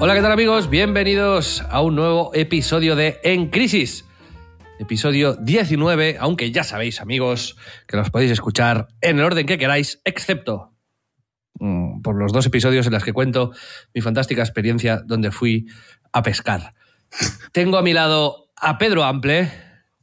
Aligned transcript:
Hola, 0.00 0.14
¿qué 0.14 0.22
tal 0.22 0.30
amigos? 0.30 0.70
Bienvenidos 0.70 1.64
a 1.68 1.80
un 1.82 1.96
nuevo 1.96 2.30
episodio 2.32 2.94
de 2.94 3.18
En 3.24 3.50
Crisis. 3.50 4.04
Episodio 4.78 5.34
19, 5.34 6.18
aunque 6.20 6.52
ya 6.52 6.62
sabéis 6.62 7.00
amigos 7.00 7.56
que 7.88 7.96
los 7.96 8.08
podéis 8.08 8.30
escuchar 8.30 8.86
en 9.00 9.18
el 9.18 9.24
orden 9.24 9.44
que 9.44 9.58
queráis, 9.58 10.00
excepto 10.04 10.72
mm, 11.54 12.02
por 12.02 12.14
los 12.14 12.32
dos 12.32 12.46
episodios 12.46 12.86
en 12.86 12.92
los 12.92 13.02
que 13.02 13.12
cuento 13.12 13.50
mi 13.92 14.00
fantástica 14.00 14.40
experiencia 14.40 15.02
donde 15.04 15.32
fui 15.32 15.66
a 16.12 16.22
pescar. 16.22 16.74
Tengo 17.50 17.76
a 17.76 17.82
mi 17.82 17.92
lado 17.92 18.52
a 18.54 18.78
Pedro 18.78 19.02
Ample. 19.02 19.50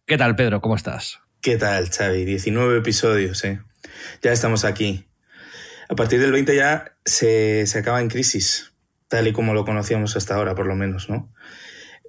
¿Qué 0.06 0.18
tal 0.18 0.36
Pedro? 0.36 0.60
¿Cómo 0.60 0.76
estás? 0.76 1.22
¿Qué 1.40 1.56
tal, 1.56 1.90
Xavi? 1.90 2.26
19 2.26 2.80
episodios, 2.80 3.46
¿eh? 3.46 3.62
Ya 4.22 4.34
estamos 4.34 4.66
aquí. 4.66 5.08
A 5.88 5.96
partir 5.96 6.20
del 6.20 6.34
20 6.34 6.54
ya 6.54 6.98
se, 7.06 7.66
se 7.66 7.80
acaba 7.80 8.02
en 8.02 8.10
crisis 8.10 8.75
tal 9.08 9.28
y 9.28 9.34
como 9.34 9.54
lo 9.54 9.66
conocíamos 9.66 10.16
hasta 10.16 10.36
ahora, 10.36 10.56
por 10.56 10.68
lo 10.68 10.76
menos, 10.76 11.10
¿no? 11.10 11.32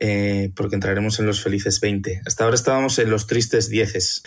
Eh, 0.01 0.51
porque 0.55 0.75
entraremos 0.75 1.19
en 1.21 1.27
los 1.27 1.43
felices 1.43 1.81
20. 1.81 2.23
Hasta 2.27 2.45
ahora 2.45 2.55
estábamos 2.55 2.99
en 2.99 3.11
los 3.11 3.27
tristes 3.27 3.69
10. 3.71 4.23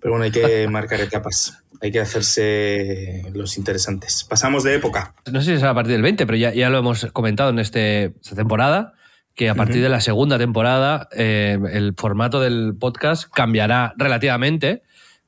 Pero 0.00 0.12
bueno, 0.12 0.24
hay 0.24 0.30
que 0.30 0.68
marcar 0.70 1.00
etapas. 1.00 1.62
Hay 1.80 1.92
que 1.92 2.00
hacerse 2.00 3.24
los 3.32 3.56
interesantes. 3.56 4.24
Pasamos 4.28 4.64
de 4.64 4.74
época. 4.74 5.14
No 5.30 5.40
sé 5.40 5.46
si 5.46 5.52
es 5.54 5.62
a 5.62 5.74
partir 5.74 5.92
del 5.92 6.02
20, 6.02 6.26
pero 6.26 6.36
ya, 6.36 6.52
ya 6.52 6.70
lo 6.70 6.78
hemos 6.78 7.06
comentado 7.12 7.50
en 7.50 7.58
este, 7.58 8.14
esta 8.20 8.34
temporada, 8.34 8.94
que 9.34 9.48
a 9.48 9.54
partir 9.54 9.80
de 9.80 9.88
la 9.88 10.00
segunda 10.00 10.38
temporada 10.38 11.08
eh, 11.12 11.56
el 11.72 11.94
formato 11.96 12.40
del 12.40 12.74
podcast 12.78 13.30
cambiará 13.32 13.94
relativamente. 13.96 14.82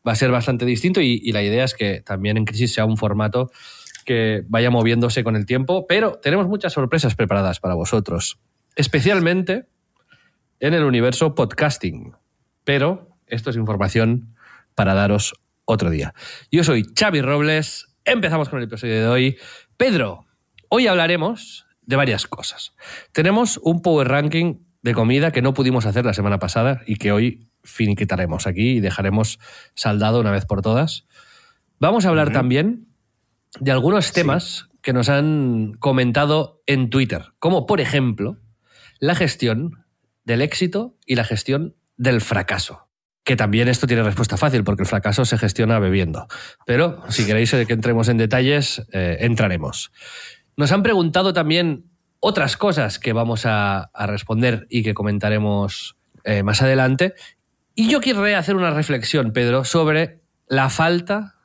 Va 0.06 0.12
a 0.12 0.17
ser 0.17 0.31
bastante 0.31 0.65
distinto 0.65 1.00
y, 1.00 1.20
y 1.22 1.33
la 1.33 1.42
idea 1.42 1.62
es 1.62 1.75
que 1.75 2.00
también 2.00 2.37
en 2.39 2.47
Crisis 2.47 2.72
sea 2.72 2.87
un 2.87 2.97
formato 2.97 3.50
que 4.11 4.42
vaya 4.48 4.70
moviéndose 4.70 5.22
con 5.22 5.36
el 5.36 5.47
tiempo, 5.47 5.86
pero 5.86 6.19
tenemos 6.20 6.48
muchas 6.48 6.72
sorpresas 6.72 7.14
preparadas 7.14 7.61
para 7.61 7.75
vosotros, 7.75 8.41
especialmente 8.75 9.69
en 10.58 10.75
el 10.75 10.83
universo 10.83 11.36
podcasting. 11.36 12.16
Pero 12.64 13.16
esto 13.28 13.50
es 13.50 13.56
información 13.56 14.34
para 14.75 14.94
daros 14.94 15.34
otro 15.64 15.91
día. 15.91 16.12
Yo 16.50 16.65
soy 16.65 16.87
Xavi 16.93 17.22
Robles, 17.22 17.94
empezamos 18.04 18.49
con 18.49 18.59
el 18.59 18.65
episodio 18.65 18.94
de 18.97 19.06
hoy. 19.06 19.38
Pedro, 19.76 20.26
hoy 20.69 20.88
hablaremos 20.88 21.66
de 21.82 21.94
varias 21.94 22.26
cosas. 22.26 22.75
Tenemos 23.12 23.60
un 23.62 23.81
power 23.81 24.09
ranking 24.09 24.56
de 24.82 24.93
comida 24.93 25.31
que 25.31 25.41
no 25.41 25.54
pudimos 25.54 25.87
hacer 25.87 26.04
la 26.04 26.15
semana 26.15 26.41
pasada 26.41 26.82
y 26.84 26.97
que 26.97 27.12
hoy 27.12 27.49
finiquitaremos 27.62 28.49
aquí 28.49 28.70
y 28.70 28.81
dejaremos 28.81 29.38
saldado 29.76 30.19
una 30.19 30.32
vez 30.32 30.47
por 30.47 30.62
todas. 30.62 31.06
Vamos 31.78 32.06
a 32.06 32.09
hablar 32.09 32.32
también 32.32 32.90
de 33.59 33.72
algunos 33.72 34.12
temas 34.12 34.69
que 34.83 34.93
nos 34.93 35.09
han 35.09 35.75
comentado 35.78 36.62
en 36.66 36.91
Twitter, 36.91 37.33
como 37.38 37.66
por 37.66 37.81
ejemplo 37.81 38.38
la 38.99 39.15
gestión 39.15 39.84
del 40.25 40.43
éxito 40.43 40.97
y 41.06 41.16
la 41.16 41.25
gestión 41.25 41.75
del 41.97 42.21
fracaso. 42.21 42.88
Que 43.25 43.37
también 43.37 43.69
esto 43.69 43.87
tiene 43.87 44.03
respuesta 44.03 44.37
fácil, 44.37 44.65
porque 44.65 44.83
el 44.83 44.88
fracaso 44.88 45.25
se 45.25 45.37
gestiona 45.37 45.78
bebiendo. 45.78 46.27
Pero 46.65 47.03
si 47.11 47.27
queréis 47.27 47.50
que 47.50 47.72
entremos 47.72 48.09
en 48.09 48.16
detalles, 48.16 48.83
eh, 48.93 49.19
entraremos. 49.21 49.93
Nos 50.56 50.72
han 50.72 50.82
preguntado 50.82 51.32
también 51.32 51.91
otras 52.19 52.56
cosas 52.56 52.99
que 52.99 53.12
vamos 53.12 53.44
a, 53.47 53.91
a 53.93 54.06
responder 54.06 54.67
y 54.71 54.82
que 54.82 54.94
comentaremos 54.94 55.97
eh, 56.25 56.43
más 56.43 56.62
adelante. 56.62 57.15
Y 57.75 57.88
yo 57.88 58.00
quiero 58.00 58.25
hacer 58.37 58.56
una 58.56 58.71
reflexión, 58.71 59.32
Pedro, 59.32 59.65
sobre 59.65 60.21
la 60.49 60.71
falta 60.71 61.40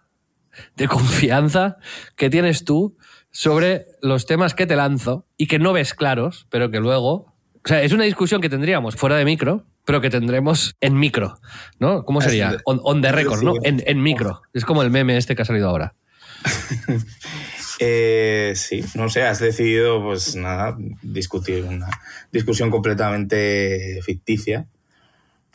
de 0.76 0.88
confianza 0.88 1.78
que 2.16 2.30
tienes 2.30 2.66
tú 2.66 2.98
sobre 3.32 3.86
los 4.02 4.26
temas 4.26 4.54
que 4.54 4.66
te 4.66 4.76
lanzo 4.76 5.28
y 5.38 5.48
que 5.48 5.60
no 5.60 5.74
ves 5.74 5.94
claros, 5.94 6.48
pero 6.50 6.72
que 6.72 6.80
luego... 6.80 7.34
O 7.64 7.68
sea, 7.68 7.82
es 7.82 7.92
una 7.92 8.04
discusión 8.04 8.42
que 8.42 8.50
tendríamos 8.50 8.96
fuera 8.96 9.18
de 9.18 9.26
micro, 9.26 9.66
pero 9.86 10.00
que 10.00 10.10
tendremos 10.10 10.76
en 10.82 10.98
micro, 10.98 11.40
¿no? 11.80 12.06
¿Cómo 12.06 12.22
sería? 12.22 12.58
On, 12.66 13.02
the 13.02 13.12
record, 13.12 13.42
¿no? 13.42 13.54
En, 13.64 13.84
en, 13.88 14.02
micro. 14.04 14.42
Es 14.54 14.66
como 14.66 14.84
el 14.84 14.92
meme 14.92 15.18
este 15.18 15.36
que 15.36 15.42
ha 15.42 15.46
salido 15.46 15.70
ahora. 15.70 15.96
eh, 17.80 18.54
sí, 18.56 18.86
no 18.94 19.10
sé, 19.10 19.24
has 19.24 19.40
decidido, 19.40 20.02
pues 20.04 20.36
nada, 20.36 20.78
discutir 21.02 21.64
una 21.64 21.90
discusión 22.32 22.70
completamente 22.70 24.00
ficticia 24.04 24.68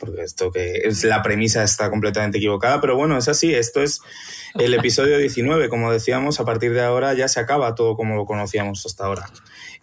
porque 0.01 0.23
esto 0.23 0.51
que 0.51 0.81
es 0.83 1.03
la 1.03 1.21
premisa 1.21 1.63
está 1.63 1.91
completamente 1.91 2.39
equivocada, 2.39 2.81
pero 2.81 2.97
bueno, 2.97 3.17
es 3.17 3.27
así, 3.27 3.53
esto 3.53 3.81
es 3.81 4.01
el 4.55 4.73
episodio 4.73 5.17
19, 5.17 5.69
como 5.69 5.91
decíamos, 5.91 6.39
a 6.39 6.45
partir 6.45 6.73
de 6.73 6.81
ahora 6.81 7.13
ya 7.13 7.27
se 7.27 7.39
acaba 7.39 7.75
todo 7.75 7.95
como 7.95 8.15
lo 8.15 8.25
conocíamos 8.25 8.83
hasta 8.85 9.05
ahora. 9.05 9.29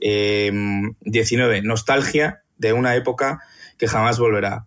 19, 0.00 1.62
nostalgia 1.62 2.42
de 2.58 2.72
una 2.72 2.96
época 2.96 3.40
que 3.78 3.86
jamás 3.86 4.18
volverá, 4.18 4.66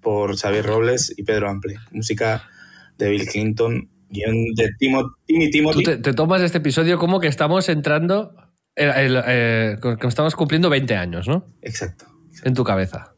por 0.00 0.36
Xavier 0.36 0.64
Robles 0.64 1.12
y 1.16 1.24
Pedro 1.24 1.50
Ample, 1.50 1.76
música 1.90 2.48
de 2.96 3.10
Bill 3.10 3.26
Clinton, 3.26 3.90
guion 4.08 4.54
de 4.54 4.70
Timmy 4.78 5.50
Timothy. 5.50 5.82
Tú 5.82 6.00
te, 6.00 6.12
tomas 6.14 6.42
este 6.42 6.58
episodio 6.58 6.98
como 6.98 7.18
que 7.18 7.26
estamos 7.26 7.68
entrando, 7.68 8.36
eh, 8.76 9.78
que 10.00 10.06
estamos 10.06 10.36
cumpliendo 10.36 10.70
20 10.70 10.94
años, 10.94 11.26
¿no? 11.26 11.46
Exacto. 11.60 12.06
En 12.44 12.54
tu 12.54 12.62
cabeza. 12.64 13.11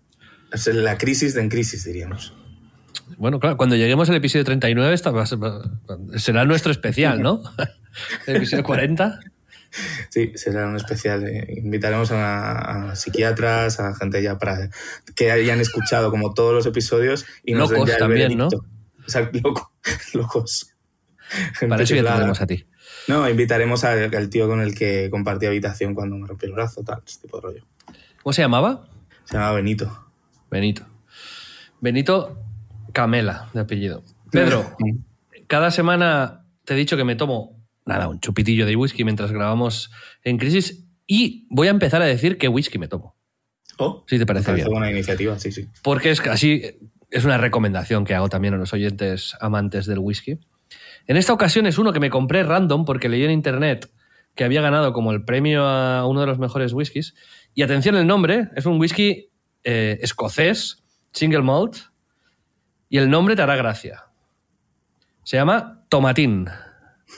Es 0.55 0.67
la 0.69 0.97
crisis 0.97 1.35
de 1.35 1.41
en 1.41 1.49
crisis, 1.49 1.85
diríamos. 1.85 2.33
Bueno, 3.19 3.41
claro, 3.41 3.57
cuando 3.57 3.77
lleguemos 3.77 4.09
al 4.09 4.17
episodio 4.17 4.45
39 4.45 4.97
será 6.17 6.45
nuestro 6.45 6.73
especial, 6.73 7.21
¿no? 7.23 7.43
el 8.27 8.37
episodio 8.37 8.63
40. 8.63 9.21
Sí, 10.09 10.33
será 10.37 10.69
un 10.69 10.77
especial. 10.77 11.27
Eh, 11.27 11.55
invitaremos 11.57 12.11
a, 12.13 12.95
psiquiatras, 12.95 13.81
a 13.81 13.95
gente 13.97 14.23
ya 14.23 14.39
para 14.39 14.71
que 15.17 15.33
hayan 15.33 15.61
escuchado 15.61 16.11
como 16.11 16.33
todos 16.35 16.55
los 16.55 16.67
episodios 16.67 17.27
y 17.45 17.55
nos 17.55 17.73
locos 17.73 17.97
también, 17.99 18.39
¿no? 18.39 18.47
O 18.47 19.09
sea, 19.11 19.29
locos. 20.15 20.73
para 21.69 21.83
eso 21.83 21.97
ya 21.97 22.15
tenemos 22.15 22.41
a 22.41 22.47
ti. 22.47 22.67
No, 23.09 23.29
invitaremos 23.29 23.83
al, 23.85 24.31
tío 24.31 24.49
con 24.49 24.61
el 24.61 24.75
que 24.75 25.09
compartí 25.11 25.47
habitación 25.47 25.95
cuando 25.95 26.17
me 26.17 26.27
rompió 26.29 26.49
el 26.49 26.55
brazo, 26.55 26.85
tal, 26.85 27.03
ese 27.05 27.21
tipo 27.21 27.39
de 27.39 27.43
rollo. 27.43 27.67
¿Cómo 28.23 28.33
se 28.33 28.43
llamaba? 28.43 28.87
Se 29.25 29.35
llamaba 29.35 29.57
Benito. 29.57 30.04
Benito. 30.55 30.87
Benito 31.81 32.39
Camela, 32.93 33.51
de 33.55 33.61
apellido. 33.63 34.05
Pedro, 34.31 34.65
cada 35.49 35.73
semana 35.73 36.47
te 36.65 36.75
he 36.75 36.77
dicho 36.77 36.97
que 36.97 37.03
me 37.03 37.17
tomo, 37.17 37.61
nada, 37.85 38.07
un 38.07 38.21
chupitillo 38.21 38.65
de 38.65 38.77
whisky 38.77 39.03
mientras 39.03 39.33
grabamos 39.33 39.91
en 40.23 40.39
Crisis 40.39 40.87
y 41.09 41.49
voy 41.51 41.67
a 41.67 41.71
empezar 41.73 42.03
a 42.03 42.05
decir 42.05 42.39
qué 42.39 42.47
whisky 42.47 42.79
me 42.79 42.87
tomo. 42.87 43.17
Oh, 43.79 44.05
si 44.07 44.17
te 44.17 44.27
parece, 44.27 44.47
parece 44.47 44.63
bien. 44.63 44.73
buena 44.73 44.93
iniciativa, 44.93 45.37
sí, 45.41 45.51
sí. 45.51 45.67
Porque 45.83 46.13
es 46.13 46.21
así, 46.21 46.63
es 47.11 47.25
una 47.25 47.37
recomendación 47.37 48.05
que 48.05 48.15
hago 48.15 48.29
también 48.29 48.55
a 48.55 48.57
los 48.57 48.73
oyentes 48.73 49.37
amantes 49.41 49.87
del 49.87 49.99
whisky. 49.99 50.39
En 51.09 51.17
esta 51.17 51.33
ocasión 51.33 51.67
es 51.67 51.79
uno 51.79 51.93
que 51.93 51.99
me 51.99 52.11
compré 52.11 52.45
random 52.45 52.85
porque 52.85 53.09
leí 53.09 53.25
en 53.25 53.33
internet 53.33 53.91
que 54.37 54.45
había 54.45 54.61
ganado 54.61 54.93
como 54.93 55.11
el 55.11 55.25
premio 55.25 55.67
a 55.67 56.07
uno 56.07 56.21
de 56.21 56.27
los 56.29 56.39
mejores 56.39 56.73
whiskies. 56.73 57.15
Y 57.55 57.63
atención 57.63 57.97
el 57.97 58.07
nombre, 58.07 58.51
es 58.55 58.67
un 58.67 58.79
whisky 58.79 59.34
eh, 59.65 59.99
escocés, 60.03 60.83
single 61.13 61.43
malt, 61.43 61.79
y 62.89 62.99
el 62.99 63.11
nombre 63.11 63.35
te 63.35 63.43
hará 63.43 63.57
gracia. 63.57 64.05
Se 65.25 65.37
llama 65.37 65.85
Tomatín. 65.89 66.49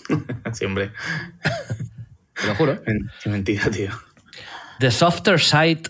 sí, 0.52 0.64
hombre. 0.64 0.92
Te 2.40 2.46
lo 2.46 2.54
juro. 2.54 2.80
Qué 3.22 3.28
mentira, 3.28 3.70
tío. 3.70 3.90
The 4.78 4.90
Softer 4.90 5.40
Side 5.40 5.82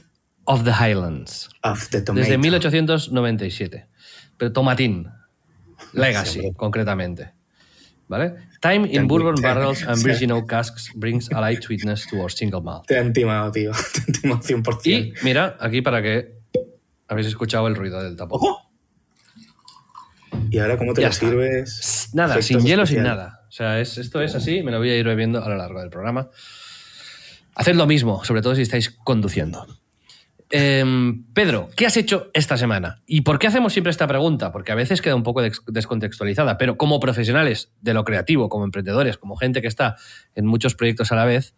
of 0.44 0.64
the 0.64 0.72
Highlands. 0.72 1.48
Of 1.62 1.90
the 1.90 2.00
Desde 2.00 2.04
tomato. 2.04 2.38
1897. 2.38 3.86
Pero 4.36 4.52
Tomatín. 4.52 5.10
Legacy, 5.92 6.38
hombre. 6.40 6.54
concretamente. 6.56 7.32
¿Vale? 8.08 8.34
Time 8.60 8.88
in 8.90 9.08
bourbon 9.08 9.34
barrels 9.42 9.82
and 9.82 9.98
virgin 10.04 10.30
oak 10.30 10.48
casks 10.48 10.90
brings 10.94 11.28
a 11.32 11.40
light 11.40 11.62
sweetness 11.62 12.06
to 12.06 12.20
our 12.20 12.30
single 12.30 12.60
malt. 12.60 12.86
Te 12.86 12.96
han 12.98 13.12
timado, 13.12 13.50
tío. 13.50 13.72
Te 13.92 14.00
han 14.00 14.12
timado 14.12 14.42
100%. 14.42 14.86
Y 14.86 15.12
mira, 15.22 15.56
aquí 15.60 15.82
para 15.82 16.00
que 16.00 16.35
habéis 17.08 17.26
escuchado 17.28 17.66
el 17.68 17.74
ruido 17.76 18.02
del 18.02 18.16
tapón. 18.16 18.38
¡Ojo! 18.42 18.70
¿Y 20.50 20.58
ahora 20.58 20.76
cómo 20.76 20.92
te 20.92 21.00
Ya 21.02 21.08
lo 21.08 21.12
está. 21.12 21.26
sirves? 21.28 22.10
Nada, 22.12 22.42
sin 22.42 22.60
hielo, 22.60 22.86
sin 22.86 23.02
nada. 23.02 23.44
O 23.48 23.52
sea, 23.52 23.80
es, 23.80 23.96
esto 23.98 24.20
es 24.20 24.34
así, 24.34 24.62
me 24.62 24.70
lo 24.70 24.78
voy 24.78 24.90
a 24.90 24.96
ir 24.96 25.06
bebiendo 25.06 25.42
a 25.42 25.48
lo 25.48 25.56
largo 25.56 25.80
del 25.80 25.90
programa. 25.90 26.28
Haced 27.54 27.74
lo 27.74 27.86
mismo, 27.86 28.22
sobre 28.24 28.42
todo 28.42 28.54
si 28.54 28.62
estáis 28.62 28.90
conduciendo. 28.90 29.66
Em, 30.50 31.24
Pedro, 31.32 31.70
¿qué 31.74 31.86
has 31.86 31.96
hecho 31.96 32.30
esta 32.34 32.56
semana? 32.56 33.02
¿Y 33.06 33.22
por 33.22 33.38
qué 33.38 33.48
hacemos 33.48 33.72
siempre 33.72 33.90
esta 33.90 34.06
pregunta? 34.06 34.52
Porque 34.52 34.70
a 34.72 34.76
veces 34.76 35.00
queda 35.02 35.16
un 35.16 35.22
poco 35.24 35.42
des- 35.42 35.62
descontextualizada, 35.66 36.58
pero 36.58 36.76
como 36.76 37.00
profesionales 37.00 37.72
de 37.80 37.94
lo 37.94 38.04
creativo, 38.04 38.48
como 38.48 38.64
emprendedores, 38.64 39.16
como 39.18 39.36
gente 39.36 39.60
que 39.62 39.68
está 39.68 39.96
en 40.34 40.46
muchos 40.46 40.74
proyectos 40.76 41.10
a 41.10 41.16
la 41.16 41.24
vez, 41.24 41.54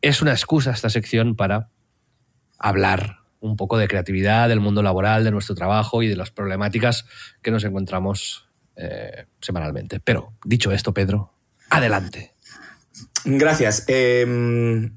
es 0.00 0.22
una 0.22 0.30
excusa 0.30 0.70
esta 0.70 0.88
sección 0.88 1.36
para 1.36 1.68
hablar 2.58 3.18
un 3.40 3.56
poco 3.56 3.78
de 3.78 3.88
creatividad, 3.88 4.48
del 4.48 4.60
mundo 4.60 4.82
laboral, 4.82 5.24
de 5.24 5.30
nuestro 5.30 5.54
trabajo 5.54 6.02
y 6.02 6.08
de 6.08 6.16
las 6.16 6.30
problemáticas 6.30 7.06
que 7.42 7.50
nos 7.50 7.64
encontramos 7.64 8.48
eh, 8.76 9.24
semanalmente. 9.40 10.00
Pero, 10.00 10.32
dicho 10.44 10.72
esto, 10.72 10.92
Pedro, 10.94 11.32
adelante. 11.70 12.32
Gracias. 13.24 13.84
Em, 13.88 14.92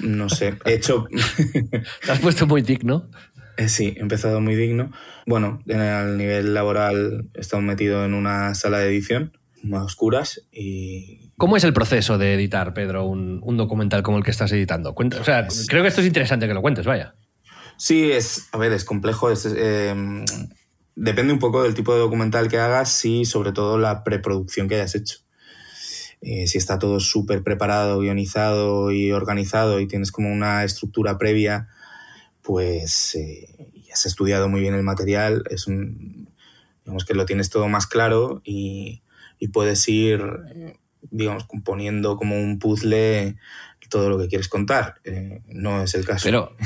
no 0.00 0.28
sé, 0.28 0.54
he 0.64 0.74
hecho... 0.74 1.06
Te 2.04 2.12
has 2.12 2.20
puesto 2.20 2.46
muy 2.46 2.62
digno. 2.62 3.08
Eh, 3.56 3.68
sí, 3.68 3.94
he 3.96 4.00
empezado 4.00 4.40
muy 4.40 4.54
digno. 4.54 4.92
Bueno, 5.26 5.60
en 5.66 5.80
el 5.80 6.16
nivel 6.16 6.54
laboral 6.54 7.28
he 7.34 7.40
estado 7.40 7.62
metido 7.62 8.04
en 8.04 8.14
una 8.14 8.54
sala 8.54 8.78
de 8.78 8.88
edición, 8.88 9.36
a 9.72 9.82
oscuras, 9.84 10.40
y 10.50 11.30
¿Cómo 11.36 11.56
es 11.56 11.64
el 11.64 11.72
proceso 11.72 12.18
de 12.18 12.34
editar, 12.34 12.72
Pedro, 12.74 13.04
un, 13.04 13.40
un 13.42 13.56
documental 13.56 14.02
como 14.02 14.16
el 14.18 14.24
que 14.24 14.30
estás 14.30 14.52
editando? 14.52 14.94
Cuenta- 14.94 15.20
o 15.20 15.24
sea, 15.24 15.46
creo 15.68 15.82
que 15.82 15.88
esto 15.88 16.00
es 16.00 16.06
interesante 16.06 16.46
que 16.46 16.54
lo 16.54 16.62
cuentes, 16.62 16.86
vaya. 16.86 17.14
Sí, 17.76 18.12
es, 18.12 18.48
a 18.52 18.58
ver, 18.58 18.72
es 18.72 18.84
complejo. 18.84 19.30
es, 19.30 19.46
eh, 19.46 19.94
depende 20.94 21.32
un 21.32 21.38
poco 21.38 21.62
del 21.62 21.74
tipo 21.74 21.92
de 21.92 22.00
documental 22.00 22.48
que 22.48 22.58
hagas 22.58 23.04
y 23.04 23.24
sobre 23.24 23.52
todo 23.52 23.78
la 23.78 24.04
preproducción 24.04 24.68
que 24.68 24.76
hayas 24.76 24.94
hecho. 24.94 25.18
Eh, 26.20 26.46
si 26.46 26.58
está 26.58 26.78
todo 26.78 27.00
súper 27.00 27.42
preparado, 27.42 27.98
guionizado 27.98 28.92
y 28.92 29.10
organizado 29.10 29.80
y 29.80 29.88
tienes 29.88 30.12
como 30.12 30.32
una 30.32 30.62
estructura 30.62 31.18
previa, 31.18 31.68
pues 32.42 33.16
eh, 33.16 33.72
has 33.92 34.06
estudiado 34.06 34.48
muy 34.48 34.60
bien 34.60 34.74
el 34.74 34.84
material, 34.84 35.42
es 35.50 35.66
un, 35.66 36.30
digamos 36.84 37.04
que 37.04 37.14
lo 37.14 37.26
tienes 37.26 37.50
todo 37.50 37.68
más 37.68 37.86
claro 37.86 38.40
y, 38.44 39.02
y 39.40 39.48
puedes 39.48 39.88
ir, 39.88 40.22
eh, 40.54 40.76
digamos, 41.10 41.44
componiendo 41.44 42.16
como 42.16 42.38
un 42.38 42.60
puzzle 42.60 43.36
todo 43.88 44.08
lo 44.08 44.16
que 44.18 44.28
quieres 44.28 44.48
contar. 44.48 45.02
No 45.48 45.82
es 45.82 45.94
el 45.94 46.06
caso. 46.06 46.24
Pero 46.24 46.56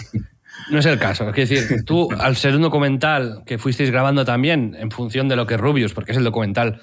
no 0.71 0.79
es 0.79 0.87
el 0.87 0.99
caso. 0.99 1.31
Es 1.31 1.49
decir, 1.49 1.85
tú, 1.85 2.09
al 2.19 2.37
ser 2.37 2.57
un 2.57 2.63
documental 2.63 3.43
que 3.47 3.59
fuisteis 3.59 3.91
grabando 3.91 4.25
también 4.25 4.77
en 4.79 4.91
función 4.91 5.29
de 5.29 5.37
lo 5.37 5.47
que 5.47 5.57
Rubius, 5.57 5.95
porque 5.95 6.13
es 6.13 6.19
el 6.19 6.25
documental 6.25 6.81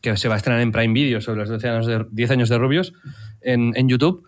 que 0.00 0.16
se 0.16 0.28
va 0.28 0.34
a 0.34 0.36
estrenar 0.36 0.60
en 0.60 0.72
Prime 0.72 0.94
Video 0.94 1.20
sobre 1.20 1.40
los 1.40 1.48
12 1.48 1.68
años 1.68 1.86
de, 1.86 2.06
10 2.10 2.30
años 2.30 2.48
de 2.48 2.58
Rubius 2.58 2.92
en, 3.40 3.72
en 3.76 3.88
YouTube, 3.88 4.26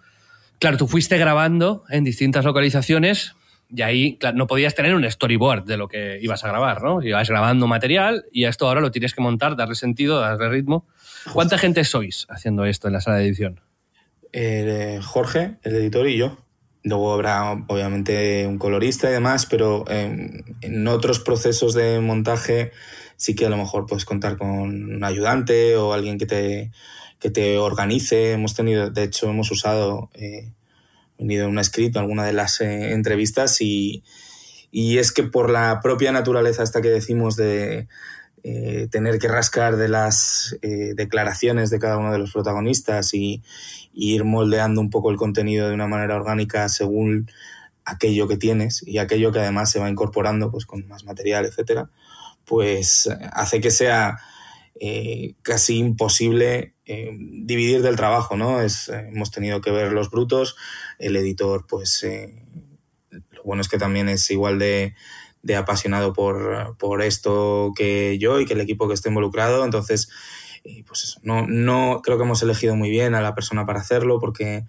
claro, 0.58 0.76
tú 0.76 0.86
fuiste 0.86 1.16
grabando 1.18 1.84
en 1.90 2.04
distintas 2.04 2.44
localizaciones 2.44 3.34
y 3.72 3.82
ahí 3.82 4.16
claro, 4.18 4.36
no 4.36 4.46
podías 4.46 4.74
tener 4.74 4.94
un 4.94 5.08
storyboard 5.08 5.64
de 5.64 5.76
lo 5.76 5.88
que 5.88 6.18
ibas 6.20 6.44
a 6.44 6.48
grabar, 6.48 6.82
¿no? 6.82 7.02
Ibas 7.02 7.28
grabando 7.28 7.66
material 7.66 8.24
y 8.32 8.44
a 8.44 8.48
esto 8.48 8.66
ahora 8.66 8.80
lo 8.80 8.90
tienes 8.90 9.14
que 9.14 9.20
montar, 9.20 9.56
darle 9.56 9.74
sentido, 9.74 10.20
darle 10.20 10.48
ritmo. 10.48 10.86
¿Cuánta 11.32 11.58
gente 11.58 11.84
sois 11.84 12.26
haciendo 12.28 12.64
esto 12.64 12.88
en 12.88 12.94
la 12.94 13.00
sala 13.00 13.18
de 13.18 13.26
edición? 13.26 13.60
Eh, 14.32 15.00
Jorge, 15.02 15.56
el 15.62 15.76
editor, 15.76 16.08
y 16.08 16.16
yo. 16.16 16.38
Luego 16.82 17.12
habrá, 17.12 17.52
obviamente, 17.68 18.46
un 18.46 18.58
colorista 18.58 19.10
y 19.10 19.12
demás, 19.12 19.46
pero 19.46 19.84
eh, 19.88 20.42
en 20.62 20.88
otros 20.88 21.20
procesos 21.20 21.74
de 21.74 22.00
montaje 22.00 22.72
sí 23.16 23.34
que 23.34 23.46
a 23.46 23.50
lo 23.50 23.58
mejor 23.58 23.86
puedes 23.86 24.06
contar 24.06 24.38
con 24.38 24.48
un 24.48 25.04
ayudante 25.04 25.76
o 25.76 25.92
alguien 25.92 26.18
que 26.18 26.24
te, 26.24 26.70
que 27.18 27.30
te 27.30 27.58
organice. 27.58 28.32
Hemos 28.32 28.54
tenido, 28.54 28.88
de 28.88 29.02
hecho, 29.02 29.28
hemos 29.28 29.50
usado, 29.50 30.08
eh, 30.14 30.52
venido 31.18 31.48
un 31.48 31.58
en 31.58 31.98
alguna 31.98 32.24
de 32.24 32.32
las 32.32 32.62
eh, 32.62 32.92
entrevistas 32.92 33.60
y, 33.60 34.02
y 34.70 34.98
es 34.98 35.12
que 35.12 35.22
por 35.22 35.50
la 35.50 35.80
propia 35.82 36.12
naturaleza 36.12 36.62
esta 36.62 36.80
que 36.80 36.88
decimos 36.88 37.36
de 37.36 37.88
eh, 38.42 38.88
tener 38.90 39.18
que 39.18 39.28
rascar 39.28 39.76
de 39.76 39.88
las 39.88 40.56
eh, 40.62 40.94
declaraciones 40.94 41.68
de 41.68 41.78
cada 41.78 41.98
uno 41.98 42.10
de 42.10 42.18
los 42.18 42.32
protagonistas 42.32 43.12
y 43.12 43.42
ir 43.92 44.24
moldeando 44.24 44.80
un 44.80 44.90
poco 44.90 45.10
el 45.10 45.16
contenido 45.16 45.68
de 45.68 45.74
una 45.74 45.86
manera 45.86 46.16
orgánica 46.16 46.68
según 46.68 47.30
aquello 47.84 48.28
que 48.28 48.36
tienes 48.36 48.86
y 48.86 48.98
aquello 48.98 49.32
que 49.32 49.40
además 49.40 49.70
se 49.70 49.80
va 49.80 49.90
incorporando 49.90 50.50
pues 50.50 50.66
con 50.66 50.86
más 50.86 51.04
material, 51.04 51.44
etcétera, 51.44 51.90
pues 52.44 53.08
hace 53.32 53.60
que 53.60 53.70
sea 53.70 54.18
eh, 54.82 55.34
casi 55.42 55.76
imposible 55.76 56.74
eh, 56.86 57.10
dividir 57.14 57.82
del 57.82 57.96
trabajo, 57.96 58.36
¿no? 58.36 58.62
Es, 58.62 58.88
eh, 58.88 59.08
hemos 59.12 59.30
tenido 59.30 59.60
que 59.60 59.70
ver 59.70 59.92
los 59.92 60.10
brutos, 60.10 60.56
el 60.98 61.16
editor, 61.16 61.66
pues 61.68 62.06
lo 63.10 63.42
bueno 63.44 63.60
es 63.60 63.68
que 63.68 63.78
también 63.78 64.08
es 64.08 64.30
igual 64.30 64.58
de, 64.58 64.94
de 65.42 65.56
apasionado 65.56 66.12
por, 66.12 66.76
por, 66.78 67.02
esto 67.02 67.72
que 67.76 68.18
yo 68.18 68.40
y 68.40 68.46
que 68.46 68.54
el 68.54 68.60
equipo 68.60 68.88
que 68.88 68.94
esté 68.94 69.08
involucrado, 69.08 69.64
entonces, 69.64 70.08
eh, 70.70 70.84
pues 70.86 71.04
eso, 71.04 71.20
no, 71.22 71.46
no 71.48 72.00
creo 72.02 72.16
que 72.16 72.24
hemos 72.24 72.42
elegido 72.42 72.76
muy 72.76 72.90
bien 72.90 73.14
a 73.14 73.20
la 73.20 73.34
persona 73.34 73.66
para 73.66 73.80
hacerlo 73.80 74.20
porque 74.20 74.66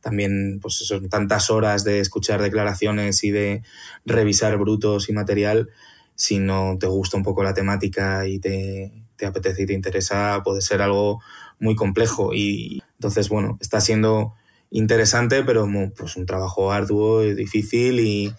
también, 0.00 0.58
pues 0.60 0.80
eso, 0.82 1.00
tantas 1.08 1.50
horas 1.50 1.84
de 1.84 2.00
escuchar 2.00 2.42
declaraciones 2.42 3.24
y 3.24 3.30
de 3.30 3.62
revisar 4.04 4.56
brutos 4.58 5.08
y 5.08 5.12
material, 5.12 5.70
si 6.14 6.38
no 6.38 6.76
te 6.78 6.86
gusta 6.86 7.16
un 7.16 7.22
poco 7.22 7.42
la 7.42 7.54
temática 7.54 8.26
y 8.26 8.38
te, 8.38 8.92
te 9.16 9.26
apetece 9.26 9.62
y 9.62 9.66
te 9.66 9.72
interesa, 9.72 10.42
puede 10.44 10.60
ser 10.60 10.82
algo 10.82 11.20
muy 11.58 11.74
complejo. 11.74 12.34
Y 12.34 12.82
entonces, 12.98 13.28
bueno, 13.28 13.56
está 13.60 13.80
siendo 13.80 14.34
interesante, 14.70 15.42
pero 15.42 15.66
pues 15.96 16.16
un 16.16 16.26
trabajo 16.26 16.70
arduo 16.72 17.24
y 17.24 17.34
difícil 17.34 18.00
y, 18.00 18.34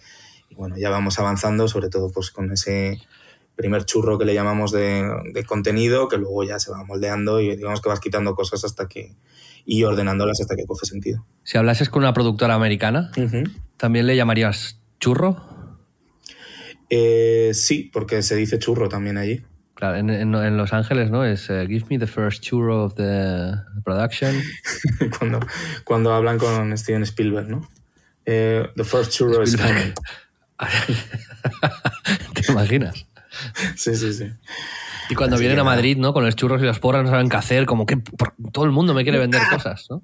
y, 0.48 0.54
bueno, 0.54 0.76
ya 0.78 0.90
vamos 0.90 1.18
avanzando, 1.18 1.66
sobre 1.66 1.88
todo 1.88 2.10
pues 2.12 2.30
con 2.30 2.52
ese 2.52 3.00
primer 3.56 3.84
churro 3.84 4.18
que 4.18 4.24
le 4.24 4.34
llamamos 4.34 4.70
de, 4.70 5.08
de, 5.32 5.44
contenido, 5.44 6.08
que 6.08 6.18
luego 6.18 6.44
ya 6.44 6.58
se 6.58 6.70
va 6.70 6.84
moldeando 6.84 7.40
y 7.40 7.56
digamos 7.56 7.80
que 7.80 7.88
vas 7.88 8.00
quitando 8.00 8.34
cosas 8.34 8.64
hasta 8.64 8.86
que 8.86 9.14
y 9.64 9.82
ordenándolas 9.82 10.40
hasta 10.40 10.54
que 10.54 10.64
coge 10.64 10.86
sentido. 10.86 11.26
Si 11.42 11.58
hablases 11.58 11.88
con 11.88 12.02
una 12.02 12.12
productora 12.14 12.54
americana, 12.54 13.10
uh 13.16 13.20
-huh. 13.20 13.50
¿también 13.76 14.06
le 14.06 14.14
llamarías 14.14 14.80
churro? 15.00 15.56
Eh, 16.88 17.50
sí, 17.52 17.90
porque 17.92 18.22
se 18.22 18.36
dice 18.36 18.58
churro 18.58 18.88
también 18.88 19.18
allí. 19.18 19.42
Claro, 19.74 19.96
en, 19.96 20.08
en, 20.08 20.34
en 20.34 20.56
Los 20.56 20.72
Ángeles, 20.72 21.10
¿no? 21.10 21.24
Es 21.24 21.50
uh, 21.50 21.66
give 21.66 21.84
me 21.90 21.98
the 21.98 22.06
first 22.06 22.42
churro 22.42 22.84
of 22.84 22.94
the 22.94 23.52
production. 23.84 24.40
cuando, 25.18 25.40
cuando 25.84 26.14
hablan 26.14 26.38
con 26.38 26.76
Steven 26.78 27.02
Spielberg, 27.02 27.48
¿no? 27.48 27.68
Eh, 28.24 28.66
the 28.76 28.84
first 28.84 29.12
churro 29.12 29.42
Spielberg. 29.44 29.76
is 29.78 29.94
coming. 29.94 29.94
¿Te 32.34 32.52
imaginas? 32.52 33.06
Sí, 33.76 33.94
sí, 33.96 34.12
sí. 34.12 34.30
Y 35.08 35.14
cuando 35.14 35.36
Así 35.36 35.42
vienen 35.44 35.60
a 35.60 35.64
Madrid, 35.64 35.96
¿no? 35.96 36.12
Con 36.12 36.24
los 36.24 36.34
churros 36.34 36.60
y 36.62 36.64
las 36.64 36.78
porras 36.78 37.04
no 37.04 37.10
saben 37.10 37.28
qué 37.28 37.36
hacer, 37.36 37.66
como 37.66 37.86
que 37.86 37.98
todo 38.52 38.64
el 38.64 38.72
mundo 38.72 38.94
me 38.94 39.04
quiere 39.04 39.18
vender 39.18 39.40
cosas, 39.50 39.86
¿no? 39.90 40.02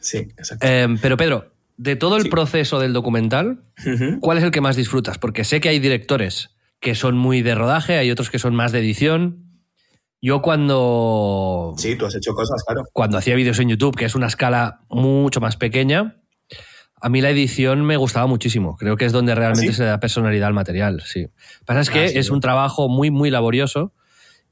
Sí, 0.00 0.18
exacto. 0.18 0.66
Eh, 0.66 0.88
pero 1.00 1.16
Pedro, 1.16 1.52
de 1.76 1.96
todo 1.96 2.16
el 2.16 2.24
sí. 2.24 2.28
proceso 2.28 2.80
del 2.80 2.92
documental, 2.92 3.62
uh 3.78 3.90
-huh. 3.90 4.20
¿cuál 4.20 4.38
es 4.38 4.44
el 4.44 4.50
que 4.50 4.60
más 4.60 4.76
disfrutas? 4.76 5.18
Porque 5.18 5.44
sé 5.44 5.60
que 5.60 5.68
hay 5.68 5.78
directores 5.78 6.50
que 6.80 6.94
son 6.94 7.16
muy 7.16 7.42
de 7.42 7.54
rodaje, 7.54 7.96
hay 7.96 8.10
otros 8.10 8.30
que 8.30 8.38
son 8.38 8.54
más 8.54 8.72
de 8.72 8.80
edición. 8.80 9.44
Yo 10.20 10.42
cuando... 10.42 11.74
Sí, 11.76 11.96
tú 11.96 12.06
has 12.06 12.14
hecho 12.14 12.34
cosas, 12.34 12.62
claro. 12.64 12.84
Cuando 12.92 13.18
hacía 13.18 13.34
vídeos 13.34 13.58
en 13.58 13.68
YouTube, 13.68 13.96
que 13.96 14.04
es 14.04 14.14
una 14.14 14.26
escala 14.26 14.80
mucho 14.88 15.40
más 15.40 15.56
pequeña, 15.56 16.16
a 17.04 17.10
mí 17.10 17.20
la 17.20 17.28
edición 17.28 17.84
me 17.84 17.98
gustaba 17.98 18.26
muchísimo. 18.26 18.78
Creo 18.78 18.96
que 18.96 19.04
es 19.04 19.12
donde 19.12 19.34
realmente 19.34 19.72
¿Sí? 19.72 19.76
se 19.76 19.84
da 19.84 20.00
personalidad 20.00 20.48
al 20.48 20.54
material, 20.54 21.02
sí. 21.04 21.28
Pasa 21.66 21.82
es 21.82 21.90
que 21.90 22.04
ah, 22.06 22.08
sí, 22.08 22.16
es 22.16 22.30
un 22.30 22.40
trabajo 22.40 22.88
muy, 22.88 23.10
muy 23.10 23.28
laborioso 23.28 23.92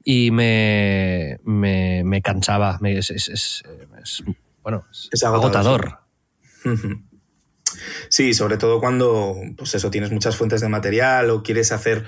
y 0.03 0.29
me, 0.29 1.39
me, 1.43 2.03
me 2.03 2.21
cansaba. 2.21 2.77
Me, 2.79 2.95
es, 2.95 3.09
es, 3.09 3.27
es, 3.29 3.63
es, 4.03 4.23
bueno, 4.61 4.85
es, 5.11 5.23
agotador. 5.23 5.97
agotador. 6.63 7.03
Sí, 8.09 8.35
sobre 8.35 8.57
todo 8.57 8.79
cuando, 8.79 9.35
pues 9.57 9.73
eso, 9.73 9.89
tienes 9.89 10.11
muchas 10.11 10.37
fuentes 10.37 10.61
de 10.61 10.69
material 10.69 11.31
o 11.31 11.41
quieres 11.41 11.71
hacer 11.71 12.05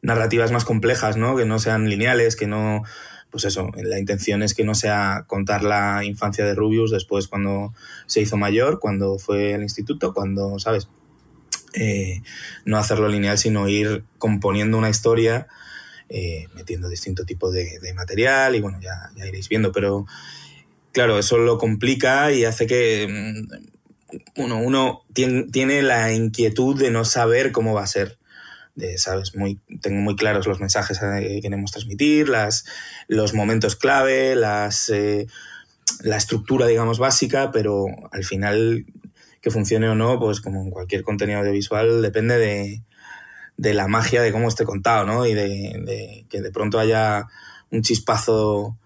narrativas 0.00 0.52
más 0.52 0.64
complejas, 0.64 1.16
¿no? 1.16 1.36
Que 1.36 1.44
no 1.44 1.58
sean 1.58 1.90
lineales, 1.90 2.36
que 2.36 2.46
no, 2.46 2.84
pues 3.30 3.44
eso, 3.44 3.70
la 3.76 3.98
intención 3.98 4.42
es 4.42 4.54
que 4.54 4.64
no 4.64 4.74
sea 4.74 5.24
contar 5.26 5.62
la 5.62 6.04
infancia 6.04 6.44
de 6.44 6.54
Rubius 6.54 6.90
después 6.90 7.28
cuando 7.28 7.74
se 8.06 8.20
hizo 8.20 8.36
mayor, 8.36 8.80
cuando 8.80 9.18
fue 9.18 9.54
al 9.54 9.62
instituto, 9.62 10.14
cuando, 10.14 10.58
¿sabes? 10.58 10.88
eh, 11.74 12.22
no 12.64 12.78
hacerlo 12.78 13.08
lineal, 13.08 13.38
sino 13.38 13.68
ir 13.68 14.04
componiendo 14.18 14.78
una 14.78 14.90
historia, 14.90 15.46
eh, 16.08 16.46
metiendo 16.54 16.88
distinto 16.88 17.24
tipo 17.24 17.50
de, 17.50 17.78
material 17.94 18.54
y 18.54 18.60
bueno, 18.60 18.78
ya, 18.80 19.10
iréis 19.26 19.48
viendo, 19.48 19.72
pero 19.72 20.06
claro, 20.92 21.18
eso 21.18 21.38
lo 21.38 21.58
complica 21.58 22.32
y 22.32 22.44
hace 22.44 22.66
que 22.66 23.06
mm, 23.08 24.40
uno, 24.42 24.58
uno 24.60 25.04
tiene 25.12 25.82
la 25.82 26.12
inquietud 26.12 26.78
de 26.78 26.90
no 26.90 27.04
saber 27.04 27.52
cómo 27.52 27.74
va 27.74 27.82
a 27.82 27.88
ser. 27.88 28.17
De, 28.78 28.96
¿sabes? 28.96 29.34
Muy, 29.34 29.58
tengo 29.80 30.00
muy 30.00 30.14
claros 30.14 30.46
los 30.46 30.60
mensajes 30.60 31.00
que 31.00 31.40
queremos 31.42 31.72
transmitir, 31.72 32.28
las, 32.28 32.64
los 33.08 33.34
momentos 33.34 33.74
clave, 33.74 34.36
las, 34.36 34.88
eh, 34.90 35.26
la 36.02 36.16
estructura, 36.16 36.66
digamos, 36.66 37.00
básica, 37.00 37.50
pero 37.50 37.86
al 38.12 38.22
final 38.22 38.86
que 39.40 39.50
funcione 39.50 39.88
o 39.88 39.96
no, 39.96 40.20
pues 40.20 40.40
como 40.40 40.62
en 40.62 40.70
cualquier 40.70 41.02
contenido 41.02 41.40
audiovisual, 41.40 42.02
depende 42.02 42.38
de, 42.38 42.82
de 43.56 43.74
la 43.74 43.88
magia 43.88 44.22
de 44.22 44.30
cómo 44.30 44.46
esté 44.46 44.64
contado, 44.64 45.04
¿no? 45.04 45.26
Y 45.26 45.34
de, 45.34 46.24
que 46.30 46.40
de 46.40 46.50
pronto 46.52 46.78
haya 46.78 47.26
un 47.70 47.82
chispazo 47.82 48.78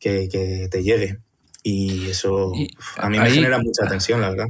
que, 0.00 0.68
te 0.68 0.82
llegue. 0.82 1.20
Y 1.62 2.10
eso 2.10 2.52
a 2.96 3.08
mí 3.08 3.18
me 3.18 3.30
genera 3.30 3.58
mucha 3.58 3.86
tensión, 3.88 4.20
la 4.20 4.30
verdad. 4.30 4.46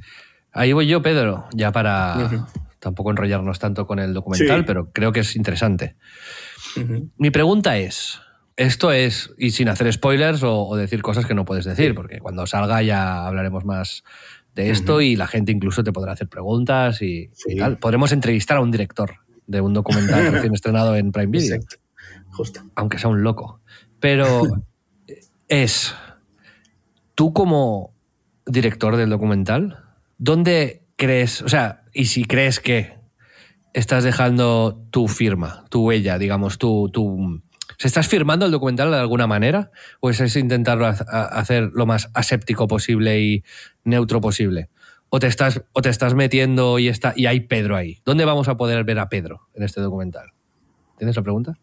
Ahí 0.52 0.72
voy 0.72 0.86
yo, 0.86 1.02
Pedro, 1.02 1.46
ya 1.52 1.70
para 1.70 2.46
tampoco 2.86 3.10
enrollarnos 3.10 3.58
tanto 3.58 3.84
con 3.84 3.98
el 3.98 4.14
documental, 4.14 4.64
pero 4.64 4.92
creo 4.92 5.10
que 5.10 5.18
es 5.18 5.34
interesante. 5.34 5.96
Mi 7.18 7.32
pregunta 7.32 7.78
es, 7.78 8.20
esto 8.56 8.92
es, 8.92 9.34
y 9.38 9.50
sin 9.50 9.68
hacer 9.68 9.92
spoilers 9.92 10.44
o, 10.44 10.76
decir 10.76 11.02
cosas 11.02 11.26
que 11.26 11.34
no 11.34 11.44
puedes 11.44 11.64
decir, 11.64 11.96
porque 11.96 12.20
cuando 12.20 12.46
salga 12.46 12.80
ya 12.82 13.26
hablaremos 13.26 13.64
más 13.64 14.04
de 14.54 14.70
esto 14.70 15.00
y 15.00 15.16
la 15.16 15.26
gente 15.26 15.50
incluso 15.50 15.82
te 15.82 15.92
podrá 15.92 16.12
hacer 16.12 16.28
preguntas 16.28 17.02
y, 17.02 17.28
tal. 17.58 17.78
Podremos 17.78 18.12
entrevistar 18.12 18.58
a 18.58 18.60
un 18.60 18.70
director 18.70 19.16
de 19.48 19.60
un 19.60 19.74
documental 19.74 20.24
recién 20.32 20.54
estrenado 20.54 20.94
en 20.94 21.10
Prime 21.10 21.32
Video. 21.32 21.58
Justo. 22.30 22.60
Aunque 22.76 23.00
sea 23.00 23.10
un 23.10 23.24
loco. 23.24 23.60
Pero 23.98 24.44
es, 25.48 25.92
tú 27.16 27.32
como 27.32 27.92
director 28.46 28.96
del 28.96 29.10
documental, 29.10 29.82
¿dónde 30.18 30.84
crees, 30.94 31.42
o 31.42 31.48
sea, 31.48 31.82
y 31.96 32.06
si 32.06 32.24
crees 32.24 32.60
que 32.60 32.92
estás 33.72 34.04
dejando 34.04 34.86
tu 34.90 35.08
firma, 35.08 35.64
tu 35.70 35.86
huella, 35.86 36.18
digamos, 36.18 36.58
tu, 36.58 36.90
tu 36.90 37.42
¿Se 37.78 37.88
estás 37.88 38.06
firmando 38.06 38.46
el 38.46 38.52
documental 38.52 38.90
de 38.90 38.98
alguna 38.98 39.26
manera? 39.26 39.70
¿O 40.00 40.10
es 40.10 40.36
intentarlo 40.36 40.86
hacer 40.86 41.70
lo 41.74 41.86
más 41.86 42.10
aséptico 42.14 42.68
posible 42.68 43.20
y 43.20 43.44
neutro 43.84 44.20
posible? 44.20 44.68
¿O 45.08 45.20
te 45.20 45.26
estás, 45.26 45.62
o 45.72 45.82
te 45.82 45.88
estás 45.88 46.14
metiendo 46.14 46.78
y, 46.78 46.88
está, 46.88 47.12
y 47.16 47.26
hay 47.26 47.40
Pedro 47.40 47.76
ahí? 47.76 48.00
¿Dónde 48.04 48.24
vamos 48.24 48.48
a 48.48 48.56
poder 48.56 48.84
ver 48.84 48.98
a 48.98 49.08
Pedro 49.08 49.48
en 49.54 49.62
este 49.62 49.80
documental? 49.80 50.32
¿Tienes 50.98 51.16
la 51.16 51.22
pregunta? 51.22 51.58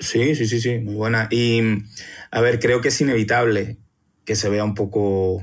Sí, 0.00 0.34
sí, 0.34 0.46
sí, 0.46 0.60
sí, 0.60 0.78
muy 0.78 0.94
buena. 0.94 1.28
Y, 1.30 1.60
a 2.30 2.40
ver, 2.40 2.58
creo 2.58 2.80
que 2.80 2.88
es 2.88 3.00
inevitable 3.00 3.78
que 4.24 4.34
se 4.34 4.48
vea 4.48 4.64
un 4.64 4.74
poco 4.74 5.42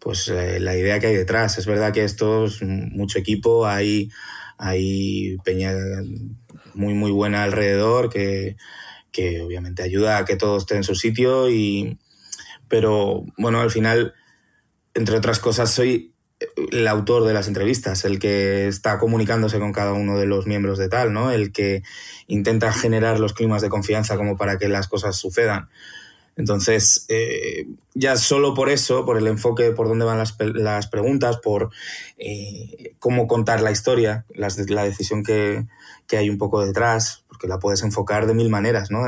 pues 0.00 0.28
eh, 0.28 0.58
la 0.58 0.76
idea 0.76 0.98
que 0.98 1.08
hay 1.08 1.14
detrás. 1.14 1.58
Es 1.58 1.66
verdad 1.66 1.92
que 1.92 2.04
esto 2.04 2.46
es 2.46 2.62
mucho 2.62 3.18
equipo, 3.18 3.66
hay, 3.66 4.10
hay 4.58 5.36
peña 5.44 5.72
muy, 6.74 6.94
muy 6.94 7.12
buena 7.12 7.44
alrededor 7.44 8.10
que 8.10 8.56
que 9.12 9.40
obviamente 9.40 9.82
ayuda 9.82 10.18
a 10.18 10.24
que 10.24 10.36
todo 10.36 10.58
esté 10.58 10.76
en 10.76 10.84
su 10.84 10.94
sitio 10.94 11.50
y 11.50 11.98
pero 12.68 13.24
bueno 13.36 13.60
al 13.60 13.70
final 13.70 14.14
entre 14.94 15.16
otras 15.16 15.38
cosas 15.38 15.70
soy 15.70 16.14
el 16.72 16.88
autor 16.88 17.24
de 17.24 17.34
las 17.34 17.48
entrevistas, 17.48 18.06
el 18.06 18.18
que 18.18 18.66
está 18.66 18.98
comunicándose 18.98 19.58
con 19.58 19.72
cada 19.74 19.92
uno 19.92 20.18
de 20.18 20.24
los 20.24 20.46
miembros 20.46 20.78
de 20.78 20.88
tal, 20.88 21.12
¿no? 21.12 21.30
El 21.30 21.52
que 21.52 21.82
intenta 22.28 22.72
generar 22.72 23.20
los 23.20 23.34
climas 23.34 23.60
de 23.60 23.68
confianza 23.68 24.16
como 24.16 24.38
para 24.38 24.56
que 24.56 24.66
las 24.68 24.88
cosas 24.88 25.16
sucedan. 25.16 25.68
Entonces, 26.36 27.04
eh, 27.08 27.66
ya 27.94 28.16
solo 28.16 28.54
por 28.54 28.70
eso, 28.70 29.04
por 29.04 29.18
el 29.18 29.26
enfoque, 29.26 29.72
por 29.72 29.88
dónde 29.88 30.04
van 30.04 30.18
las, 30.18 30.36
las 30.38 30.86
preguntas, 30.86 31.38
por 31.38 31.70
eh, 32.16 32.94
cómo 32.98 33.26
contar 33.26 33.60
la 33.60 33.70
historia, 33.70 34.24
la 34.34 34.84
decisión 34.84 35.22
que, 35.22 35.66
que 36.06 36.16
hay 36.16 36.30
un 36.30 36.38
poco 36.38 36.64
detrás, 36.64 37.24
porque 37.28 37.46
la 37.46 37.58
puedes 37.58 37.82
enfocar 37.82 38.26
de 38.26 38.34
mil 38.34 38.48
maneras, 38.48 38.90
¿no? 38.90 39.06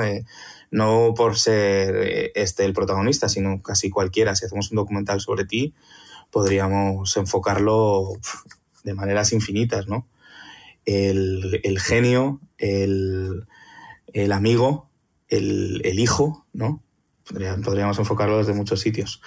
no 0.73 1.13
por 1.15 1.39
ser 1.39 1.95
eh, 1.97 2.33
este 2.35 2.65
el 2.65 2.73
protagonista, 2.73 3.29
sino 3.29 3.63
casi 3.63 3.91
cualquiera. 3.91 4.35
Si 4.35 4.47
hacemos 4.47 4.73
un 4.73 4.77
documental 4.77 5.21
sobre 5.21 5.45
ti, 5.45 5.75
podríamos 6.31 7.17
enfocarlo 7.17 8.15
de 8.83 8.95
maneras 8.95 9.33
infinitas, 9.33 9.87
¿no? 9.87 10.09
El, 10.85 11.79
genio, 11.79 12.41
el, 12.59 13.47
amigo, 14.33 14.89
el, 15.29 15.83
el, 15.85 16.01
hijo, 16.01 16.45
¿no? 16.53 16.83
Podríamos 17.65 17.99
enfocarlo 17.99 18.39
desde 18.39 18.53
muchos 18.55 18.81
sitios. 18.81 19.21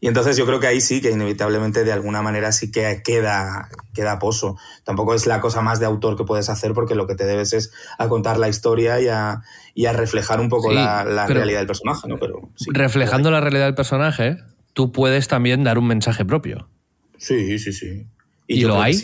Y 0.00 0.08
entonces 0.08 0.36
yo 0.36 0.46
creo 0.46 0.60
que 0.60 0.66
ahí 0.66 0.80
sí 0.80 1.00
que 1.00 1.10
inevitablemente 1.10 1.84
de 1.84 1.92
alguna 1.92 2.22
manera 2.22 2.52
sí 2.52 2.70
que 2.70 3.02
queda, 3.04 3.68
queda 3.94 4.18
pozo. 4.18 4.56
Tampoco 4.84 5.14
es 5.14 5.26
la 5.26 5.40
cosa 5.40 5.62
más 5.62 5.80
de 5.80 5.86
autor 5.86 6.16
que 6.16 6.24
puedes 6.24 6.48
hacer 6.48 6.72
porque 6.74 6.94
lo 6.94 7.06
que 7.06 7.14
te 7.14 7.24
debes 7.24 7.52
es 7.52 7.72
a 7.98 8.08
contar 8.08 8.38
la 8.38 8.48
historia 8.48 9.00
y 9.00 9.08
a, 9.08 9.42
y 9.74 9.86
a 9.86 9.92
reflejar 9.92 10.40
un 10.40 10.48
poco 10.48 10.72
la, 10.72 11.04
realidad 11.26 11.60
del 11.60 11.66
personaje. 11.66 12.08
¿no? 12.08 12.18
Pero, 12.18 12.50
reflejando 12.68 13.30
la 13.30 13.40
realidad 13.40 13.64
del 13.64 13.74
personaje, 13.74 14.38
tú 14.74 14.92
puedes 14.92 15.28
también 15.28 15.64
dar 15.64 15.78
un 15.78 15.86
mensaje 15.86 16.24
propio. 16.24 16.68
Sí, 17.16 17.58
sí, 17.58 17.72
sí. 17.72 18.06
¿Y, 18.46 18.62
lo 18.62 18.80
hay? 18.80 18.94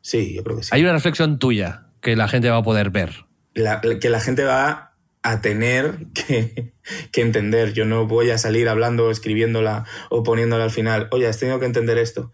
Sí. 0.00 0.34
yo 0.34 0.42
creo 0.42 0.56
que 0.56 0.64
sí. 0.64 0.70
Hay 0.72 0.82
una 0.82 0.92
reflexión 0.92 1.38
tuya 1.38 1.86
que 2.00 2.16
la 2.16 2.26
gente 2.26 2.50
va 2.50 2.58
a 2.58 2.62
poder 2.62 2.90
ver. 2.90 3.24
que 3.54 4.10
la 4.10 4.20
gente 4.20 4.44
va 4.44 4.91
a 5.22 5.40
tener 5.40 6.06
que, 6.14 6.72
entender. 7.14 7.72
Yo 7.72 7.84
no 7.84 8.06
voy 8.06 8.30
a 8.30 8.38
salir 8.38 8.68
hablando, 8.68 9.10
escribiéndola 9.10 9.84
o 10.10 10.22
poniéndola 10.22 10.64
al 10.64 10.70
final. 10.70 11.08
Oye, 11.12 11.26
has 11.26 11.38
tenido 11.38 11.60
que 11.60 11.66
entender 11.66 11.98
esto. 11.98 12.32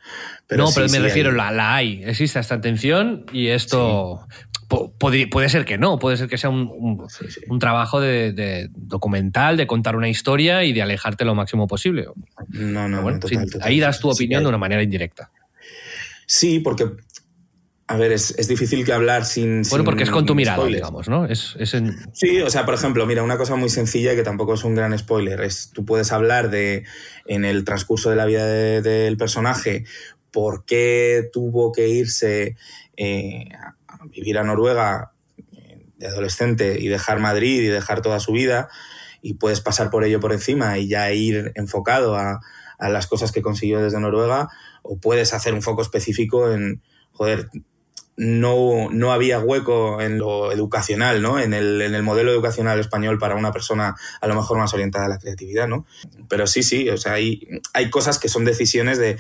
no, 0.51 0.71
pero 0.75 0.89
me 0.89 0.99
refiero, 0.99 1.33
La, 1.33 1.51
la, 1.51 1.75
hay. 1.75 2.03
Existe 2.05 2.39
esta 2.39 2.55
atención 2.55 3.27
y 3.33 3.49
esto 3.49 4.27
puede, 4.99 5.49
ser 5.49 5.65
que 5.65 5.79
no. 5.79 5.99
Puede 5.99 6.17
ser 6.17 6.29
que 6.29 6.39
sea 6.39 6.51
un, 6.51 7.07
un, 7.49 7.59
trabajo 7.59 8.01
de, 8.01 8.69
documental, 8.75 9.57
de 9.57 9.67
contar 9.67 9.97
una 9.97 10.09
historia 10.09 10.65
y 10.65 10.73
de 10.73 10.83
alejarte 10.83 11.25
lo 11.25 11.35
máximo 11.35 11.67
posible. 11.67 12.07
No, 12.49 12.89
no, 12.89 13.03
bueno, 13.03 13.21
Ahí 13.63 13.81
das 13.81 14.01
tu 14.01 14.11
opinión 14.11 14.43
de 14.43 14.49
una 14.49 14.59
manera 14.59 14.83
indirecta. 14.83 15.31
Sí, 16.27 16.59
porque 16.59 16.85
a 17.91 17.97
ver, 17.97 18.13
es, 18.13 18.37
difícil 18.47 18.85
que 18.85 18.93
hablar 18.93 19.25
sin. 19.25 19.63
Bueno, 19.63 19.83
porque 19.83 20.03
es 20.03 20.11
con 20.11 20.27
tu 20.27 20.35
mirada, 20.35 20.63
digamos, 20.67 21.09
¿no? 21.09 21.25
Es, 21.25 21.57
Sí, 22.13 22.43
o 22.43 22.51
sea, 22.51 22.67
por 22.67 22.75
ejemplo, 22.75 23.07
mira, 23.07 23.23
una 23.23 23.39
cosa 23.39 23.57
muy 23.57 23.71
sencilla 23.71 24.15
que 24.15 24.23
tampoco 24.23 24.55
es 24.55 24.65
un 24.65 24.75
gran 24.75 24.97
spoiler. 24.99 25.41
Es 25.41 25.71
tú 25.73 25.87
puedes 25.87 26.13
hablar 26.13 26.51
de 26.51 26.85
en 27.25 27.47
el 27.47 27.65
transcurso 27.65 28.11
de 28.11 28.17
la 28.17 28.27
vida 28.27 28.45
del 28.47 29.17
personaje 29.17 29.85
por 30.31 30.67
qué 30.67 31.31
tuvo 31.33 31.73
que 31.73 31.89
irse 31.89 32.57
eh, 32.99 33.49
a 33.89 34.05
vivir 34.05 34.37
a 34.37 34.45
Noruega 34.45 35.13
eh, 35.51 35.87
de 35.97 36.09
adolescente 36.09 36.79
y 36.79 36.89
dejar 36.89 37.21
Madrid 37.21 37.63
y 37.63 37.69
dejar 37.69 38.03
toda 38.03 38.21
su 38.21 38.33
vida. 38.33 38.69
Y 39.23 39.35
puedes 39.35 39.63
pasar 39.63 39.89
por 39.89 40.05
ello 40.05 40.21
por 40.21 40.35
encima 40.35 40.77
y 40.77 40.89
ya 40.89 41.11
ir 41.13 41.53
enfocado 41.55 42.17
a, 42.17 42.41
a 42.79 42.89
las 42.91 43.07
cosas 43.07 43.33
que 43.33 43.41
consiguió 43.41 43.81
desde 43.81 43.99
Noruega. 43.99 44.51
O 44.83 44.99
puedes 44.99 45.33
hacer 45.33 45.55
un 45.55 45.63
foco 45.63 45.81
específico 45.81 46.53
en 46.53 46.83
joder, 47.19 47.51
no, 48.19 48.89
no 48.91 49.13
había 49.13 49.39
hueco 49.39 50.01
en 50.01 50.19
lo 50.19 50.51
educacional, 50.51 51.23
¿no? 51.23 51.39
En 51.39 51.55
el, 51.55 51.81
en 51.81 51.95
el, 51.95 52.03
modelo 52.03 52.33
educacional 52.33 52.81
español 52.81 53.19
para 53.21 53.37
una 53.37 53.53
persona 53.53 53.95
a 54.21 54.27
lo 54.27 54.35
mejor 54.35 54.59
más 54.59 54.75
orientada 54.75 55.07
a 55.07 55.09
la 55.09 55.19
creatividad, 55.19 55.69
¿no? 55.69 55.87
Pero 56.29 56.49
sí, 56.49 56.65
sí, 56.65 56.91
o 56.91 56.97
sea, 56.97 57.13
hay, 57.13 57.47
hay 57.75 57.91
cosas 57.91 58.19
que 58.19 58.29
son 58.29 58.45
decisiones 58.45 58.99
de 58.99 59.19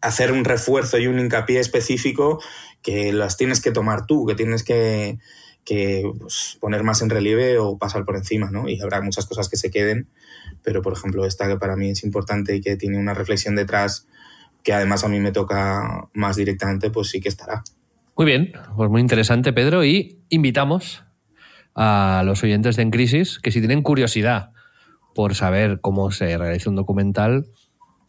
hacer 0.00 0.30
un 0.30 0.44
refuerzo 0.44 0.98
y 0.98 1.08
un 1.08 1.18
hincapié 1.18 1.58
específico 1.58 2.40
que 2.80 3.12
las 3.12 3.36
tienes 3.36 3.60
que 3.60 3.72
tomar 3.72 4.06
tú, 4.06 4.24
que 4.24 4.36
tienes 4.36 4.62
que, 4.62 5.18
que 5.64 6.08
pues, 6.20 6.58
poner 6.60 6.84
más 6.84 7.02
en 7.02 7.10
relieve 7.10 7.58
o 7.58 7.76
pasar 7.76 8.04
por 8.04 8.14
encima, 8.14 8.52
¿no? 8.52 8.68
Y 8.68 8.80
habrá 8.80 9.00
muchas 9.00 9.26
cosas 9.26 9.48
que 9.48 9.56
se 9.56 9.72
queden, 9.72 10.06
pero 10.62 10.80
por 10.80 10.92
ejemplo 10.92 11.26
esta 11.26 11.48
que 11.48 11.56
para 11.56 11.74
mí 11.74 11.90
es 11.90 12.04
importante 12.04 12.54
y 12.54 12.60
que 12.60 12.76
tiene 12.76 12.98
una 12.98 13.14
reflexión 13.14 13.56
detrás 13.56 14.06
que 14.62 14.72
además 14.72 15.02
a 15.02 15.08
mí 15.08 15.18
me 15.18 15.32
toca 15.32 16.08
más 16.12 16.36
directamente, 16.36 16.90
pues 16.90 17.08
sí 17.08 17.20
que 17.20 17.28
estará. 17.28 17.64
Muy 18.14 18.26
bien, 18.26 18.52
pues 18.76 18.90
muy 18.90 19.00
interesante, 19.00 19.54
Pedro, 19.54 19.84
y 19.84 20.20
invitamos 20.28 21.02
a 21.74 22.22
los 22.26 22.42
oyentes 22.42 22.76
de 22.76 22.82
En 22.82 22.90
Crisis 22.90 23.38
que 23.38 23.50
si 23.50 23.60
tienen 23.60 23.82
curiosidad 23.82 24.50
por 25.14 25.34
saber 25.34 25.80
cómo 25.80 26.10
se 26.10 26.36
realiza 26.36 26.68
un 26.68 26.76
documental 26.76 27.46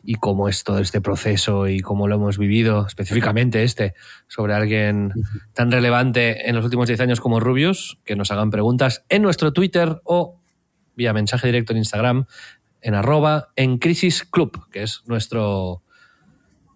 y 0.04 0.16
cómo 0.16 0.50
es 0.50 0.66
todo 0.66 0.80
este 0.80 1.00
proceso 1.00 1.70
y 1.70 1.80
cómo 1.80 2.10
lo 2.10 2.16
hemos 2.16 2.38
vivido, 2.38 2.86
específicamente 2.86 3.64
este, 3.64 3.94
sobre 4.28 4.54
alguien 4.54 5.14
tan 5.54 5.72
relevante 5.72 6.50
en 6.50 6.56
los 6.56 6.66
últimos 6.66 6.88
10 6.88 7.00
años 7.00 7.22
como 7.22 7.40
Rubius, 7.40 7.98
que 8.04 8.18
nos 8.18 8.30
hagan 8.30 8.50
preguntas 8.50 9.06
en 9.08 9.22
nuestro 9.22 9.54
Twitter 9.54 10.02
o 10.04 10.42
vía 10.98 11.14
mensaje 11.14 11.48
directo 11.48 11.72
en 11.72 11.78
Instagram 11.78 12.26
en 12.82 12.96
arroba 12.96 13.54
en 13.56 13.78
Crisis 13.78 14.26
Club, 14.26 14.70
que 14.70 14.84
es 14.84 15.04
nuestro, 15.06 15.82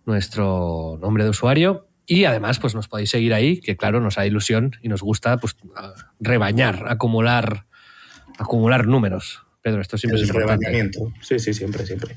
nuestro 0.05 0.97
nombre 1.01 1.25
de 1.25 1.31
usuario 1.31 1.86
Y 2.09 2.23
además, 2.23 2.57
pues 2.59 2.73
nos 2.73 2.87
podéis 2.87 3.09
seguir 3.09 3.33
ahí, 3.33 3.59
que 3.59 3.75
claro, 3.75 3.99
nos 3.99 4.15
da 4.15 4.25
ilusión 4.25 4.71
y 4.81 4.87
nos 4.87 5.01
gusta 5.01 5.37
pues, 5.37 5.57
rebañar, 6.21 6.85
acumular, 6.87 7.65
acumular 8.39 8.87
números. 8.87 9.43
Pedro, 9.61 9.81
esto 9.81 9.97
siempre 9.97 10.17
El 10.19 10.23
es 10.23 10.29
importante. 10.29 10.65
rebañamiento. 10.65 11.11
Sí, 11.21 11.37
sí, 11.39 11.53
siempre, 11.53 11.85
siempre. 11.85 12.15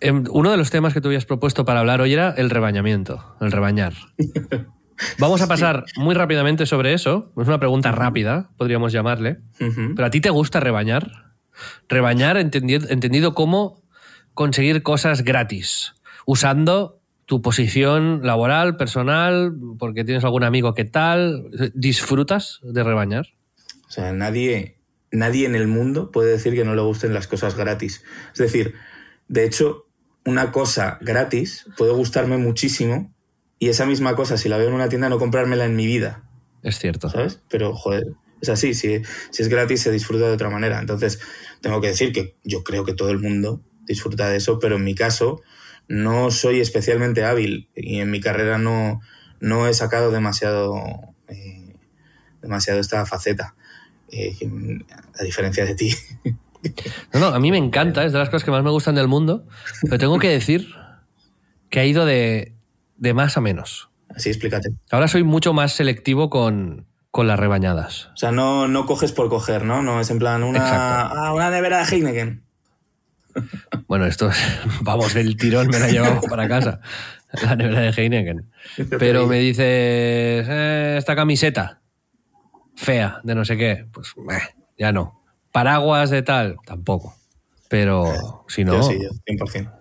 Em, 0.00 0.24
Uno 0.30 0.52
de 0.52 0.56
los 0.56 0.70
temas 0.70 0.94
que 0.94 1.00
tú 1.00 1.08
habías 1.08 1.26
propuesto 1.26 1.64
para 1.64 1.80
hablar 1.80 2.00
hoy 2.00 2.12
era 2.12 2.30
el 2.30 2.50
rebañamiento, 2.50 3.36
el 3.40 3.50
rebañar. 3.50 3.94
Vamos 5.18 5.40
a 5.42 5.48
pasar 5.48 5.84
muy 5.96 6.14
rápidamente 6.14 6.64
sobre 6.64 6.92
eso. 6.92 7.32
Es 7.36 7.48
una 7.48 7.58
pregunta 7.58 7.90
rápida, 7.90 8.50
podríamos 8.56 8.92
llamarle. 8.92 9.38
¿Pero 9.58 10.04
a 10.06 10.10
ti 10.10 10.20
te 10.20 10.30
gusta 10.30 10.60
rebañar? 10.60 11.32
Rebañar 11.88 12.36
entendido, 12.36 12.88
entendido 12.88 13.34
como 13.34 13.82
conseguir 14.34 14.84
cosas 14.84 15.22
gratis, 15.24 15.94
usando 16.24 17.01
tu 17.32 17.40
posición 17.40 18.20
laboral, 18.26 18.76
personal, 18.76 19.54
porque 19.78 20.04
tienes 20.04 20.22
algún 20.22 20.44
amigo 20.44 20.74
que 20.74 20.84
tal. 20.84 21.48
¿Disfrutas 21.72 22.60
de 22.62 22.84
rebañar? 22.84 23.28
O 23.88 23.90
sea, 23.90 24.12
nadie, 24.12 24.76
nadie 25.10 25.46
en 25.46 25.54
el 25.54 25.66
mundo 25.66 26.10
puede 26.10 26.30
decir 26.30 26.52
que 26.52 26.66
no 26.66 26.74
le 26.74 26.82
gusten 26.82 27.14
las 27.14 27.28
cosas 27.28 27.56
gratis. 27.56 28.04
Es 28.34 28.38
decir, 28.38 28.74
de 29.28 29.46
hecho, 29.46 29.86
una 30.26 30.52
cosa 30.52 30.98
gratis 31.00 31.64
puede 31.78 31.94
gustarme 31.94 32.36
muchísimo 32.36 33.14
y 33.58 33.70
esa 33.70 33.86
misma 33.86 34.14
cosa, 34.14 34.36
si 34.36 34.50
la 34.50 34.58
veo 34.58 34.68
en 34.68 34.74
una 34.74 34.90
tienda, 34.90 35.08
no 35.08 35.18
comprármela 35.18 35.64
en 35.64 35.74
mi 35.74 35.86
vida, 35.86 36.24
Es 36.62 36.78
cierto. 36.78 37.08
¿sabes? 37.08 37.40
Pero, 37.48 37.74
joder, 37.74 38.08
es 38.42 38.50
así. 38.50 38.74
Si, 38.74 39.00
si 39.30 39.42
es 39.42 39.48
gratis, 39.48 39.80
se 39.80 39.90
disfruta 39.90 40.26
de 40.26 40.34
otra 40.34 40.50
manera. 40.50 40.80
Entonces, 40.80 41.18
tengo 41.62 41.80
que 41.80 41.88
decir 41.88 42.12
que 42.12 42.36
yo 42.44 42.62
creo 42.62 42.84
que 42.84 42.92
todo 42.92 43.08
el 43.08 43.20
mundo 43.20 43.62
disfruta 43.86 44.28
de 44.28 44.36
eso, 44.36 44.58
pero 44.58 44.76
en 44.76 44.84
mi 44.84 44.94
caso 44.94 45.40
no 45.88 46.30
soy 46.30 46.60
especialmente 46.60 47.24
hábil 47.24 47.68
y 47.74 48.00
en 48.00 48.10
mi 48.10 48.20
carrera 48.20 48.58
no, 48.58 49.00
no 49.40 49.66
he 49.66 49.74
sacado 49.74 50.10
demasiado, 50.10 50.80
eh, 51.28 51.76
demasiado 52.40 52.80
esta 52.80 53.04
faceta, 53.06 53.54
eh, 54.10 54.34
a 55.18 55.22
diferencia 55.22 55.64
de 55.64 55.74
ti. 55.74 55.94
No, 57.12 57.18
no, 57.18 57.26
a 57.26 57.40
mí 57.40 57.50
me 57.50 57.58
encanta, 57.58 58.04
es 58.04 58.12
de 58.12 58.18
las 58.18 58.28
cosas 58.28 58.44
que 58.44 58.52
más 58.52 58.62
me 58.62 58.70
gustan 58.70 58.94
del 58.94 59.08
mundo, 59.08 59.46
pero 59.82 59.98
tengo 59.98 60.18
que 60.20 60.28
decir 60.28 60.68
que 61.70 61.80
ha 61.80 61.84
ido 61.84 62.04
de, 62.04 62.54
de 62.98 63.14
más 63.14 63.36
a 63.36 63.40
menos. 63.40 63.90
Así 64.14 64.28
explícate. 64.28 64.70
Ahora 64.90 65.08
soy 65.08 65.24
mucho 65.24 65.52
más 65.52 65.72
selectivo 65.72 66.30
con, 66.30 66.86
con 67.10 67.26
las 67.26 67.38
rebañadas. 67.38 68.10
O 68.14 68.16
sea, 68.16 68.30
no, 68.30 68.68
no 68.68 68.86
coges 68.86 69.12
por 69.12 69.28
coger, 69.28 69.64
¿no? 69.64 69.82
No 69.82 70.00
es 70.00 70.10
en 70.10 70.18
plan 70.18 70.44
una, 70.44 71.00
ah, 71.06 71.32
una 71.34 71.50
nevera 71.50 71.78
de 71.78 71.84
Heineken. 71.84 72.44
Bueno, 73.86 74.06
esto 74.06 74.30
es, 74.30 74.36
vamos, 74.82 75.14
del 75.14 75.36
tirón 75.36 75.68
me 75.68 75.78
la 75.78 75.88
he 75.88 75.92
llevado 75.92 76.20
para 76.22 76.48
casa, 76.48 76.80
la 77.42 77.56
nevera 77.56 77.80
de 77.80 77.90
Heineken. 77.90 78.50
Pero 78.98 79.26
me 79.26 79.38
dices, 79.38 80.46
eh, 80.48 80.96
esta 80.98 81.14
camiseta, 81.16 81.82
fea, 82.76 83.20
de 83.22 83.34
no 83.34 83.44
sé 83.44 83.56
qué, 83.56 83.86
pues 83.92 84.14
eh, 84.30 84.54
ya 84.78 84.92
no. 84.92 85.22
Paraguas 85.52 86.10
de 86.10 86.22
tal, 86.22 86.56
tampoco. 86.64 87.14
Pero 87.68 88.44
si 88.48 88.64
no, 88.64 88.74
Yo 88.74 88.82
sí, 88.82 88.98
yo, 89.00 89.10
100%. 89.26 89.72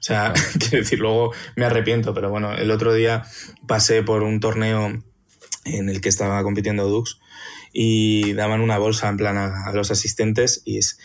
O 0.00 0.02
sea, 0.02 0.32
quiero 0.58 0.78
decir, 0.78 0.98
luego 0.98 1.32
me 1.56 1.64
arrepiento, 1.64 2.14
pero 2.14 2.30
bueno, 2.30 2.54
el 2.54 2.70
otro 2.70 2.94
día 2.94 3.24
pasé 3.66 4.02
por 4.02 4.22
un 4.22 4.40
torneo 4.40 5.02
en 5.64 5.88
el 5.88 6.00
que 6.00 6.08
estaba 6.08 6.42
compitiendo 6.42 6.88
Dux 6.88 7.20
y 7.72 8.32
daban 8.32 8.60
una 8.60 8.78
bolsa 8.78 9.08
en 9.08 9.16
plan 9.16 9.36
a, 9.36 9.66
a 9.66 9.72
los 9.72 9.90
asistentes 9.90 10.62
y, 10.64 10.78
es, 10.78 10.98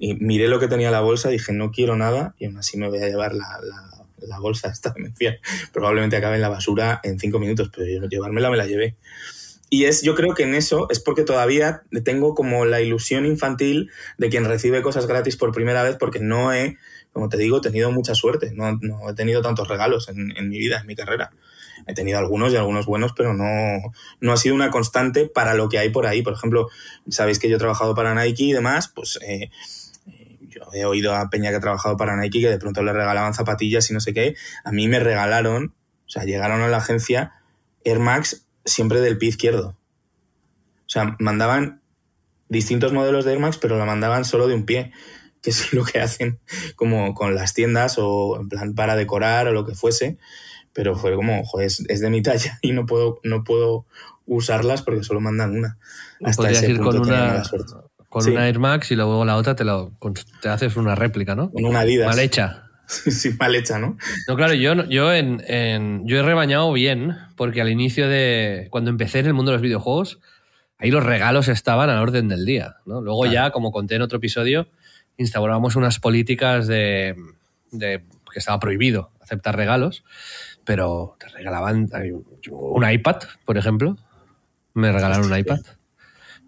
y 0.00 0.14
miré 0.14 0.48
lo 0.48 0.58
que 0.58 0.66
tenía 0.66 0.90
la 0.90 1.02
bolsa, 1.02 1.28
dije 1.28 1.52
no 1.52 1.70
quiero 1.70 1.94
nada 1.94 2.34
y 2.38 2.46
aún 2.46 2.56
así 2.56 2.78
me 2.78 2.88
voy 2.88 2.98
a 3.00 3.06
llevar 3.06 3.34
la, 3.34 3.60
la, 3.62 4.06
la 4.26 4.38
bolsa 4.40 4.68
esta 4.68 4.90
demencial. 4.90 5.38
Probablemente 5.72 6.16
acabe 6.16 6.36
en 6.36 6.40
la 6.40 6.48
basura 6.48 7.00
en 7.04 7.20
cinco 7.20 7.38
minutos, 7.38 7.70
pero 7.74 8.08
llevármela 8.08 8.50
me 8.50 8.56
la 8.56 8.66
llevé. 8.66 8.96
Y 9.68 9.84
es, 9.84 10.02
yo 10.02 10.16
creo 10.16 10.34
que 10.34 10.42
en 10.42 10.54
eso 10.54 10.88
es 10.90 10.98
porque 11.00 11.22
todavía 11.22 11.82
tengo 12.02 12.34
como 12.34 12.64
la 12.64 12.80
ilusión 12.80 13.26
infantil 13.26 13.90
de 14.18 14.30
quien 14.30 14.46
recibe 14.46 14.82
cosas 14.82 15.06
gratis 15.06 15.36
por 15.36 15.52
primera 15.52 15.84
vez, 15.84 15.96
porque 15.96 16.18
no 16.18 16.52
he, 16.52 16.78
como 17.12 17.28
te 17.28 17.36
digo, 17.36 17.60
tenido 17.60 17.92
mucha 17.92 18.14
suerte. 18.14 18.52
No, 18.52 18.78
no 18.80 19.08
he 19.08 19.14
tenido 19.14 19.42
tantos 19.42 19.68
regalos 19.68 20.08
en, 20.08 20.36
en 20.36 20.48
mi 20.48 20.58
vida, 20.58 20.80
en 20.80 20.86
mi 20.86 20.96
carrera. 20.96 21.30
He 21.86 21.94
tenido 21.94 22.18
algunos 22.18 22.52
y 22.52 22.56
algunos 22.56 22.86
buenos, 22.86 23.12
pero 23.16 23.32
no, 23.32 23.92
no 24.20 24.32
ha 24.32 24.36
sido 24.36 24.54
una 24.54 24.70
constante 24.70 25.26
para 25.26 25.54
lo 25.54 25.68
que 25.68 25.78
hay 25.78 25.90
por 25.90 26.06
ahí. 26.06 26.22
Por 26.22 26.32
ejemplo, 26.32 26.68
sabéis 27.08 27.38
que 27.38 27.48
yo 27.48 27.56
he 27.56 27.58
trabajado 27.58 27.94
para 27.94 28.14
Nike 28.14 28.44
y 28.44 28.52
demás, 28.52 28.90
pues 28.92 29.18
eh, 29.22 29.50
yo 30.60 30.66
he 30.72 30.84
oído 30.84 31.14
a 31.14 31.30
Peña 31.30 31.50
que 31.50 31.56
ha 31.56 31.60
trabajado 31.60 31.96
para 31.96 32.16
Nike 32.16 32.40
que 32.40 32.50
de 32.50 32.58
pronto 32.58 32.82
le 32.82 32.92
regalaban 32.92 33.34
zapatillas 33.34 33.90
y 33.90 33.94
no 33.94 34.00
sé 34.00 34.12
qué. 34.12 34.34
A 34.64 34.72
mí 34.72 34.88
me 34.88 35.00
regalaron, 35.00 35.74
o 36.06 36.10
sea, 36.10 36.24
llegaron 36.24 36.60
a 36.60 36.68
la 36.68 36.78
agencia 36.78 37.32
Air 37.84 37.98
Max 37.98 38.46
siempre 38.64 39.00
del 39.00 39.18
pie 39.18 39.30
izquierdo. 39.30 39.76
O 40.80 40.92
sea, 40.92 41.16
mandaban 41.18 41.82
distintos 42.48 42.92
modelos 42.92 43.24
de 43.24 43.32
Air 43.32 43.40
Max, 43.40 43.58
pero 43.58 43.78
la 43.78 43.84
mandaban 43.84 44.24
solo 44.24 44.48
de 44.48 44.54
un 44.54 44.66
pie, 44.66 44.92
que 45.42 45.50
es 45.50 45.72
lo 45.72 45.84
que 45.84 46.00
hacen 46.00 46.40
como 46.76 47.14
con 47.14 47.34
las 47.34 47.54
tiendas 47.54 47.96
o 47.98 48.38
en 48.40 48.48
plan 48.48 48.74
para 48.74 48.96
decorar 48.96 49.48
o 49.48 49.52
lo 49.52 49.64
que 49.64 49.74
fuese. 49.74 50.18
Pero 50.72 50.94
fue 50.94 51.14
como, 51.16 51.44
joder, 51.44 51.66
es, 51.66 51.84
es 51.88 52.00
de 52.00 52.10
mi 52.10 52.22
talla 52.22 52.58
y 52.62 52.72
no 52.72 52.86
puedo, 52.86 53.20
no 53.24 53.44
puedo 53.44 53.86
usarlas 54.26 54.82
porque 54.82 55.02
solo 55.02 55.20
mandan 55.20 55.56
una. 55.56 55.78
Hasta 56.22 56.42
podrías 56.42 56.62
ese 56.62 56.72
ir 56.72 56.78
con 56.78 56.92
punto 56.92 57.08
una, 57.08 57.44
suerte. 57.44 57.72
Con 58.10 58.22
Sí. 58.22 58.30
una 58.32 58.46
Air 58.46 58.58
Max 58.58 58.90
y 58.90 58.96
luego 58.96 59.24
la 59.24 59.36
otra 59.36 59.54
te, 59.56 59.64
lo, 59.64 59.92
te 60.42 60.48
haces 60.50 60.76
una 60.76 60.94
réplica, 60.94 61.34
¿no? 61.34 61.50
Con 61.50 61.64
una 61.64 61.80
Adidas. 61.80 62.06
Mal 62.08 62.18
hecha. 62.18 62.64
sí, 62.86 63.30
mal 63.38 63.54
hecha, 63.54 63.78
¿no? 63.78 63.96
No, 64.28 64.36
claro, 64.36 64.52
yo, 64.52 64.74
no- 64.74 64.84
yo, 64.90 65.14
en, 65.14 65.42
en- 65.46 66.06
yo 66.06 66.18
he 66.18 66.22
rebañado 66.22 66.70
bien, 66.72 67.16
porque 67.36 67.62
al 67.62 67.70
inicio 67.70 68.08
de. 68.08 68.66
Cuando 68.70 68.90
empecé 68.90 69.20
en 69.20 69.26
el 69.26 69.32
mundo 69.34 69.52
de 69.52 69.56
los 69.56 69.62
videojuegos, 69.62 70.18
ahí 70.76 70.90
los 70.90 71.04
regalos 71.04 71.48
estaban 71.48 71.88
al 71.88 71.98
orden 72.02 72.28
del 72.28 72.44
día. 72.44 72.74
¿no? 72.84 73.00
Luego 73.00 73.24
ya, 73.26 73.50
como 73.52 73.70
conté 73.72 73.94
en 73.94 74.02
otro 74.02 74.18
episodio, 74.18 74.66
instaurábamos 75.16 75.76
unas 75.76 76.00
políticas 76.00 76.66
de, 76.66 77.14
de 77.70 78.02
que 78.32 78.38
estaba 78.38 78.58
prohibido 78.58 79.10
aceptar 79.20 79.56
regalos, 79.56 80.02
pero 80.64 81.16
te 81.20 81.28
regalaban 81.28 81.88
un 82.50 82.90
iPad, 82.90 83.16
por 83.44 83.56
ejemplo. 83.56 83.96
Me 84.74 84.90
regalaron 84.90 85.30
un 85.30 85.38
iPad 85.38 85.60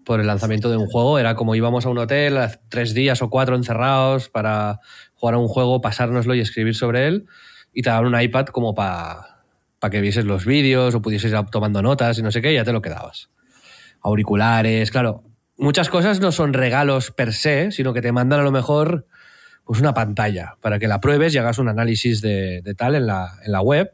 por 0.05 0.19
el 0.19 0.27
lanzamiento 0.27 0.69
de 0.69 0.77
un 0.77 0.87
juego. 0.87 1.19
Era 1.19 1.35
como 1.35 1.55
íbamos 1.55 1.85
a 1.85 1.89
un 1.89 1.97
hotel, 1.97 2.37
tres 2.69 2.93
días 2.93 3.21
o 3.21 3.29
cuatro 3.29 3.55
encerrados 3.55 4.29
para 4.29 4.79
jugar 5.15 5.35
a 5.35 5.37
un 5.37 5.47
juego, 5.47 5.81
pasárnoslo 5.81 6.35
y 6.35 6.39
escribir 6.39 6.75
sobre 6.75 7.07
él. 7.07 7.25
Y 7.73 7.81
te 7.81 7.89
daban 7.89 8.13
un 8.13 8.19
iPad 8.19 8.47
como 8.47 8.75
para 8.75 9.39
que 9.89 10.01
vieses 10.01 10.25
los 10.25 10.45
vídeos 10.45 10.95
o 10.95 11.01
pudieses 11.01 11.31
ir 11.31 11.39
tomando 11.51 11.81
notas 11.81 12.17
y 12.19 12.21
no 12.21 12.31
sé 12.31 12.41
qué, 12.41 12.51
y 12.51 12.55
ya 12.55 12.63
te 12.63 12.73
lo 12.73 12.81
quedabas. 12.81 13.29
Auriculares, 14.01 14.91
claro. 14.91 15.23
Muchas 15.57 15.89
cosas 15.89 16.19
no 16.19 16.31
son 16.31 16.53
regalos 16.53 17.11
per 17.11 17.33
se, 17.33 17.71
sino 17.71 17.93
que 17.93 18.01
te 18.01 18.11
mandan 18.11 18.39
a 18.39 18.43
lo 18.43 18.51
mejor 18.51 19.07
pues 19.65 19.79
una 19.79 19.93
pantalla 19.93 20.57
para 20.61 20.77
que 20.77 20.87
la 20.87 20.99
pruebes 20.99 21.33
y 21.33 21.37
hagas 21.37 21.57
un 21.57 21.69
análisis 21.69 22.21
de, 22.21 22.61
de 22.61 22.75
tal 22.75 22.95
en 22.95 23.07
la, 23.07 23.39
en 23.45 23.51
la 23.51 23.61
web 23.61 23.93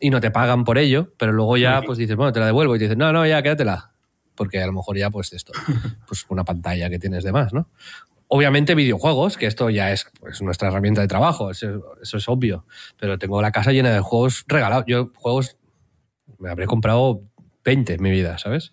y 0.00 0.10
no 0.10 0.20
te 0.20 0.30
pagan 0.30 0.64
por 0.64 0.78
ello, 0.78 1.12
pero 1.18 1.32
luego 1.32 1.58
ya 1.58 1.82
pues 1.82 1.98
dices, 1.98 2.16
bueno, 2.16 2.32
te 2.32 2.40
la 2.40 2.46
devuelvo 2.46 2.74
y 2.74 2.78
te 2.78 2.84
dicen, 2.84 2.98
no, 2.98 3.12
no, 3.12 3.26
ya 3.26 3.42
quédatela. 3.42 3.92
Porque 4.40 4.62
a 4.62 4.66
lo 4.66 4.72
mejor 4.72 4.96
ya 4.96 5.10
pues 5.10 5.34
esto, 5.34 5.52
pues 6.08 6.24
una 6.30 6.44
pantalla 6.44 6.88
que 6.88 6.98
tienes 6.98 7.24
de 7.24 7.30
más, 7.30 7.52
¿no? 7.52 7.68
Obviamente 8.26 8.74
videojuegos, 8.74 9.36
que 9.36 9.44
esto 9.44 9.68
ya 9.68 9.92
es 9.92 10.10
pues, 10.18 10.40
nuestra 10.40 10.68
herramienta 10.68 11.02
de 11.02 11.08
trabajo, 11.08 11.50
eso, 11.50 11.94
es 12.00 12.26
obvio, 12.26 12.64
pero 12.98 13.18
tengo 13.18 13.42
la 13.42 13.52
casa 13.52 13.70
llena 13.72 13.90
de 13.92 14.00
juegos 14.00 14.46
regalados. 14.48 14.86
Yo 14.86 15.12
juegos 15.14 15.58
me 16.38 16.48
habré 16.48 16.64
comprado 16.64 17.20
20 17.64 17.92
en 17.92 18.02
mi 18.02 18.10
vida, 18.10 18.38
¿sabes? 18.38 18.72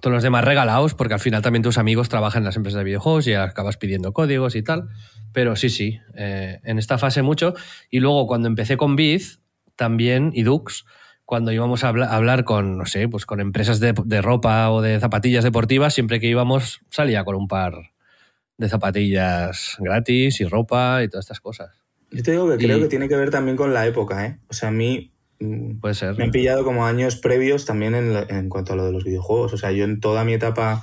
Todos 0.00 0.14
los 0.14 0.22
demás 0.22 0.44
regalados, 0.44 0.94
porque 0.94 1.14
al 1.14 1.20
final 1.20 1.42
también 1.42 1.64
tus 1.64 1.78
amigos 1.78 2.08
trabajan 2.08 2.42
en 2.42 2.44
las 2.44 2.56
empresas 2.56 2.78
de 2.78 2.84
videojuegos 2.84 3.26
y 3.26 3.34
acabas 3.34 3.76
pidiendo 3.76 4.12
códigos 4.12 4.54
y 4.54 4.62
tal. 4.62 4.88
Pero 5.32 5.56
sí, 5.56 5.68
sí, 5.68 5.98
eh, 6.14 6.60
en 6.62 6.78
esta 6.78 6.96
fase 6.96 7.22
mucho. 7.22 7.54
Y 7.90 7.98
luego 7.98 8.28
cuando 8.28 8.46
empecé 8.46 8.76
con 8.76 8.94
Biz, 8.94 9.40
también, 9.74 10.30
y 10.32 10.44
Dux, 10.44 10.84
cuando 11.28 11.52
íbamos 11.52 11.84
a 11.84 11.88
habla- 11.88 12.06
a 12.06 12.16
hablar 12.16 12.44
con, 12.44 12.78
no 12.78 12.86
sé, 12.86 13.06
pues 13.06 13.26
con 13.26 13.38
empresas 13.40 13.80
de, 13.80 13.92
de 14.06 14.22
ropa 14.22 14.70
o 14.70 14.80
de 14.80 14.98
zapatillas 14.98 15.44
deportivas, 15.44 15.92
siempre 15.92 16.20
que 16.20 16.26
íbamos 16.26 16.80
salía 16.88 17.22
con 17.22 17.36
un 17.36 17.46
par 17.48 17.74
de 18.56 18.68
zapatillas 18.70 19.76
gratis 19.78 20.40
y 20.40 20.46
ropa 20.46 21.02
y 21.04 21.08
todas 21.08 21.26
estas 21.26 21.40
cosas. 21.40 21.68
Yo 22.10 22.22
te 22.22 22.30
digo 22.30 22.48
que 22.48 22.56
creo 22.56 22.80
que 22.80 22.88
tiene 22.88 23.08
que 23.10 23.16
ver 23.16 23.28
también 23.28 23.58
con 23.58 23.74
la 23.74 23.86
época, 23.86 24.24
¿eh? 24.24 24.38
O 24.48 24.54
sea, 24.54 24.70
a 24.70 24.72
mí 24.72 25.12
mm, 25.38 25.80
Puede 25.80 25.92
ser. 25.94 26.16
me 26.16 26.24
han 26.24 26.30
pillado 26.30 26.64
como 26.64 26.86
años 26.86 27.16
previos 27.16 27.66
también 27.66 27.94
en, 27.94 28.14
lo- 28.14 28.30
en 28.30 28.48
cuanto 28.48 28.72
a 28.72 28.76
lo 28.76 28.86
de 28.86 28.92
los 28.92 29.04
videojuegos. 29.04 29.52
O 29.52 29.58
sea, 29.58 29.70
yo 29.70 29.84
en 29.84 30.00
toda 30.00 30.24
mi 30.24 30.32
etapa 30.32 30.82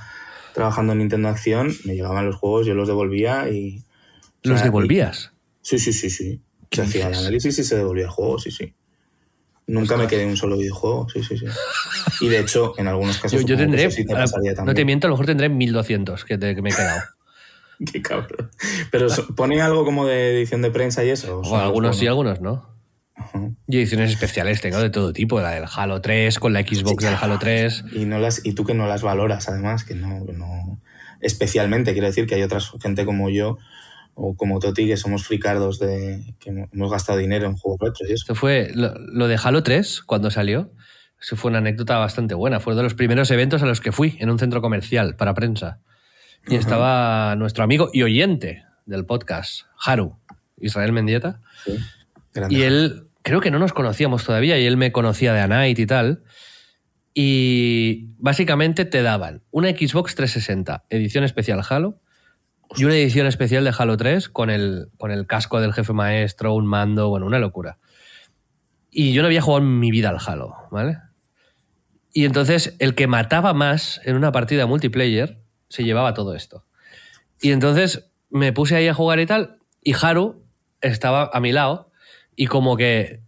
trabajando 0.53 0.93
en 0.93 0.99
Nintendo 0.99 1.27
Acción 1.29 1.73
me 1.85 1.95
llegaban 1.95 2.23
los 2.27 2.35
juegos, 2.35 2.67
yo 2.67 2.75
los 2.75 2.87
devolvía 2.87 3.49
y... 3.49 3.79
o 3.79 4.49
¿Los 4.49 4.59
sea, 4.59 4.65
devolvías? 4.65 5.31
y- 5.63 5.67
sí, 5.67 5.79
sí, 5.79 5.91
sí, 5.91 6.11
sí. 6.11 6.41
¿Qué 6.69 6.75
Se 6.77 6.81
hacía 6.83 7.07
el 7.07 7.15
análisis 7.15 7.57
y 7.57 7.63
se 7.63 7.75
devolvía 7.77 8.03
el 8.05 8.11
juego, 8.11 8.37
sí, 8.37 8.51
sí. 8.51 8.75
Nunca 9.67 9.97
me 9.97 10.07
quedé 10.07 10.23
en 10.23 10.29
un 10.29 10.37
solo 10.37 10.57
videojuego, 10.57 11.07
sí, 11.09 11.23
sí, 11.23 11.37
sí. 11.37 11.45
Y 12.21 12.27
de 12.29 12.39
hecho, 12.39 12.73
en 12.77 12.87
algunos 12.87 13.17
casos... 13.17 13.41
Yo, 13.41 13.47
yo 13.47 13.57
tendré, 13.57 13.89
sí 13.89 14.05
te 14.05 14.13
no 14.63 14.73
te 14.73 14.85
miento, 14.85 15.07
a 15.07 15.09
lo 15.09 15.15
mejor 15.15 15.25
tendré 15.25 15.49
1200 15.49 16.23
que, 16.23 16.37
te- 16.37 16.53
que 16.55 16.61
me 16.61 16.69
he 16.69 16.73
quedado. 16.73 17.01
Qué 17.91 18.01
cabrón. 18.01 18.51
Pero 18.91 19.07
pone 19.35 19.61
algo 19.61 19.83
como 19.83 20.05
de 20.05 20.37
edición 20.37 20.61
de 20.61 20.71
prensa 20.71 21.03
y 21.03 21.09
eso. 21.09 21.39
O 21.41 21.57
algunos 21.57 21.97
sí, 21.97 22.07
algunos 22.07 22.41
no. 22.41 22.69
Y 23.67 23.77
ediciones 23.77 24.11
especiales 24.11 24.61
tengo 24.61 24.79
de 24.79 24.89
todo 24.89 25.11
tipo, 25.13 25.41
la 25.41 25.51
del 25.51 25.65
Halo 25.73 25.99
3, 25.99 26.37
con 26.39 26.53
la 26.53 26.61
Xbox 26.61 27.03
del 27.03 27.15
Halo 27.19 27.39
3. 27.39 27.85
Y, 27.93 28.05
no 28.05 28.19
las, 28.19 28.45
y 28.45 28.53
tú 28.53 28.65
que 28.65 28.73
no 28.73 28.87
las 28.87 29.01
valoras, 29.01 29.49
además, 29.49 29.83
que 29.83 29.95
no, 29.95 30.19
no. 30.33 30.79
Especialmente, 31.21 31.93
quiero 31.93 32.07
decir 32.07 32.27
que 32.27 32.35
hay 32.35 32.43
otra 32.43 32.59
gente 32.81 33.03
como 33.05 33.29
yo 33.29 33.57
o 34.15 34.35
como 34.35 34.59
Toti 34.59 34.87
que 34.87 34.97
somos 34.97 35.27
fricardos 35.27 35.77
de 35.77 36.35
que 36.39 36.67
hemos 36.71 36.91
gastado 36.91 37.19
dinero 37.19 37.45
en 37.45 37.57
juegos 37.57 37.79
retros 37.81 38.09
y 38.09 38.13
eso. 38.13 38.23
Esto 38.23 38.35
fue 38.35 38.71
lo, 38.73 38.93
lo, 38.97 39.27
de 39.27 39.37
Halo 39.41 39.61
3 39.61 40.01
cuando 40.05 40.31
salió. 40.31 40.71
Eso 41.21 41.35
fue 41.35 41.49
una 41.49 41.59
anécdota 41.59 41.97
bastante 41.97 42.33
buena. 42.33 42.59
Fue 42.59 42.73
uno 42.73 42.77
de 42.77 42.83
los 42.83 42.93
primeros 42.93 43.29
eventos 43.31 43.61
a 43.61 43.65
los 43.65 43.81
que 43.81 43.91
fui 43.91 44.17
en 44.19 44.29
un 44.29 44.39
centro 44.39 44.61
comercial 44.61 45.15
para 45.15 45.33
prensa. 45.33 45.81
Y 46.47 46.51
uh 46.51 46.53
-huh. 46.55 46.59
estaba 46.59 47.35
nuestro 47.35 47.63
amigo 47.63 47.89
y 47.91 48.03
oyente 48.03 48.63
del 48.85 49.05
podcast, 49.05 49.61
Haru, 49.83 50.17
Israel 50.57 50.91
Mendieta. 50.93 51.41
Sí. 51.65 51.77
Y 52.49 52.61
él, 52.61 53.07
creo 53.21 53.41
que 53.41 53.51
no 53.51 53.59
nos 53.59 53.73
conocíamos 53.73 54.23
todavía, 54.23 54.59
y 54.59 54.65
él 54.65 54.77
me 54.77 54.91
conocía 54.91 55.33
de 55.33 55.41
A 55.41 55.47
Night 55.47 55.79
y 55.79 55.85
tal. 55.85 56.23
Y 57.13 58.09
básicamente 58.17 58.85
te 58.85 59.01
daban 59.01 59.43
una 59.51 59.69
Xbox 59.69 60.15
360, 60.15 60.85
edición 60.89 61.23
especial 61.23 61.61
Halo, 61.67 62.01
y 62.75 62.85
una 62.85 62.95
edición 62.95 63.27
especial 63.27 63.63
de 63.63 63.73
Halo 63.77 63.97
3 63.97 64.29
con 64.29 64.49
el, 64.49 64.89
con 64.97 65.11
el 65.11 65.27
casco 65.27 65.61
del 65.61 65.73
jefe 65.73 65.93
maestro, 65.93 66.53
un 66.53 66.65
mando, 66.65 67.09
bueno, 67.09 67.25
una 67.25 67.39
locura. 67.39 67.77
Y 68.91 69.13
yo 69.13 69.21
no 69.21 69.27
había 69.27 69.41
jugado 69.41 69.63
en 69.63 69.79
mi 69.79 69.91
vida 69.91 70.09
al 70.09 70.19
Halo, 70.25 70.55
¿vale? 70.71 70.97
Y 72.13 72.25
entonces 72.25 72.75
el 72.79 72.95
que 72.95 73.07
mataba 73.07 73.53
más 73.53 74.01
en 74.05 74.15
una 74.15 74.31
partida 74.31 74.65
multiplayer 74.65 75.41
se 75.69 75.83
llevaba 75.83 76.13
todo 76.13 76.33
esto. 76.33 76.65
Y 77.41 77.51
entonces 77.51 78.09
me 78.29 78.53
puse 78.53 78.75
ahí 78.75 78.87
a 78.87 78.93
jugar 78.93 79.19
y 79.19 79.25
tal, 79.25 79.59
y 79.83 79.93
Haru 79.93 80.45
estaba 80.81 81.29
a 81.33 81.39
mi 81.39 81.51
lado 81.51 81.91
y 82.35 82.47
como 82.47 82.77
que 82.77 83.21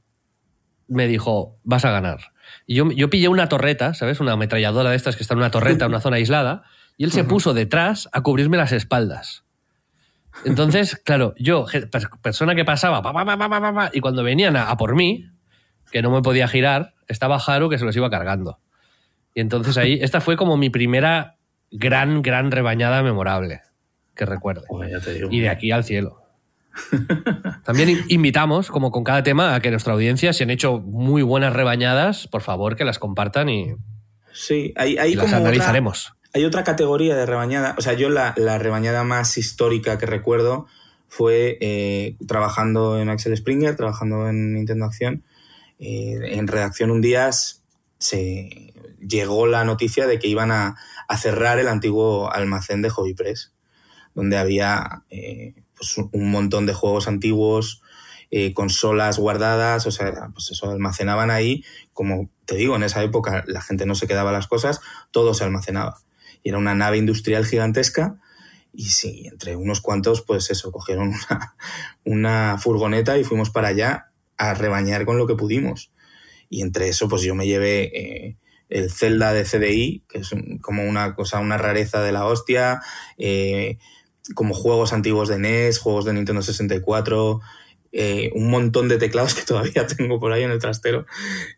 me 0.88 1.08
dijo, 1.08 1.60
vas 1.64 1.86
a 1.86 1.92
ganar. 1.92 2.32
Y 2.66 2.76
yo, 2.76 2.90
yo 2.92 3.10
pillé 3.10 3.28
una 3.28 3.50
torreta, 3.50 3.94
¿sabes? 3.94 4.20
Una 4.20 4.34
ametralladora 4.34 4.90
de 4.90 4.96
estas 4.96 5.16
que 5.16 5.24
está 5.24 5.34
en 5.34 5.40
una 5.40 5.52
torreta, 5.52 5.86
en 5.86 5.92
una 5.92 6.02
zona 6.02 6.18
aislada, 6.18 6.64
y 6.98 7.04
él 7.04 7.12
se 7.12 7.24
puso 7.24 7.54
detrás 7.54 8.10
a 8.12 8.22
cubrirme 8.22 8.58
las 8.58 8.72
espaldas. 8.72 9.44
Entonces, 10.46 10.96
claro, 11.06 11.34
yo, 11.38 11.66
persona 12.22 12.56
que 12.56 12.66
pasaba, 12.66 13.02
pa, 13.02 13.14
pa, 13.14 13.38
pa, 13.38 13.90
y 13.94 14.00
cuando 14.02 14.24
venían 14.24 14.56
a, 14.56 14.70
a, 14.70 14.78
por 14.78 14.96
mí, 14.96 15.30
que 15.92 16.02
no 16.02 16.12
me 16.12 16.22
podía 16.22 16.48
girar, 16.48 16.96
estaba 17.08 17.38
Haru 17.38 17.70
que 17.70 17.78
se 17.78 17.86
los 17.86 17.96
iba 17.96 18.10
cargando. 18.10 18.60
Y 19.34 19.42
entonces 19.42 19.78
ahí, 19.78 19.94
esta 20.02 20.22
fue 20.22 20.36
como 20.36 20.58
mi 20.58 20.70
primera 20.70 21.38
gran, 21.72 22.22
gran 22.22 22.52
rebañada 22.52 23.04
memorable 23.04 23.62
que 24.16 24.26
recuerde. 24.26 24.64
y 25.30 25.40
de 25.40 25.50
aquí 25.50 25.72
al 25.72 25.84
cielo. 25.84 26.24
También 27.64 28.04
invitamos, 28.08 28.70
como 28.70 28.92
con 28.92 29.04
cada 29.04 29.24
tema, 29.24 29.56
a 29.56 29.60
que 29.62 29.72
nuestra 29.72 29.94
audiencia, 29.94 30.34
si 30.34 30.44
han 30.44 30.50
hecho 30.50 30.80
muy 30.80 31.22
buenas 31.22 31.54
rebañadas, 31.54 32.28
por 32.28 32.42
favor 32.42 32.76
que 32.76 32.86
las 32.86 33.00
compartan 33.00 33.50
y, 33.50 33.76
sí, 34.32 34.74
hay, 34.76 34.98
hay 34.98 35.14
y 35.14 35.16
las 35.16 35.26
como 35.26 35.38
analizaremos. 35.38 35.98
Otra, 35.98 36.17
hay 36.38 36.46
otra 36.46 36.64
categoría 36.64 37.16
de 37.16 37.26
rebañada. 37.26 37.74
O 37.80 37.82
sea, 37.82 37.94
yo 37.94 38.10
la, 38.10 38.34
rebañada 38.60 39.04
más 39.04 39.40
histórica 39.40 39.98
que 39.98 40.06
recuerdo 40.06 40.68
fue 41.08 41.58
eh, 41.62 42.16
trabajando 42.28 43.00
en 43.00 43.10
Axel 43.10 43.36
Springer, 43.36 43.76
trabajando 43.76 44.30
en 44.30 44.54
Nintendo 44.54 44.86
Acción. 44.86 45.24
Eh, 45.80 46.20
en 46.38 46.48
redacción 46.48 46.92
un 46.92 47.02
día 47.02 47.32
se 47.32 48.74
llegó 49.00 49.48
la 49.48 49.64
noticia 49.64 50.06
de 50.06 50.20
que 50.20 50.28
iban 50.28 50.52
a, 50.52 50.76
cerrar 51.18 51.58
el 51.58 51.70
antiguo 51.70 52.32
almacén 52.32 52.84
de 52.84 52.92
Hobby 52.92 53.16
Press, 53.16 53.54
donde 54.14 54.38
había 54.38 55.04
eh, 55.10 55.56
pues 55.76 55.98
un 55.98 56.30
montón 56.30 56.68
de 56.68 56.74
juegos 56.74 57.08
antiguos, 57.08 57.82
consolas 58.54 59.18
guardadas, 59.18 59.88
o 59.88 59.92
sea, 59.92 60.30
pues 60.34 60.52
eso 60.52 60.70
almacenaban 60.70 61.32
ahí, 61.32 61.64
como 61.94 62.30
te 62.46 62.56
digo, 62.56 62.76
en 62.76 62.84
esa 62.84 63.02
época 63.02 63.44
la 63.48 63.62
gente 63.62 63.86
no 63.86 63.96
se 63.96 64.06
quedaba 64.06 64.34
las 64.34 64.48
cosas, 64.48 64.82
todo 65.12 65.34
se 65.34 65.46
almacenaba. 65.46 65.98
Era 66.48 66.58
una 66.58 66.76
nave 66.76 66.98
industrial 66.98 67.46
gigantesca 67.46 68.20
y 68.74 68.86
sí, 68.90 69.24
entre 69.26 69.56
unos 69.56 69.82
cuantos, 69.82 70.22
pues 70.22 70.52
eso, 70.52 70.72
cogieron 70.72 71.08
una, 71.30 71.56
una 72.04 72.58
furgoneta 72.60 73.18
y 73.18 73.24
fuimos 73.24 73.50
para 73.50 73.70
allá 73.70 74.12
a 74.38 74.54
rebañar 74.54 75.06
con 75.06 75.18
lo 75.18 75.26
que 75.26 75.36
pudimos. 75.36 75.92
Y 76.50 76.62
entre 76.62 76.88
eso, 76.88 77.10
pues 77.10 77.24
yo 77.24 77.36
me 77.36 77.48
llevé 77.48 77.92
eh, 77.94 78.38
el 78.70 78.92
Zelda 78.92 79.34
de 79.34 79.44
CDI, 79.44 80.04
que 80.08 80.20
es 80.20 80.30
como 80.62 80.84
una 80.84 81.16
cosa, 81.16 81.40
una 81.40 81.58
rareza 81.58 82.02
de 82.02 82.12
la 82.12 82.26
hostia, 82.26 82.82
eh, 83.18 83.80
como 84.36 84.54
juegos 84.54 84.94
antiguos 84.94 85.30
de 85.30 85.40
NES, 85.40 85.80
juegos 85.80 86.06
de 86.06 86.14
Nintendo 86.14 86.42
64, 86.42 87.42
eh, 87.92 88.32
un 88.36 88.50
montón 88.50 88.88
de 88.88 88.98
teclados 88.98 89.34
que 89.34 89.44
todavía 89.44 89.88
tengo 89.98 90.20
por 90.20 90.32
ahí 90.32 90.44
en 90.44 90.52
el 90.52 90.60
trastero, 90.60 91.06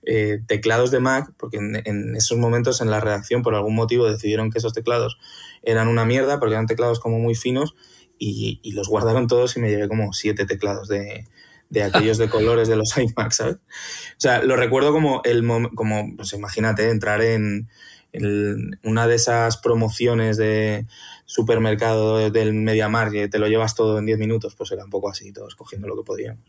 eh, 0.06 0.40
teclados 0.48 0.92
de 0.92 1.00
Mac, 1.00 1.32
porque 1.38 1.58
en, 1.58 1.82
en, 1.86 2.16
esos 2.16 2.38
momentos 2.38 2.82
en 2.82 2.92
la 2.92 3.00
redacción 3.00 3.42
por 3.42 3.56
algún 3.56 3.76
motivo 3.76 4.10
decidieron 4.10 4.52
que 4.52 4.60
esos 4.60 4.74
teclados 4.74 5.18
eran 5.64 5.88
una 5.88 6.06
mierda, 6.06 6.40
porque 6.40 6.56
eran 6.56 6.68
teclados 6.68 7.00
como 7.00 7.20
muy 7.20 7.36
finos, 7.36 7.76
y, 8.18 8.60
y 8.64 8.74
los 8.74 8.88
guardaron 8.90 9.28
todos 9.28 9.56
y 9.56 9.60
me 9.60 9.70
llevé 9.70 9.88
como 9.88 10.14
siete 10.14 10.46
teclados 10.46 10.88
de, 10.88 11.26
de 11.70 11.84
aquellos 11.84 12.18
de 12.18 12.30
colores 12.30 12.68
de 12.68 12.76
los 12.76 12.98
iMac, 12.98 13.32
¿sabes? 13.32 13.56
O 13.56 14.20
sea, 14.20 14.44
lo 14.44 14.56
recuerdo 14.56 14.92
como, 14.92 15.22
el 15.24 15.46
como 15.76 16.16
pues 16.16 16.34
imagínate, 16.34 16.90
entrar 16.90 17.22
en, 17.22 17.70
en 18.12 18.80
una 18.84 19.08
de 19.08 19.16
esas 19.16 19.58
promociones 19.58 20.38
de 20.38 20.86
supermercado 21.30 22.32
del 22.32 22.54
MediaMarkt 22.56 23.14
que 23.14 23.28
te 23.28 23.38
lo 23.38 23.48
llevas 23.48 23.76
todo 23.76 24.00
en 24.00 24.08
10 24.08 24.18
minutos, 24.18 24.56
pues 24.56 24.72
era 24.72 24.84
un 24.84 24.90
poco 24.90 25.12
así, 25.12 25.32
todos 25.32 25.54
cogiendo 25.54 25.88
lo 25.88 25.96
que 25.96 26.02
podíamos. 26.02 26.44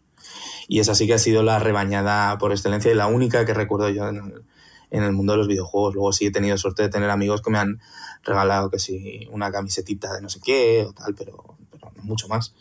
Y 0.68 0.80
esa 0.80 0.94
sí 0.94 1.06
que 1.06 1.12
ha 1.12 1.18
sido 1.18 1.42
la 1.42 1.58
rebañada 1.58 2.38
por 2.38 2.50
excelencia 2.50 2.90
y 2.90 2.94
la 2.94 3.06
única 3.06 3.44
que 3.44 3.52
recuerdo 3.52 3.90
yo 3.90 4.08
en 4.08 4.42
el, 4.90 5.12
mundo 5.12 5.34
de 5.34 5.36
los 5.36 5.48
videojuegos. 5.48 5.94
Luego 5.94 6.14
sí 6.14 6.24
he 6.24 6.30
tenido 6.30 6.56
suerte 6.56 6.82
de 6.82 6.88
tener 6.88 7.10
amigos 7.10 7.42
que 7.42 7.50
me 7.50 7.58
han 7.58 7.78
regalado 8.24 8.70
que 8.70 8.78
sí, 8.78 9.28
una 9.30 9.52
camisetita 9.52 10.14
de 10.14 10.22
no 10.22 10.30
sé 10.30 10.40
qué 10.42 10.86
o 10.88 10.94
tal, 10.94 11.14
pero, 11.14 11.58
pero 11.70 11.92
mucho 12.02 12.26
más. 12.28 12.54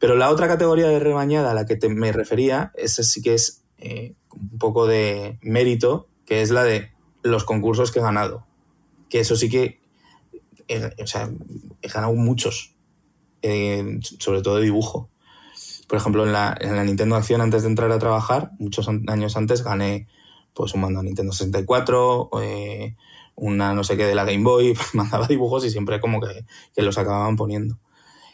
Pero 0.00 0.16
la 0.16 0.30
otra 0.30 0.48
categoría 0.48 0.88
de 0.88 0.98
rebañada 0.98 1.52
a 1.52 1.54
la 1.54 1.64
que 1.64 1.76
te, 1.76 1.88
me 1.88 2.10
refería, 2.10 2.72
esa 2.74 3.04
sí 3.04 3.22
que 3.22 3.34
es 3.34 3.62
eh, 3.78 4.14
un 4.32 4.58
poco 4.58 4.88
de 4.88 5.38
mérito, 5.42 6.08
que 6.26 6.42
es 6.42 6.50
la 6.50 6.64
de 6.64 6.90
los 7.22 7.44
concursos 7.44 7.92
que 7.92 8.00
he 8.00 8.02
ganado. 8.02 8.48
Que 9.08 9.20
eso 9.20 9.36
sí 9.36 9.48
que 9.48 9.81
he, 10.68 11.02
o 11.02 11.06
sea, 11.06 11.30
he 11.80 11.88
ganado 11.88 12.14
muchos, 12.14 12.74
eh, 13.42 13.98
sobre 14.18 14.42
todo 14.42 14.56
de 14.56 14.64
dibujo. 14.64 15.10
Por 15.88 15.98
ejemplo, 15.98 16.24
en 16.24 16.32
la, 16.32 16.56
en 16.60 16.76
la, 16.76 16.84
Nintendo 16.84 17.16
Acción, 17.16 17.40
antes 17.40 17.62
de 17.62 17.68
entrar 17.68 17.90
a 17.92 17.98
trabajar, 17.98 18.52
muchos 18.58 18.88
años 18.88 19.36
antes, 19.36 19.62
gané 19.62 20.08
pues 20.54 20.74
un 20.74 20.82
mando 20.82 21.00
a 21.00 21.02
Nintendo 21.02 21.32
64, 21.32 22.30
eh, 22.42 22.96
una 23.34 23.74
no 23.74 23.84
sé 23.84 23.96
qué 23.96 24.06
de 24.06 24.14
la 24.14 24.24
Game 24.24 24.44
Boy, 24.44 24.76
mandaba 24.92 25.26
dibujos 25.26 25.64
y 25.64 25.70
siempre 25.70 26.00
como 26.00 26.20
que, 26.20 26.46
que 26.74 26.82
los 26.82 26.98
acababan 26.98 27.36
poniendo 27.36 27.78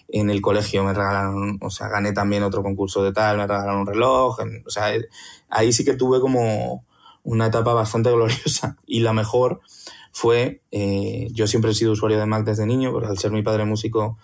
en 0.09 0.31
el 0.31 0.41
colegio 0.41 0.83
me 0.85 0.95
regalaron, 0.95 1.59
o 1.61 1.71
sea, 1.71 1.89
gané 1.89 2.13
también 2.13 2.43
otro 2.43 2.63
concurso 2.63 3.03
de 3.05 3.13
tal, 3.13 3.37
me 3.37 3.47
regalaron 3.47 3.81
un 3.81 3.87
reloj, 3.87 4.39
o 4.67 4.71
sea, 4.71 4.91
ahí 5.51 5.73
sí 5.73 5.85
que 5.85 5.95
tuve 5.95 6.21
como 6.21 6.85
una 7.23 7.47
etapa 7.47 7.75
bastante 7.75 8.11
gloriosa 8.11 8.77
y 8.87 9.01
la 9.01 9.13
mejor 9.13 9.61
fue, 10.19 10.63
eh, 10.73 11.29
yo 11.31 11.47
siempre 11.47 11.71
he 11.71 11.75
sido 11.75 11.93
usuario 11.93 12.19
de 12.19 12.27
Mac 12.27 12.45
desde 12.45 12.67
niño, 12.67 12.91
porque 12.91 13.07
al 13.07 13.19
ser 13.19 13.31
mi 13.31 13.45
padre 13.45 13.65
músico 13.65 14.19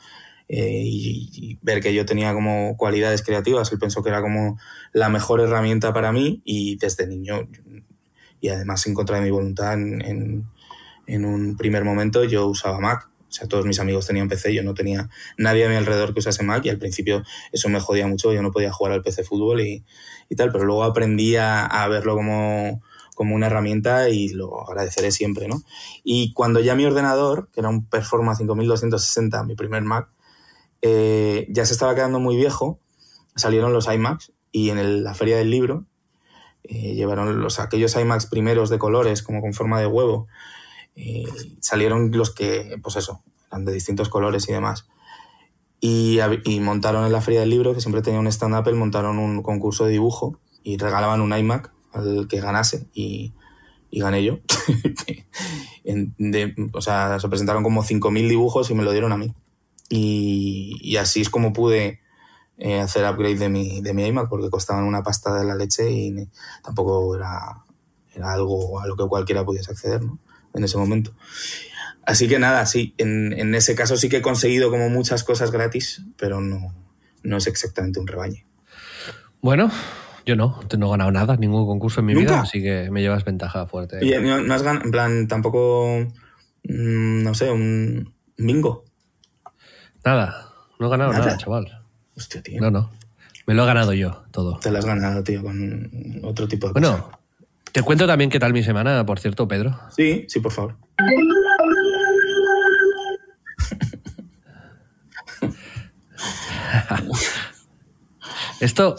eh, 0.48 0.82
y, 0.84 1.30
y, 1.32 1.58
ver 1.62 1.80
que 1.80 1.94
yo 1.94 2.04
tenía 2.04 2.34
como 2.34 2.76
cualidades 2.76 3.22
creativas, 3.22 3.70
él 3.70 3.78
pensó 3.78 4.02
que 4.02 4.08
era 4.08 4.20
como 4.20 4.58
la 4.92 5.08
mejor 5.08 5.40
herramienta 5.40 5.92
para 5.92 6.10
mí 6.10 6.42
y 6.44 6.78
desde 6.78 7.06
niño, 7.06 7.48
y 8.40 8.48
además 8.48 8.84
en 8.88 8.94
contra 8.94 9.18
de 9.18 9.22
mi 9.22 9.30
voluntad, 9.30 9.74
en, 9.74 10.02
en, 10.02 10.44
en 11.06 11.24
un 11.24 11.56
primer 11.56 11.84
momento 11.84 12.24
yo 12.24 12.48
usaba 12.48 12.80
Mac. 12.80 13.08
O 13.28 13.32
sea, 13.32 13.46
todos 13.46 13.64
mis 13.64 13.78
amigos 13.78 14.04
tenían 14.04 14.28
PC, 14.28 14.52
yo 14.52 14.64
no 14.64 14.74
tenía 14.74 15.08
nadie 15.38 15.64
a 15.64 15.68
mi 15.68 15.76
alrededor 15.76 16.12
que 16.12 16.18
usase 16.18 16.42
Mac 16.42 16.64
y 16.64 16.70
al 16.70 16.78
principio 16.78 17.22
eso 17.52 17.68
me 17.68 17.78
jodía 17.78 18.08
mucho, 18.08 18.32
yo 18.32 18.42
no 18.42 18.50
podía 18.50 18.72
jugar 18.72 18.94
al 18.94 19.02
PC 19.02 19.22
fútbol 19.22 19.60
y, 19.60 19.84
y 20.28 20.34
tal, 20.34 20.50
pero 20.50 20.64
luego 20.64 20.82
aprendí 20.82 21.36
a, 21.36 21.64
a, 21.66 21.86
verlo 21.86 22.16
como, 22.16 22.82
como 23.14 23.34
una 23.34 23.46
herramienta 23.46 24.08
y 24.08 24.28
lo 24.28 24.68
agradeceré 24.68 25.10
siempre, 25.10 25.48
¿no? 25.48 25.62
Y 26.02 26.32
cuando 26.32 26.60
ya 26.60 26.74
mi 26.74 26.84
ordenador, 26.84 27.48
que 27.52 27.60
era 27.60 27.68
un 27.68 27.86
Performance 27.86 28.38
5260, 28.38 29.44
mi 29.44 29.54
primer 29.54 29.82
Mac, 29.82 30.08
eh, 30.82 31.46
ya 31.50 31.64
se 31.64 31.72
estaba 31.72 31.94
quedando 31.94 32.20
muy 32.20 32.36
viejo, 32.36 32.78
salieron 33.36 33.72
los 33.72 33.86
iMacs 33.86 34.32
y 34.52 34.70
en 34.70 35.02
la 35.02 35.14
feria 35.14 35.36
del 35.36 35.50
libro 35.50 35.86
eh, 36.62 36.94
llevaron 36.94 37.40
los, 37.40 37.58
aquellos 37.58 37.96
iMacs 37.96 38.26
primeros 38.26 38.70
de 38.70 38.78
colores 38.78 39.22
como 39.22 39.40
con 39.40 39.52
forma 39.52 39.80
de 39.80 39.86
huevo 39.86 40.28
eh, 40.96 41.24
salieron 41.60 42.10
los 42.12 42.32
que, 42.32 42.78
pues 42.82 42.96
eso, 42.96 43.22
eran 43.50 43.64
de 43.64 43.72
distintos 43.72 44.08
colores 44.08 44.48
y 44.48 44.52
demás. 44.52 44.86
Y, 45.80 46.18
y, 46.44 46.60
montaron 46.60 47.04
en 47.04 47.12
la 47.12 47.20
Feria 47.20 47.40
del 47.40 47.50
Libro, 47.50 47.74
que 47.74 47.80
siempre 47.80 48.00
tenía 48.00 48.20
un 48.20 48.26
stand-up, 48.28 48.72
montaron 48.74 49.18
un 49.18 49.42
concurso 49.42 49.84
de 49.84 49.92
dibujo 49.92 50.38
y 50.62 50.78
regalaban 50.78 51.20
un 51.20 51.36
iMac 51.36 51.73
al 51.94 52.26
que 52.28 52.40
ganase 52.40 52.86
y, 52.92 53.32
gané 53.92 54.24
yo. 54.24 54.40
o 56.72 56.80
sea, 56.80 57.20
se 57.20 57.28
presentaron 57.28 57.62
como 57.62 57.84
5.000 57.84 58.28
dibujos 58.28 58.70
y 58.70 58.74
me 58.74 58.82
lo 58.82 58.90
dieron 58.92 59.12
a 59.12 59.16
mí. 59.16 59.32
Y, 59.88 60.78
y, 60.80 60.96
así 60.96 61.20
es 61.20 61.30
como 61.30 61.52
pude 61.52 62.00
eh, 62.58 62.80
hacer 62.80 63.04
upgrade 63.04 63.36
de 63.36 63.48
mi, 63.48 63.80
de 63.80 63.94
mi 63.94 64.04
iMac 64.06 64.28
porque 64.28 64.50
costaban 64.50 64.84
una 64.84 65.02
pasta 65.02 65.38
de 65.38 65.44
la 65.44 65.54
leche 65.54 65.90
y 65.90 66.28
tampoco 66.62 67.14
era, 67.14 67.62
era 68.14 68.32
algo 68.32 68.80
a 68.80 68.86
lo 68.86 68.96
que 68.96 69.06
cualquiera 69.06 69.44
pudiese 69.44 69.70
acceder 69.70 70.02
¿no? 70.02 70.18
en 70.54 70.64
ese 70.64 70.78
momento. 70.78 71.14
Así 72.06 72.28
que 72.28 72.38
nada, 72.38 72.66
sí, 72.66 72.94
en, 72.98 73.32
en, 73.32 73.54
ese 73.54 73.74
caso 73.74 73.96
sí 73.96 74.08
que 74.08 74.18
he 74.18 74.22
conseguido 74.22 74.70
como 74.70 74.88
muchas 74.90 75.24
cosas 75.24 75.50
gratis, 75.50 76.02
pero 76.16 76.40
no, 76.40 76.74
no 77.22 77.36
es 77.36 77.46
exactamente 77.46 77.98
un 77.98 78.06
rebaño. 78.06 78.44
Bueno, 79.40 79.70
yo 80.26 80.36
no, 80.36 80.60
no 80.78 80.86
he 80.86 80.90
ganado 80.90 81.12
nada, 81.12 81.36
ningún 81.36 81.66
concurso 81.66 82.00
en 82.00 82.06
mi 82.06 82.14
vida, 82.14 82.40
así 82.40 82.62
que 82.62 82.90
me 82.90 83.02
llevas 83.02 83.24
ventaja 83.24 83.66
fuerte. 83.66 83.98
Y 84.02 84.10
no, 84.20 84.54
has 84.54 84.62
ganado, 84.62 84.84
en 84.84 84.90
plan, 84.90 85.28
tampoco, 85.28 86.06
mm, 86.64 87.22
no 87.22 87.34
sé, 87.34 87.50
un 87.50 88.14
bingo. 88.36 88.84
Nada, 90.04 90.48
no 90.78 90.86
he 90.86 90.90
ganado 90.90 91.12
nada, 91.12 91.36
chaval. 91.36 91.82
Hostia, 92.16 92.42
tío. 92.42 92.60
No, 92.60 92.70
no. 92.70 92.90
Me 93.46 93.54
lo 93.54 93.64
he 93.64 93.66
ganado 93.66 93.92
yo, 93.92 94.24
todo. 94.30 94.58
Te 94.58 94.70
lo 94.70 94.78
has 94.78 94.86
ganado, 94.86 95.22
tío, 95.22 95.42
con 95.42 96.20
otro 96.22 96.48
tipo 96.48 96.68
de 96.68 96.72
bueno, 96.72 97.10
te 97.74 97.82
cuento 97.82 98.06
también 98.06 98.30
qué 98.30 98.38
tal 98.38 98.52
mi 98.52 98.62
semana, 98.62 99.04
por 99.04 99.18
cierto, 99.18 99.48
Pedro. 99.48 99.76
Sí, 99.90 100.26
sí, 100.28 100.38
por 100.38 100.52
favor. 100.52 100.76
Esto, 108.60 108.94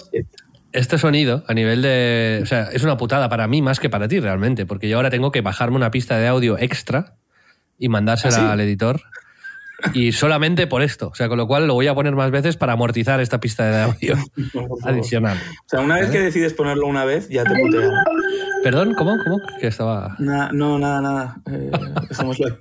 este 0.76 0.98
sonido 0.98 1.44
a 1.48 1.54
nivel 1.54 1.82
de... 1.82 2.40
O 2.44 2.46
sea, 2.46 2.70
es 2.72 2.84
una 2.84 2.98
putada 2.98 3.30
para 3.30 3.48
mí 3.48 3.62
más 3.62 3.80
que 3.80 3.90
para 3.90 4.08
ti 4.08 4.20
realmente, 4.20 4.66
porque 4.66 4.90
yo 4.90 4.98
ahora 4.98 5.10
tengo 5.10 5.32
que 5.32 5.42
bajarme 5.42 5.78
una 5.78 5.92
pista 5.92 6.18
de 6.18 6.28
audio 6.28 6.58
extra 6.60 7.16
y 7.78 7.90
mandársela 7.90 8.50
¿Ah, 8.50 8.54
al 8.54 8.60
editor. 8.62 9.02
Y 9.94 10.14
solamente 10.14 10.68
por 10.68 10.82
esto. 10.82 11.10
O 11.10 11.16
sea, 11.16 11.28
con 11.28 11.38
lo 11.38 11.48
cual 11.48 11.68
lo 11.68 11.74
voy 11.74 11.88
a 11.88 11.96
poner 11.96 12.16
más 12.16 12.32
veces 12.32 12.58
para 12.58 12.74
amortizar 12.74 13.20
esta 13.20 13.40
pista 13.40 13.66
de 13.70 13.82
audio 13.84 14.16
adicional. 14.84 15.38
O 15.38 15.70
sea, 15.70 15.82
una 15.82 15.96
vez 15.96 16.10
que 16.10 16.20
decides 16.20 16.54
ponerlo 16.54 16.88
una 16.88 17.06
vez, 17.06 17.30
ya 17.30 17.44
te 17.44 17.56
putea. 17.60 17.90
¿Perdón? 18.64 18.94
¿Cómo? 18.96 19.16
¿Cómo? 19.24 19.38
Que 19.60 19.68
estaba. 19.68 20.16
no, 20.20 20.80
nada, 20.80 21.02
nada. 21.02 21.38
Eh, 21.52 21.72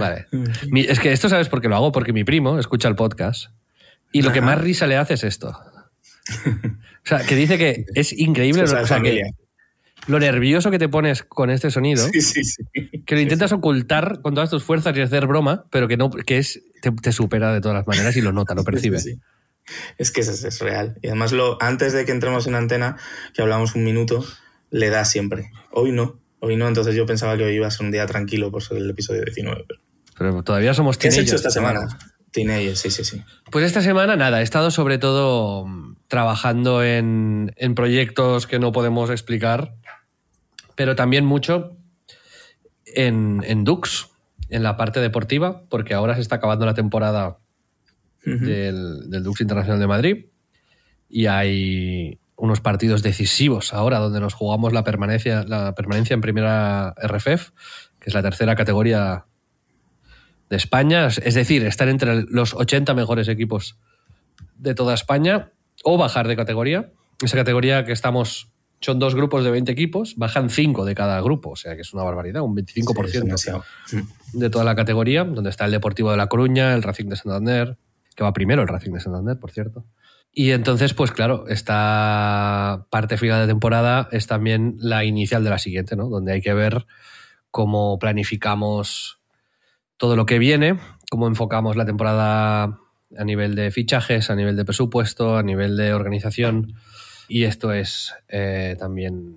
Vale. 0.00 0.26
es 0.88 0.98
que 0.98 1.12
esto 1.12 1.28
sabes 1.28 1.48
por 1.48 1.60
qué 1.60 1.68
lo 1.68 1.76
hago, 1.76 1.92
porque 1.92 2.12
mi 2.12 2.24
primo 2.24 2.58
escucha 2.58 2.88
el 2.88 2.96
podcast 2.96 3.50
y 4.12 4.22
lo 4.22 4.32
que 4.32 4.40
más 4.40 4.60
risa 4.60 4.86
le 4.86 4.96
hace 4.96 5.14
es 5.14 5.24
esto. 5.24 5.56
O 6.46 7.08
sea, 7.08 7.20
que 7.20 7.36
dice 7.36 7.58
que 7.58 7.86
es 7.94 8.12
increíble. 8.12 8.62
o 8.62 8.66
sea, 8.66 9.00
que 9.00 9.22
lo 10.06 10.18
nervioso 10.18 10.70
que 10.70 10.78
te 10.78 10.88
pones 10.88 11.22
con 11.22 11.50
este 11.50 11.70
sonido, 11.70 12.06
que 13.06 13.14
lo 13.14 13.20
intentas 13.20 13.52
ocultar 13.52 14.20
con 14.22 14.34
todas 14.34 14.48
tus 14.48 14.64
fuerzas 14.64 14.96
y 14.96 15.00
hacer 15.02 15.26
broma, 15.26 15.66
pero 15.70 15.86
que 15.86 15.96
no, 15.96 16.10
que 16.10 16.38
es, 16.38 16.62
te, 16.80 17.12
supera 17.12 17.52
de 17.52 17.60
todas 17.60 17.76
las 17.76 17.86
maneras 17.86 18.16
y 18.16 18.22
lo 18.22 18.32
nota, 18.32 18.54
lo 18.54 18.64
percibe. 18.64 18.98
Es 19.98 20.10
que 20.10 20.22
es, 20.22 20.28
es, 20.44 20.60
real. 20.60 20.98
Y 21.02 21.08
además, 21.08 21.32
lo, 21.32 21.62
antes 21.62 21.92
de 21.92 22.06
que 22.06 22.12
entremos 22.12 22.46
en 22.46 22.54
antena, 22.54 22.96
que 23.34 23.42
hablamos 23.42 23.74
un 23.74 23.84
minuto, 23.84 24.24
le 24.70 24.88
da 24.88 25.04
siempre. 25.04 25.50
Hoy 25.72 25.92
no, 25.92 26.18
hoy 26.40 26.56
no, 26.56 26.68
entonces 26.68 26.94
yo 26.94 27.04
pensaba 27.04 27.36
que 27.36 27.44
hoy 27.44 27.54
iba 27.54 27.66
a 27.66 27.70
ser 27.70 27.84
un 27.84 27.92
día 27.92 28.06
tranquilo 28.06 28.50
por 28.50 28.62
ser 28.62 28.78
el 28.78 28.88
episodio 28.88 29.22
19. 29.22 29.66
Pero, 30.16 30.42
todavía 30.42 30.72
somos 30.72 30.96
¿Qué 30.96 31.08
has 31.08 31.18
hecho 31.18 31.36
esta 31.36 31.50
semana? 31.50 31.86
Teenagers, 32.32 32.80
sí, 32.80 32.90
sí, 32.90 33.04
sí. 33.04 33.22
Pues 33.50 33.64
esta 33.64 33.80
semana 33.80 34.16
nada, 34.16 34.40
he 34.40 34.42
estado 34.42 34.70
sobre 34.70 34.98
todo 34.98 35.66
trabajando 36.08 36.82
en, 36.82 37.52
en 37.56 37.74
proyectos 37.74 38.46
que 38.46 38.58
no 38.58 38.72
podemos 38.72 39.10
explicar 39.10 39.74
pero 40.78 40.94
también 40.94 41.24
mucho 41.24 41.76
en, 42.86 43.42
en 43.44 43.64
Dux, 43.64 44.12
en 44.48 44.62
la 44.62 44.76
parte 44.76 45.00
deportiva, 45.00 45.64
porque 45.68 45.92
ahora 45.92 46.14
se 46.14 46.20
está 46.20 46.36
acabando 46.36 46.66
la 46.66 46.74
temporada 46.74 47.38
del, 48.24 49.10
Dux 49.10 49.40
Internacional 49.40 49.80
de 49.80 49.86
Madrid 49.88 50.26
y 51.08 51.26
hay 51.26 52.20
unos 52.36 52.60
partidos 52.60 53.02
decisivos 53.02 53.74
ahora 53.74 53.98
donde 53.98 54.20
nos 54.20 54.34
jugamos 54.34 54.72
la 54.72 54.84
permanencia, 54.84 55.42
la 55.42 55.74
permanencia 55.74 56.14
en 56.14 56.20
primera 56.20 56.94
RFF, 57.02 57.50
que 57.98 58.10
es 58.10 58.14
la 58.14 58.22
tercera 58.22 58.54
categoría 58.54 59.26
de 60.50 60.56
España, 60.56 61.06
es 61.06 61.34
decir, 61.34 61.64
estar 61.64 61.88
entre 61.88 62.22
los 62.22 62.54
80 62.54 62.94
mejores 62.94 63.28
equipos 63.28 63.78
de 64.56 64.74
toda 64.74 64.94
España 64.94 65.52
o 65.84 65.98
bajar 65.98 66.26
de 66.28 66.36
categoría. 66.36 66.90
Esa 67.22 67.36
categoría 67.36 67.84
que 67.84 67.92
estamos 67.92 68.50
son 68.80 68.98
dos 68.98 69.14
grupos 69.14 69.44
de 69.44 69.50
20 69.50 69.72
equipos, 69.72 70.14
bajan 70.16 70.50
5 70.50 70.84
de 70.84 70.94
cada 70.94 71.20
grupo, 71.20 71.50
o 71.50 71.56
sea 71.56 71.74
que 71.74 71.82
es 71.82 71.92
una 71.92 72.04
barbaridad, 72.04 72.42
un 72.42 72.54
25% 72.56 73.64
de 74.34 74.50
toda 74.50 74.64
la 74.64 74.76
categoría, 74.76 75.24
donde 75.24 75.50
está 75.50 75.64
el 75.64 75.72
Deportivo 75.72 76.10
de 76.12 76.16
La 76.16 76.28
Coruña, 76.28 76.74
el 76.74 76.82
Racing 76.82 77.06
de 77.06 77.16
Santander, 77.16 77.76
que 78.14 78.22
va 78.22 78.32
primero 78.32 78.62
el 78.62 78.68
Racing 78.68 78.92
de 78.92 79.00
Santander, 79.00 79.38
por 79.38 79.50
cierto. 79.50 79.84
Y 80.32 80.52
entonces, 80.52 80.94
pues 80.94 81.10
claro, 81.10 81.46
esta 81.48 82.86
parte 82.90 83.16
final 83.16 83.40
de 83.40 83.48
temporada 83.48 84.08
es 84.12 84.26
también 84.26 84.76
la 84.78 85.04
inicial 85.04 85.42
de 85.42 85.50
la 85.50 85.58
siguiente, 85.58 85.96
¿no? 85.96 86.08
Donde 86.08 86.32
hay 86.32 86.40
que 86.40 86.54
ver 86.54 86.86
cómo 87.50 87.98
planificamos 87.98 89.17
todo 89.98 90.16
lo 90.16 90.24
que 90.24 90.38
viene, 90.38 90.78
cómo 91.10 91.26
enfocamos 91.26 91.76
la 91.76 91.84
temporada 91.84 92.78
a 93.16 93.24
nivel 93.24 93.54
de 93.54 93.70
fichajes, 93.70 94.30
a 94.30 94.36
nivel 94.36 94.56
de 94.56 94.64
presupuesto, 94.64 95.36
a 95.36 95.42
nivel 95.42 95.76
de 95.76 95.92
organización. 95.92 96.74
Y 97.28 97.44
esto 97.44 97.72
es 97.72 98.14
eh, 98.28 98.76
también, 98.78 99.36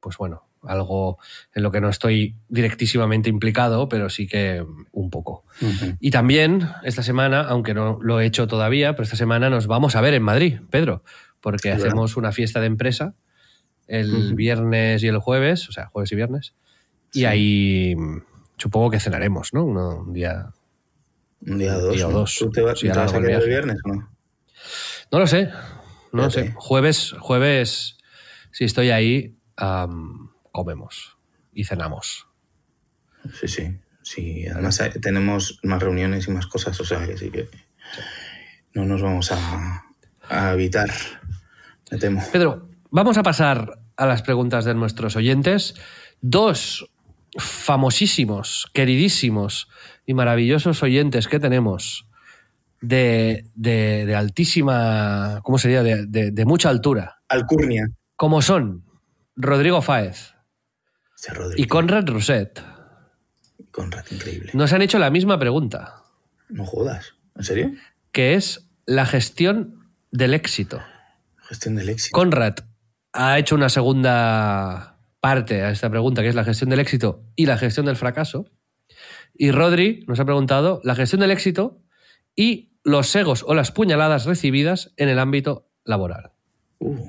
pues 0.00 0.18
bueno, 0.18 0.44
algo 0.62 1.18
en 1.54 1.62
lo 1.62 1.70
que 1.70 1.80
no 1.80 1.88
estoy 1.88 2.36
directísimamente 2.48 3.28
implicado, 3.28 3.88
pero 3.88 4.10
sí 4.10 4.26
que 4.26 4.64
un 4.92 5.10
poco. 5.10 5.44
Y 6.00 6.10
también 6.10 6.68
esta 6.84 7.02
semana, 7.02 7.42
aunque 7.42 7.74
no 7.74 7.98
lo 8.00 8.20
he 8.20 8.26
hecho 8.26 8.46
todavía, 8.46 8.92
pero 8.92 9.04
esta 9.04 9.16
semana 9.16 9.50
nos 9.50 9.66
vamos 9.66 9.96
a 9.96 10.00
ver 10.00 10.14
en 10.14 10.22
Madrid, 10.22 10.60
Pedro, 10.70 11.02
porque 11.40 11.72
hacemos 11.72 12.16
una 12.16 12.32
fiesta 12.32 12.60
de 12.60 12.66
empresa 12.66 13.14
el 13.88 14.34
viernes 14.34 15.02
y 15.02 15.08
el 15.08 15.18
jueves, 15.18 15.68
o 15.68 15.72
sea, 15.72 15.86
jueves 15.86 16.12
y 16.12 16.16
viernes, 16.16 16.54
y 17.12 17.24
ahí 17.24 17.94
supongo 18.62 18.90
que 18.90 19.00
cenaremos, 19.00 19.52
¿no? 19.52 19.64
un 19.64 20.12
día. 20.12 20.52
Un 21.44 21.58
día, 21.58 21.74
dos, 21.74 22.00
o 22.00 22.10
dos. 22.10 22.36
¿Tú 22.38 22.50
te, 22.50 22.62
vas, 22.62 22.78
a 22.78 22.80
quedar 22.80 23.42
el 23.42 23.48
viernes 23.48 23.78
o 23.84 23.88
no? 23.88 24.08
No 25.10 25.18
lo 25.18 25.26
sé, 25.26 25.50
no 26.12 26.30
sé. 26.30 26.52
Jueves, 26.54 27.12
jueves, 27.18 27.98
si 28.52 28.64
estoy 28.64 28.90
ahí, 28.90 29.36
comemos 30.52 31.18
y 31.52 31.64
cenamos. 31.64 32.28
Sí, 33.40 33.48
sí. 33.48 33.78
Sí, 34.04 34.46
además 34.48 34.80
tenemos 35.00 35.60
más 35.62 35.80
reuniones 35.80 36.26
y 36.26 36.32
más 36.32 36.46
cosas, 36.48 36.80
o 36.80 36.84
sea 36.84 37.06
que 37.06 37.16
sí 37.16 37.30
que 37.30 37.48
no 38.74 38.84
nos 38.84 39.00
vamos 39.00 39.30
a, 39.32 40.52
evitar, 40.52 40.90
me 41.90 41.98
temo. 41.98 42.22
Pedro, 42.32 42.68
vamos 42.90 43.16
a 43.16 43.22
pasar 43.22 43.78
a 43.96 44.06
las 44.06 44.22
preguntas 44.22 44.64
de 44.64 44.74
nuestros 44.74 45.14
oyentes. 45.14 45.74
Dos 46.20 46.90
famosísimos, 47.38 48.70
queridísimos 48.72 49.68
y 50.06 50.14
maravillosos 50.14 50.82
oyentes 50.82 51.28
que 51.28 51.40
tenemos 51.40 52.06
de, 52.82 53.46
de, 53.54 54.14
altísima, 54.14 55.40
¿cómo 55.42 55.58
sería? 55.58 55.82
De, 55.82 56.06
de, 56.06 56.44
mucha 56.44 56.68
altura. 56.68 57.22
Alcurnia. 57.28 57.88
Como 58.16 58.42
son 58.42 58.84
Rodrigo 59.36 59.80
Fáez 59.80 60.34
y 61.56 61.66
Conrad 61.66 62.06
Roset. 62.08 62.62
Conrad, 63.70 64.04
increíble. 64.10 64.50
Nos 64.52 64.72
han 64.72 64.82
hecho 64.82 64.98
la 64.98 65.10
misma 65.10 65.38
pregunta. 65.38 66.02
No 66.48 66.66
jodas. 66.66 67.14
¿En 67.36 67.44
serio? 67.44 67.72
Que 68.10 68.34
es 68.34 68.68
la 68.84 69.06
gestión 69.06 69.88
del 70.10 70.34
éxito. 70.34 70.82
Gestión 71.36 71.76
del 71.76 71.88
éxito. 71.88 72.14
Conrad 72.14 72.56
ha 73.12 73.38
hecho 73.38 73.54
una 73.54 73.68
segunda 73.68 74.91
parte 75.22 75.62
a 75.62 75.70
esta 75.70 75.88
pregunta, 75.88 76.20
que 76.20 76.28
es 76.28 76.34
la 76.34 76.42
gestión 76.42 76.68
del 76.68 76.80
éxito 76.80 77.24
y 77.36 77.46
la 77.46 77.56
gestión 77.56 77.86
del 77.86 77.94
fracaso. 77.94 78.50
Y 79.32 79.52
Rodri 79.52 80.04
nos 80.08 80.18
ha 80.18 80.24
preguntado 80.24 80.80
la 80.82 80.96
gestión 80.96 81.20
del 81.20 81.30
éxito 81.30 81.80
y 82.34 82.72
los 82.82 83.14
egos 83.14 83.44
o 83.46 83.54
las 83.54 83.70
puñaladas 83.70 84.26
recibidas 84.26 84.92
en 84.96 85.08
el 85.08 85.20
ámbito 85.20 85.70
laboral. 85.84 86.32
Uh, 86.80 87.08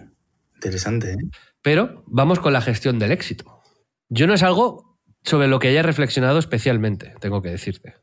interesante. 0.54 1.14
¿eh? 1.14 1.18
Pero 1.64 2.04
vamos 2.06 2.40
con 2.40 2.54
la 2.54 2.62
gestión 2.62 3.00
del 3.00 3.12
éxito. 3.12 3.64
Yo 4.10 4.28
no 4.28 4.36
es 4.36 4.44
algo 4.44 5.00
sobre 5.24 5.48
lo 5.48 5.58
que 5.58 5.70
haya 5.70 5.82
reflexionado 5.82 6.38
especialmente, 6.38 7.16
tengo 7.20 7.42
que 7.42 7.50
decirte. 7.50 7.96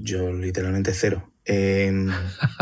Yo 0.00 0.32
literalmente 0.32 0.94
cero. 0.94 1.34
Em, 1.44 2.08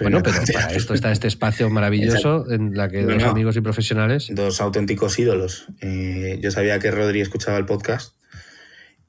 bueno, 0.00 0.22
pero 0.22 0.36
para 0.52 0.72
esto 0.72 0.94
está 0.94 1.12
este 1.12 1.28
espacio 1.28 1.68
maravilloso 1.70 2.50
en 2.50 2.76
la 2.76 2.88
que 2.88 3.02
dos 3.02 3.22
amigos 3.24 3.56
y 3.56 3.60
profesionales. 3.60 4.28
Dos 4.30 4.60
auténticos 4.60 5.18
ídolos. 5.18 5.66
Eh, 5.80 6.38
yo 6.40 6.50
sabía 6.50 6.78
que 6.78 6.90
Rodri 6.90 7.20
escuchaba 7.20 7.58
el 7.58 7.66
podcast 7.66 8.14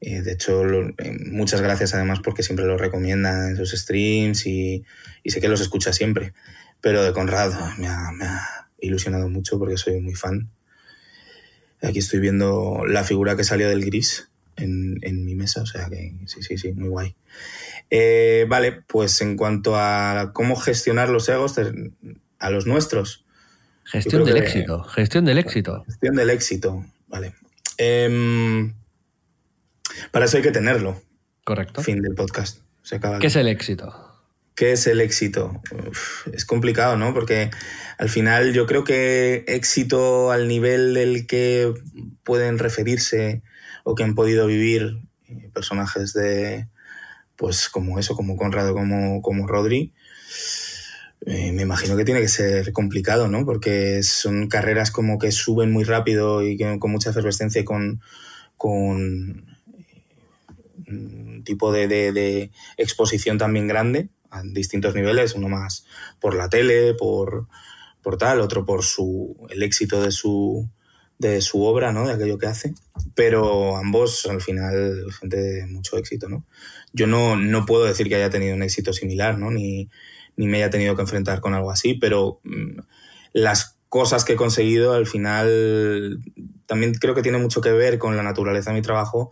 eh, 0.05 0.21
de 0.21 0.33
hecho, 0.33 0.65
eh, 0.65 1.17
muchas 1.27 1.61
gracias 1.61 1.93
además 1.93 2.19
porque 2.21 2.43
siempre 2.43 2.65
lo 2.65 2.77
recomienda 2.77 3.47
en 3.47 3.55
sus 3.55 3.71
streams 3.71 4.45
y, 4.45 4.83
sé 5.25 5.39
que 5.39 5.47
los 5.47 5.61
escucha 5.61 5.93
siempre. 5.93 6.33
Pero 6.81 7.01
de 7.01 7.13
Conrad 7.13 7.53
me 7.77 7.87
ha, 7.87 8.67
ilusionado 8.81 9.29
mucho 9.29 9.57
porque 9.57 9.77
soy 9.77 10.01
muy 10.01 10.13
fan. 10.13 10.49
Aquí 11.81 11.99
estoy 11.99 12.19
viendo 12.19 12.83
la 12.85 13.05
figura 13.05 13.37
que 13.37 13.45
salió 13.45 13.69
del 13.69 13.85
gris 13.85 14.29
en, 14.57 15.25
mi 15.25 15.35
mesa, 15.35 15.61
o 15.61 15.65
sea 15.65 15.87
que 15.87 16.13
sí, 16.25 16.43
sí, 16.43 16.57
sí, 16.57 16.73
muy 16.73 16.89
guay. 16.89 17.15
Eh, 17.95 18.47
vale, 18.49 18.71
pues 18.71 19.21
en 19.21 19.37
cuanto 19.37 19.75
a 19.75 20.31
cómo 20.33 20.55
gestionar 20.55 21.09
los 21.09 21.29
egos 21.29 21.59
a 22.39 22.49
los 22.49 22.65
nuestros. 22.65 23.23
Gestión 23.83 24.25
del 24.25 24.37
éxito, 24.37 24.83
gestión 24.85 25.25
del 25.25 25.37
éxito. 25.37 25.83
Gestión 25.85 26.15
del 26.15 26.31
éxito, 26.31 26.83
vale. 27.07 27.35
Em, 27.77 28.73
para 30.09 30.25
eso 30.25 30.37
hay 30.37 30.43
que 30.43 30.49
tenerlo. 30.49 30.99
Correcto. 31.43 31.83
Fin 31.83 32.01
del 32.01 32.15
podcast. 32.15 32.61
¿Qué 33.19 33.27
es 33.27 33.35
el 33.35 33.47
éxito? 33.47 33.93
¿Qué 34.55 34.71
es 34.71 34.87
el 34.87 34.99
éxito? 34.99 35.61
es 36.33 36.45
complicado, 36.45 36.97
¿no? 36.97 37.13
Porque 37.13 37.51
al 37.99 38.09
final 38.09 38.53
yo 38.53 38.65
creo 38.65 38.83
que 38.83 39.45
éxito 39.47 40.31
al 40.31 40.47
nivel 40.47 40.95
del 40.95 41.27
que 41.27 41.71
pueden 42.23 42.57
referirse 42.57 43.43
o 43.83 43.93
que 43.93 44.03
han 44.03 44.15
podido 44.15 44.47
vivir 44.47 44.97
eh, 45.27 45.51
personajes 45.53 46.13
de, 46.13 46.67
pues 47.43 47.67
como 47.67 47.99
eso, 47.99 48.15
como 48.15 48.37
Conrado, 48.37 48.73
como, 48.73 49.21
como 49.21 49.47
Rodri, 49.47 49.91
eh, 51.25 51.51
me 51.51 51.63
imagino 51.63 51.97
que 51.97 52.05
tiene 52.05 52.21
que 52.21 52.29
ser 52.29 52.71
complicado, 52.71 53.27
¿no? 53.27 53.45
Porque 53.45 54.01
son 54.01 54.47
carreras 54.47 54.91
como 54.91 55.19
que 55.19 55.29
suben 55.33 55.69
muy 55.69 55.83
rápido 55.83 56.41
y 56.41 56.57
con 56.79 56.89
mucha 56.89 57.09
efervescencia 57.09 57.59
y 57.59 57.65
con, 57.65 57.99
con 58.55 59.57
un 60.87 61.43
tipo 61.43 61.73
de, 61.73 61.89
de 61.89 62.51
exposición 62.77 63.37
también 63.37 63.67
grande 63.67 64.07
a 64.31 64.41
distintos 64.45 64.95
niveles, 64.95 65.35
uno 65.35 65.49
más 65.49 65.85
por 66.21 66.35
la 66.35 66.47
tele, 66.47 66.93
por, 66.93 67.49
por 68.01 68.17
tal, 68.17 68.39
otro 68.39 68.65
por 68.65 68.85
su, 68.85 69.35
el 69.49 69.63
éxito 69.63 70.01
de 70.01 70.11
su, 70.11 70.69
de 71.17 71.41
su 71.41 71.61
obra, 71.63 71.91
¿no? 71.91 72.07
De 72.07 72.13
aquello 72.13 72.37
que 72.37 72.47
hace. 72.47 72.73
Pero 73.15 73.75
ambos, 73.75 74.27
al 74.27 74.39
final, 74.39 75.11
gente 75.19 75.35
de 75.35 75.67
mucho 75.67 75.97
éxito, 75.97 76.29
¿no? 76.29 76.45
Yo 76.93 77.07
no, 77.07 77.35
no 77.35 77.65
puedo 77.65 77.85
decir 77.85 78.07
que 78.07 78.15
haya 78.15 78.29
tenido 78.29 78.55
un 78.55 78.63
éxito 78.63 78.93
similar, 78.93 79.37
¿no? 79.37 79.51
Ni, 79.51 79.89
ni 80.35 80.47
me 80.47 80.57
haya 80.57 80.69
tenido 80.69 80.95
que 80.95 81.01
enfrentar 81.01 81.41
con 81.41 81.53
algo 81.53 81.71
así, 81.71 81.95
pero 81.95 82.39
mm, 82.43 82.79
las 83.33 83.77
cosas 83.89 84.25
que 84.25 84.33
he 84.33 84.35
conseguido 84.35 84.93
al 84.93 85.05
final 85.05 86.19
también 86.65 86.93
creo 86.93 87.13
que 87.13 87.21
tiene 87.21 87.37
mucho 87.37 87.61
que 87.61 87.71
ver 87.71 87.99
con 87.99 88.17
la 88.17 88.23
naturaleza 88.23 88.71
de 88.71 88.77
mi 88.77 88.81
trabajo. 88.81 89.31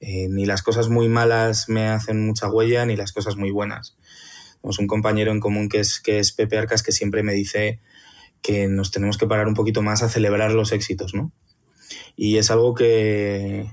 Eh, 0.00 0.28
ni 0.30 0.46
las 0.46 0.62
cosas 0.62 0.88
muy 0.88 1.08
malas 1.10 1.68
me 1.68 1.88
hacen 1.88 2.24
mucha 2.24 2.50
huella, 2.50 2.86
ni 2.86 2.96
las 2.96 3.12
cosas 3.12 3.36
muy 3.36 3.50
buenas. 3.50 3.96
Tenemos 4.60 4.78
un 4.78 4.86
compañero 4.86 5.30
en 5.30 5.40
común 5.40 5.68
que 5.68 5.80
es, 5.80 6.00
que 6.00 6.18
es 6.18 6.32
Pepe 6.32 6.56
Arcas 6.56 6.82
que 6.82 6.92
siempre 6.92 7.22
me 7.22 7.34
dice 7.34 7.80
que 8.40 8.68
nos 8.68 8.90
tenemos 8.90 9.18
que 9.18 9.26
parar 9.26 9.46
un 9.46 9.54
poquito 9.54 9.82
más 9.82 10.02
a 10.02 10.08
celebrar 10.08 10.52
los 10.52 10.72
éxitos, 10.72 11.14
¿no? 11.14 11.32
Y 12.16 12.38
es 12.38 12.50
algo 12.50 12.74
que, 12.74 13.70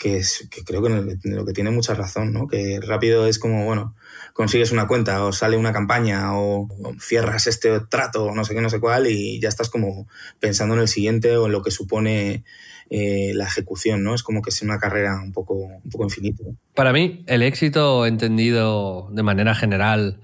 que, 0.00 0.22
creo 0.64 0.82
que 0.82 1.18
lo 1.24 1.44
que 1.44 1.52
tiene 1.52 1.70
mucha 1.70 1.94
razón, 1.94 2.32
¿no? 2.32 2.48
Que 2.48 2.80
rápido 2.80 3.26
es 3.26 3.38
como, 3.38 3.66
bueno, 3.66 3.94
consigues 4.32 4.72
una 4.72 4.88
cuenta 4.88 5.22
o 5.24 5.32
sale 5.32 5.58
una 5.58 5.74
campaña 5.74 6.38
o, 6.38 6.68
cierras 6.98 7.46
este 7.46 7.80
trato 7.80 8.24
o 8.24 8.34
no 8.34 8.44
sé 8.44 8.54
qué, 8.54 8.62
no 8.62 8.70
sé 8.70 8.80
cuál 8.80 9.06
y 9.06 9.38
ya 9.40 9.50
estás 9.50 9.68
como 9.68 10.08
pensando 10.40 10.74
en 10.74 10.80
el 10.80 10.88
siguiente 10.88 11.36
o 11.36 11.46
en 11.46 11.52
lo 11.52 11.62
que 11.62 11.70
supone 11.70 12.44
eh, 12.88 13.32
la 13.34 13.44
ejecución, 13.44 14.02
¿no? 14.02 14.14
Es 14.14 14.22
como 14.22 14.40
que 14.40 14.48
es 14.48 14.62
una 14.62 14.78
carrera 14.78 15.20
un 15.22 15.32
poco, 15.32 15.54
un 15.54 15.90
poco 15.90 16.04
infinita. 16.04 16.44
Para 16.74 16.94
mí, 16.94 17.22
el 17.26 17.42
éxito 17.42 18.06
entendido 18.06 19.10
de 19.12 19.22
manera 19.22 19.54
general 19.54 20.20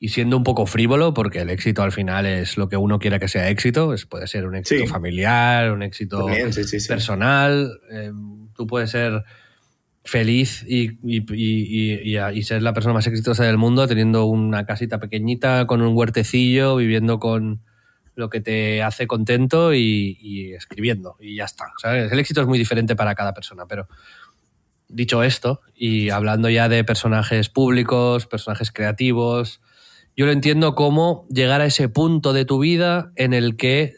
y 0.00 0.08
siendo 0.08 0.36
un 0.36 0.42
poco 0.42 0.66
frívolo, 0.66 1.14
porque 1.14 1.40
el 1.40 1.50
éxito 1.50 1.82
al 1.82 1.92
final 1.92 2.26
es 2.26 2.56
lo 2.56 2.68
que 2.68 2.76
uno 2.76 2.98
quiera 2.98 3.20
que 3.20 3.28
sea 3.28 3.48
éxito, 3.48 3.94
es, 3.94 4.06
puede 4.06 4.26
ser 4.26 4.46
un 4.46 4.56
éxito 4.56 4.86
familiar, 4.86 5.70
un 5.70 5.82
éxito 5.82 6.26
personal, 6.88 7.78
em, 7.92 8.39
tú 8.60 8.66
puedes 8.66 8.90
ser 8.90 9.24
feliz 10.04 10.66
y, 10.68 10.98
y, 11.02 12.42
ser 12.42 12.62
la 12.62 12.74
persona 12.74 12.92
más 12.92 13.06
exitosa 13.06 13.44
del 13.44 13.56
mundo 13.56 13.88
teniendo 13.88 14.26
una 14.26 14.66
casita 14.66 15.00
pequeñita 15.00 15.66
con 15.66 15.80
un 15.80 15.96
huertecillo, 15.96 16.76
viviendo 16.76 17.18
con 17.18 17.62
lo 18.16 18.28
que 18.28 18.42
te 18.42 18.82
hace 18.82 19.06
contento 19.06 19.72
y, 19.72 20.52
escribiendo 20.54 21.16
y 21.20 21.36
ya 21.36 21.46
está. 21.46 21.72
El 21.84 22.18
éxito 22.18 22.42
es 22.42 22.46
muy 22.46 22.58
diferente 22.58 22.96
para 22.96 23.14
cada 23.14 23.32
persona, 23.32 23.64
pero 23.66 23.88
dicho 24.88 25.22
esto 25.22 25.62
y 25.74 26.10
hablando 26.10 26.50
ya 26.50 26.68
de 26.68 26.84
personajes 26.84 27.48
públicos, 27.48 28.26
personajes 28.26 28.70
creativos, 28.72 29.62
yo 30.14 30.26
lo 30.26 30.32
entiendo 30.32 30.74
como 30.74 31.26
llegar 31.30 31.62
a 31.62 31.66
ese 31.66 31.88
punto 31.88 32.34
de 32.34 32.44
tu 32.44 32.58
vida 32.58 33.10
en 33.16 33.32
el 33.32 33.56
que 33.56 33.94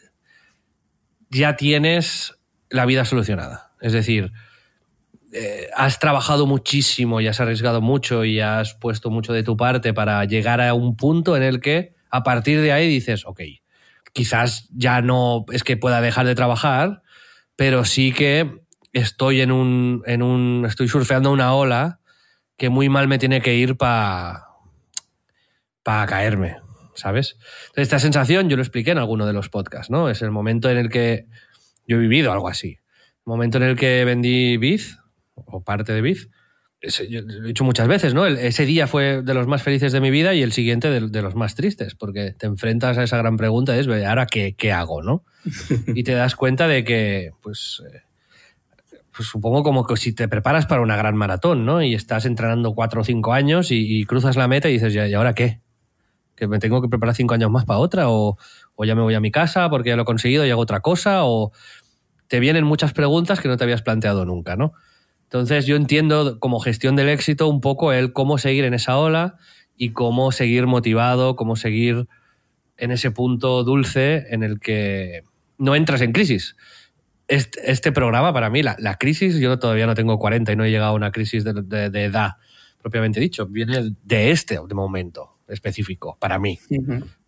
ya 1.29 1.57
tienes 1.57 2.35
la 2.69 2.85
vida 2.85 3.03
solucionada. 3.03 3.73
Es 3.83 3.91
decir, 3.91 4.31
eh, 5.35 5.69
has 5.75 5.97
trabajado 5.97 6.45
muchísimo 6.45 7.19
y 7.19 7.27
has 7.27 7.39
arriesgado 7.39 7.81
mucho 7.81 8.23
y 8.23 8.39
has 8.39 8.75
puesto 8.75 9.09
mucho 9.09 9.33
de 9.33 9.41
tu 9.41 9.57
parte 9.57 9.91
para 9.91 10.23
llegar 10.25 10.61
a 10.61 10.75
un 10.75 10.95
punto 10.95 11.35
en 11.35 11.41
el 11.41 11.59
que 11.59 11.95
a 12.11 12.21
partir 12.21 12.61
de 12.61 12.71
ahí 12.71 12.87
dices, 12.87 13.25
ok, 13.25 13.41
quizás 14.13 14.69
ya 14.71 15.01
no 15.01 15.45
es 15.51 15.63
que 15.63 15.75
pueda 15.75 16.01
dejar 16.01 16.27
de 16.27 16.35
trabajar, 16.35 17.01
pero 17.55 17.83
sí 17.83 18.11
que 18.11 18.61
estoy 18.91 19.41
en 19.41 19.51
un, 19.51 20.03
en 20.05 20.21
un 20.21 20.65
estoy 20.67 20.87
surfeando 20.87 21.31
una 21.31 21.55
ola 21.55 21.99
que 22.55 22.69
muy 22.69 22.87
mal 22.87 23.07
me 23.07 23.17
tiene 23.17 23.41
que 23.41 23.55
ir 23.55 23.75
para 23.75 24.45
caerme, 25.83 26.57
¿sabes? 26.93 27.37
esta 27.75 27.97
sensación 27.97 28.49
yo 28.49 28.55
lo 28.55 28.61
expliqué 28.61 28.91
en 28.91 28.99
alguno 28.99 29.25
de 29.25 29.33
los 29.33 29.49
podcasts, 29.49 29.89
¿no? 29.89 30.11
Es 30.11 30.21
el 30.21 30.29
momento 30.29 30.69
en 30.69 30.77
el 30.77 30.89
que 30.89 31.25
yo 31.87 31.97
he 31.97 31.99
vivido 31.99 32.31
algo 32.31 32.49
así. 32.49 32.77
El 33.25 33.25
momento 33.25 33.57
en 33.57 33.63
el 33.63 33.75
que 33.75 34.05
vendí 34.05 34.57
Biz, 34.57 34.99
o 35.35 35.63
parte 35.63 35.93
de 35.93 36.01
Biz, 36.01 36.29
lo 37.09 37.45
he 37.45 37.47
dicho 37.47 37.63
muchas 37.63 37.87
veces, 37.87 38.13
¿no? 38.13 38.25
ese 38.25 38.65
día 38.65 38.87
fue 38.87 39.21
de 39.21 39.33
los 39.33 39.47
más 39.47 39.63
felices 39.63 39.93
de 39.93 40.01
mi 40.01 40.11
vida 40.11 40.33
y 40.33 40.41
el 40.41 40.51
siguiente 40.51 40.89
de, 40.89 41.21
los 41.21 41.35
más 41.35 41.55
tristes, 41.55 41.95
porque 41.95 42.35
te 42.37 42.45
enfrentas 42.45 42.97
a 42.97 43.03
esa 43.03 43.17
gran 43.17 43.37
pregunta, 43.37 43.77
es, 43.77 43.87
¿ahora 43.87 44.25
qué, 44.25 44.55
qué 44.57 44.73
hago, 44.73 45.01
no? 45.01 45.23
y 45.95 46.03
te 46.03 46.13
das 46.13 46.35
cuenta 46.35 46.67
de 46.67 46.83
que, 46.83 47.31
pues, 47.41 47.81
eh, 47.89 48.01
pues, 49.15 49.29
supongo 49.29 49.63
como 49.63 49.85
que 49.85 49.95
si 49.95 50.13
te 50.13 50.27
preparas 50.27 50.65
para 50.65 50.81
una 50.81 50.97
gran 50.97 51.15
maratón, 51.15 51.65
¿no? 51.65 51.81
Y 51.81 51.93
estás 51.93 52.25
entrenando 52.25 52.73
cuatro 52.73 53.01
o 53.01 53.03
cinco 53.03 53.31
años 53.31 53.67
y, 53.71 54.03
cruzas 54.05 54.35
la 54.35 54.47
meta 54.47 54.69
y 54.69 54.73
dices, 54.73 54.93
¿y 54.93 55.13
ahora 55.13 55.33
qué? 55.33 55.61
¿Que 56.35 56.47
me 56.47 56.59
tengo 56.59 56.81
que 56.81 56.89
preparar 56.89 57.15
cinco 57.15 57.33
años 57.33 57.49
más 57.49 57.63
para 57.63 57.79
otra? 57.79 58.09
¿O, 58.09 58.37
o 58.75 58.85
ya 58.85 58.95
me 58.95 59.03
voy 59.03 59.13
a 59.13 59.19
mi 59.21 59.31
casa 59.31 59.69
porque 59.69 59.89
ya 59.89 59.95
lo 59.95 60.01
he 60.01 60.05
conseguido 60.05 60.45
y 60.45 60.49
hago 60.49 60.61
otra 60.61 60.81
cosa? 60.81 61.23
¿O 61.23 61.51
te 62.27 62.39
vienen 62.39 62.65
muchas 62.65 62.91
preguntas 62.91 63.39
que 63.39 63.47
no 63.47 63.55
te 63.55 63.63
habías 63.63 63.83
planteado 63.83 64.25
nunca, 64.25 64.55
¿no? 64.55 64.73
Entonces 65.33 65.65
yo 65.65 65.75
entiendo 65.75 66.39
como 66.39 66.59
gestión 66.59 66.95
del 66.95 67.09
éxito 67.09 67.47
un 67.47 67.59
poco 67.59 67.91
el 67.91 68.13
cómo 68.13 68.37
seguir 68.37 68.65
en 68.65 68.75
esa 68.75 68.99
ola 68.99 69.37
y 69.75 69.89
cómo 69.89 70.31
seguir 70.31 70.67
motivado, 70.67 71.35
cómo 71.35 71.55
seguir 71.55 72.07
en 72.77 72.91
ese 72.91 73.09
punto 73.09 73.63
dulce 73.63 74.27
en 74.29 74.43
el 74.43 74.59
que 74.59 75.23
no 75.57 75.75
entras 75.75 76.01
en 76.01 76.11
crisis. 76.11 76.55
Este, 77.27 77.91
programa, 77.91 78.31
para 78.31 78.51
mí, 78.51 78.61
la, 78.61 78.97
crisis, 78.99 79.39
yo 79.39 79.57
todavía 79.57 79.87
no 79.87 79.95
tengo 79.95 80.19
40 80.19 80.51
y 80.51 80.55
no 80.55 80.65
he 80.65 80.69
llegado 80.69 80.91
a 80.91 80.95
una 80.95 81.11
crisis 81.11 81.43
de, 81.43 82.03
edad 82.03 82.33
propiamente 82.79 83.19
dicho, 83.19 83.47
viene 83.47 83.95
de 84.03 84.29
este 84.29 84.59
momento 84.59 85.39
específico, 85.47 86.15
para 86.19 86.37
mí. 86.37 86.59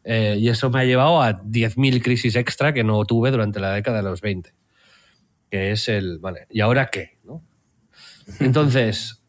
Eh, 0.03 0.35
y 0.37 0.49
eso 0.49 0.69
me 0.69 0.81
ha 0.81 0.85
llevado 0.85 1.23
a 1.23 1.41
10.000 1.41 2.03
crisis 2.03 2.35
extra 2.35 2.71
que 2.71 2.83
no 2.83 3.03
tuve 3.05 3.31
durante 3.31 3.59
la 3.59 3.73
década 3.73 3.97
de 3.97 4.03
los 4.03 4.21
20. 4.21 4.53
Que 5.49 5.71
es 5.71 5.89
el, 5.89 6.19
vale, 6.19 6.45
¿y 6.51 6.61
ahora 6.61 6.91
qué? 6.91 7.17
¿no? 7.23 7.41
Entonces, 8.39 9.23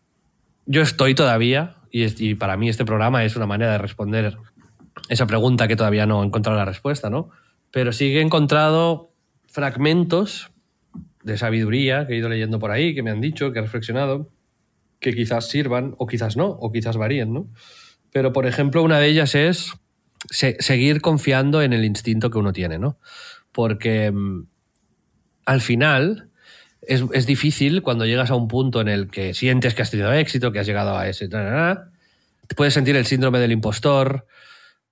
yo 0.66 0.82
estoy 0.82 1.14
todavía, 1.14 1.76
y, 1.90 2.34
para 2.34 2.56
mí 2.56 2.68
este 2.68 2.84
programa 2.84 3.24
es 3.24 3.36
una 3.36 3.46
manera 3.46 3.72
de 3.72 3.78
responder 3.78 4.36
esa 5.08 5.26
pregunta 5.26 5.68
que 5.68 5.76
todavía 5.76 6.06
no 6.06 6.22
he 6.22 6.26
encontrado 6.26 6.58
la 6.58 6.64
respuesta, 6.64 7.10
¿no? 7.10 7.30
Pero 7.70 7.92
sí 7.92 8.06
que 8.06 8.18
he 8.18 8.22
encontrado 8.22 9.12
fragmentos 9.46 10.50
de 11.22 11.38
sabiduría 11.38 12.06
que 12.06 12.14
he 12.14 12.16
ido 12.16 12.28
leyendo 12.28 12.58
por 12.58 12.70
ahí, 12.70 12.94
que 12.94 13.02
me 13.02 13.10
han 13.10 13.20
dicho, 13.20 13.52
que 13.52 13.58
he 13.58 13.62
reflexionado, 13.62 14.30
que 15.00 15.14
quizás 15.14 15.48
sirvan, 15.48 15.94
o 15.98 16.06
quizás 16.06 16.36
no, 16.36 16.46
o 16.46 16.72
quizás 16.72 16.96
varíen, 16.96 17.32
¿no? 17.32 17.48
Pero, 18.12 18.32
por 18.32 18.46
ejemplo, 18.46 18.82
una 18.82 18.98
de 18.98 19.08
ellas 19.08 19.34
es 19.34 19.72
seguir 20.30 21.00
confiando 21.00 21.62
en 21.62 21.72
el 21.72 21.84
instinto 21.84 22.30
que 22.30 22.38
uno 22.38 22.52
tiene, 22.52 22.78
¿no? 22.78 22.98
Porque 23.52 24.10
mm, 24.10 24.46
al 25.44 25.60
final, 25.60 26.25
es, 26.86 27.26
difícil 27.26 27.82
cuando 27.82 28.06
llegas 28.06 28.30
a 28.30 28.34
un 28.34 28.48
punto 28.48 28.80
en 28.80 28.88
el 28.88 29.10
que 29.10 29.34
sientes 29.34 29.74
que 29.74 29.82
has 29.82 29.90
tenido 29.90 30.12
éxito, 30.12 30.52
que 30.52 30.60
has 30.60 30.66
llegado 30.66 30.96
a 30.96 31.08
ese... 31.08 31.28
Puedes 32.56 32.74
sentir 32.74 32.94
el 32.94 33.06
síndrome 33.06 33.40
del 33.40 33.52
impostor, 33.52 34.26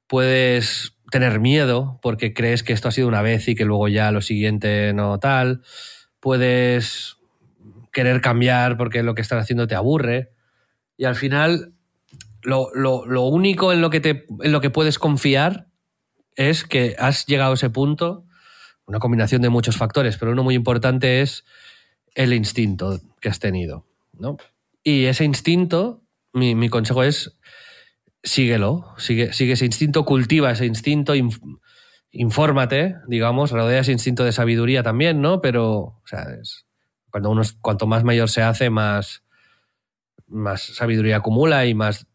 puedes 0.08 0.94
tener 1.10 1.38
miedo 1.38 2.00
porque 2.02 2.34
crees 2.34 2.64
que 2.64 2.72
esto 2.72 2.88
ha 2.88 2.92
sido 2.92 3.06
una 3.06 3.22
vez 3.22 3.46
y 3.46 3.54
que 3.54 3.64
luego 3.64 3.86
ya 3.86 4.10
lo 4.10 4.20
siguiente 4.20 4.92
no 4.92 5.18
tal. 5.20 5.62
Puedes 6.18 7.16
querer 7.92 8.20
cambiar 8.20 8.76
porque 8.76 9.02
lo 9.02 9.14
que 9.14 9.22
estás 9.22 9.42
haciendo 9.42 9.68
te 9.68 9.76
aburre. 9.76 10.32
Y 10.96 11.04
al 11.04 11.14
final, 11.14 11.72
lo, 12.42 12.68
único 13.28 13.72
en 13.72 13.80
lo, 13.80 13.90
que 13.90 14.00
te, 14.00 14.26
en 14.42 14.52
lo 14.52 14.60
que 14.60 14.70
puedes 14.70 14.98
confiar 14.98 15.68
es 16.34 16.64
que 16.64 16.96
has 16.98 17.26
llegado 17.26 17.52
a 17.52 17.54
ese 17.54 17.70
punto, 17.70 18.24
una 18.86 18.98
combinación 18.98 19.40
de 19.42 19.48
muchos 19.48 19.76
factores, 19.76 20.16
pero 20.16 20.32
uno 20.32 20.42
muy 20.42 20.54
importante 20.54 21.22
es 21.22 21.44
el 22.14 22.32
instinto 22.32 23.00
que 23.20 23.28
has 23.28 23.38
tenido, 23.38 23.86
¿no? 24.12 24.36
Y 24.82 25.04
ese 25.06 25.24
instinto 25.24 26.02
mi, 26.32 26.54
mi 26.54 26.68
consejo 26.68 27.02
es 27.02 27.38
síguelo, 28.22 28.94
sigue, 28.98 29.32
sigue 29.32 29.52
ese 29.52 29.66
instinto, 29.66 30.04
cultiva 30.04 30.50
ese 30.50 30.66
instinto, 30.66 31.14
inf- 31.14 31.40
infórmate, 32.10 32.96
digamos, 33.08 33.50
rodea 33.50 33.80
ese 33.80 33.92
instinto 33.92 34.24
de 34.24 34.32
sabiduría 34.32 34.82
también, 34.82 35.20
¿no? 35.20 35.40
Pero, 35.40 35.72
o 35.72 36.02
sea, 36.06 36.26
es- 36.40 36.66
cuando 37.10 37.30
uno 37.30 37.42
es- 37.42 37.52
cuanto 37.54 37.86
más 37.86 38.02
mayor 38.04 38.28
se 38.28 38.42
hace, 38.42 38.70
más, 38.70 39.22
más 40.26 40.62
sabiduría 40.62 41.16
acumula 41.16 41.66
y 41.66 41.74
más 41.74 42.06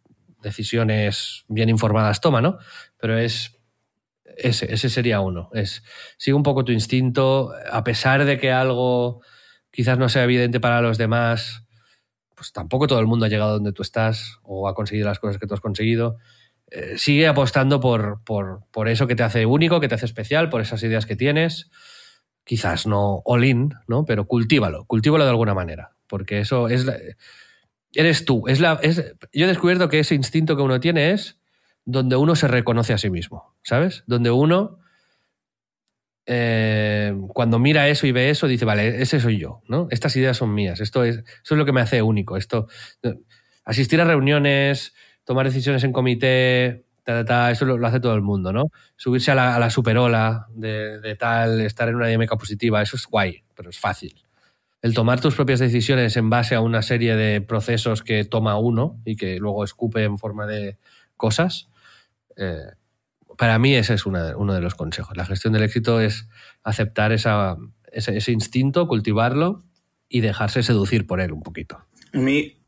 decisiones 0.41 1.45
bien 1.47 1.69
informadas 1.69 2.21
toma, 2.21 2.41
¿no? 2.41 2.57
Pero 2.97 3.17
es 3.17 3.57
ese, 4.37 4.73
ese 4.73 4.89
sería 4.89 5.19
uno. 5.21 5.49
Es 5.53 5.83
sigue 6.17 6.35
un 6.35 6.43
poco 6.43 6.63
tu 6.63 6.71
instinto, 6.71 7.51
a 7.71 7.83
pesar 7.83 8.25
de 8.25 8.37
que 8.39 8.51
algo 8.51 9.21
quizás 9.71 9.97
no 9.97 10.09
sea 10.09 10.23
evidente 10.23 10.59
para 10.59 10.81
los 10.81 10.97
demás, 10.97 11.63
pues 12.35 12.51
tampoco 12.53 12.87
todo 12.87 12.99
el 12.99 13.07
mundo 13.07 13.25
ha 13.25 13.29
llegado 13.29 13.53
donde 13.53 13.73
tú 13.73 13.81
estás 13.81 14.39
o 14.43 14.67
ha 14.67 14.75
conseguido 14.75 15.07
las 15.07 15.19
cosas 15.19 15.37
que 15.37 15.47
tú 15.47 15.53
has 15.53 15.59
conseguido. 15.59 16.17
Eh, 16.71 16.97
sigue 16.97 17.27
apostando 17.27 17.79
por, 17.79 18.23
por, 18.23 18.61
por 18.71 18.87
eso 18.87 19.07
que 19.07 19.15
te 19.15 19.23
hace 19.23 19.45
único, 19.45 19.79
que 19.79 19.87
te 19.87 19.95
hace 19.95 20.05
especial, 20.05 20.49
por 20.49 20.61
esas 20.61 20.81
ideas 20.83 21.05
que 21.05 21.15
tienes. 21.15 21.69
Quizás 22.43 22.87
no 22.87 23.21
all 23.25 23.43
in, 23.43 23.73
¿no? 23.87 24.05
Pero 24.05 24.25
cultívalo, 24.25 24.85
cultívalo 24.85 25.23
de 25.23 25.31
alguna 25.31 25.53
manera. 25.53 25.95
Porque 26.07 26.39
eso 26.39 26.67
es. 26.67 26.85
eres 27.93 28.25
tú. 28.25 28.47
Es 28.47 28.59
la, 28.59 28.79
es, 28.81 29.13
yo 29.33 29.45
he 29.45 29.47
descubierto 29.47 29.89
que 29.89 29.99
ese 29.99 30.15
instinto 30.15 30.55
que 30.55 30.63
uno 30.63 30.79
tiene 30.79 31.11
es 31.11 31.39
donde 31.85 32.15
uno 32.15 32.35
se 32.35 32.47
reconoce 32.47 32.93
a 32.93 32.97
sí 32.97 33.09
mismo, 33.09 33.55
¿sabes? 33.63 34.03
Donde 34.07 34.31
uno, 34.31 34.78
eh, 36.31 37.11
cuando 37.29 37.57
mira 37.57 37.87
eso 37.87 38.05
y 38.05 38.11
ve 38.11 38.29
eso, 38.29 38.45
dice, 38.47 38.63
vale, 38.63 39.01
ese 39.01 39.19
soy 39.19 39.39
yo, 39.39 39.63
¿no? 39.67 39.87
Estas 39.89 40.15
ideas 40.15 40.37
son 40.37 40.53
mías, 40.53 40.79
esto 40.79 41.03
es, 41.03 41.17
eso 41.17 41.55
es 41.55 41.57
lo 41.57 41.65
que 41.65 41.71
me 41.71 41.81
hace 41.81 42.03
único. 42.03 42.37
Esto, 42.37 42.67
asistir 43.65 43.99
a 43.99 44.05
reuniones, 44.05 44.93
tomar 45.23 45.47
decisiones 45.47 45.83
en 45.83 45.91
comité, 45.91 46.85
ta, 47.03 47.13
ta, 47.13 47.25
ta, 47.25 47.51
eso 47.51 47.65
lo, 47.65 47.79
lo 47.79 47.87
hace 47.87 47.99
todo 47.99 48.13
el 48.13 48.21
mundo, 48.21 48.53
¿no? 48.53 48.65
Subirse 48.95 49.31
a 49.31 49.35
la, 49.35 49.55
a 49.55 49.59
la 49.59 49.71
superola 49.71 50.45
de, 50.51 50.99
de 50.99 51.15
tal, 51.15 51.61
estar 51.61 51.89
en 51.89 51.95
una 51.95 52.05
dinámica 52.05 52.37
positiva, 52.37 52.79
eso 52.79 52.95
es 52.95 53.07
guay, 53.07 53.43
pero 53.55 53.71
es 53.71 53.79
fácil. 53.79 54.13
El 54.83 54.93
tomar 54.93 55.19
tus 55.19 55.33
propias 55.33 55.59
decisiones 55.59 56.15
en 56.15 56.29
base 56.29 56.53
a 56.53 56.61
una 56.61 56.83
serie 56.83 57.15
de 57.15 57.41
procesos 57.41 58.03
que 58.03 58.23
toma 58.23 58.59
uno 58.59 59.01
y 59.03 59.15
que 59.15 59.37
luego 59.37 59.63
escupe 59.63 60.03
en 60.03 60.19
forma 60.19 60.45
de 60.45 60.77
cosas, 61.17 61.69
eh, 62.37 62.75
para 63.39 63.57
mí 63.57 63.73
ese 63.73 63.93
es 63.93 64.05
uno 64.05 64.53
de 64.53 64.59
los 64.59 64.75
consejos. 64.75 65.15
La 65.15 65.25
gestión 65.25 65.53
del 65.53 65.63
éxito 65.63 66.01
es 66.01 66.27
aceptar 66.61 67.13
ese, 67.13 68.31
instinto, 68.33 68.85
cultivarlo 68.85 69.63
y 70.09 70.19
dejarse 70.19 70.61
seducir 70.61 71.07
por 71.07 71.21
él 71.21 71.31
un 71.31 71.41
poquito. 71.41 71.79
A 72.11 72.17
mí, 72.17 72.61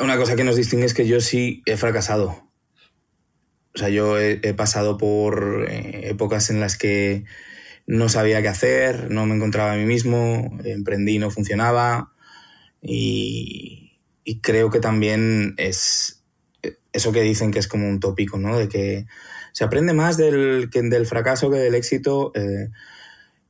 una 0.00 0.16
cosa 0.16 0.36
que 0.36 0.44
nos 0.44 0.54
distingue 0.54 0.86
es 0.86 0.94
que 0.94 1.08
yo 1.08 1.20
sí 1.20 1.64
he 1.66 1.76
fracasado. 1.76 2.48
O 3.74 3.78
sea, 3.78 3.88
yo 3.88 4.16
he, 4.16 4.38
he 4.44 4.54
pasado 4.54 4.98
por 4.98 5.66
eh, 5.68 6.10
épocas 6.10 6.48
en 6.48 6.60
las 6.60 6.78
que 6.78 7.24
no 7.88 8.08
sabía 8.08 8.40
qué 8.40 8.46
hacer, 8.46 9.10
no 9.10 9.26
me 9.26 9.34
encontraba 9.34 9.72
a 9.72 9.76
mí 9.76 9.84
mismo, 9.84 10.56
emprendí 10.64 11.16
y 11.16 11.18
no 11.18 11.32
funcionaba. 11.32 12.12
Y, 12.80 13.98
y 14.22 14.38
creo 14.38 14.70
que 14.70 14.78
también 14.78 15.54
es 15.56 16.22
eso 16.92 17.10
que 17.10 17.22
dicen 17.22 17.50
que 17.50 17.58
es 17.58 17.66
como 17.66 17.88
un 17.88 17.98
tópico, 17.98 18.38
¿no? 18.38 18.56
De 18.56 18.68
que 18.68 19.06
se 19.54 19.62
aprende 19.62 19.94
más 19.94 20.16
del, 20.16 20.68
que 20.68 20.82
del 20.82 21.06
fracaso 21.06 21.48
que 21.48 21.58
del 21.58 21.76
éxito. 21.76 22.32
eh, 22.34 22.70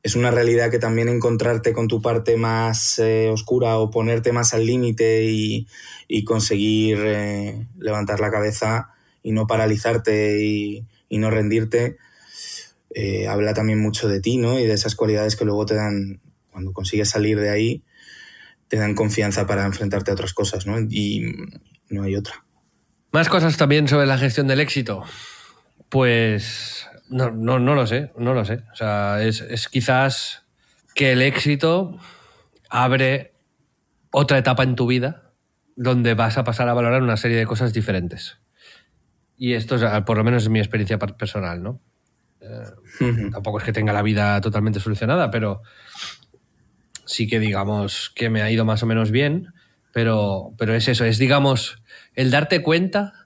es 0.03 0.15
una 0.15 0.29
realidad 0.29 0.69
que 0.69 0.77
también 0.77 1.09
encontrarte 1.09 1.73
con 1.73 1.87
tu 1.87 1.99
parte 1.99 2.37
más 2.37 2.99
eh, 2.99 3.27
oscura 3.31 3.79
o 3.79 3.89
ponerte 3.89 4.31
más 4.31 4.53
al 4.53 4.67
límite 4.67 5.23
y, 5.23 5.67
y 6.07 6.23
conseguir 6.23 6.99
eh, 7.03 7.65
levantar 7.79 8.19
la 8.19 8.29
cabeza 8.29 8.91
y 9.23 9.31
no 9.31 9.47
paralizarte 9.47 10.45
y, 10.45 10.85
y 11.09 11.17
no 11.17 11.31
rendirte, 11.31 11.97
habla 13.27 13.55
también 13.55 13.79
mucho 13.81 14.07
de 14.07 14.21
ti, 14.21 14.37
¿no? 14.37 14.59
Y 14.59 14.65
de 14.67 14.73
esas 14.73 14.93
cualidades 14.95 15.35
que 15.35 15.43
luego 15.43 15.65
te 15.65 15.73
dan, 15.73 16.21
cuando 16.51 16.71
consigues 16.71 17.09
salir 17.09 17.39
de 17.39 17.49
ahí, 17.49 17.83
te 18.67 18.77
dan 18.77 18.93
confianza 18.93 19.47
para 19.47 19.65
enfrentarte 19.65 20.11
a 20.11 20.13
otras 20.13 20.33
cosas, 20.33 20.67
¿no? 20.67 20.79
Y 20.79 21.33
no 21.89 22.03
hay 22.03 22.15
otra. 22.15 22.45
Más 23.11 23.27
cosas 23.27 23.57
también 23.57 23.87
sobre 23.87 24.05
la 24.05 24.19
gestión 24.19 24.47
del 24.47 24.59
éxito. 24.59 25.03
Pues 25.95 26.89
no, 27.07 27.31
no, 27.31 27.57
no 27.57 27.73
lo 27.73 27.87
sé, 27.87 28.11
no 28.17 28.33
lo 28.33 28.43
sé. 28.43 28.63
O 28.73 28.75
sea, 28.75 29.23
es, 29.23 29.39
es 29.39 29.69
quizás 29.69 30.43
que 30.93 31.13
el 31.13 31.21
éxito 31.21 31.97
abre 32.69 33.33
otra 34.11 34.37
etapa 34.37 34.63
en 34.63 34.75
tu 34.75 34.87
vida 34.87 35.31
donde 35.77 36.13
vas 36.13 36.37
a 36.37 36.43
pasar 36.43 36.67
a 36.67 36.73
valorar 36.73 37.01
una 37.01 37.15
serie 37.15 37.37
de 37.37 37.45
cosas 37.45 37.71
diferentes. 37.71 38.39
Y 39.37 39.53
esto 39.53 39.75
es, 39.75 40.03
por 40.03 40.17
lo 40.17 40.25
menos 40.25 40.43
es 40.43 40.49
mi 40.49 40.59
experiencia 40.59 40.99
personal, 40.99 41.63
¿no? 41.63 41.79
Ujú. 42.99 43.29
Tampoco 43.31 43.59
es 43.59 43.63
que 43.63 43.71
tenga 43.71 43.93
la 43.93 44.01
vida 44.01 44.41
totalmente 44.41 44.81
solucionada, 44.81 45.31
pero 45.31 45.61
sí 47.05 47.25
que 47.25 47.39
digamos 47.39 48.11
que 48.13 48.29
me 48.29 48.41
ha 48.41 48.51
ido 48.51 48.65
más 48.65 48.83
o 48.83 48.85
menos 48.85 49.11
bien. 49.11 49.53
Pero, 49.93 50.51
pero 50.57 50.75
es 50.75 50.89
eso, 50.89 51.05
es 51.05 51.19
digamos 51.19 51.81
el 52.15 52.31
darte 52.31 52.61
cuenta 52.61 53.24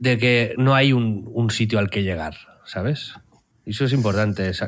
de 0.00 0.18
que 0.18 0.54
no 0.58 0.74
hay 0.74 0.92
un, 0.92 1.24
un 1.32 1.50
sitio 1.50 1.78
al 1.78 1.88
que 1.90 2.02
llegar, 2.02 2.34
¿sabes? 2.64 3.12
Y 3.64 3.70
eso 3.70 3.84
es 3.84 3.92
importante. 3.92 4.48
es- 4.48 4.60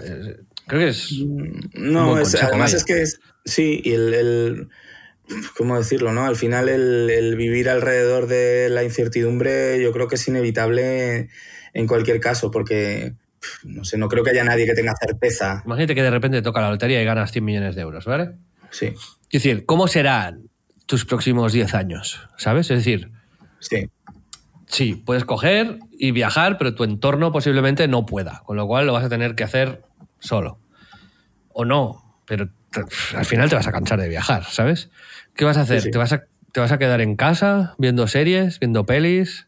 creo 0.66 0.80
que 0.80 0.88
es. 0.88 1.12
No, 1.74 2.18
es- 2.20 2.34
además 2.36 2.72
vaya. 2.72 2.76
es 2.76 2.84
que 2.84 3.02
es, 3.02 3.20
sí, 3.44 3.80
y 3.84 3.92
el, 3.94 4.14
el- 4.14 4.68
¿cómo 5.56 5.76
decirlo? 5.78 6.12
no? 6.12 6.24
Al 6.26 6.36
final 6.36 6.68
el, 6.68 7.10
el 7.10 7.36
vivir 7.36 7.68
alrededor 7.68 8.26
de 8.28 8.68
la 8.68 8.84
incertidumbre 8.84 9.82
yo 9.82 9.92
creo 9.92 10.06
que 10.06 10.14
es 10.16 10.28
inevitable 10.28 11.28
en 11.74 11.86
cualquier 11.86 12.20
caso, 12.20 12.50
porque, 12.50 13.14
no 13.64 13.84
sé, 13.84 13.96
no 13.96 14.08
creo 14.08 14.22
que 14.22 14.30
haya 14.30 14.44
nadie 14.44 14.66
que 14.66 14.74
tenga 14.74 14.92
certeza. 15.00 15.62
Imagínate 15.64 15.94
que 15.94 16.02
de 16.02 16.10
repente 16.10 16.42
toca 16.42 16.60
la 16.60 16.70
lotería 16.70 17.00
y 17.00 17.04
ganas 17.06 17.32
100 17.32 17.44
millones 17.44 17.74
de 17.74 17.80
euros, 17.82 18.04
¿vale? 18.04 18.32
Sí, 18.70 18.86
Es 18.86 19.42
decir, 19.42 19.64
¿cómo 19.64 19.88
serán 19.88 20.42
tus 20.84 21.06
próximos 21.06 21.52
10 21.54 21.72
años? 21.74 22.20
¿Sabes? 22.36 22.70
Es 22.70 22.78
decir, 22.84 23.10
sí. 23.60 23.88
Sí, 24.72 24.94
puedes 24.94 25.24
coger 25.26 25.78
y 25.98 26.12
viajar, 26.12 26.56
pero 26.56 26.74
tu 26.74 26.82
entorno 26.84 27.30
posiblemente 27.30 27.86
no 27.88 28.06
pueda, 28.06 28.42
con 28.46 28.56
lo 28.56 28.66
cual 28.66 28.86
lo 28.86 28.94
vas 28.94 29.04
a 29.04 29.08
tener 29.10 29.34
que 29.34 29.44
hacer 29.44 29.82
solo. 30.18 30.58
O 31.52 31.66
no, 31.66 32.22
pero 32.26 32.48
te- 32.70 32.80
al 33.16 33.26
final 33.26 33.50
te 33.50 33.54
vas 33.54 33.66
a 33.66 33.72
cansar 33.72 34.00
de 34.00 34.08
viajar, 34.08 34.44
¿sabes? 34.44 34.90
¿Qué 35.36 35.44
vas 35.44 35.58
a 35.58 35.60
hacer? 35.62 35.80
Sí, 35.80 35.84
sí. 35.88 35.90
¿Te, 35.90 35.98
vas 35.98 36.14
a, 36.14 36.22
¿Te 36.52 36.60
vas 36.60 36.72
a 36.72 36.78
quedar 36.78 37.02
en 37.02 37.16
casa 37.16 37.74
viendo 37.76 38.06
series, 38.06 38.58
viendo 38.60 38.86
pelis? 38.86 39.46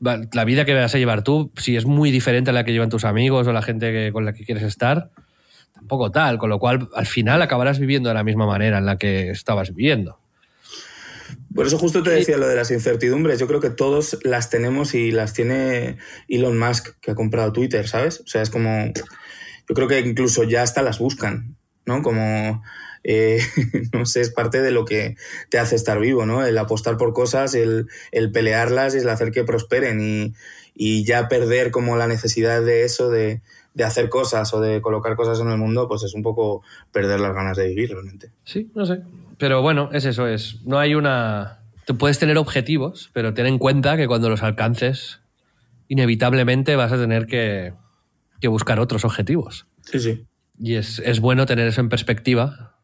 La 0.00 0.44
vida 0.44 0.64
que 0.66 0.74
vas 0.74 0.94
a 0.94 0.98
llevar 0.98 1.22
tú, 1.22 1.50
si 1.56 1.76
es 1.76 1.86
muy 1.86 2.10
diferente 2.10 2.50
a 2.50 2.52
la 2.52 2.64
que 2.64 2.72
llevan 2.72 2.88
tus 2.90 3.04
amigos 3.04 3.46
o 3.46 3.52
la 3.52 3.62
gente 3.62 3.90
que- 3.92 4.12
con 4.12 4.24
la 4.26 4.32
que 4.34 4.44
quieres 4.44 4.64
estar, 4.64 5.10
tampoco 5.74 6.10
tal, 6.10 6.36
con 6.38 6.50
lo 6.50 6.58
cual 6.58 6.88
al 6.94 7.06
final 7.06 7.40
acabarás 7.42 7.78
viviendo 7.78 8.08
de 8.10 8.14
la 8.14 8.24
misma 8.24 8.46
manera 8.46 8.78
en 8.78 8.86
la 8.86 8.96
que 8.98 9.30
estabas 9.30 9.74
viviendo. 9.74 10.20
Por 11.54 11.66
eso 11.66 11.78
justo 11.78 12.02
te 12.02 12.10
decía 12.10 12.36
lo 12.36 12.46
de 12.46 12.56
las 12.56 12.70
incertidumbres. 12.70 13.38
Yo 13.38 13.46
creo 13.46 13.60
que 13.60 13.70
todos 13.70 14.18
las 14.22 14.50
tenemos 14.50 14.94
y 14.94 15.10
las 15.10 15.32
tiene 15.32 15.98
Elon 16.28 16.58
Musk, 16.58 16.98
que 17.00 17.10
ha 17.10 17.14
comprado 17.14 17.52
Twitter, 17.52 17.88
¿sabes? 17.88 18.20
O 18.20 18.26
sea, 18.26 18.42
es 18.42 18.50
como... 18.50 18.92
Yo 19.68 19.74
creo 19.74 19.88
que 19.88 20.00
incluso 20.00 20.44
ya 20.44 20.62
hasta 20.62 20.82
las 20.82 20.98
buscan, 20.98 21.56
¿no? 21.86 22.02
Como... 22.02 22.62
eh, 23.02 23.40
no 23.92 24.06
sé, 24.06 24.20
es 24.20 24.30
parte 24.30 24.62
de 24.62 24.70
lo 24.70 24.84
que 24.84 25.16
te 25.48 25.58
hace 25.58 25.76
estar 25.76 25.98
vivo, 25.98 26.26
¿no? 26.26 26.44
El 26.44 26.56
apostar 26.58 26.96
por 26.96 27.12
cosas, 27.12 27.54
el, 27.54 27.88
el 28.12 28.30
pelearlas 28.30 28.94
y 28.94 28.98
el 28.98 29.08
hacer 29.08 29.32
que 29.32 29.44
prosperen 29.44 30.00
y, 30.00 30.34
y 30.74 31.04
ya 31.04 31.28
perder 31.28 31.70
como 31.70 31.96
la 31.96 32.06
necesidad 32.06 32.62
de 32.62 32.84
eso, 32.84 33.10
de, 33.10 33.40
de 33.74 33.84
hacer 33.84 34.08
cosas 34.08 34.52
o 34.54 34.60
de 34.60 34.80
colocar 34.82 35.16
cosas 35.16 35.40
en 35.40 35.48
el 35.48 35.58
mundo, 35.58 35.88
pues 35.88 36.02
es 36.02 36.14
un 36.14 36.22
poco 36.22 36.62
perder 36.92 37.20
las 37.20 37.34
ganas 37.34 37.56
de 37.56 37.68
vivir 37.68 37.90
realmente. 37.90 38.30
Sí, 38.44 38.70
no 38.74 38.84
sé. 38.84 39.00
Pero 39.40 39.62
bueno, 39.62 39.88
es 39.92 40.04
eso, 40.04 40.28
es. 40.28 40.62
No 40.66 40.78
hay 40.78 40.94
una. 40.94 41.62
Tú 41.86 41.96
puedes 41.96 42.18
tener 42.18 42.36
objetivos, 42.36 43.10
pero 43.14 43.32
ten 43.32 43.46
en 43.46 43.58
cuenta 43.58 43.96
que 43.96 44.06
cuando 44.06 44.28
los 44.28 44.42
alcances, 44.42 45.20
inevitablemente 45.88 46.76
vas 46.76 46.92
a 46.92 46.98
tener 46.98 47.26
que, 47.26 47.72
que 48.40 48.48
buscar 48.48 48.78
otros 48.78 49.06
objetivos. 49.06 49.66
Sí, 49.82 49.98
sí. 49.98 50.26
Y 50.58 50.74
es, 50.74 50.98
es 51.00 51.20
bueno 51.20 51.46
tener 51.46 51.66
eso 51.66 51.80
en 51.80 51.88
perspectiva, 51.88 52.78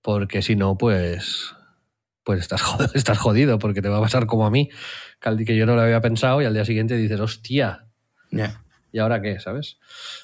porque 0.00 0.40
si 0.40 0.54
no, 0.54 0.78
pues. 0.78 1.52
Pues 2.22 2.38
estás 2.38 2.62
jodido, 2.62 2.92
estás 2.94 3.18
jodido, 3.18 3.58
porque 3.58 3.82
te 3.82 3.88
va 3.88 3.98
a 3.98 4.02
pasar 4.02 4.26
como 4.26 4.46
a 4.46 4.50
mí, 4.52 4.70
que 5.44 5.56
yo 5.56 5.66
no 5.66 5.74
lo 5.74 5.82
había 5.82 6.00
pensado 6.00 6.40
y 6.40 6.44
al 6.44 6.54
día 6.54 6.64
siguiente 6.64 6.96
dices, 6.96 7.18
hostia, 7.18 7.88
Ya. 8.30 8.62
¿y 8.92 9.00
ahora 9.00 9.20
qué? 9.20 9.40
¿Sabes? 9.40 9.78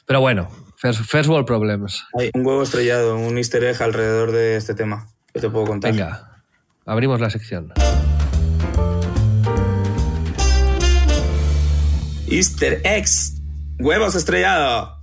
Pero 0.07 0.21
bueno, 0.21 0.49
first, 0.77 1.01
first 1.01 1.29
world 1.29 1.49
problems. 1.49 2.05
Hay 2.17 2.31
un 2.35 2.47
huevo 2.47 2.63
estrellado, 2.63 3.19
un 3.19 3.37
easter 3.39 3.65
egg 3.65 3.83
alrededor 3.83 4.31
de 4.31 4.55
este 4.55 4.77
tema 4.77 5.09
te 5.39 5.49
puedo 5.51 5.67
contar. 5.67 5.93
Venga, 5.93 6.43
abrimos 6.87 7.21
la 7.21 7.31
sección. 7.31 7.73
Easter 12.31 12.81
eggs, 12.85 13.41
huevos 13.79 14.15
estrellados. 14.15 14.99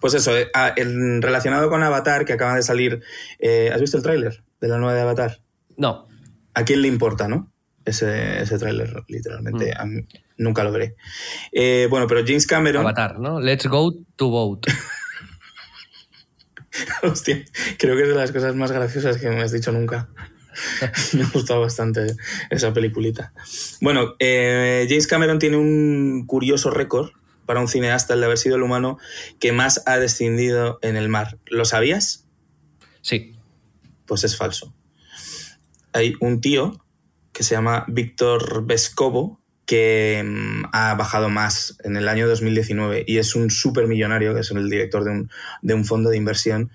Pues 0.00 0.14
eso, 0.14 0.36
eh, 0.36 0.48
ah, 0.54 0.72
el- 0.76 1.20
relacionado 1.20 1.68
con 1.68 1.82
Avatar, 1.82 2.24
que 2.24 2.32
acaba 2.32 2.56
de 2.56 2.62
salir. 2.62 3.02
eh, 3.38 3.70
¿Has 3.72 3.80
visto 3.80 3.98
el 3.98 4.02
tráiler 4.02 4.42
de 4.60 4.68
la 4.68 4.78
nueva 4.78 4.94
de 4.94 5.02
Avatar? 5.02 5.40
No, 5.76 6.08
¿A 6.54 6.64
quién 6.64 6.82
le 6.82 6.88
importa, 6.88 7.28
no? 7.28 7.52
ese, 7.84 8.42
ese 8.42 8.58
tráiler, 8.58 9.02
literalmente. 9.08 9.72
nunca 10.36 10.62
lo 10.64 10.70
veré. 10.72 10.96
Eh, 11.52 11.86
bueno, 11.90 12.06
pero 12.06 12.20
James 12.26 12.46
Cameron... 12.46 12.82
Avatar, 12.82 13.18
¿no? 13.18 13.40
Let's 13.40 13.66
go 13.66 13.92
to 14.16 14.28
vote. 14.28 14.70
Hostia, 17.02 17.44
creo 17.78 17.96
que 17.96 18.02
es 18.02 18.08
de 18.08 18.14
las 18.14 18.32
cosas 18.32 18.54
más 18.54 18.72
graciosas 18.72 19.18
que 19.18 19.28
me 19.28 19.42
has 19.42 19.52
dicho 19.52 19.72
nunca. 19.72 20.08
me 21.12 21.22
ha 21.22 21.28
gustado 21.28 21.60
bastante 21.60 22.16
esa 22.50 22.72
peliculita. 22.72 23.32
Bueno, 23.80 24.14
eh, 24.18 24.86
James 24.88 25.06
Cameron 25.06 25.38
tiene 25.38 25.56
un 25.56 26.24
curioso 26.26 26.70
récord 26.70 27.10
para 27.46 27.60
un 27.60 27.68
cineasta, 27.68 28.14
el 28.14 28.20
de 28.20 28.26
haber 28.26 28.38
sido 28.38 28.56
el 28.56 28.62
humano 28.62 28.98
que 29.38 29.52
más 29.52 29.82
ha 29.86 29.98
descendido 29.98 30.78
en 30.82 30.96
el 30.96 31.08
mar. 31.08 31.38
¿Lo 31.46 31.64
sabías? 31.64 32.26
Sí. 33.00 33.36
Pues 34.06 34.24
es 34.24 34.36
falso. 34.36 34.74
Hay 35.92 36.14
un 36.20 36.40
tío 36.40 36.84
que 37.32 37.42
se 37.42 37.54
llama 37.54 37.84
Víctor 37.88 38.64
Vescovo, 38.66 39.39
que 39.70 40.20
mm, 40.26 40.64
ha 40.72 40.96
bajado 40.96 41.28
más 41.28 41.78
en 41.84 41.96
el 41.96 42.08
año 42.08 42.26
2019 42.26 43.04
y 43.06 43.18
es 43.18 43.36
un 43.36 43.50
supermillonario, 43.50 44.34
que 44.34 44.40
es 44.40 44.50
el 44.50 44.68
director 44.68 45.04
de 45.04 45.12
un, 45.12 45.30
de 45.62 45.74
un 45.74 45.84
fondo 45.84 46.10
de 46.10 46.16
inversión, 46.16 46.72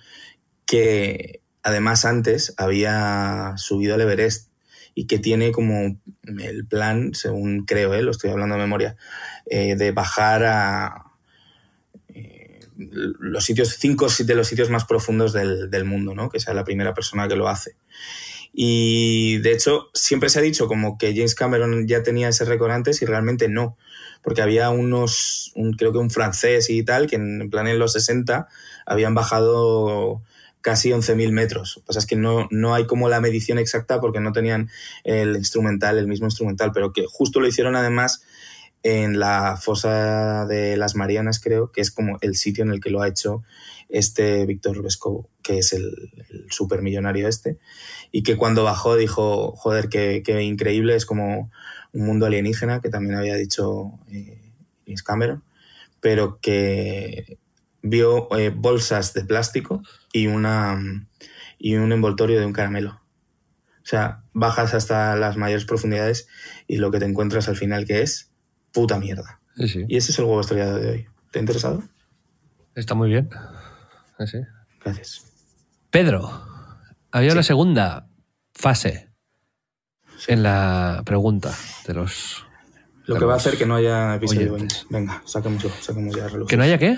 que 0.66 1.41
además 1.62 2.06
antes 2.06 2.54
había 2.56 3.52
subido 3.58 3.96
al 3.96 4.02
Everest 4.02 4.50
y 4.93 5.08
que 5.08 5.20
tiene 5.20 5.52
como 5.52 6.00
el 6.39 6.66
plan, 6.68 7.14
según 7.14 7.66
creo, 7.66 7.93
¿eh? 7.93 8.02
lo 8.02 8.12
estoy 8.12 8.30
hablando 8.30 8.56
de 8.56 8.62
memoria, 8.62 8.96
eh, 9.46 9.76
de 9.76 9.91
bajar 9.91 10.46
a 10.46 11.12
eh, 12.14 12.62
los 12.78 13.43
sitios, 13.43 13.76
cinco 13.78 14.08
de 14.18 14.36
los 14.36 14.48
sitios 14.48 14.70
más 14.70 14.86
profundos 14.86 15.34
del, 15.34 15.70
del, 15.70 15.84
mundo, 15.84 16.16
¿no? 16.16 16.30
que 16.30 16.39
sea 16.39 16.54
la 16.54 16.64
primera 16.64 16.93
persona 16.93 17.28
que 17.28 17.36
lo 17.36 17.50
hace. 17.50 17.76
Y 18.58 19.39
de 19.39 19.51
hecho, 19.51 19.89
siempre 19.93 20.30
se 20.30 20.39
ha 20.39 20.41
dicho 20.41 20.68
como 20.68 20.97
que 20.97 21.14
James 21.14 21.36
Cameron 21.36 21.88
ya 21.88 22.03
tenía 22.03 22.30
ese 22.30 22.45
récord 22.45 22.72
antes 22.72 23.01
y 23.01 23.06
realmente 23.06 23.49
no, 23.49 23.76
porque 24.24 24.41
había 24.41 24.70
unos, 24.70 25.51
creo 25.78 25.91
que 25.91 25.97
un 25.97 26.10
francés 26.10 26.70
y 26.70 26.82
tal, 26.84 27.08
que 27.08 27.18
en 27.18 27.49
plan 27.49 27.68
en 27.68 27.80
los 27.80 27.91
60 27.91 28.47
habían 28.86 29.14
bajado 29.14 30.22
casi 30.62 30.91
11.000 30.91 31.32
metros. 31.32 31.82
Lo 31.86 31.93
que 31.93 31.99
es 31.99 32.06
que 32.06 32.16
no, 32.16 32.47
no 32.49 32.74
hay 32.74 32.88
como 32.88 33.10
la 33.10 33.20
medición 33.20 33.60
exacta 33.60 33.99
porque 33.99 34.22
no 34.22 34.32
tenían 34.32 34.70
el 35.03 35.36
instrumental, 35.36 35.97
el 35.97 36.08
mismo 36.08 36.28
instrumental, 36.28 36.72
pero 36.74 36.93
que 36.93 37.03
justo 37.10 37.41
lo 37.41 37.47
hicieron 37.47 37.76
además 37.76 38.24
en 38.84 39.20
la 39.20 39.58
fosa 39.62 40.45
de 40.45 40.78
las 40.78 40.95
Marianas, 40.95 41.41
creo, 41.41 41.74
que 41.74 41.82
es 41.82 41.91
como 41.91 42.20
el 42.22 42.36
sitio 42.36 42.64
en 42.64 42.72
el 42.72 42.80
que 42.80 42.89
lo 42.89 43.01
ha 43.01 43.08
hecho 43.10 43.43
este 43.89 44.45
Víctor 44.45 44.82
Vescovo, 44.82 45.28
que 45.46 45.60
es 45.60 45.74
el, 45.74 46.12
el 46.30 46.48
supermillonario 46.50 47.28
este, 47.28 47.60
y 48.12 48.24
que 48.24 48.36
cuando 48.36 48.64
bajó 48.64 48.96
dijo, 48.96 49.56
joder, 49.56 49.89
qué, 49.89 50.24
increíble, 50.41 50.96
es 50.96 51.06
como 51.06 51.52
un 51.93 52.06
mundo 52.06 52.26
alienígena, 52.26 52.82
que 52.82 52.89
también 52.89 53.16
había 53.16 53.36
dicho 53.36 53.91
eh, 54.12 54.52
Cameron, 55.06 55.43
pero 56.02 56.39
que 56.41 57.38
vio 57.84 58.28
eh, 58.38 58.50
bolsas 58.50 59.14
de 59.14 59.24
plástico 59.24 59.84
y, 60.12 60.26
una, 60.26 60.82
y 61.60 61.76
un 61.76 61.91
envoltorio 61.91 62.39
de 62.39 62.46
un 62.48 62.54
caramelo. 62.54 63.02
O 63.78 63.88
sea, 63.88 64.24
bajas 64.34 64.74
hasta 64.74 65.16
las 65.16 65.38
mayores 65.38 65.66
profundidades 65.66 66.28
y 66.66 66.78
lo 66.78 66.89
que 66.89 66.98
te 66.98 67.06
encuentras 67.06 67.48
al 67.50 67.56
final 67.56 67.86
que 67.86 68.02
es 68.02 68.32
puta 68.74 68.98
mierda. 68.98 69.41
Y 69.58 69.96
ese 69.96 70.12
es 70.12 70.20
el 70.20 70.26
huevo 70.26 70.41
estrellado 70.41 70.80
de 70.80 70.89
hoy. 70.89 71.08
¿Te 71.32 71.38
ha 71.38 71.41
interesado? 71.41 71.84
Está 72.74 72.96
muy 72.96 73.10
bien. 73.10 73.30
Sí. 74.26 74.39
Gracias. 74.84 75.35
Pedro, 75.90 76.42
había 77.12 77.32
una 77.32 77.44
segunda 77.44 78.08
fase 78.54 79.10
en 80.28 80.44
la 80.44 81.04
pregunta 81.06 81.54
de 81.88 81.94
los... 81.94 82.46
Lo 83.06 83.18
que 83.18 83.26
va 83.26 83.34
a 83.34 83.38
hacer 83.38 83.58
que 83.58 83.66
no 83.66 83.76
haya 83.76 84.16
episodio 84.16 84.54
20. 84.54 84.76
Venga, 84.90 85.22
saquemos, 85.26 85.64
ya 86.16 86.28
reloj. 86.28 86.50
¿Que 86.50 86.58
no 86.58 86.64
haya 86.64 86.80
qué? 86.80 86.98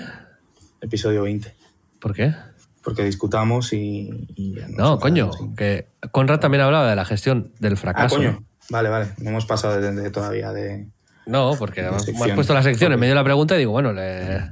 Episodio 0.80 1.22
20. 1.22 1.54
¿Por 2.00 2.14
qué? 2.14 2.34
Porque 2.82 3.04
discutamos 3.04 3.72
y, 3.74 4.26
ya 4.56 4.66
no. 4.68 4.98
Coño, 4.98 5.30
que 5.56 5.88
Conrad 6.10 6.40
también 6.40 6.62
hablaba 6.62 6.88
de 6.88 6.96
la 6.96 7.04
gestión 7.04 7.52
del 7.58 7.76
fracaso. 7.76 8.16
Ah, 8.16 8.18
coño. 8.18 8.46
Vale, 8.70 8.88
vale. 8.88 9.08
No 9.18 9.30
hemos 9.30 9.44
pasado 9.44 9.80
de, 9.80 10.10
todavía 10.10 10.52
de. 10.52 10.88
No, 11.26 11.54
porque 11.58 11.82
hemos 11.82 12.06
puesto 12.34 12.54
la 12.54 12.62
sección 12.62 12.92
en 12.92 13.00
medio 13.00 13.12
de 13.12 13.16
la 13.16 13.24
pregunta 13.24 13.54
y 13.56 13.58
digo, 13.58 13.72
bueno, 13.72 13.92
le. 13.92 14.48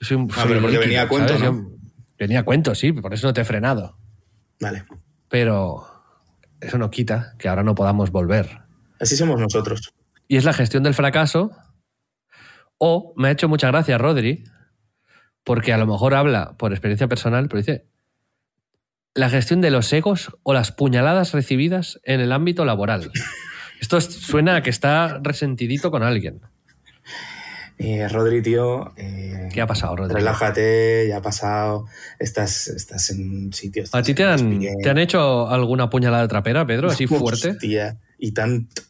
Soy, 0.00 0.26
ah, 0.36 0.44
pero 0.48 0.62
porque 0.62 0.78
venía 0.78 1.02
a 1.02 1.08
cuento, 1.08 1.38
¿no? 1.38 1.75
Venía 2.18 2.40
a 2.40 2.44
cuento, 2.44 2.74
sí, 2.74 2.92
por 2.92 3.12
eso 3.14 3.26
no 3.26 3.32
te 3.32 3.40
he 3.40 3.44
frenado. 3.44 3.96
Vale. 4.60 4.84
Pero 5.28 5.86
eso 6.60 6.78
no 6.78 6.90
quita 6.90 7.34
que 7.38 7.48
ahora 7.48 7.62
no 7.62 7.74
podamos 7.74 8.10
volver. 8.10 8.62
Así 9.00 9.16
somos 9.16 9.38
nosotros. 9.38 9.92
Y 10.28 10.36
es 10.36 10.44
la 10.44 10.52
gestión 10.52 10.82
del 10.82 10.94
fracaso. 10.94 11.50
O 12.78 13.14
me 13.16 13.28
ha 13.28 13.30
hecho 13.30 13.48
mucha 13.48 13.68
gracia 13.68 13.98
Rodri, 13.98 14.44
porque 15.44 15.72
a 15.72 15.78
lo 15.78 15.86
mejor 15.86 16.14
habla 16.14 16.56
por 16.58 16.72
experiencia 16.72 17.08
personal, 17.08 17.48
pero 17.48 17.60
dice 17.60 17.86
la 19.14 19.30
gestión 19.30 19.62
de 19.62 19.70
los 19.70 19.90
egos 19.92 20.36
o 20.42 20.52
las 20.52 20.72
puñaladas 20.72 21.32
recibidas 21.32 21.98
en 22.04 22.20
el 22.20 22.32
ámbito 22.32 22.64
laboral. 22.64 23.10
Esto 23.80 24.00
suena 24.00 24.56
a 24.56 24.62
que 24.62 24.70
está 24.70 25.18
resentidito 25.22 25.90
con 25.90 26.02
alguien. 26.02 26.42
Eh, 27.78 28.08
Rodri, 28.08 28.42
tío. 28.42 28.92
Eh, 28.96 29.48
¿Qué 29.52 29.60
ha 29.60 29.66
pasado, 29.66 29.96
Rodri? 29.96 30.14
Relájate, 30.14 31.06
ya 31.08 31.18
ha 31.18 31.22
pasado. 31.22 31.86
Estás, 32.18 32.68
estás 32.68 33.10
en 33.10 33.52
sitios. 33.52 33.94
¿A 33.94 34.02
ti 34.02 34.14
te 34.14 34.24
han, 34.24 34.60
te 34.60 34.88
han, 34.88 34.98
hecho 34.98 35.48
alguna 35.48 35.90
puñalada 35.90 36.26
trapera, 36.26 36.66
Pedro? 36.66 36.88
¿Así 36.88 37.06
fuerte? 37.06 37.50
Hostia, 37.50 37.98
y 38.18 38.32
tanto. 38.32 38.82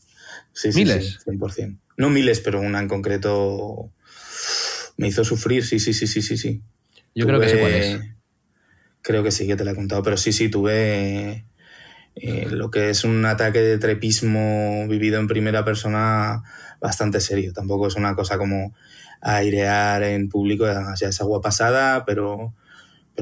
Sí, 0.52 0.70
¿Miles? 0.74 1.18
Sí, 1.24 1.30
100%. 1.30 1.78
No 1.98 2.10
miles, 2.10 2.40
pero 2.40 2.60
una 2.60 2.80
en 2.80 2.88
concreto 2.88 3.90
me 4.96 5.08
hizo 5.08 5.24
sufrir, 5.24 5.64
sí, 5.64 5.78
sí, 5.78 5.92
sí, 5.92 6.06
sí, 6.06 6.22
sí. 6.22 6.36
sí. 6.36 6.62
Yo 7.14 7.26
creo 7.26 7.40
que 7.40 7.48
sé 7.48 7.58
cuál 7.58 7.74
es. 7.74 8.00
Creo 9.02 9.22
que 9.22 9.30
sí 9.30 9.46
que 9.46 9.56
te 9.56 9.64
la 9.64 9.72
he 9.72 9.74
contado, 9.74 10.02
pero 10.02 10.16
sí, 10.16 10.32
sí, 10.32 10.48
tuve 10.48 11.46
eh, 12.16 12.48
lo 12.50 12.70
que 12.70 12.90
es 12.90 13.04
un 13.04 13.24
ataque 13.24 13.60
de 13.60 13.78
trepismo 13.78 14.86
vivido 14.88 15.20
en 15.20 15.28
primera 15.28 15.64
persona 15.64 16.42
bastante 16.80 17.20
serio. 17.20 17.52
Tampoco 17.52 17.86
es 17.86 17.96
una 17.96 18.14
cosa 18.14 18.38
como 18.38 18.74
airear 19.20 20.02
en 20.02 20.28
público, 20.28 20.66
ya 20.66 21.08
es 21.08 21.20
agua 21.20 21.40
pasada, 21.40 22.04
pero 22.04 22.54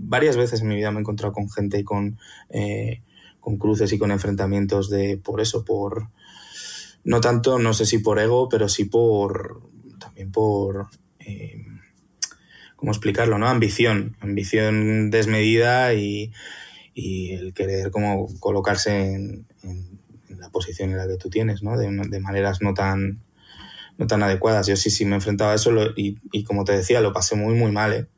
varias 0.03 0.37
veces 0.37 0.61
en 0.61 0.69
mi 0.69 0.77
vida 0.77 0.91
me 0.91 0.99
he 0.99 1.01
encontrado 1.01 1.33
con 1.33 1.51
gente 1.51 1.79
y 1.79 1.85
con, 1.85 2.19
eh, 2.51 3.03
con 3.41 3.59
cruces 3.59 3.93
y 3.93 3.99
con 3.99 4.11
enfrentamientos 4.11 4.91
de 4.91 5.19
por 5.23 5.41
eso, 5.41 5.65
por 5.65 6.09
no 7.05 7.21
tanto, 7.21 7.59
no 7.59 7.75
sé 7.75 7.87
si 7.87 7.99
por 7.99 8.19
ego, 8.19 8.49
pero 8.49 8.69
sí 8.69 8.87
por 8.87 9.63
también 9.99 10.33
por 10.33 10.89
eh, 11.21 11.65
¿cómo 12.77 12.93
explicarlo? 12.93 13.39
¿no? 13.39 13.49
Ambición, 13.49 14.17
ambición 14.21 15.11
desmedida 15.11 15.95
y, 15.95 16.33
el 16.97 17.55
querer 17.55 17.91
como 17.91 18.29
colocarse 18.39 19.15
en, 19.15 19.47
la 20.29 20.49
posición 20.51 20.91
en 20.91 20.99
la 20.99 21.09
que 21.09 21.17
tú 21.17 21.29
tienes, 21.29 21.63
¿no? 21.63 21.77
De 21.77 22.21
maneras 22.21 22.61
no 22.61 22.75
tan, 22.75 23.21
no 23.99 24.07
tan 24.07 24.23
adecuadas. 24.23 24.67
Yo 24.67 24.77
sí, 24.77 24.91
sí 24.91 25.05
me 25.05 25.13
he 25.13 25.15
enfrentado 25.17 25.51
a 25.51 25.55
eso 25.55 25.71
y, 25.97 26.19
y, 26.33 26.45
como 26.45 26.65
te 26.65 26.73
decía, 26.73 27.01
lo 27.01 27.13
pasé 27.13 27.37
muy, 27.37 27.55
muy 27.55 27.73
mal. 27.73 27.93
¿eh? 27.93 28.09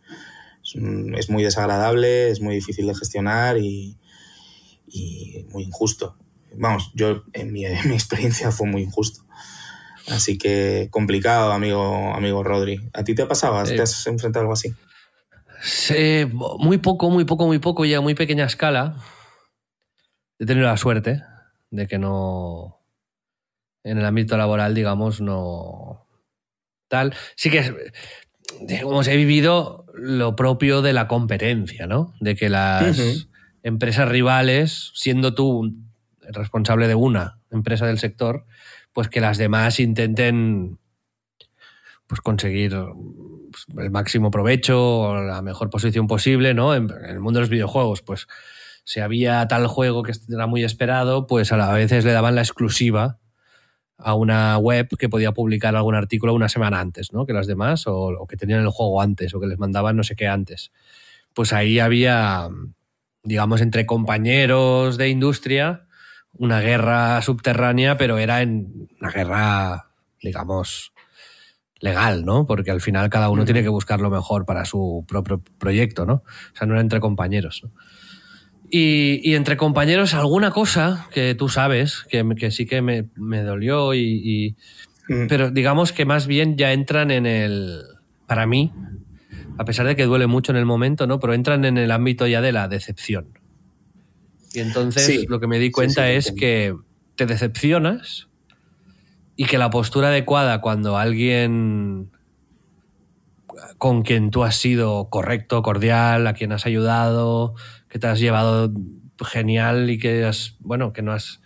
Es, 1.16 1.30
muy 1.30 1.42
desagradable, 1.42 2.30
es 2.30 2.40
muy 2.40 2.54
difícil 2.54 2.86
de 2.86 2.94
gestionar 2.94 3.58
y, 3.58 3.98
y 4.88 5.46
muy 5.50 5.64
injusto. 5.64 6.16
Vamos, 6.54 6.90
yo 6.94 7.24
en 7.32 7.52
mi, 7.52 7.64
en 7.66 7.88
mi, 7.88 7.94
experiencia 7.94 8.50
fue 8.50 8.66
muy 8.66 8.82
injusto. 8.82 9.24
Así 10.08 10.38
que 10.38 10.88
complicado, 10.90 11.52
amigo, 11.52 12.14
amigo 12.14 12.42
Rodri. 12.42 12.80
¿A 12.92 13.04
ti 13.04 13.14
te 13.14 13.22
ha 13.22 13.28
pasado? 13.28 13.62
¿Te 13.64 13.80
has 13.80 14.06
enfrentado 14.06 14.42
a 14.42 14.44
algo 14.44 14.52
así? 14.52 14.74
Sí, 15.62 16.26
muy 16.58 16.78
poco, 16.78 17.10
muy 17.10 17.24
poco, 17.24 17.46
muy 17.46 17.58
poco 17.58 17.84
y 17.84 17.94
a 17.94 18.00
muy 18.00 18.14
pequeña 18.14 18.44
escala. 18.44 18.96
He 20.38 20.46
tenido 20.46 20.66
la 20.66 20.76
suerte 20.76 21.22
de 21.70 21.86
que 21.88 21.98
no, 21.98 22.75
en 23.86 23.98
el 23.98 24.04
ámbito 24.04 24.36
laboral, 24.36 24.74
digamos, 24.74 25.20
no 25.20 26.06
tal. 26.88 27.14
Sí 27.36 27.50
que, 27.50 27.72
digamos, 28.62 29.06
he 29.06 29.16
vivido 29.16 29.86
lo 29.94 30.34
propio 30.34 30.82
de 30.82 30.92
la 30.92 31.06
competencia, 31.06 31.86
¿no? 31.86 32.12
De 32.20 32.34
que 32.34 32.48
las 32.48 33.28
empresas 33.62 34.08
rivales, 34.08 34.90
siendo 34.94 35.34
tú 35.34 35.72
el 36.26 36.34
responsable 36.34 36.88
de 36.88 36.96
una 36.96 37.38
empresa 37.50 37.86
del 37.86 38.00
sector, 38.00 38.44
pues 38.92 39.08
que 39.08 39.20
las 39.20 39.38
demás 39.38 39.78
intenten 39.78 40.78
pues 42.08 42.20
conseguir 42.20 42.76
pues, 43.52 43.66
el 43.78 43.90
máximo 43.92 44.32
provecho 44.32 45.00
o 45.00 45.22
la 45.22 45.42
mejor 45.42 45.70
posición 45.70 46.08
posible, 46.08 46.54
¿no? 46.54 46.74
En, 46.74 46.90
el 47.08 47.20
mundo 47.20 47.38
de 47.38 47.42
los 47.42 47.50
videojuegos, 47.50 48.02
pues 48.02 48.26
si 48.82 48.98
había 48.98 49.46
tal 49.46 49.68
juego 49.68 50.02
que 50.02 50.12
era 50.28 50.48
muy 50.48 50.64
esperado, 50.64 51.28
pues 51.28 51.52
a 51.52 51.72
veces 51.72 52.04
le 52.04 52.12
daban 52.12 52.34
la 52.34 52.42
exclusiva 52.42 53.20
a 53.98 54.14
una 54.14 54.58
web 54.58 54.88
que 54.98 55.08
podía 55.08 55.32
publicar 55.32 55.74
algún 55.74 55.94
artículo 55.94 56.34
una 56.34 56.48
semana 56.48 56.80
antes, 56.80 57.12
¿no? 57.12 57.26
Que 57.26 57.32
las 57.32 57.46
demás, 57.46 57.84
o, 57.86 58.26
que 58.28 58.36
tenían 58.36 58.60
el 58.60 58.68
juego 58.68 59.00
antes, 59.00 59.34
o 59.34 59.40
que 59.40 59.46
les 59.46 59.58
mandaban 59.58 59.96
no 59.96 60.04
sé 60.04 60.16
qué 60.16 60.28
antes. 60.28 60.72
Pues 61.34 61.52
ahí 61.52 61.78
había, 61.78 62.48
digamos, 63.22 63.60
entre 63.60 63.86
compañeros 63.86 64.96
de 64.98 65.08
industria, 65.08 65.86
una 66.32 66.60
guerra 66.60 67.22
subterránea, 67.22 67.96
pero 67.96 68.18
era 68.18 68.42
en 68.42 68.88
una 69.00 69.10
guerra, 69.10 69.90
digamos, 70.22 70.92
legal, 71.80 72.24
¿no? 72.24 72.46
Porque 72.46 72.70
al 72.70 72.80
final 72.80 73.08
cada 73.10 73.30
uno 73.30 73.44
tiene 73.44 73.62
que 73.62 73.68
buscar 73.68 74.00
lo 74.00 74.10
mejor 74.10 74.44
para 74.44 74.64
su 74.64 75.04
propio 75.08 75.42
proyecto, 75.58 76.04
¿no? 76.04 76.14
O 76.14 76.56
sea, 76.56 76.66
no 76.66 76.74
era 76.74 76.82
entre 76.82 77.00
compañeros. 77.00 77.62
¿no? 77.64 77.70
Y, 78.78 79.34
entre 79.34 79.56
compañeros, 79.56 80.12
alguna 80.12 80.50
cosa 80.50 81.08
que 81.10 81.34
tú 81.34 81.48
sabes, 81.48 82.04
que, 82.10 82.50
sí 82.50 82.66
que 82.66 82.82
me, 82.82 83.42
dolió, 83.42 83.94
y, 83.94 84.54
mm. 85.08 85.28
pero 85.28 85.50
digamos 85.50 85.92
que 85.92 86.04
más 86.04 86.26
bien 86.26 86.58
ya 86.58 86.74
entran 86.74 87.10
en 87.10 87.24
el, 87.24 87.80
para 88.26 88.46
mí, 88.46 88.74
a 89.56 89.64
pesar 89.64 89.86
de 89.86 89.96
que 89.96 90.04
duele 90.04 90.26
mucho 90.26 90.52
en 90.52 90.58
el 90.58 90.66
momento, 90.66 91.06
¿no? 91.06 91.18
Pero 91.20 91.32
entran 91.32 91.64
en 91.64 91.78
el 91.78 91.90
ámbito 91.90 92.26
ya 92.26 92.42
de 92.42 92.52
la 92.52 92.68
decepción. 92.68 93.38
Y 94.52 94.60
entonces 94.60 95.24
lo 95.26 95.40
que 95.40 95.46
me 95.46 95.58
di 95.58 95.70
cuenta 95.70 96.10
es 96.10 96.32
que 96.32 96.76
te 97.14 97.24
decepcionas 97.24 98.28
y 99.36 99.46
que 99.46 99.56
la 99.56 99.70
postura 99.70 100.08
adecuada 100.08 100.60
cuando 100.60 100.98
alguien 100.98 102.10
con 103.78 104.02
quien 104.02 104.30
tú 104.30 104.44
has 104.44 104.56
sido 104.56 105.08
correcto, 105.10 105.62
cordial, 105.62 106.26
a 106.26 106.34
quien 106.34 106.52
has 106.52 106.66
ayudado, 106.66 107.54
que 107.88 107.98
te 107.98 108.06
has 108.06 108.20
llevado 108.20 108.72
genial 109.24 109.90
y 109.90 109.98
que 109.98 110.24
has, 110.24 110.56
bueno, 110.60 110.92
que 110.92 111.02
no 111.02 111.12
has... 111.12 111.40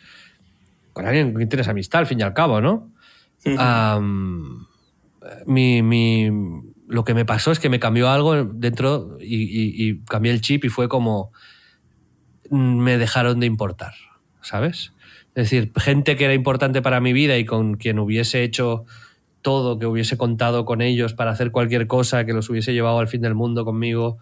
con 0.93 1.07
alguien 1.07 1.29
con 1.29 1.37
quien 1.37 1.49
tienes 1.49 1.69
amistad 1.69 2.01
al 2.01 2.07
fin 2.07 2.21
y 2.21 2.23
al 2.23 2.35
cabo, 2.35 2.61
¿no? 2.61 2.93
mi, 5.47 5.83
mi, 5.83 6.31
lo 6.89 7.05
que 7.05 7.15
me 7.15 7.25
pasó 7.25 7.53
es 7.53 7.59
que 7.59 7.69
me 7.69 7.81
cambió 7.81 8.11
algo 8.11 8.45
dentro 8.45 9.17
y, 9.21 9.89
y 9.89 10.01
cambié 10.05 10.33
el 10.33 10.41
chip 10.41 10.65
y 10.65 10.69
fue 10.69 10.89
como 10.89 11.33
me 12.51 12.99
dejaron 12.99 13.41
de 13.41 13.47
importar, 13.47 13.95
¿sabes? 14.43 14.93
Es 15.35 15.51
decir, 15.51 15.73
gente 15.77 16.17
que 16.17 16.25
era 16.25 16.35
importante 16.35 16.83
para 16.83 17.01
mi 17.01 17.13
vida 17.13 17.39
y 17.39 17.45
con 17.45 17.75
quien 17.77 17.99
hubiese 17.99 18.43
hecho 18.43 18.85
todo, 19.43 19.78
que 19.78 19.86
hubiese 19.86 20.16
contado 20.16 20.64
con 20.64 20.82
ellos 20.82 21.14
para 21.14 21.30
hacer 21.30 21.51
cualquier 21.51 21.86
cosa, 21.86 22.24
que 22.24 22.32
los 22.32 22.49
hubiese 22.51 22.72
llevado 22.72 22.99
al 22.99 23.09
fin 23.09 23.22
del 23.22 23.34
mundo 23.34 23.64
conmigo 23.64 24.18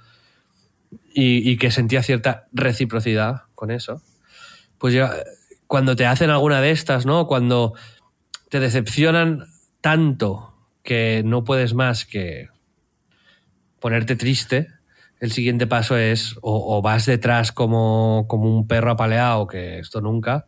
y, 1.12 1.56
que 1.56 1.70
sentía 1.70 2.02
cierta 2.02 2.46
reciprocidad 2.52 3.42
con 3.54 3.70
eso. 3.70 4.02
Pues 4.78 4.94
ya, 4.94 5.12
cuando 5.66 5.96
te 5.96 6.06
hacen 6.06 6.30
alguna 6.30 6.60
de 6.60 6.70
estas, 6.70 7.06
¿no? 7.06 7.26
Cuando 7.26 7.74
te 8.48 8.60
decepcionan 8.60 9.46
tanto 9.80 10.54
que 10.82 11.22
no 11.24 11.44
puedes 11.44 11.74
más 11.74 12.04
que 12.04 12.48
ponerte 13.80 14.16
triste, 14.16 14.68
el 15.20 15.32
siguiente 15.32 15.66
paso 15.66 15.96
es 15.96 16.36
o, 16.42 16.80
vas 16.80 17.06
detrás 17.06 17.52
como, 17.52 18.26
como, 18.28 18.56
un 18.56 18.66
perro 18.68 18.92
apaleado, 18.92 19.46
que 19.48 19.80
esto 19.80 20.00
nunca, 20.00 20.46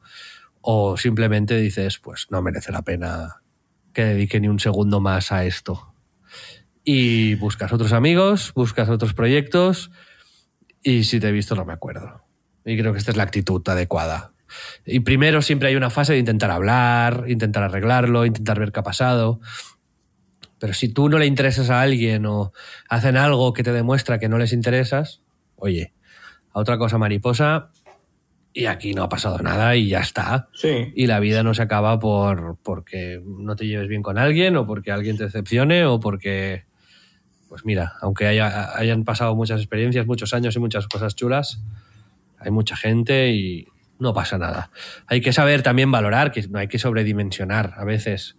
o 0.61 0.97
simplemente 0.97 1.57
dices, 1.57 1.99
pues 1.99 2.29
no 2.31 2.41
merece 2.43 2.71
la 2.71 2.83
pena 2.83 3.40
que 3.93 4.05
dedique 4.05 4.41
ni 4.41 4.49
un 4.49 4.61
segundo 4.61 5.01
más 5.01 5.33
a 5.33 5.45
esto. 5.45 5.95
Y 6.85 7.35
buscas 7.37 7.73
otros 7.73 7.93
amigos, 7.93 8.53
buscas 8.55 8.89
otros 8.89 9.15
proyectos, 9.15 9.91
y 10.83 11.05
si 11.05 11.21
te 11.21 11.29
he 11.29 11.33
visto 11.33 11.55
no 11.55 11.65
me 11.65 11.73
acuerdo. 11.73 12.25
Y 12.65 12.79
creo 12.79 12.93
que 12.93 12.99
esta 12.99 13.11
es 13.11 13.17
la 13.17 13.25
actitud 13.25 13.63
adecuada. 13.69 14.33
Y 14.85 15.01
primero 15.01 15.43
siempre 15.43 15.69
hay 15.69 15.77
una 15.77 15.91
fase 15.91 16.15
de 16.15 16.19
intentar 16.19 16.51
hablar, 16.51 17.25
intentar 17.29 17.63
arreglarlo, 17.63 18.27
intentar 18.27 18.59
ver 18.59 18.73
qué 18.73 18.81
ha 18.81 18.85
pasado. 18.85 19.41
Pero 20.59 20.75
si 20.75 20.89
tú 20.89 21.09
no 21.09 21.19
le 21.19 21.27
interesas 21.27 21.71
a 21.71 21.81
alguien 21.81 22.27
o 22.27 22.53
hacen 22.89 23.17
algo 23.17 23.53
que 23.53 23.63
te 23.63 23.73
demuestra 23.73 24.19
que 24.19 24.29
no 24.29 24.39
les 24.39 24.53
interesas, 24.53 25.23
oye, 25.57 25.95
a 26.53 26.59
otra 26.59 26.79
cosa 26.79 26.99
mariposa 26.99 27.71
y 28.53 28.67
aquí 28.67 28.95
no 28.95 29.05
ha 29.05 29.09
pasado 29.09 29.39
nada 29.39 29.77
y 29.77 29.89
ya 29.89 30.01
está. 30.01 30.49
Sí. 30.53 30.93
Y 30.95 31.07
la 31.07 31.21
vida 31.21 31.43
no 31.43 31.55
se 31.55 31.63
acaba 31.63 31.99
por 31.99 32.59
porque 32.63 33.23
no 33.25 33.57
te 33.57 33.67
lleves 33.67 33.89
bien 33.89 34.03
con 34.03 34.19
alguien 34.19 34.57
o 34.57 34.67
porque 34.67 34.91
alguien 34.91 35.17
te 35.17 35.25
decepcione 35.25 35.85
o 35.87 36.01
porque, 36.01 36.65
pues 37.49 37.65
mira, 37.65 37.95
aunque 38.01 38.27
haya, 38.27 38.77
hayan 38.77 39.05
pasado 39.05 39.35
muchas 39.37 39.61
experiencias, 39.61 40.07
muchos 40.07 40.35
años 40.35 40.57
y 40.57 40.59
muchas 40.59 40.89
cosas 40.89 41.15
chulas, 41.15 41.63
hay 42.39 42.51
mucha 42.51 42.77
gente 42.77 43.31
y 43.33 43.67
no 43.99 44.15
pasa 44.15 44.39
nada. 44.39 44.71
Hay 45.07 45.21
que 45.21 45.33
saber 45.33 45.63
también 45.63 45.91
valorar 45.93 46.33
que 46.33 46.43
no 46.49 46.59
hay 46.59 46.69
que 46.69 46.79
sobredimensionar 46.79 47.75
a 47.77 47.85
veces 47.85 48.37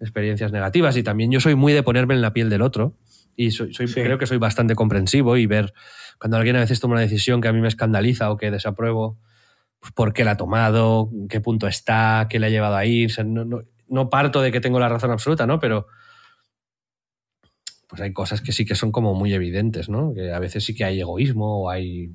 experiencias 0.00 0.52
negativas 0.52 0.96
y 0.96 1.02
también 1.02 1.32
yo 1.32 1.40
soy 1.40 1.56
muy 1.56 1.72
de 1.72 1.82
ponerme 1.82 2.14
en 2.14 2.22
la 2.22 2.32
piel 2.32 2.50
del 2.50 2.62
otro 2.62 2.94
y 3.34 3.50
soy, 3.50 3.72
creo 3.72 4.18
que 4.18 4.26
soy 4.26 4.38
bastante 4.38 4.74
comprensivo 4.74 5.36
y 5.36 5.46
ver 5.46 5.72
cuando 6.20 6.36
alguien 6.36 6.56
a 6.56 6.60
veces 6.60 6.80
toma 6.80 6.94
una 6.94 7.02
decisión 7.02 7.40
que 7.40 7.48
a 7.48 7.52
mí 7.52 7.60
me 7.60 7.68
escandaliza 7.68 8.30
o 8.30 8.36
que 8.36 8.50
desapruebo, 8.50 9.16
por 9.94 10.12
qué 10.12 10.24
la 10.24 10.32
ha 10.32 10.36
tomado, 10.36 11.10
qué 11.28 11.40
punto 11.40 11.66
está, 11.66 12.26
qué 12.28 12.38
le 12.38 12.46
ha 12.46 12.50
llevado 12.50 12.76
a 12.76 12.84
ir. 12.84 13.12
no, 13.24 14.10
parto 14.10 14.40
de 14.40 14.52
que 14.52 14.60
tengo 14.60 14.80
la 14.80 14.88
razón 14.88 15.10
absoluta, 15.10 15.46
¿no? 15.46 15.58
Pero 15.58 15.86
pues 17.88 18.02
hay 18.02 18.12
cosas 18.12 18.42
que 18.42 18.52
sí 18.52 18.66
que 18.66 18.74
son 18.74 18.92
como 18.92 19.14
muy 19.14 19.32
evidentes, 19.32 19.88
¿no? 19.88 20.12
Que 20.12 20.32
a 20.32 20.38
veces 20.38 20.64
sí 20.64 20.74
que 20.74 20.84
hay 20.84 21.00
egoísmo 21.00 21.62
o 21.62 21.70
hay 21.70 22.12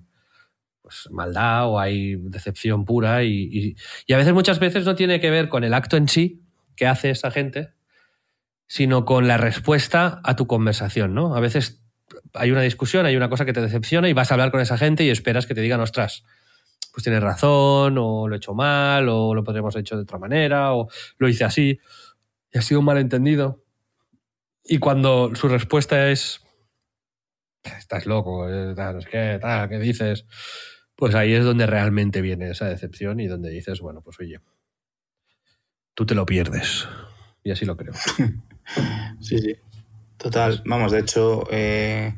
pues, 0.81 1.09
maldad 1.09 1.67
o 1.67 1.79
hay 1.79 2.15
decepción 2.15 2.85
pura 2.85 3.23
y, 3.23 3.75
y 4.05 4.13
a 4.13 4.17
veces 4.17 4.33
muchas 4.33 4.59
veces 4.59 4.85
no 4.85 4.93
tiene 4.93 5.19
que 5.19 5.31
ver 5.31 5.49
con 5.49 5.63
el 5.63 5.73
acto 5.73 5.97
en 5.97 6.07
sí, 6.07 6.43
que 6.75 6.85
hace 6.85 7.09
esa 7.09 7.31
gente, 7.31 7.73
sino 8.67 9.05
con 9.05 9.27
la 9.27 9.37
respuesta 9.37 10.21
a 10.23 10.35
tu 10.35 10.47
conversación, 10.47 11.13
¿no? 11.13 11.35
A 11.35 11.39
veces 11.39 11.83
hay 12.33 12.51
una 12.51 12.61
discusión, 12.61 13.05
hay 13.05 13.15
una 13.15 13.29
cosa 13.29 13.45
que 13.45 13.53
te 13.53 13.61
decepciona 13.61 14.09
y 14.09 14.13
vas 14.13 14.31
a 14.31 14.35
hablar 14.35 14.51
con 14.51 14.61
esa 14.61 14.77
gente 14.77 15.03
y 15.03 15.09
esperas 15.09 15.45
que 15.45 15.55
te 15.55 15.61
digan, 15.61 15.79
ostras, 15.79 16.23
pues 16.93 17.03
tienes 17.03 17.23
razón, 17.23 17.97
o 17.97 18.27
lo 18.27 18.35
he 18.35 18.37
hecho 18.37 18.53
mal, 18.53 19.09
o 19.09 19.33
lo 19.33 19.43
podríamos 19.43 19.73
haber 19.73 19.81
hecho 19.81 19.95
de 19.95 20.03
otra 20.03 20.19
manera, 20.19 20.75
o 20.75 20.87
lo 21.17 21.27
hice 21.27 21.43
así, 21.43 21.79
y 22.51 22.57
ha 22.57 22.61
sido 22.61 22.81
un 22.81 22.85
malentendido. 22.85 23.63
Y 24.63 24.77
cuando 24.77 25.33
su 25.33 25.47
respuesta 25.47 26.11
es, 26.11 26.41
estás 27.63 28.05
loco, 28.05 28.47
eh, 28.47 28.75
¿qué, 29.09 29.39
¿qué 29.69 29.79
dices? 29.79 30.27
Pues 30.95 31.15
ahí 31.15 31.33
es 31.33 31.43
donde 31.43 31.65
realmente 31.65 32.21
viene 32.21 32.51
esa 32.51 32.67
decepción 32.69 33.19
y 33.19 33.27
donde 33.27 33.49
dices, 33.49 33.81
bueno, 33.81 34.01
pues 34.01 34.19
oye, 34.19 34.39
tú 35.95 36.05
te 36.05 36.13
lo 36.13 36.27
pierdes. 36.27 36.87
Y 37.43 37.49
así 37.49 37.65
lo 37.65 37.75
creo. 37.75 37.93
sí, 39.19 39.39
sí. 39.39 39.55
Total. 40.17 40.61
Vamos, 40.65 40.91
de 40.91 40.99
hecho, 40.99 41.45
eh, 41.49 42.15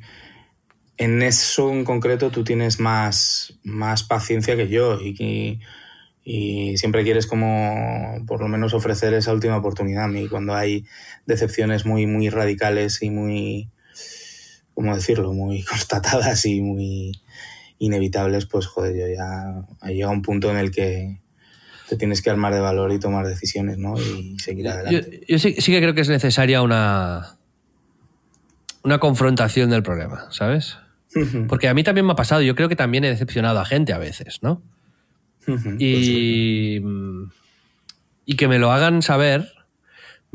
en 0.97 1.21
eso 1.21 1.71
en 1.71 1.83
concreto 1.83 2.31
tú 2.31 2.43
tienes 2.43 2.79
más, 2.79 3.59
más 3.63 4.03
paciencia 4.03 4.55
que 4.55 4.67
yo 4.67 4.99
y, 5.01 5.59
y, 6.23 6.77
siempre 6.77 7.03
quieres 7.03 7.27
como 7.27 8.23
por 8.25 8.41
lo 8.41 8.47
menos 8.47 8.73
ofrecer 8.73 9.13
esa 9.13 9.33
última 9.33 9.57
oportunidad. 9.57 10.05
A 10.05 10.07
mí 10.07 10.27
cuando 10.27 10.55
hay 10.55 10.85
decepciones 11.25 11.85
muy, 11.85 12.07
muy 12.07 12.29
radicales 12.29 13.01
y 13.01 13.09
muy, 13.09 13.69
¿cómo 14.73 14.95
decirlo?, 14.95 15.33
muy 15.33 15.63
constatadas 15.69 16.45
y 16.45 16.61
muy 16.61 17.21
inevitables, 17.77 18.45
pues 18.45 18.67
joder, 18.67 18.95
yo 18.95 19.07
ya 19.07 19.65
ha 19.81 19.89
llegado 19.89 20.13
un 20.13 20.21
punto 20.21 20.49
en 20.49 20.57
el 20.57 20.71
que 20.71 21.19
te 21.89 21.97
tienes 21.97 22.21
que 22.21 22.29
armar 22.29 22.53
de 22.53 22.61
valor 22.61 22.91
y 22.93 22.99
tomar 22.99 23.27
decisiones, 23.27 23.77
¿no? 23.77 23.95
Y 23.99 24.39
seguir 24.39 24.69
adelante. 24.69 25.21
Yo, 25.27 25.37
sí, 25.37 25.53
que 25.53 25.79
creo 25.79 25.93
que 25.93 26.01
es 26.01 26.09
necesaria 26.09 26.61
una, 26.61 27.37
una 28.81 28.99
confrontación 28.99 29.69
del 29.69 29.83
problema, 29.83 30.25
¿sabes? 30.31 30.77
Porque 31.47 31.67
a 31.67 31.73
mí 31.73 31.83
también 31.83 32.05
me 32.05 32.11
ha 32.13 32.15
pasado, 32.15 32.41
yo 32.41 32.55
creo 32.55 32.67
que 32.67 32.75
también 32.75 33.03
he 33.05 33.09
decepcionado 33.09 33.59
a 33.59 33.65
gente 33.65 33.93
a 33.93 33.97
veces, 33.97 34.39
¿no? 34.41 34.61
y, 35.79 36.81
y 38.25 38.35
que 38.35 38.47
me 38.47 38.57
lo 38.57 38.71
hagan 38.71 39.03
saber 39.03 39.55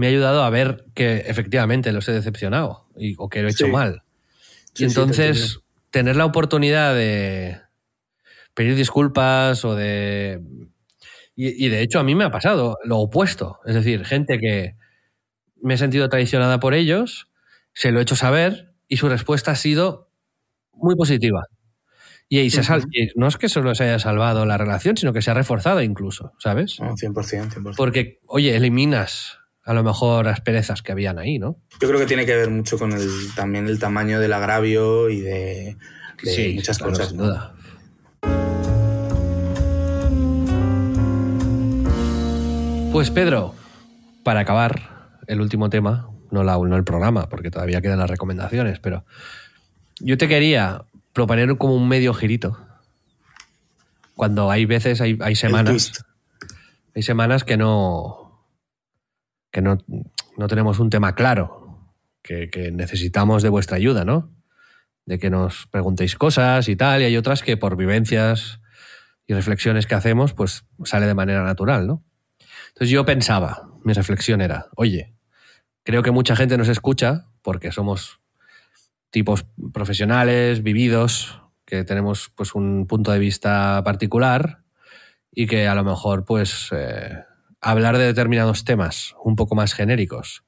me 0.00 0.06
ha 0.06 0.08
ayudado 0.08 0.44
a 0.44 0.48
ver 0.48 0.86
que 0.94 1.24
efectivamente 1.26 1.92
los 1.92 2.08
he 2.08 2.12
decepcionado 2.12 2.86
y, 2.96 3.16
o 3.18 3.28
que 3.28 3.42
lo 3.42 3.48
he 3.48 3.50
hecho 3.50 3.68
mal. 3.68 4.02
y 4.74 4.84
entonces 4.84 5.60
tener 5.90 6.16
la 6.16 6.24
oportunidad 6.24 6.94
de 6.94 7.60
pedir 8.54 8.76
disculpas 8.76 9.62
o 9.66 9.74
de 9.74 10.40
y, 11.36 11.68
de 11.68 11.82
hecho 11.82 11.98
a 11.98 12.02
mí 12.02 12.14
me 12.14 12.24
ha 12.24 12.30
pasado 12.30 12.78
lo 12.82 12.96
opuesto. 12.96 13.60
Es 13.66 13.74
decir, 13.74 14.06
gente 14.06 14.38
que 14.38 14.74
me 15.60 15.74
he 15.74 15.76
sentido 15.76 16.08
traicionada 16.08 16.60
por 16.60 16.72
ellos, 16.72 17.28
se 17.74 17.92
lo 17.92 17.98
he 17.98 18.02
hecho 18.02 18.16
saber 18.16 18.72
y 18.88 18.96
su 18.96 19.08
respuesta 19.10 19.50
ha 19.50 19.56
sido 19.56 20.09
muy 20.80 20.96
positiva. 20.96 21.46
Y, 22.28 22.48
no 23.16 23.26
es 23.26 23.36
que 23.36 23.48
solo 23.48 23.74
se 23.74 23.84
haya 23.84 23.98
salvado 23.98 24.46
la 24.46 24.56
relación, 24.56 24.96
sino 24.96 25.12
que 25.12 25.20
se 25.20 25.32
ha 25.32 25.34
reforzado 25.34 25.82
incluso, 25.82 26.32
¿sabes? 26.38 26.78
100%, 26.78 27.12
100%. 27.12 27.74
Porque, 27.76 28.20
oye, 28.26 28.54
eliminas 28.54 29.38
a 29.64 29.74
lo 29.74 29.82
mejor 29.82 30.26
las 30.26 30.40
perezas 30.40 30.82
que 30.82 30.92
habían 30.92 31.18
ahí, 31.18 31.38
¿no? 31.38 31.56
Yo 31.80 31.88
creo 31.88 31.98
que 31.98 32.06
tiene 32.06 32.26
que 32.26 32.36
ver 32.36 32.50
mucho 32.50 32.78
con 32.78 32.92
el, 32.92 33.08
también 33.34 33.66
el 33.66 33.78
tamaño 33.78 34.20
del 34.20 34.32
agravio 34.32 35.08
y 35.10 35.20
de, 35.20 35.76
muchas 36.54 36.78
cosas. 36.78 37.08
Sin 37.08 37.18
duda. 37.18 37.54
Pues 42.92 43.10
Pedro, 43.10 43.54
para 44.24 44.40
acabar 44.40 45.10
el 45.26 45.40
último 45.40 45.70
tema, 45.70 46.10
no, 46.30 46.42
la, 46.42 46.58
no 46.58 46.76
el 46.76 46.84
programa, 46.84 47.28
porque 47.28 47.50
todavía 47.50 47.80
quedan 47.80 47.98
las 47.98 48.10
recomendaciones, 48.10 48.80
pero 48.80 49.04
yo 50.00 50.18
te 50.18 50.28
quería 50.28 50.84
proponer 51.12 51.56
como 51.56 51.74
un 51.74 51.88
medio 51.88 52.14
girito. 52.14 52.58
Cuando 54.14 54.50
hay 54.50 54.66
veces, 54.66 55.00
hay, 55.00 55.18
hay 55.20 55.36
semanas. 55.36 56.04
hay 56.94 57.02
semanas 57.02 57.44
que 57.44 57.56
no, 57.56 58.46
que 59.50 59.62
no, 59.62 59.78
no 60.36 60.48
tenemos 60.48 60.78
un 60.78 60.90
tema 60.90 61.14
claro, 61.14 61.94
que, 62.22 62.50
que 62.50 62.70
necesitamos 62.70 63.42
de 63.42 63.48
vuestra 63.48 63.76
ayuda, 63.76 64.04
¿no? 64.04 64.30
De 65.06 65.18
que 65.18 65.30
nos 65.30 65.66
preguntéis 65.68 66.16
cosas 66.16 66.68
y 66.68 66.76
tal, 66.76 67.02
y 67.02 67.04
hay 67.04 67.16
otras 67.16 67.42
que 67.42 67.56
por 67.56 67.76
vivencias 67.76 68.60
y 69.26 69.34
reflexiones 69.34 69.86
que 69.86 69.94
hacemos, 69.94 70.34
pues 70.34 70.64
sale 70.84 71.06
de 71.06 71.14
manera 71.14 71.42
natural, 71.44 71.86
¿no? 71.86 72.04
Entonces 72.68 72.90
yo 72.90 73.04
pensaba, 73.04 73.68
mi 73.84 73.92
reflexión 73.92 74.40
era, 74.40 74.66
oye, 74.76 75.14
creo 75.82 76.02
que 76.02 76.10
mucha 76.10 76.36
gente 76.36 76.56
nos 76.56 76.68
escucha 76.68 77.26
porque 77.42 77.72
somos 77.72 78.19
tipos 79.10 79.46
profesionales, 79.72 80.62
vividos, 80.62 81.40
que 81.64 81.84
tenemos 81.84 82.32
pues 82.34 82.54
un 82.54 82.86
punto 82.86 83.12
de 83.12 83.18
vista 83.18 83.82
particular 83.84 84.62
y 85.30 85.46
que 85.46 85.68
a 85.68 85.74
lo 85.74 85.84
mejor 85.84 86.24
pues 86.24 86.68
eh, 86.72 87.24
hablar 87.60 87.98
de 87.98 88.06
determinados 88.06 88.64
temas 88.64 89.14
un 89.22 89.36
poco 89.36 89.54
más 89.54 89.72
genéricos, 89.74 90.44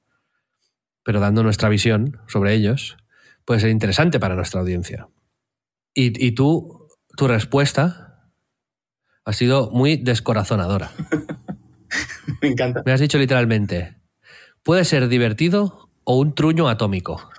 pero 1.04 1.20
dando 1.20 1.42
nuestra 1.42 1.68
visión 1.68 2.20
sobre 2.26 2.54
ellos, 2.54 2.96
puede 3.44 3.60
ser 3.60 3.70
interesante 3.70 4.18
para 4.18 4.34
nuestra 4.34 4.60
audiencia. 4.60 5.08
Y, 5.94 6.24
y 6.24 6.32
tú, 6.32 6.88
tu 7.16 7.28
respuesta 7.28 8.30
ha 9.24 9.32
sido 9.32 9.70
muy 9.70 9.96
descorazonadora. 9.96 10.90
Me 12.40 12.48
encanta. 12.48 12.82
Me 12.84 12.92
has 12.92 13.00
dicho 13.00 13.18
literalmente, 13.18 13.96
puede 14.62 14.84
ser 14.84 15.08
divertido 15.08 15.90
o 16.04 16.18
un 16.18 16.34
truño 16.34 16.68
atómico. 16.68 17.30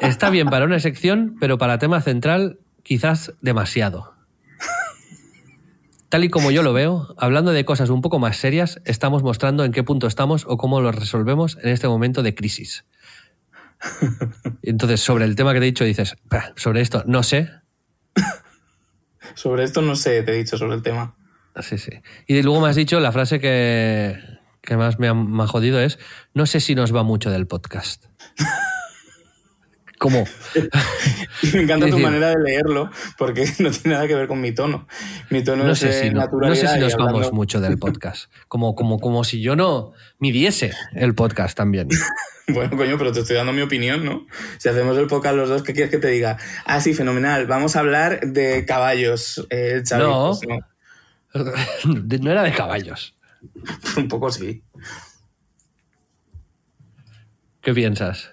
Está 0.00 0.30
bien 0.30 0.48
para 0.48 0.64
una 0.64 0.80
sección, 0.80 1.36
pero 1.40 1.58
para 1.58 1.78
tema 1.78 2.00
central 2.00 2.58
quizás 2.82 3.34
demasiado. 3.40 4.14
Tal 6.08 6.24
y 6.24 6.28
como 6.28 6.50
yo 6.50 6.62
lo 6.62 6.74
veo, 6.74 7.14
hablando 7.16 7.52
de 7.52 7.64
cosas 7.64 7.88
un 7.88 8.02
poco 8.02 8.18
más 8.18 8.36
serias, 8.36 8.82
estamos 8.84 9.22
mostrando 9.22 9.64
en 9.64 9.72
qué 9.72 9.82
punto 9.82 10.06
estamos 10.06 10.44
o 10.46 10.58
cómo 10.58 10.80
lo 10.80 10.92
resolvemos 10.92 11.56
en 11.62 11.70
este 11.70 11.88
momento 11.88 12.22
de 12.22 12.34
crisis. 12.34 12.84
Entonces, 14.62 15.00
sobre 15.00 15.24
el 15.24 15.36
tema 15.36 15.54
que 15.54 15.60
te 15.60 15.64
he 15.64 15.70
dicho, 15.70 15.84
dices, 15.84 16.16
"Bah, 16.24 16.52
sobre 16.56 16.82
esto 16.82 17.02
no 17.06 17.22
sé. 17.22 17.50
Sobre 19.34 19.64
esto 19.64 19.80
no 19.80 19.96
sé, 19.96 20.22
te 20.22 20.32
he 20.32 20.36
dicho 20.36 20.58
sobre 20.58 20.74
el 20.74 20.82
tema. 20.82 21.14
Sí, 21.60 21.78
sí. 21.78 21.92
Y 22.26 22.42
luego 22.42 22.60
me 22.60 22.68
has 22.68 22.76
dicho, 22.76 23.00
la 23.00 23.12
frase 23.12 23.40
que, 23.40 24.18
que 24.60 24.76
más 24.76 24.98
me 24.98 25.08
ha, 25.08 25.14
me 25.14 25.42
ha 25.42 25.46
jodido 25.46 25.80
es, 25.80 25.98
no 26.34 26.44
sé 26.44 26.60
si 26.60 26.74
nos 26.74 26.94
va 26.94 27.02
mucho 27.02 27.30
del 27.30 27.46
podcast. 27.46 28.11
¿Cómo? 29.98 30.24
Me 31.54 31.62
encanta 31.62 31.86
tu 31.86 31.92
decir- 31.92 32.02
manera 32.02 32.30
de 32.30 32.42
leerlo, 32.42 32.90
porque 33.18 33.44
no 33.60 33.70
tiene 33.70 33.94
nada 33.94 34.08
que 34.08 34.16
ver 34.16 34.26
con 34.26 34.40
mi 34.40 34.52
tono. 34.52 34.88
Mi 35.30 35.44
tono 35.44 35.62
No 35.62 35.72
es 35.72 35.78
sé, 35.78 35.92
si, 35.92 36.10
no, 36.10 36.22
sé 36.56 36.66
si 36.66 36.78
nos 36.80 36.94
hablando- 36.94 37.12
vamos 37.20 37.32
mucho 37.32 37.60
del 37.60 37.78
podcast. 37.78 38.24
Como, 38.48 38.74
como, 38.74 38.98
como 38.98 39.22
si 39.22 39.40
yo 39.40 39.54
no 39.54 39.92
midiese 40.18 40.72
el 40.94 41.14
podcast 41.14 41.56
también. 41.56 41.88
Bueno, 42.48 42.76
coño, 42.76 42.98
pero 42.98 43.12
te 43.12 43.20
estoy 43.20 43.36
dando 43.36 43.52
mi 43.52 43.62
opinión, 43.62 44.04
¿no? 44.04 44.26
Si 44.58 44.68
hacemos 44.68 44.98
el 44.98 45.06
podcast 45.06 45.36
los 45.36 45.48
dos, 45.48 45.62
¿qué 45.62 45.72
quieres 45.72 45.92
que 45.92 45.98
te 45.98 46.08
diga? 46.08 46.36
Ah, 46.64 46.80
sí, 46.80 46.92
fenomenal. 46.92 47.46
Vamos 47.46 47.76
a 47.76 47.78
hablar 47.80 48.18
de 48.26 48.66
caballos, 48.66 49.46
eh. 49.48 49.80
No. 49.96 50.36
Pues 50.36 50.40
no. 50.48 52.00
De- 52.02 52.18
No 52.18 52.32
era 52.32 52.42
de 52.42 52.52
caballos. 52.52 53.14
Un 53.96 54.08
poco 54.08 54.32
sí. 54.32 54.64
¿Qué 57.62 57.72
piensas? 57.72 58.30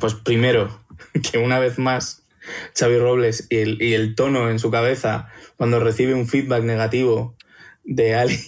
Pues 0.00 0.14
primero, 0.14 0.84
que 1.30 1.38
una 1.38 1.58
vez 1.60 1.78
más, 1.78 2.24
Xavi 2.78 2.98
Robles 2.98 3.46
y 3.48 3.58
el, 3.58 3.80
y 3.80 3.94
el 3.94 4.14
tono 4.14 4.50
en 4.50 4.58
su 4.58 4.70
cabeza 4.70 5.28
cuando 5.56 5.80
recibe 5.80 6.14
un 6.14 6.26
feedback 6.26 6.64
negativo 6.64 7.36
de 7.84 8.38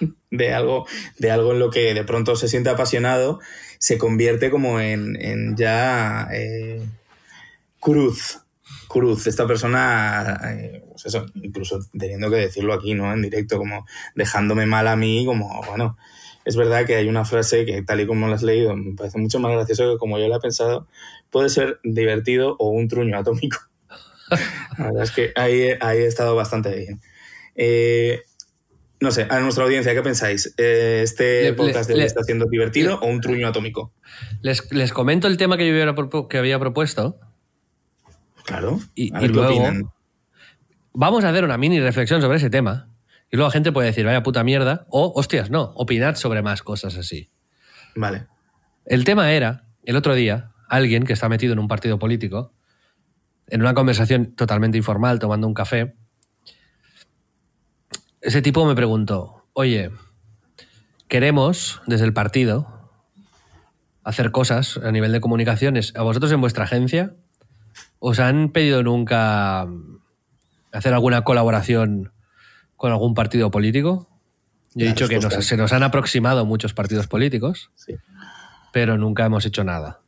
de 0.30 0.52
algo, 0.52 0.86
de 1.18 1.30
algo 1.30 1.52
en 1.52 1.58
lo 1.58 1.70
que 1.70 1.94
de 1.94 2.04
pronto 2.04 2.36
se 2.36 2.48
siente 2.48 2.70
apasionado, 2.70 3.40
se 3.78 3.98
convierte 3.98 4.50
como 4.50 4.80
en, 4.80 5.20
en 5.20 5.56
ya 5.56 6.28
eh, 6.32 6.82
cruz. 7.80 8.40
Cruz, 8.88 9.26
esta 9.26 9.46
persona, 9.46 10.40
eh, 10.52 10.84
pues 10.88 11.16
incluso 11.42 11.80
teniendo 11.98 12.30
que 12.30 12.36
decirlo 12.36 12.72
aquí, 12.74 12.94
¿no? 12.94 13.12
En 13.12 13.22
directo, 13.22 13.58
como 13.58 13.86
dejándome 14.14 14.66
mal 14.66 14.86
a 14.86 14.94
mí, 14.94 15.24
como, 15.26 15.62
bueno, 15.64 15.96
es 16.44 16.56
verdad 16.56 16.84
que 16.86 16.96
hay 16.96 17.08
una 17.08 17.24
frase 17.24 17.64
que 17.64 17.82
tal 17.82 18.00
y 18.00 18.06
como 18.06 18.28
la 18.28 18.34
has 18.36 18.42
leído 18.42 18.76
me 18.76 18.94
parece 18.94 19.18
mucho 19.18 19.38
más 19.40 19.52
gracioso 19.52 19.92
que 19.92 19.98
como 19.98 20.18
yo 20.18 20.28
la 20.28 20.36
he 20.36 20.40
pensado, 20.40 20.86
puede 21.30 21.48
ser 21.48 21.80
divertido 21.84 22.56
o 22.58 22.70
un 22.70 22.88
truño 22.88 23.16
atómico. 23.18 23.58
La 24.78 24.86
verdad 24.86 25.02
es 25.04 25.10
que 25.12 25.32
ahí, 25.36 25.68
ahí 25.80 25.98
he 25.98 26.06
estado 26.06 26.34
bastante 26.34 26.74
bien. 26.74 27.00
Eh, 27.54 28.22
no 29.00 29.10
sé, 29.10 29.26
a 29.28 29.38
nuestra 29.40 29.64
audiencia, 29.64 29.92
¿qué 29.94 30.02
pensáis? 30.02 30.54
Eh, 30.56 31.00
¿Este 31.04 31.42
Le- 31.42 31.52
podcast 31.52 31.88
le- 31.88 31.94
de 31.94 31.94
hoy 31.94 32.00
le- 32.00 32.06
está 32.06 32.22
siendo 32.24 32.46
divertido 32.46 32.98
o 33.00 33.06
un 33.06 33.20
truño 33.20 33.46
atómico? 33.48 33.92
Les, 34.40 34.70
les 34.72 34.92
comento 34.92 35.26
el 35.28 35.36
tema 35.36 35.56
que 35.58 35.68
yo 35.68 35.74
propu- 35.94 36.26
que 36.28 36.38
había 36.38 36.58
propuesto. 36.58 37.18
Claro. 38.44 38.80
Y- 38.94 39.14
a 39.14 39.18
y 39.18 39.20
ver 39.22 39.30
qué 39.30 39.36
luego- 39.36 39.48
opinan. 39.54 39.84
Vamos 40.94 41.24
a 41.24 41.30
hacer 41.30 41.44
una 41.44 41.58
mini 41.58 41.80
reflexión 41.80 42.20
sobre 42.22 42.36
ese 42.38 42.50
tema. 42.50 42.88
Y 43.34 43.36
luego 43.36 43.48
la 43.48 43.52
gente 43.52 43.72
puede 43.72 43.88
decir, 43.88 44.06
vaya 44.06 44.22
puta 44.22 44.44
mierda. 44.44 44.86
O, 44.90 45.12
hostias, 45.16 45.50
no, 45.50 45.72
opinad 45.74 46.14
sobre 46.14 46.40
más 46.40 46.62
cosas 46.62 46.96
así. 46.96 47.32
Vale. 47.96 48.28
El 48.86 49.02
tema 49.02 49.32
era, 49.32 49.64
el 49.82 49.96
otro 49.96 50.14
día, 50.14 50.52
alguien 50.68 51.02
que 51.02 51.14
está 51.14 51.28
metido 51.28 51.52
en 51.52 51.58
un 51.58 51.66
partido 51.66 51.98
político, 51.98 52.52
en 53.48 53.60
una 53.60 53.74
conversación 53.74 54.36
totalmente 54.36 54.78
informal, 54.78 55.18
tomando 55.18 55.48
un 55.48 55.54
café, 55.54 55.96
ese 58.20 58.40
tipo 58.40 58.64
me 58.66 58.76
preguntó, 58.76 59.48
oye, 59.52 59.90
queremos 61.08 61.82
desde 61.88 62.04
el 62.04 62.12
partido 62.12 62.88
hacer 64.04 64.30
cosas 64.30 64.76
a 64.76 64.92
nivel 64.92 65.10
de 65.10 65.20
comunicaciones. 65.20 65.92
¿A 65.96 66.02
vosotros 66.02 66.30
en 66.30 66.40
vuestra 66.40 66.66
agencia 66.66 67.16
os 67.98 68.20
han 68.20 68.50
pedido 68.52 68.84
nunca 68.84 69.66
hacer 70.70 70.94
alguna 70.94 71.22
colaboración 71.22 72.12
con 72.76 72.92
algún 72.92 73.14
partido 73.14 73.50
político? 73.50 74.08
Yo 74.74 74.84
he 74.84 74.88
La 74.88 74.94
dicho 74.94 75.08
que 75.08 75.18
nos- 75.20 75.32
se 75.34 75.56
nos 75.56 75.72
han 75.72 75.82
aproximado 75.82 76.44
muchos 76.46 76.74
partidos 76.74 77.06
políticos 77.06 77.70
Sí. 77.74 77.94
pero 78.72 78.98
nunca 78.98 79.24
hemos 79.24 79.46
hecho 79.46 79.62
nada. 79.64 80.00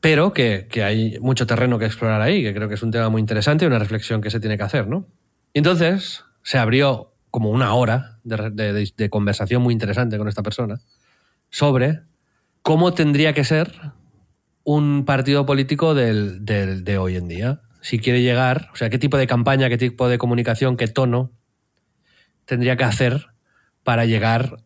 Pero 0.00 0.32
que, 0.32 0.66
que 0.70 0.82
hay 0.82 1.18
mucho 1.20 1.46
terreno 1.46 1.78
que 1.78 1.84
explorar 1.84 2.22
ahí, 2.22 2.42
que 2.42 2.54
creo 2.54 2.68
que 2.68 2.74
es 2.74 2.82
un 2.82 2.90
tema 2.90 3.08
muy 3.10 3.20
interesante 3.20 3.64
y 3.64 3.68
una 3.68 3.78
reflexión 3.78 4.20
que 4.22 4.30
se 4.30 4.40
tiene 4.40 4.56
que 4.56 4.62
hacer, 4.62 4.86
¿no? 4.86 5.06
Y 5.52 5.58
entonces 5.58 6.24
se 6.42 6.56
abrió 6.58 7.12
como 7.30 7.50
una 7.50 7.74
hora 7.74 8.18
de, 8.24 8.36
re- 8.36 8.50
de- 8.50 8.72
de- 8.72 8.92
de 8.96 9.10
conversación 9.10 9.60
muy 9.62 9.72
interesante 9.74 10.16
con 10.16 10.26
esta 10.28 10.42
persona 10.42 10.80
sobre 11.50 12.00
cómo 12.62 12.94
tendría 12.94 13.34
que 13.34 13.44
ser 13.44 13.72
un 14.64 15.04
partido 15.04 15.44
político 15.44 15.94
del- 15.94 16.44
del- 16.44 16.82
de 16.84 16.96
hoy 16.98 17.16
en 17.16 17.28
día. 17.28 17.60
Si 17.82 17.98
quiere 17.98 18.22
llegar, 18.22 18.68
o 18.72 18.76
sea, 18.76 18.90
qué 18.90 18.98
tipo 18.98 19.16
de 19.16 19.26
campaña, 19.26 19.68
qué 19.68 19.78
tipo 19.78 20.08
de 20.08 20.18
comunicación, 20.18 20.76
qué 20.76 20.88
tono 20.88 21.32
tendría 22.44 22.76
que 22.76 22.84
hacer 22.84 23.28
para 23.84 24.04
llegar 24.04 24.56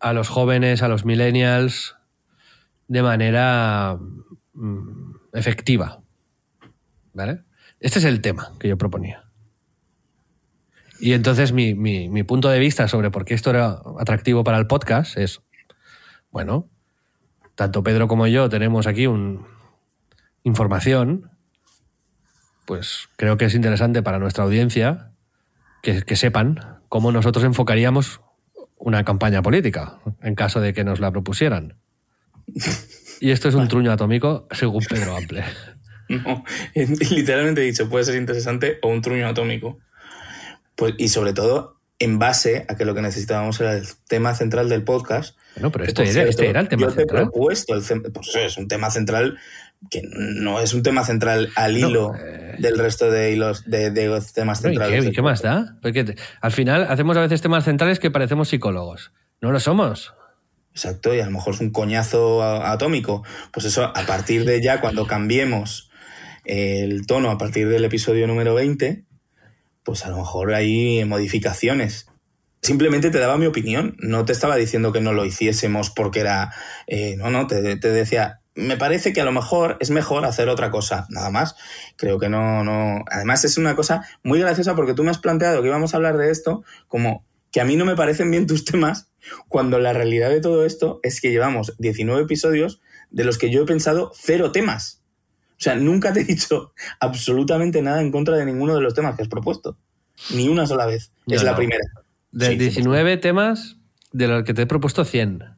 a 0.00 0.12
los 0.12 0.28
jóvenes, 0.28 0.82
a 0.82 0.88
los 0.88 1.04
millennials, 1.04 1.96
de 2.88 3.02
manera 3.02 3.98
mm, 4.54 5.12
efectiva. 5.34 6.00
¿Vale? 7.14 7.42
Este 7.80 7.98
es 8.00 8.04
el 8.04 8.20
tema 8.20 8.52
que 8.58 8.68
yo 8.68 8.76
proponía. 8.78 9.24
Y 11.00 11.12
entonces 11.12 11.52
mi, 11.52 11.74
mi- 11.74 12.08
mi 12.08 12.22
punto 12.24 12.48
de 12.48 12.58
vista 12.58 12.88
sobre 12.88 13.10
por 13.10 13.24
qué 13.24 13.34
esto 13.34 13.50
era 13.50 13.80
atractivo 14.00 14.42
para 14.44 14.58
el 14.58 14.66
podcast 14.66 15.16
es, 15.16 15.40
bueno, 16.30 16.68
tanto 17.54 17.82
Pedro 17.82 18.08
como 18.08 18.26
yo 18.26 18.48
tenemos 18.48 18.86
aquí 18.86 19.06
un, 19.06 19.46
información, 20.42 21.30
pues 22.68 23.08
creo 23.16 23.38
que 23.38 23.46
es 23.46 23.54
interesante 23.54 24.02
para 24.02 24.18
nuestra 24.18 24.44
audiencia 24.44 25.12
que, 25.82 26.02
que 26.02 26.16
sepan 26.16 26.82
cómo 26.90 27.12
nosotros 27.12 27.42
enfocaríamos 27.46 28.20
una 28.76 29.04
campaña 29.04 29.40
política 29.40 29.98
en 30.22 30.34
caso 30.34 30.60
de 30.60 30.74
que 30.74 30.84
nos 30.84 31.00
la 31.00 31.10
propusieran. 31.10 31.74
Y 33.20 33.32
esto 33.32 33.48
es 33.48 33.56
un 33.56 33.66
truño 33.66 33.90
atómico 33.90 34.46
según 34.52 34.84
Pedro 34.84 35.16
Ample. 35.16 35.42
No, 36.08 36.42
literalmente 36.74 37.60
he 37.60 37.64
dicho, 37.64 37.90
puede 37.90 38.04
ser 38.04 38.14
interesante 38.14 38.78
o 38.80 38.88
un 38.88 39.02
truño 39.02 39.26
atómico. 39.28 39.78
Pues, 40.74 40.94
y 40.96 41.08
sobre 41.08 41.34
todo, 41.34 41.80
en 41.98 42.18
base 42.18 42.64
a 42.68 42.76
que 42.76 42.86
lo 42.86 42.94
que 42.94 43.02
necesitábamos 43.02 43.60
era 43.60 43.74
el 43.74 43.84
tema 44.08 44.34
central 44.34 44.70
del 44.70 44.84
podcast. 44.84 45.36
Bueno, 45.56 45.70
pero 45.70 45.84
este 45.84 46.08
era, 46.08 46.22
este 46.22 46.48
era 46.48 46.60
el 46.60 46.68
tema 46.68 46.82
yo 46.82 46.88
te 46.88 46.92
he 46.94 46.96
central. 47.00 47.24
propuesto 47.24 47.74
el 47.74 47.82
pues 48.12 48.34
es 48.36 48.56
un 48.56 48.68
tema 48.68 48.90
central 48.90 49.38
que 49.90 50.02
no 50.02 50.60
es 50.60 50.74
un 50.74 50.82
tema 50.82 51.04
central 51.04 51.50
al 51.54 51.80
No, 51.80 51.88
hilo 51.88 52.14
eh. 52.14 52.56
del 52.58 52.78
resto 52.78 53.10
de 53.10 53.32
hilos 53.32 53.64
de, 53.64 53.90
de 53.90 54.20
temas 54.34 54.62
No, 54.62 54.70
¿y 54.70 54.72
centrales. 54.74 55.04
qué, 55.04 55.10
y 55.10 55.12
qué 55.12 55.22
más 55.22 55.42
da? 55.42 55.76
Porque 55.80 56.04
te- 56.04 56.16
al 56.40 56.52
final 56.52 56.84
hacemos 56.90 57.16
a 57.16 57.20
veces 57.20 57.40
temas 57.42 57.64
centrales 57.64 57.98
que 58.00 58.10
parecemos 58.10 58.48
psicólogos. 58.48 59.12
No 59.40 59.52
lo 59.52 59.60
somos. 59.60 60.14
Exacto, 60.72 61.14
y 61.14 61.20
a 61.20 61.24
lo 61.24 61.30
mejor 61.32 61.54
es 61.54 61.60
un 61.60 61.70
coñazo 61.70 62.42
atómico. 62.42 63.24
Pues 63.52 63.66
eso, 63.66 63.84
a 63.84 64.02
partir 64.06 64.44
de 64.44 64.60
ya, 64.62 64.80
cuando 64.80 65.06
cambiemos 65.06 65.90
el 66.44 67.06
tono, 67.06 67.30
a 67.30 67.38
partir 67.38 67.68
del 67.68 67.84
episodio 67.84 68.26
número 68.26 68.54
20, 68.54 69.04
pues 69.84 70.04
a 70.04 70.10
lo 70.10 70.18
mejor 70.18 70.54
hay 70.54 71.04
modificaciones. 71.04 72.06
Simplemente 72.62 73.10
te 73.10 73.18
daba 73.18 73.38
mi 73.38 73.46
opinión, 73.46 73.96
no 74.00 74.24
te 74.24 74.32
estaba 74.32 74.56
diciendo 74.56 74.92
que 74.92 75.00
no 75.00 75.12
lo 75.12 75.24
hiciésemos 75.24 75.90
porque 75.90 76.20
era, 76.20 76.52
eh, 76.86 77.14
no, 77.16 77.30
no, 77.30 77.46
te, 77.46 77.76
te 77.76 77.88
decía, 77.90 78.40
me 78.58 78.76
parece 78.76 79.12
que 79.12 79.20
a 79.20 79.24
lo 79.24 79.30
mejor 79.30 79.76
es 79.78 79.90
mejor 79.90 80.24
hacer 80.24 80.48
otra 80.48 80.70
cosa, 80.70 81.06
nada 81.10 81.30
más. 81.30 81.54
Creo 81.96 82.18
que 82.18 82.28
no, 82.28 82.64
no. 82.64 83.04
Además, 83.08 83.44
es 83.44 83.56
una 83.56 83.76
cosa 83.76 84.04
muy 84.24 84.40
graciosa 84.40 84.74
porque 84.74 84.94
tú 84.94 85.04
me 85.04 85.10
has 85.10 85.18
planteado 85.18 85.62
que 85.62 85.68
íbamos 85.68 85.94
a 85.94 85.96
hablar 85.96 86.16
de 86.16 86.30
esto 86.30 86.64
como 86.88 87.24
que 87.52 87.60
a 87.60 87.64
mí 87.64 87.76
no 87.76 87.84
me 87.84 87.94
parecen 87.94 88.30
bien 88.30 88.46
tus 88.46 88.64
temas, 88.64 89.10
cuando 89.48 89.78
la 89.78 89.92
realidad 89.92 90.30
de 90.30 90.40
todo 90.40 90.64
esto 90.64 90.98
es 91.02 91.20
que 91.20 91.30
llevamos 91.30 91.74
19 91.78 92.22
episodios 92.22 92.80
de 93.10 93.24
los 93.24 93.38
que 93.38 93.50
yo 93.50 93.62
he 93.62 93.66
pensado 93.66 94.10
cero 94.14 94.50
temas. 94.50 95.02
O 95.52 95.60
sea, 95.60 95.76
nunca 95.76 96.12
te 96.12 96.20
he 96.20 96.24
dicho 96.24 96.72
absolutamente 97.00 97.80
nada 97.80 98.00
en 98.00 98.10
contra 98.10 98.36
de 98.36 98.44
ninguno 98.44 98.74
de 98.74 98.80
los 98.80 98.92
temas 98.92 99.16
que 99.16 99.22
has 99.22 99.28
propuesto. 99.28 99.78
Ni 100.34 100.48
una 100.48 100.66
sola 100.66 100.86
vez. 100.86 101.12
es 101.28 101.44
la 101.44 101.54
primera. 101.54 101.84
De 102.32 102.56
19 102.56 103.18
temas, 103.18 103.76
de 104.10 104.26
los 104.26 104.42
que 104.42 104.52
te 104.52 104.62
he 104.62 104.66
propuesto 104.66 105.04
100. 105.04 105.57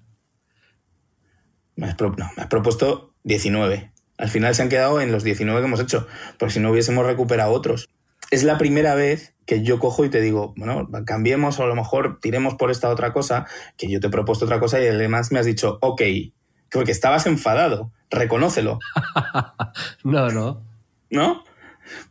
Me 1.81 1.87
has, 1.87 1.99
no, 1.99 2.11
me 2.37 2.43
has 2.43 2.47
propuesto 2.49 3.15
19. 3.25 3.91
Al 4.19 4.29
final 4.29 4.55
se 4.55 4.61
han 4.61 4.69
quedado 4.69 5.01
en 5.01 5.13
los 5.13 5.25
19 5.25 5.61
que 5.61 5.67
hemos 5.67 5.81
hecho, 5.81 6.07
porque 6.39 6.53
si 6.53 6.61
no 6.61 6.71
hubiésemos 6.71 7.07
recuperado 7.07 7.53
otros. 7.53 7.89
Es 8.31 8.45
la 8.45 8.59
primera 8.59 8.95
vez 8.95 9.35
que 9.47 9.63
yo 9.63 9.79
cojo 9.79 10.05
y 10.05 10.11
te 10.11 10.21
digo, 10.21 10.53
bueno, 10.59 10.91
cambiemos 11.07 11.59
o 11.59 11.63
a 11.65 11.67
lo 11.67 11.75
mejor 11.75 12.19
tiremos 12.21 12.55
por 12.57 12.71
esta 12.71 12.91
otra 12.91 13.15
cosa, 13.15 13.47
que 13.79 13.89
yo 13.89 13.99
te 13.99 14.09
he 14.09 14.11
propuesto 14.11 14.45
otra 14.45 14.61
cosa 14.61 14.79
y 14.79 14.89
además 14.89 15.33
me 15.33 15.39
has 15.39 15.47
dicho, 15.47 15.79
ok, 15.81 16.03
porque 16.71 16.93
estabas 16.93 17.25
enfadado, 17.27 17.93
reconócelo. 18.11 18.79
no, 20.05 20.29
no. 20.29 20.63
¿No? 21.09 21.45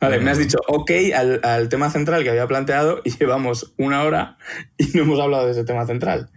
Vale, 0.01 0.19
me 0.19 0.31
has 0.31 0.39
dicho 0.39 0.57
ok 0.67 0.91
al, 1.15 1.41
al, 1.43 1.69
tema 1.69 1.91
central 1.91 2.23
que 2.23 2.31
había 2.31 2.47
planteado 2.47 3.01
y 3.05 3.11
llevamos 3.11 3.75
una 3.77 4.03
hora 4.03 4.37
y 4.77 4.87
no 4.95 5.03
hemos 5.03 5.19
hablado 5.19 5.45
de 5.45 5.51
ese 5.51 5.63
tema 5.63 5.85
central. 5.85 6.31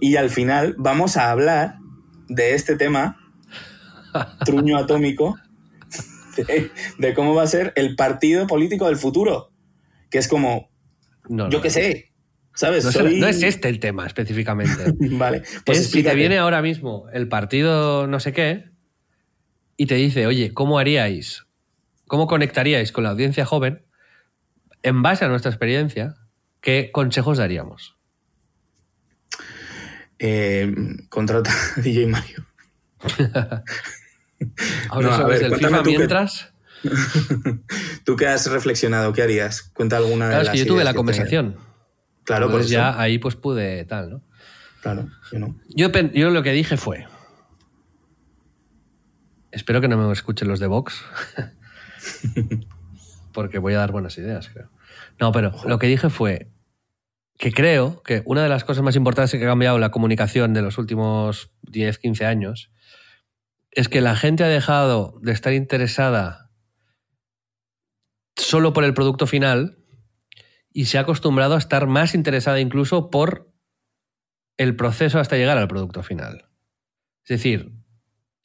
Y 0.00 0.16
al 0.16 0.30
final 0.30 0.74
vamos 0.78 1.18
a 1.18 1.30
hablar 1.30 1.81
de 2.34 2.54
este 2.54 2.76
tema, 2.76 3.18
truño 4.44 4.76
atómico, 4.78 5.36
de, 6.98 7.14
cómo 7.14 7.34
va 7.34 7.42
a 7.42 7.46
ser 7.46 7.72
el 7.76 7.94
partido 7.94 8.46
político 8.46 8.86
del 8.86 8.96
futuro. 8.96 9.50
Que 10.10 10.18
es 10.18 10.28
como, 10.28 10.70
yo 11.28 11.60
qué 11.60 11.70
sé, 11.70 12.12
¿sabes? 12.54 12.84
No, 12.84 13.26
es 13.26 13.42
este 13.42 13.68
el 13.68 13.80
tema 13.80 14.06
específicamente. 14.06 14.94
vale. 15.16 15.42
Pues 15.64 15.90
si 15.90 16.02
te 16.02 16.14
viene 16.14 16.38
ahora 16.38 16.62
mismo 16.62 17.06
el 17.12 17.28
partido 17.28 18.06
no 18.06 18.20
sé 18.20 18.32
qué 18.32 18.70
y 19.76 19.86
te 19.86 19.94
dice, 19.94 20.26
oye, 20.26 20.52
¿cómo 20.52 20.78
haríais? 20.78 21.46
¿Cómo 22.06 22.26
conectaríais 22.26 22.92
con 22.92 23.04
la 23.04 23.10
audiencia 23.10 23.46
joven? 23.46 23.86
En 24.82 25.02
base 25.02 25.24
a 25.24 25.28
nuestra 25.28 25.50
experiencia, 25.50 26.16
¿qué 26.60 26.90
consejos 26.92 27.38
daríamos? 27.38 27.96
Eh, 30.24 30.72
contrata 31.08 31.50
a 31.50 31.80
DJ 31.82 32.06
Mario. 32.06 32.46
Ahora 34.88 35.16
sabes 35.16 35.40
del 35.40 35.56
FIFA 35.56 35.82
mientras. 35.82 36.52
¿Tú 38.04 38.14
qué 38.14 38.28
has 38.28 38.48
reflexionado? 38.48 39.12
¿Qué 39.12 39.22
harías? 39.22 39.62
Cuenta 39.62 39.96
alguna 39.96 40.28
de 40.28 40.36
las 40.36 40.44
es 40.44 40.50
que 40.50 40.58
yo 40.58 40.66
tuve 40.66 40.84
la 40.84 40.94
conversación. 40.94 41.56
Claro, 42.22 42.52
pues 42.52 42.68
ya 42.68 43.00
ahí 43.00 43.18
pues 43.18 43.34
pude 43.34 43.84
tal, 43.84 44.10
¿no? 44.10 44.22
Claro, 44.80 45.08
yo 45.32 45.40
no. 45.40 45.56
Yo, 45.68 45.90
yo 45.90 46.30
lo 46.30 46.44
que 46.44 46.52
dije 46.52 46.76
fue. 46.76 47.04
Espero 49.50 49.80
que 49.80 49.88
no 49.88 49.96
me 49.96 50.12
escuchen 50.12 50.46
los 50.46 50.60
de 50.60 50.68
Vox. 50.68 51.02
porque 53.32 53.58
voy 53.58 53.74
a 53.74 53.78
dar 53.78 53.90
buenas 53.90 54.16
ideas, 54.18 54.48
creo. 54.50 54.70
No, 55.18 55.32
pero 55.32 55.52
lo 55.66 55.80
que 55.80 55.88
dije 55.88 56.10
fue 56.10 56.48
que 57.42 57.50
creo 57.50 58.04
que 58.04 58.22
una 58.24 58.44
de 58.44 58.48
las 58.48 58.62
cosas 58.62 58.84
más 58.84 58.94
importantes 58.94 59.32
que 59.32 59.44
ha 59.44 59.48
cambiado 59.48 59.76
la 59.80 59.90
comunicación 59.90 60.54
de 60.54 60.62
los 60.62 60.78
últimos 60.78 61.50
10, 61.62 61.98
15 61.98 62.24
años 62.24 62.70
es 63.72 63.88
que 63.88 64.00
la 64.00 64.14
gente 64.14 64.44
ha 64.44 64.48
dejado 64.48 65.18
de 65.22 65.32
estar 65.32 65.52
interesada 65.52 66.52
solo 68.36 68.72
por 68.72 68.84
el 68.84 68.94
producto 68.94 69.26
final 69.26 69.76
y 70.72 70.84
se 70.84 70.98
ha 70.98 71.00
acostumbrado 71.00 71.56
a 71.56 71.58
estar 71.58 71.88
más 71.88 72.14
interesada 72.14 72.60
incluso 72.60 73.10
por 73.10 73.52
el 74.56 74.76
proceso 74.76 75.18
hasta 75.18 75.36
llegar 75.36 75.58
al 75.58 75.66
producto 75.66 76.04
final. 76.04 76.44
Es 77.24 77.30
decir, 77.38 77.72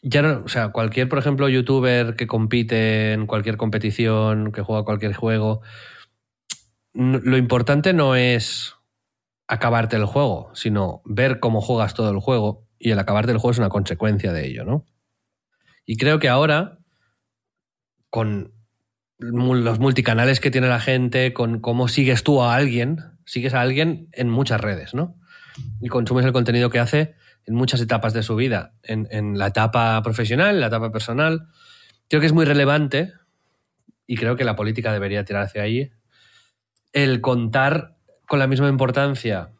ya 0.01 0.23
no, 0.23 0.41
o 0.43 0.47
sea, 0.47 0.69
cualquier, 0.69 1.07
por 1.07 1.19
ejemplo, 1.19 1.47
youtuber 1.49 2.15
que 2.15 2.25
compite 2.25 3.13
en 3.13 3.27
cualquier 3.27 3.57
competición, 3.57 4.51
que 4.51 4.63
juega 4.63 4.85
cualquier 4.85 5.13
juego, 5.13 5.61
lo 6.93 7.37
importante 7.37 7.93
no 7.93 8.15
es 8.15 8.73
acabarte 9.47 9.95
el 9.95 10.05
juego, 10.05 10.51
sino 10.53 11.01
ver 11.05 11.39
cómo 11.39 11.61
juegas 11.61 11.93
todo 11.93 12.11
el 12.11 12.19
juego 12.19 12.67
y 12.79 12.91
el 12.91 12.99
acabarte 12.99 13.31
el 13.31 13.37
juego 13.37 13.51
es 13.51 13.57
una 13.57 13.69
consecuencia 13.69 14.33
de 14.33 14.47
ello, 14.47 14.65
¿no? 14.65 14.85
Y 15.85 15.97
creo 15.97 16.19
que 16.19 16.29
ahora, 16.29 16.79
con 18.09 18.53
los 19.19 19.79
multicanales 19.79 20.39
que 20.39 20.51
tiene 20.51 20.67
la 20.67 20.79
gente, 20.79 21.33
con 21.33 21.59
cómo 21.59 21.87
sigues 21.87 22.23
tú 22.23 22.41
a 22.41 22.55
alguien, 22.55 22.99
sigues 23.25 23.53
a 23.53 23.61
alguien 23.61 24.09
en 24.11 24.29
muchas 24.29 24.61
redes, 24.61 24.93
¿no? 24.93 25.15
Y 25.81 25.87
consumes 25.87 26.25
el 26.25 26.33
contenido 26.33 26.69
que 26.69 26.79
hace 26.79 27.15
en 27.45 27.55
muchas 27.55 27.79
etapas 27.81 28.13
de 28.13 28.23
su 28.23 28.35
vida, 28.35 28.73
en, 28.83 29.37
la 29.37 29.47
etapa 29.47 30.01
profesional, 30.03 30.55
en 30.55 30.61
la 30.61 30.67
etapa 30.67 30.91
personal. 30.91 31.47
Creo 32.09 32.19
que 32.19 32.27
es 32.27 32.33
muy 32.33 32.45
relevante, 32.45 33.13
y 34.05 34.17
creo 34.17 34.35
que 34.35 34.43
la 34.43 34.55
política 34.55 34.91
debería 34.91 35.23
tirar 35.23 35.43
hacia 35.43 35.63
ahí, 35.63 35.91
el 36.91 37.21
contar 37.21 37.96
con 38.27 38.39
la 38.39 38.47
misma 38.47 38.69
importancia 38.69 39.51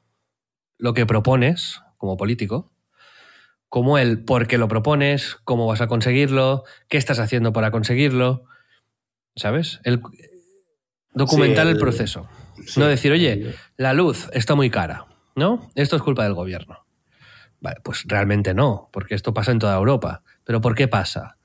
lo 0.77 0.93
que 0.93 1.05
propones 1.05 1.81
como 1.97 2.17
político, 2.17 2.71
como 3.69 3.97
el 3.97 4.23
por 4.23 4.47
qué 4.47 4.57
lo 4.57 4.67
propones, 4.67 5.37
cómo 5.43 5.65
vas 5.67 5.81
a 5.81 5.87
conseguirlo, 5.87 6.63
qué 6.87 6.97
estás 6.97 7.19
haciendo 7.19 7.53
para 7.53 7.71
conseguirlo, 7.71 8.45
¿sabes? 9.35 9.79
El 9.83 10.01
documentar 11.13 11.67
el, 11.67 11.77
proceso. 11.77 12.29
no 12.75 12.85
decir, 12.85 13.11
oye, 13.11 13.55
la 13.77 13.93
luz 13.93 14.29
está 14.33 14.55
muy 14.55 14.69
cara, 14.69 15.07
¿no? 15.35 15.69
Esto 15.75 15.95
es 15.95 16.01
culpa 16.01 16.23
del 16.23 16.33
gobierno. 16.33 16.85
Vale, 17.59 17.77
pues 17.83 18.03
realmente 18.05 18.53
no, 18.53 18.89
porque 18.93 19.15
esto 19.15 19.33
pasa 19.33 19.51
en 19.51 19.59
toda 19.59 19.75
Europa. 19.75 20.21
Pero 20.43 20.61
¿por 20.61 20.75
qué 20.75 20.87
pasa? 20.87 21.36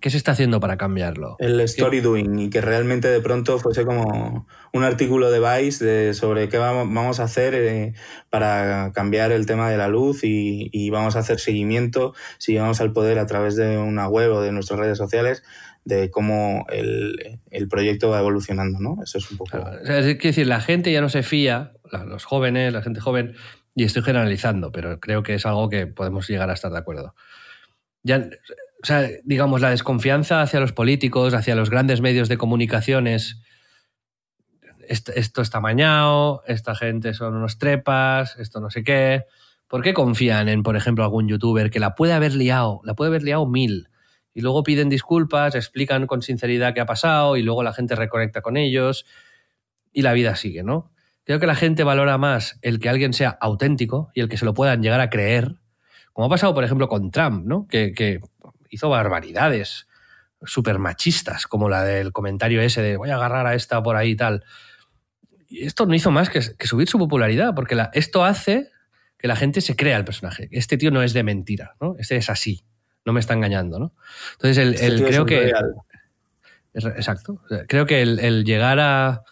¿Qué 0.00 0.10
se 0.10 0.16
está 0.16 0.32
haciendo 0.32 0.60
para 0.60 0.76
cambiarlo? 0.76 1.34
El 1.40 1.60
story 1.60 2.00
doing 2.00 2.38
y 2.38 2.50
que 2.50 2.60
realmente 2.60 3.08
de 3.08 3.20
pronto 3.20 3.58
fuese 3.58 3.84
como 3.84 4.46
un 4.72 4.84
artículo 4.84 5.30
de 5.30 5.40
Vice 5.40 5.84
de 5.84 6.14
sobre 6.14 6.48
qué 6.48 6.58
vamos 6.58 7.18
a 7.18 7.24
hacer 7.24 7.54
eh, 7.54 7.94
para 8.30 8.92
cambiar 8.94 9.32
el 9.32 9.46
tema 9.46 9.68
de 9.70 9.76
la 9.76 9.88
luz 9.88 10.20
y, 10.22 10.90
vamos 10.90 11.16
a 11.16 11.18
hacer 11.18 11.38
seguimiento 11.38 12.14
si 12.38 12.56
vamos 12.56 12.80
al 12.80 12.92
poder 12.92 13.18
a 13.18 13.26
través 13.26 13.56
de 13.56 13.76
una 13.76 14.08
web 14.08 14.32
o 14.32 14.40
de 14.40 14.52
nuestras 14.52 14.78
redes 14.78 14.96
sociales 14.96 15.42
de 15.84 16.10
cómo 16.10 16.66
el, 16.70 17.40
proyecto 17.68 18.10
va 18.10 18.20
evolucionando, 18.20 18.78
¿no? 18.78 19.02
Eso 19.02 19.18
es 19.18 19.30
un 19.30 19.38
poco... 19.38 19.58
es 19.82 20.18
decir, 20.18 20.46
la 20.46 20.60
gente 20.60 20.92
ya 20.92 21.00
no 21.00 21.08
se 21.08 21.22
fía, 21.22 21.72
los 22.06 22.24
jóvenes, 22.24 22.72
la 22.72 22.82
gente 22.82 23.00
joven, 23.00 23.34
y 23.74 23.84
estoy 23.84 24.02
generalizando, 24.02 24.70
pero 24.72 25.00
creo 25.00 25.22
que 25.22 25.34
es 25.34 25.46
algo 25.46 25.68
que 25.68 25.86
podemos 25.86 26.28
llegar 26.28 26.50
a 26.50 26.54
estar 26.54 26.70
de 26.70 26.78
acuerdo. 26.78 27.14
Ya, 28.02 28.28
o 28.82 28.86
sea, 28.86 29.08
digamos, 29.24 29.60
la 29.60 29.70
desconfianza 29.70 30.40
hacia 30.40 30.60
los 30.60 30.72
políticos, 30.72 31.34
hacia 31.34 31.56
los 31.56 31.70
grandes 31.70 32.00
medios 32.00 32.28
de 32.28 32.38
comunicaciones, 32.38 33.40
esto, 34.88 35.42
está 35.42 35.60
mañado, 35.60 36.42
esta 36.46 36.74
gente 36.74 37.12
son 37.12 37.34
unos 37.34 37.58
trepas, 37.58 38.36
esto 38.38 38.60
no 38.60 38.70
sé 38.70 38.82
qué. 38.82 39.24
¿Por 39.66 39.82
qué 39.82 39.92
confían 39.92 40.48
en, 40.48 40.62
por 40.62 40.76
ejemplo, 40.76 41.04
algún 41.04 41.28
youtuber 41.28 41.70
que 41.70 41.80
la 41.80 41.94
puede 41.94 42.14
haber 42.14 42.34
liado, 42.34 42.80
la 42.84 42.94
puede 42.94 43.08
haber 43.08 43.22
liado 43.22 43.46
mil? 43.46 43.88
Y 44.32 44.40
luego 44.40 44.62
piden 44.62 44.88
disculpas, 44.88 45.54
explican 45.54 46.06
con 46.06 46.22
sinceridad 46.22 46.72
qué 46.72 46.80
ha 46.80 46.86
pasado 46.86 47.36
y 47.36 47.42
luego 47.42 47.62
la 47.62 47.72
gente 47.72 47.96
reconecta 47.96 48.40
con 48.40 48.56
ellos 48.56 49.04
y 49.92 50.02
la 50.02 50.12
vida 50.12 50.36
sigue, 50.36 50.62
¿no? 50.62 50.90
Creo 51.24 51.40
que 51.40 51.46
la 51.46 51.54
gente 51.54 51.84
valora 51.84 52.16
más 52.16 52.58
el 52.62 52.78
que 52.78 52.88
alguien 52.88 53.12
sea 53.12 53.36
auténtico 53.40 54.10
y 54.14 54.20
el 54.20 54.28
que 54.28 54.38
se 54.38 54.46
lo 54.46 54.54
puedan 54.54 54.82
llegar 54.82 55.00
a 55.00 55.10
creer, 55.10 55.56
como 56.14 56.26
ha 56.26 56.30
pasado, 56.30 56.54
por 56.54 56.64
ejemplo, 56.64 56.88
con 56.88 57.10
Trump, 57.10 57.44
¿no? 57.46 57.66
Que, 57.68 57.92
que 57.92 58.20
hizo 58.70 58.88
barbaridades 58.88 59.86
súper 60.44 60.78
machistas, 60.78 61.46
como 61.46 61.68
la 61.68 61.82
del 61.82 62.12
comentario 62.12 62.60
ese 62.60 62.82
de 62.82 62.96
voy 62.96 63.10
a 63.10 63.16
agarrar 63.16 63.46
a 63.46 63.54
esta 63.54 63.82
por 63.82 63.96
ahí 63.96 64.10
y 64.10 64.16
tal. 64.16 64.44
Y 65.48 65.64
esto 65.64 65.86
no 65.86 65.94
hizo 65.94 66.10
más 66.10 66.30
que, 66.30 66.42
subir 66.42 66.88
su 66.88 66.98
popularidad, 66.98 67.54
porque 67.54 67.76
esto 67.94 68.24
hace 68.24 68.70
que 69.18 69.28
la 69.28 69.36
gente 69.36 69.60
se 69.60 69.74
crea 69.74 69.96
el 69.96 70.04
personaje. 70.04 70.48
Este 70.52 70.76
tío 70.76 70.90
no 70.90 71.02
es 71.02 71.12
de 71.12 71.22
mentira, 71.22 71.74
¿no? 71.80 71.96
Este 71.98 72.16
es 72.16 72.30
así, 72.30 72.64
no 73.04 73.12
me 73.12 73.20
está 73.20 73.34
engañando, 73.34 73.78
¿no? 73.78 73.94
Entonces, 74.32 74.58
el, 74.58 74.74
este 74.74 75.08
creo 75.08 75.26
que... 75.26 75.52
Exacto. 76.74 77.42
Creo 77.66 77.86
que 77.86 78.02
el, 78.02 78.44
llegar 78.44 78.78
a 78.78 79.24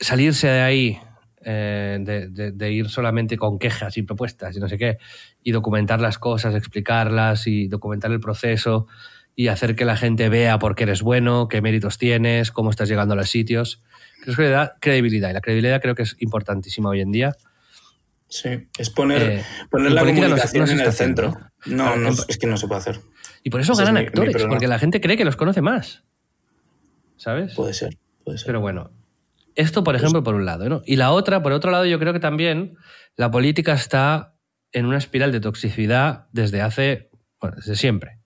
salirse 0.00 0.48
de 0.48 0.60
ahí 0.60 0.98
eh, 1.42 1.98
de, 2.00 2.72
ir 2.72 2.88
solamente 2.88 3.36
con 3.36 3.58
quejas 3.58 3.96
y 3.98 4.02
propuestas 4.02 4.56
y 4.56 4.60
no 4.60 4.68
sé 4.68 4.78
qué, 4.78 4.98
y 5.44 5.52
documentar 5.52 6.00
las 6.00 6.18
cosas, 6.18 6.54
explicarlas 6.54 7.46
y 7.46 7.68
documentar 7.68 8.10
el 8.10 8.18
proceso 8.18 8.88
y 9.36 9.48
hacer 9.48 9.76
que 9.76 9.84
la 9.84 9.96
gente 9.96 10.28
vea 10.28 10.58
por 10.58 10.74
qué 10.74 10.84
eres 10.84 11.02
bueno, 11.02 11.48
qué 11.48 11.60
méritos 11.60 11.98
tienes, 11.98 12.50
cómo 12.50 12.70
estás 12.70 12.88
llegando 12.88 13.14
a 13.14 13.16
los 13.16 13.28
sitios. 13.28 13.82
Creo 14.22 14.34
que 14.34 14.42
le 14.42 14.50
da 14.50 14.76
credibilidad 14.80 15.30
y 15.30 15.34
la 15.34 15.40
credibilidad 15.40 15.82
creo 15.82 15.94
que 15.94 16.02
es 16.02 16.16
importantísima 16.20 16.88
hoy 16.88 17.02
en 17.02 17.12
día. 17.12 17.36
Sí, 18.26 18.68
es 18.78 18.90
poner, 18.90 19.22
eh, 19.22 19.44
poner 19.70 19.92
la 19.92 20.00
comunicación 20.00 20.70
en 20.70 20.80
el 20.80 20.92
centro. 20.92 21.36
No, 21.66 21.94
no, 21.96 22.10
es 22.26 22.38
que 22.38 22.46
no 22.46 22.56
se 22.56 22.66
puede 22.66 22.80
hacer. 22.80 23.00
Y 23.42 23.50
por 23.50 23.60
eso 23.60 23.74
ganan 23.74 23.98
actores, 23.98 24.42
porque 24.48 24.66
la 24.66 24.78
gente 24.78 25.00
cree 25.00 25.16
que 25.16 25.24
los 25.24 25.36
conoce 25.36 25.60
más. 25.60 26.04
¿Sabes? 27.16 27.54
Puede 27.54 27.74
ser, 27.74 27.98
puede 28.24 28.38
ser. 28.38 28.46
Pero 28.46 28.60
bueno, 28.60 28.90
esto, 29.54 29.84
por 29.84 29.94
ejemplo, 29.94 30.22
por 30.22 30.34
un 30.34 30.46
lado. 30.46 30.68
¿no? 30.68 30.82
Y 30.86 30.96
la 30.96 31.12
otra, 31.12 31.42
por 31.42 31.52
otro 31.52 31.70
lado, 31.70 31.84
yo 31.84 31.98
creo 31.98 32.12
que 32.12 32.20
también 32.20 32.76
la 33.16 33.30
política 33.30 33.74
está 33.74 34.33
en 34.74 34.84
una 34.84 34.98
espiral 34.98 35.32
de 35.32 35.40
toxicidad 35.40 36.26
desde 36.32 36.60
hace, 36.60 37.08
bueno, 37.40 37.56
desde 37.56 37.76
siempre. 37.76 38.18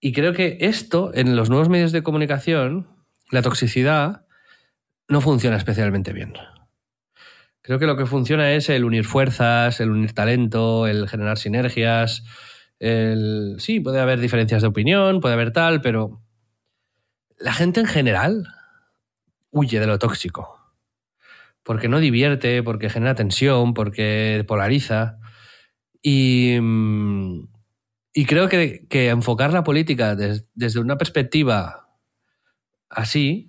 Y 0.00 0.12
creo 0.12 0.32
que 0.32 0.56
esto, 0.60 1.10
en 1.12 1.36
los 1.36 1.50
nuevos 1.50 1.68
medios 1.68 1.92
de 1.92 2.02
comunicación, 2.02 2.88
la 3.30 3.42
toxicidad 3.42 4.24
no 5.08 5.20
funciona 5.20 5.56
especialmente 5.56 6.12
bien. 6.12 6.32
Creo 7.62 7.78
que 7.78 7.86
lo 7.86 7.96
que 7.96 8.06
funciona 8.06 8.52
es 8.52 8.70
el 8.70 8.84
unir 8.84 9.04
fuerzas, 9.04 9.80
el 9.80 9.90
unir 9.90 10.12
talento, 10.12 10.86
el 10.86 11.08
generar 11.08 11.36
sinergias. 11.36 12.24
El... 12.78 13.56
Sí, 13.58 13.80
puede 13.80 14.00
haber 14.00 14.20
diferencias 14.20 14.62
de 14.62 14.68
opinión, 14.68 15.20
puede 15.20 15.34
haber 15.34 15.52
tal, 15.52 15.82
pero 15.82 16.22
la 17.38 17.52
gente 17.52 17.80
en 17.80 17.86
general 17.86 18.46
huye 19.50 19.80
de 19.80 19.86
lo 19.86 19.98
tóxico. 19.98 20.58
Porque 21.62 21.88
no 21.88 22.00
divierte, 22.00 22.62
porque 22.62 22.88
genera 22.88 23.14
tensión, 23.14 23.74
porque 23.74 24.44
polariza. 24.48 25.19
Y, 26.02 26.58
mm, 26.60 27.48
y 28.12 28.24
creo 28.26 28.48
que, 28.48 28.86
enfocar 28.90 29.52
la 29.52 29.64
política 29.64 30.16
desde 30.16 30.80
una 30.80 30.98
perspectiva 30.98 31.88
así 32.88 33.48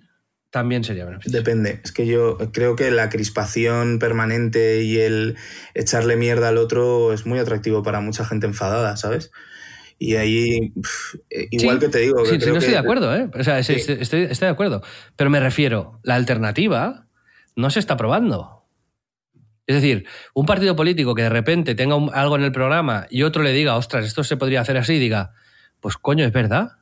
también 0.50 0.84
sería 0.84 1.06
beneficioso. 1.06 1.36
Depende. 1.36 1.80
Es 1.82 1.92
que 1.92 2.06
yo 2.06 2.36
creo 2.52 2.76
que 2.76 2.90
la 2.90 3.08
crispación 3.08 3.98
permanente 3.98 4.82
y 4.82 4.98
el 4.98 5.36
echarle 5.74 6.16
mierda 6.16 6.48
al 6.48 6.58
otro 6.58 7.12
es 7.12 7.26
muy 7.26 7.38
atractivo 7.38 7.82
para 7.82 8.00
mucha 8.00 8.24
gente 8.24 8.46
enfadada, 8.46 8.96
¿sabes? 8.96 9.32
Y 9.98 10.16
ahí, 10.16 10.72
eh, 11.30 11.48
igual 11.50 11.78
que 11.78 11.88
te 11.88 12.00
digo. 12.00 12.24
Sí, 12.26 12.38
no 12.38 12.58
estoy 12.58 12.72
de 12.72 12.78
acuerdo, 12.78 13.16
¿eh? 13.16 13.30
O 13.32 13.42
sea, 13.42 13.58
estoy, 13.58 13.76
estoy, 13.76 14.26
de 14.26 14.46
acuerdo. 14.46 14.82
Pero 15.16 15.30
me 15.30 15.40
refiero, 15.40 16.00
la 16.02 16.16
alternativa 16.16 17.06
no 17.56 17.70
se 17.70 17.78
está 17.78 17.96
probando. 17.96 18.61
Es 19.66 19.76
decir, 19.76 20.06
un 20.34 20.46
partido 20.46 20.74
político 20.74 21.14
que 21.14 21.22
de 21.22 21.28
repente 21.28 21.74
tenga 21.74 21.96
algo 22.12 22.36
en 22.36 22.42
el 22.42 22.52
programa 22.52 23.06
y 23.10 23.22
otro 23.22 23.42
le 23.42 23.52
diga, 23.52 23.76
ostras, 23.76 24.04
esto 24.04 24.24
se 24.24 24.36
podría 24.36 24.60
hacer 24.60 24.76
así, 24.76 24.94
y 24.94 24.98
diga, 24.98 25.32
pues 25.80 25.96
coño, 25.96 26.24
es 26.24 26.32
verdad. 26.32 26.72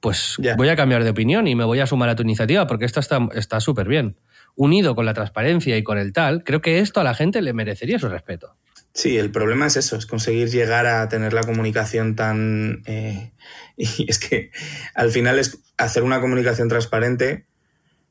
Pues 0.00 0.36
voy 0.56 0.68
a 0.68 0.76
cambiar 0.76 1.02
de 1.02 1.10
opinión 1.10 1.48
y 1.48 1.56
me 1.56 1.64
voy 1.64 1.80
a 1.80 1.86
sumar 1.86 2.08
a 2.08 2.14
tu 2.14 2.22
iniciativa 2.22 2.68
porque 2.68 2.84
esto 2.84 3.00
está 3.00 3.60
súper 3.60 3.88
bien. 3.88 4.16
Unido 4.54 4.94
con 4.94 5.04
la 5.06 5.14
transparencia 5.14 5.76
y 5.76 5.82
con 5.82 5.98
el 5.98 6.12
tal, 6.12 6.44
creo 6.44 6.60
que 6.60 6.78
esto 6.78 7.00
a 7.00 7.04
la 7.04 7.14
gente 7.14 7.42
le 7.42 7.52
merecería 7.52 7.98
su 7.98 8.08
respeto. 8.08 8.56
Sí, 8.94 9.16
el 9.16 9.30
problema 9.30 9.66
es 9.66 9.76
eso, 9.76 9.96
es 9.96 10.06
conseguir 10.06 10.50
llegar 10.50 10.86
a 10.86 11.08
tener 11.08 11.32
la 11.32 11.42
comunicación 11.42 12.16
tan... 12.16 12.82
Eh, 12.86 13.32
y 13.76 14.08
es 14.08 14.18
que 14.18 14.50
al 14.94 15.10
final 15.10 15.38
es 15.38 15.58
hacer 15.76 16.02
una 16.02 16.20
comunicación 16.20 16.68
transparente 16.68 17.46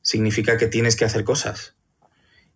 significa 0.01 0.57
que 0.57 0.67
tienes 0.67 0.95
que 0.95 1.05
hacer 1.05 1.23
cosas. 1.23 1.76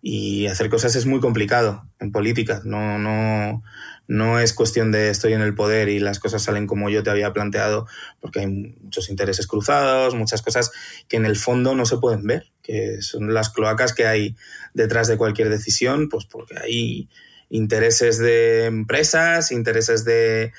Y 0.02 0.48
hacer 0.48 0.70
cosas 0.70 0.96
es 0.96 1.06
muy 1.06 1.20
complicado 1.20 1.88
en 2.00 2.12
política. 2.12 2.62
No, 2.66 2.98
no, 2.98 3.62
no 4.08 4.40
es 4.40 4.54
cuestión 4.54 4.92
de 4.92 5.10
estoy 5.10 5.34
en 5.34 5.42
el 5.42 5.56
poder 5.56 5.90
y 5.90 6.00
las 6.00 6.20
cosas 6.20 6.44
salen 6.44 6.68
como 6.68 6.90
yo 6.90 7.04
te 7.04 7.10
había 7.10 7.34
planteado, 7.34 7.88
porque 8.20 8.40
hay 8.40 8.48
muchos 8.48 9.10
intereses 9.10 9.48
cruzados, 9.48 10.16
muchas 10.16 10.42
cosas 10.42 10.72
que 11.08 11.18
en 11.18 11.26
el 11.26 11.36
fondo 11.36 11.76
no 11.76 11.86
se 11.86 11.98
pueden 11.98 12.28
ver, 12.28 12.52
que 12.62 13.02
son 13.02 13.34
las 13.34 13.50
cloacas 13.50 13.94
que 13.94 14.08
hay 14.08 14.36
detrás 14.74 15.08
de 15.08 15.18
cualquier 15.18 15.50
decisión, 15.50 16.10
pues 16.10 16.26
porque 16.26 16.56
hay 16.58 17.10
intereses 17.50 18.18
de 18.18 18.66
empresas, 18.66 19.52
intereses 19.52 20.04
de 20.04 20.52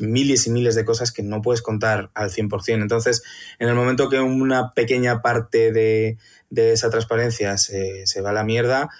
miles 0.00 0.46
y 0.46 0.50
miles 0.50 0.74
de 0.74 0.84
cosas 0.84 1.12
que 1.12 1.22
no 1.22 1.42
puedes 1.42 1.62
contar 1.62 2.10
al 2.14 2.30
100%. 2.30 2.82
Entonces, 2.82 3.22
en 3.58 3.68
el 3.68 3.74
momento 3.74 4.08
que 4.08 4.20
una 4.20 4.72
pequeña 4.72 5.22
parte 5.22 5.72
de, 5.72 6.18
esa 6.54 6.90
transparencia 6.90 7.56
se, 7.58 8.20
va 8.22 8.30
a 8.30 8.34
la 8.34 8.44
mierda, 8.44 8.90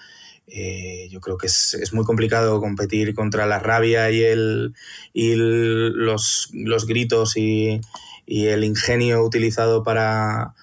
eh, 0.47 1.07
yo 1.09 1.21
creo 1.21 1.37
que 1.37 1.47
es, 1.47 1.93
muy 1.93 2.05
complicado 2.05 2.59
competir 2.59 3.13
contra 3.13 3.45
la 3.45 3.59
rabia 3.59 4.11
y, 4.11 4.23
el, 4.23 4.73
y 5.13 5.35
los, 5.35 6.49
gritos 6.87 7.37
y, 7.37 7.81
el 8.25 8.63
ingenio 8.63 9.23
utilizado 9.23 9.83
para, 9.83 10.53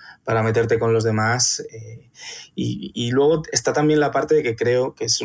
meterte 0.45 0.78
con 0.78 0.93
los 0.93 1.05
demás. 1.05 1.64
Eh, 1.72 2.09
y, 2.55 2.93
y, 2.95 3.11
luego 3.11 3.43
está 3.53 3.72
también 3.72 4.01
la 4.01 4.11
parte 4.11 4.34
de 4.34 4.43
que 4.43 4.57
creo 4.57 4.95
que 4.95 5.07
es 5.07 5.20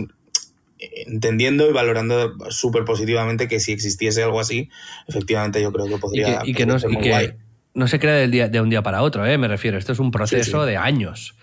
entendiendo 0.79 1.69
y 1.69 1.73
valorando 1.73 2.35
súper 2.49 2.85
positivamente 2.85 3.47
que 3.47 3.59
si 3.59 3.71
existiese 3.71 4.23
algo 4.23 4.39
así, 4.39 4.69
efectivamente 5.07 5.61
yo 5.61 5.71
creo 5.71 5.87
que 5.87 5.97
podría. 5.97 6.41
Y 6.43 6.53
que, 6.53 6.65
no, 6.65 6.79
se 6.79 7.99
crea 7.99 8.15
del 8.15 8.31
día, 8.31 8.47
de 8.47 8.61
un 8.61 8.69
día 8.69 8.81
para 8.81 9.01
otro, 9.01 9.25
¿eh? 9.25 9.37
me 9.37 9.47
refiero. 9.47 9.77
Esto 9.77 9.91
es 9.93 9.99
un 9.99 10.11
proceso 10.11 10.65
de 10.65 10.77
años 10.77 11.35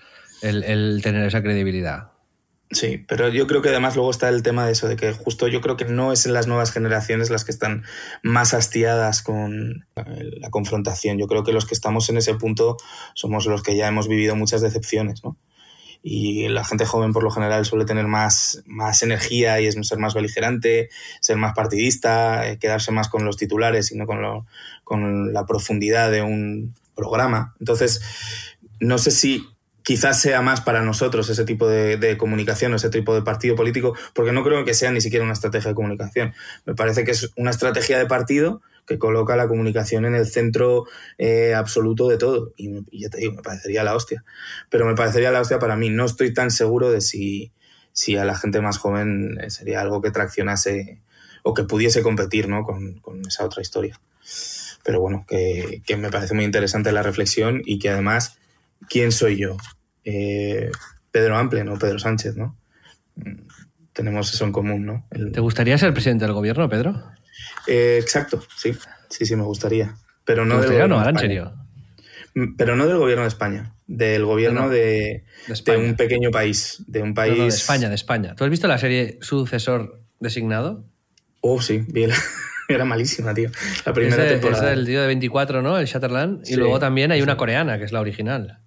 el, 0.43 1.01
tener 1.03 1.26
esa 1.26 1.43
credibilidad. 1.43 2.09
Sí, 2.70 3.05
pero 3.07 3.28
yo 3.28 3.47
creo 3.47 3.61
que 3.61 3.68
además 3.68 3.97
luego 3.97 4.11
está 4.11 4.30
el 4.30 4.43
tema 4.43 4.64
de 4.64 4.72
eso, 4.72 4.88
de 4.88 4.97
que 4.97 5.12
justo 5.12 5.47
yo 5.47 5.61
creo 5.61 5.76
que 5.76 5.84
no 5.84 6.11
es 6.11 6.24
en 6.24 6.32
las 6.32 6.47
nuevas 6.47 6.72
generaciones 6.72 7.28
las 7.28 7.45
que 7.45 7.53
están 7.53 7.84
más 8.22 8.55
hastiadas 8.55 9.22
con 9.22 9.86
la 9.95 10.49
confrontación. 10.51 11.18
Yo 11.18 11.26
creo 11.26 11.45
que 11.45 11.53
los 11.53 11.66
que 11.66 11.74
estamos 11.74 12.09
en 12.09 12.16
ese 12.16 12.34
punto 12.34 12.78
somos 13.14 13.45
los 13.45 13.62
que 13.62 13.76
ya 13.76 13.88
hemos 13.88 14.09
vivido 14.09 14.36
muchas 14.36 14.62
decepciones, 14.62 15.22
¿no? 15.22 15.36
y 16.03 16.49
la 16.49 16.64
gente 16.64 16.84
joven 16.84 17.12
por 17.12 17.22
lo 17.22 17.30
general 17.30 17.64
suele 17.64 17.84
tener 17.84 18.07
más, 18.09 18.62
más 18.66 19.03
energía 19.03 19.61
y 19.61 19.66
es 19.66 19.76
ser 19.82 19.99
más 19.99 20.14
beligerante, 20.14 20.90
ser 21.20 21.36
más 21.36 21.55
partidista, 21.55 22.49
eh, 22.49 22.59
quedarse 22.59 22.90
más 22.90 23.09
con 23.09 23.24
los 23.24 23.36
titulares 23.36 23.93
y 23.93 23.97
no 23.97 24.07
con, 24.07 24.20
lo, 24.20 24.47
con 24.82 25.32
la 25.32 25.47
profundidad 25.47 26.11
de 26.11 26.22
un 26.22 26.74
programa. 26.97 27.55
Entonces, 27.61 28.03
no 28.80 28.99
sé 28.99 29.12
si 29.12 29.47
quizás 29.83 30.20
sea 30.20 30.43
más 30.43 30.61
para 30.61 30.83
nosotros 30.83 31.28
ese 31.28 31.45
tipo 31.45 31.68
de, 31.68 32.16
comunicación, 32.18 32.74
ese 32.74 32.91
tipo 32.91 33.14
de 33.14 33.22
partido 33.22 33.57
político, 33.57 33.97
porque 34.14 34.33
no 34.33 34.45
creo 34.45 34.64
que 34.64 34.74
sea 34.74 34.91
ni 34.91 35.01
siquiera 35.01 35.24
una 35.24 35.35
estrategia 35.35 35.70
de 35.70 35.74
comunicación. 35.74 36.35
Me 36.64 36.74
parece 36.74 37.05
que 37.05 37.12
es 37.12 37.30
una 37.37 37.51
estrategia 37.51 37.99
de 37.99 38.07
partido 38.07 38.62
que 38.87 38.99
coloca 38.99 39.37
la 39.37 39.49
comunicación 39.49 40.05
en 40.05 40.14
el 40.14 40.26
centro 40.26 40.87
eh, 41.18 41.55
absoluto 41.55 42.09
de 42.09 42.18
todo. 42.18 42.53
Y, 42.57 42.83
ya 42.99 43.09
te 43.11 43.18
digo, 43.18 43.35
me 43.35 43.43
parecería 43.43 43.85
la 43.85 43.95
hostia. 43.95 44.24
Pero 44.70 44.87
me 44.87 44.95
parecería 44.95 45.30
la 45.30 45.41
hostia 45.41 45.59
para 45.59 45.76
mí. 45.76 45.91
No 45.91 46.05
estoy 46.05 46.35
tan 46.35 46.51
seguro 46.51 46.91
de 46.91 47.01
si, 47.01 47.53
si 47.93 48.16
a 48.16 48.24
la 48.24 48.37
gente 48.37 48.61
más 48.61 48.78
joven 48.78 49.39
eh, 49.41 49.51
sería 49.51 49.80
algo 49.80 50.03
que 50.03 50.11
traccionase 50.11 51.01
o 51.43 51.55
que 51.55 51.64
pudiese 51.64 52.03
competir 52.03 52.49
¿no? 52.49 52.64
con, 52.64 53.01
esa 53.26 53.45
otra 53.45 53.62
historia. 53.62 54.01
Pero 54.85 55.01
bueno, 55.01 55.24
que, 55.28 55.83
me 55.97 56.11
parece 56.11 56.35
muy 56.35 56.45
interesante 56.45 56.93
la 56.93 57.03
reflexión 57.03 57.62
y 57.64 57.78
que 57.78 57.91
además, 57.91 58.39
¿quién 58.89 59.12
soy 59.12 59.39
yo? 59.39 59.57
Eh, 60.05 60.70
Pedro 61.11 61.37
Ample, 61.37 61.64
no 61.64 61.78
Pedro 61.78 61.99
Sánchez, 61.99 62.37
¿no? 62.37 62.59
Mm, 63.16 63.47
tenemos 63.93 64.33
eso 64.33 64.45
en 64.45 64.53
común, 64.53 64.87
¿no? 64.87 65.07
¿Te 65.33 65.41
gustaría 65.41 65.76
ser 65.78 65.93
presidente 65.93 66.24
del 66.24 66.35
gobierno, 66.35 66.68
Pedro? 66.68 67.03
Eh, 67.66 67.99
exacto, 68.01 68.43
sí, 68.57 68.74
sí, 69.09 69.26
sí, 69.26 69.37
me 69.37 69.43
gustaría. 69.43 69.97
Pero 70.24 70.45
no, 70.45 70.61
del 70.61 70.89
no, 70.89 71.09
en 71.09 71.18
serio. 71.18 71.53
Mm, 72.35 72.57
pero 72.57 72.76
no 72.76 72.87
del 72.87 72.99
gobierno 72.99 73.22
de 73.22 73.28
España, 73.28 73.74
del 73.87 74.24
gobierno 74.24 74.68
de, 74.68 75.24
un 75.76 75.97
pequeño 75.97 76.30
país, 76.30 76.83
de 76.87 77.03
un 77.03 77.12
país... 77.12 77.37
de 77.37 77.47
España, 77.49 77.89
de 77.89 77.95
España. 77.95 78.35
¿Tú 78.35 78.45
has 78.45 78.51
visto 78.51 78.68
la 78.68 78.78
serie 78.78 79.18
Sucesor 79.20 80.01
Designado? 80.20 80.87
Oh, 81.41 81.61
sí, 81.61 81.85
bien. 81.89 82.11
Era 82.68 82.85
malísima, 82.85 83.35
tío. 83.35 83.51
La 83.85 83.93
primera 83.93 84.26
temporada. 84.26 84.72
Es 84.72 84.78
el 84.78 84.87
tío 84.87 85.01
de 85.03 85.07
24, 85.09 85.61
¿no? 85.61 85.78
El 85.78 85.87
Shatterland. 85.87 86.49
y 86.49 86.55
luego 86.57 86.78
también 86.78 87.12
hay 87.12 87.20
una 87.20 87.37
coreana, 87.37 87.76
que 87.76 87.85
es 87.85 87.93
la 87.93 88.01
original. 88.01 88.62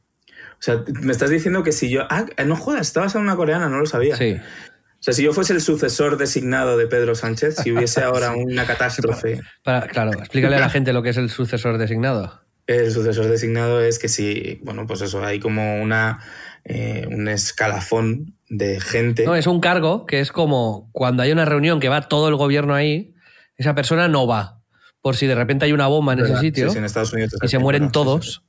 O 0.65 0.71
sea, 0.73 0.83
me 1.03 1.11
estás 1.11 1.29
diciendo 1.29 1.61
que 1.61 1.71
si 1.71 1.91
yo. 1.91 2.07
Ah, 2.09 2.25
no 2.43 2.55
jodas, 2.55 2.87
estabas 2.87 3.13
en 3.13 3.21
una 3.21 3.35
coreana, 3.35 3.69
no 3.69 3.77
lo 3.77 3.85
sabía. 3.85 4.15
Sí. 4.17 4.33
O 4.33 4.97
sea, 5.05 5.13
si 5.13 5.21
yo 5.21 5.31
fuese 5.31 5.53
el 5.53 5.61
sucesor 5.61 6.17
designado 6.17 6.75
de 6.75 6.87
Pedro 6.87 7.13
Sánchez, 7.13 7.57
si 7.57 7.71
hubiese 7.71 8.01
ahora 8.03 8.31
una 8.31 8.65
catástrofe. 8.65 9.41
claro, 9.63 10.13
explícale 10.13 10.55
a 10.55 10.59
la 10.59 10.69
gente 10.71 10.91
lo 10.91 11.03
que 11.03 11.09
es 11.09 11.17
el 11.17 11.29
sucesor 11.29 11.77
designado. 11.77 12.41
El 12.65 12.91
sucesor 12.91 13.27
designado 13.27 13.79
es 13.79 13.99
que 13.99 14.09
si, 14.09 14.59
bueno, 14.63 14.87
pues 14.87 15.01
eso, 15.01 15.23
hay 15.23 15.39
como 15.39 15.79
una, 15.83 16.19
eh, 16.63 17.05
un 17.11 17.27
escalafón 17.27 18.33
de 18.49 18.81
gente. 18.81 19.23
No, 19.23 19.35
es 19.35 19.45
un 19.45 19.59
cargo 19.59 20.07
que 20.07 20.19
es 20.19 20.31
como 20.31 20.89
cuando 20.93 21.21
hay 21.21 21.31
una 21.31 21.45
reunión 21.45 21.79
que 21.79 21.89
va 21.89 22.09
todo 22.09 22.27
el 22.27 22.35
gobierno 22.37 22.73
ahí, 22.73 23.13
esa 23.57 23.75
persona 23.75 24.07
no 24.07 24.25
va. 24.25 24.63
Por 25.03 25.15
si 25.15 25.27
de 25.27 25.35
repente 25.35 25.65
hay 25.65 25.73
una 25.73 25.85
bomba 25.85 26.13
en 26.13 26.21
ese 26.21 26.37
sitio 26.39 26.73
en 26.73 26.85
Estados 26.85 27.13
Unidos 27.13 27.35
y 27.39 27.47
se 27.47 27.59
mueren 27.59 27.91
todos 27.91 28.41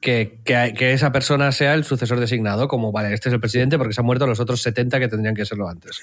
que, 0.00 0.38
que, 0.44 0.92
esa 0.92 1.12
persona 1.12 1.52
sea 1.52 1.74
el 1.74 1.84
sucesor 1.84 2.20
designado, 2.20 2.68
como, 2.68 2.92
vale, 2.92 3.12
este 3.12 3.28
es 3.28 3.34
el 3.34 3.40
presidente 3.40 3.78
porque 3.78 3.92
se 3.92 4.00
han 4.00 4.06
muerto 4.06 4.26
los 4.26 4.40
otros 4.40 4.62
70 4.62 4.98
que 4.98 5.08
tendrían 5.08 5.34
que 5.34 5.44
serlo 5.44 5.68
antes. 5.68 6.00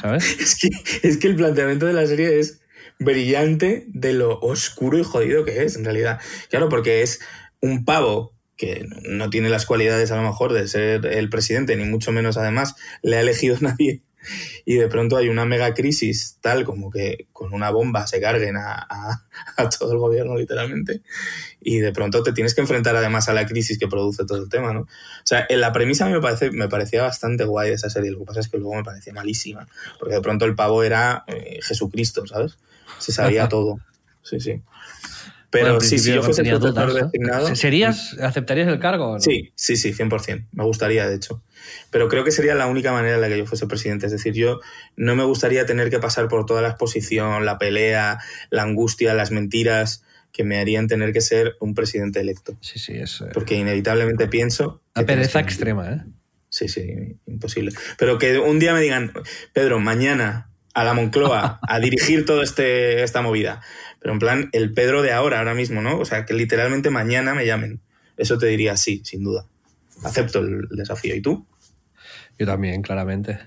¿Sabes? 0.00 0.36
es, 0.40 0.58
que, 0.58 1.08
es 1.08 1.16
que 1.18 1.26
el 1.28 1.36
planteamiento 1.36 1.86
de 1.86 1.92
la 1.92 2.06
serie 2.06 2.38
es 2.38 2.60
brillante 2.98 3.84
de 3.88 4.14
lo 4.14 4.38
oscuro 4.40 4.98
y 4.98 5.04
jodido 5.04 5.44
que 5.44 5.64
es, 5.64 5.76
en 5.76 5.84
realidad. 5.84 6.20
Claro, 6.48 6.68
porque 6.68 7.02
es 7.02 7.20
un 7.60 7.84
pavo 7.84 8.32
que 8.56 8.86
no 9.02 9.28
tiene 9.28 9.50
las 9.50 9.66
cualidades 9.66 10.10
a 10.10 10.16
lo 10.16 10.22
mejor 10.22 10.54
de 10.54 10.66
ser 10.66 11.04
el 11.04 11.28
presidente, 11.28 11.76
ni 11.76 11.84
mucho 11.84 12.10
menos 12.12 12.38
además 12.38 12.74
le 13.02 13.16
ha 13.16 13.20
elegido 13.20 13.56
nadie 13.60 14.02
y 14.64 14.74
de 14.76 14.88
pronto 14.88 15.16
hay 15.16 15.28
una 15.28 15.44
mega 15.44 15.74
crisis 15.74 16.38
tal 16.40 16.64
como 16.64 16.90
que 16.90 17.26
con 17.32 17.52
una 17.54 17.70
bomba 17.70 18.06
se 18.06 18.20
carguen 18.20 18.56
a, 18.56 19.22
todo 19.78 19.92
el 19.92 19.98
gobierno 19.98 20.36
literalmente 20.36 21.02
y 21.60 21.78
de 21.78 21.92
pronto 21.92 22.22
te 22.22 22.32
tienes 22.32 22.54
que 22.54 22.60
enfrentar 22.60 22.96
además 22.96 23.28
a 23.28 23.34
la 23.34 23.46
crisis 23.46 23.78
que 23.78 23.88
produce 23.88 24.24
todo 24.24 24.42
el 24.42 24.48
tema, 24.48 24.72
¿no? 24.72 24.80
O 24.80 24.88
sea, 25.24 25.46
en 25.48 25.60
la 25.60 25.72
premisa 25.72 26.08
me, 26.08 26.20
parece, 26.20 26.50
me 26.50 26.68
parecía 26.68 27.02
bastante 27.02 27.44
guay 27.44 27.72
esa 27.72 27.90
serie, 27.90 28.10
lo 28.10 28.20
que 28.20 28.24
pasa 28.24 28.40
es 28.40 28.48
que 28.48 28.58
luego 28.58 28.74
me 28.74 28.84
parecía 28.84 29.12
malísima, 29.12 29.66
porque 29.98 30.14
de 30.14 30.20
pronto 30.20 30.44
el 30.44 30.54
pavo 30.54 30.82
era 30.82 31.24
eh, 31.26 31.58
Jesucristo, 31.62 32.26
¿sabes? 32.26 32.58
Se 32.98 33.12
sabía 33.12 33.48
todo, 33.48 33.78
sí, 34.22 34.40
sí. 34.40 34.62
Pero 35.50 35.80
sí, 35.80 35.98
si 35.98 36.12
yo 36.12 36.22
fuese 36.22 36.44
protector 36.44 36.92
designado... 36.92 37.54
¿Serías, 37.54 38.16
¿Aceptarías 38.20 38.68
el 38.68 38.78
cargo? 38.78 39.18
Sí, 39.20 39.52
sí, 39.54 39.76
sí, 39.76 39.92
100%. 39.92 40.46
Me 40.52 40.64
gustaría, 40.64 41.08
de 41.08 41.16
hecho. 41.16 41.42
Pero 41.90 42.08
creo 42.08 42.24
que 42.24 42.30
sería 42.30 42.54
la 42.54 42.66
única 42.66 42.92
manera 42.92 43.16
en 43.16 43.20
la 43.20 43.28
que 43.28 43.38
yo 43.38 43.46
fuese 43.46 43.66
presidente. 43.66 44.06
Es 44.06 44.12
decir, 44.12 44.34
yo 44.34 44.60
no 44.96 45.16
me 45.16 45.24
gustaría 45.24 45.66
tener 45.66 45.90
que 45.90 45.98
pasar 45.98 46.28
por 46.28 46.46
toda 46.46 46.62
la 46.62 46.68
exposición, 46.68 47.44
la 47.44 47.58
pelea, 47.58 48.18
la 48.50 48.62
angustia, 48.62 49.14
las 49.14 49.30
mentiras 49.30 50.02
que 50.32 50.44
me 50.44 50.58
harían 50.58 50.86
tener 50.86 51.12
que 51.12 51.22
ser 51.22 51.56
un 51.60 51.74
presidente 51.74 52.20
electo. 52.20 52.56
Sí, 52.60 52.78
sí, 52.78 52.92
eso. 52.92 53.26
Porque 53.32 53.54
inevitablemente 53.54 54.28
pienso... 54.28 54.82
La 54.94 55.06
pereza 55.06 55.40
extrema, 55.40 55.90
¿eh? 55.90 56.02
Sí, 56.50 56.68
sí, 56.68 57.16
imposible. 57.26 57.72
Pero 57.98 58.18
que 58.18 58.38
un 58.38 58.58
día 58.58 58.74
me 58.74 58.80
digan, 58.80 59.12
Pedro, 59.52 59.80
mañana 59.80 60.50
a 60.74 60.84
la 60.84 60.92
Moncloa 60.92 61.58
a 61.66 61.80
dirigir 61.80 62.26
toda 62.26 62.44
este, 62.44 63.02
esta 63.02 63.22
movida. 63.22 63.62
Pero 63.98 64.12
en 64.12 64.18
plan, 64.18 64.50
el 64.52 64.72
Pedro 64.72 65.02
de 65.02 65.12
ahora, 65.12 65.38
ahora 65.38 65.54
mismo, 65.54 65.80
¿no? 65.80 65.98
O 65.98 66.04
sea, 66.04 66.26
que 66.26 66.34
literalmente 66.34 66.90
mañana 66.90 67.34
me 67.34 67.46
llamen. 67.46 67.80
Eso 68.16 68.38
te 68.38 68.46
diría 68.46 68.76
sí, 68.76 69.00
sin 69.04 69.24
duda. 69.24 69.46
Acepto 70.04 70.40
el 70.40 70.68
desafío. 70.70 71.14
¿Y 71.14 71.22
tú? 71.22 71.46
Yo 72.38 72.46
también, 72.46 72.82
claramente. 72.82 73.38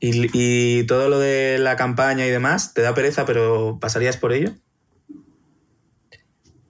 ¿Y, 0.00 0.28
¿Y, 0.32 0.86
todo 0.86 1.08
lo 1.08 1.18
de 1.18 1.58
la 1.58 1.76
campaña 1.76 2.26
y 2.26 2.30
demás, 2.30 2.74
te 2.74 2.82
da 2.82 2.94
pereza, 2.94 3.24
pero 3.24 3.78
pasarías 3.80 4.16
por 4.16 4.32
ello? 4.32 4.52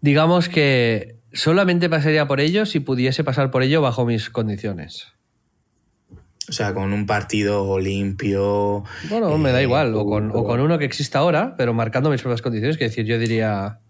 Digamos 0.01 0.49
que 0.49 1.17
solamente 1.33 1.91
pasaría 1.91 2.27
por 2.27 2.41
ello 2.41 2.67
si 2.67 2.81
pudiese 2.81 3.25
pasar 3.25 3.51
por 3.51 3.63
ello 3.63 3.83
bajo 3.83 4.07
mis 4.07 4.31
condiciones. 4.31 5.17
O 6.49 6.53
sea, 6.53 6.75
con 6.75 6.93
un 6.93 7.07
partido 7.07 7.79
limpio. 7.81 8.85
Bueno, 9.09 9.37
me 9.37 9.51
da 9.51 9.61
eh, 9.61 9.65
igual. 9.65 9.95
O 9.95 10.07
con, 10.07 10.61
uno 10.61 10.79
que 10.79 10.85
exista 10.85 11.19
ahora, 11.19 11.55
pero 11.57 11.75
marcando 11.75 12.09
mis 12.09 12.23
propias 12.23 12.43
condiciones. 12.43 12.77
Que 12.77 12.85
decir, 12.85 13.05
yo 13.05 13.19
diría. 13.19 13.81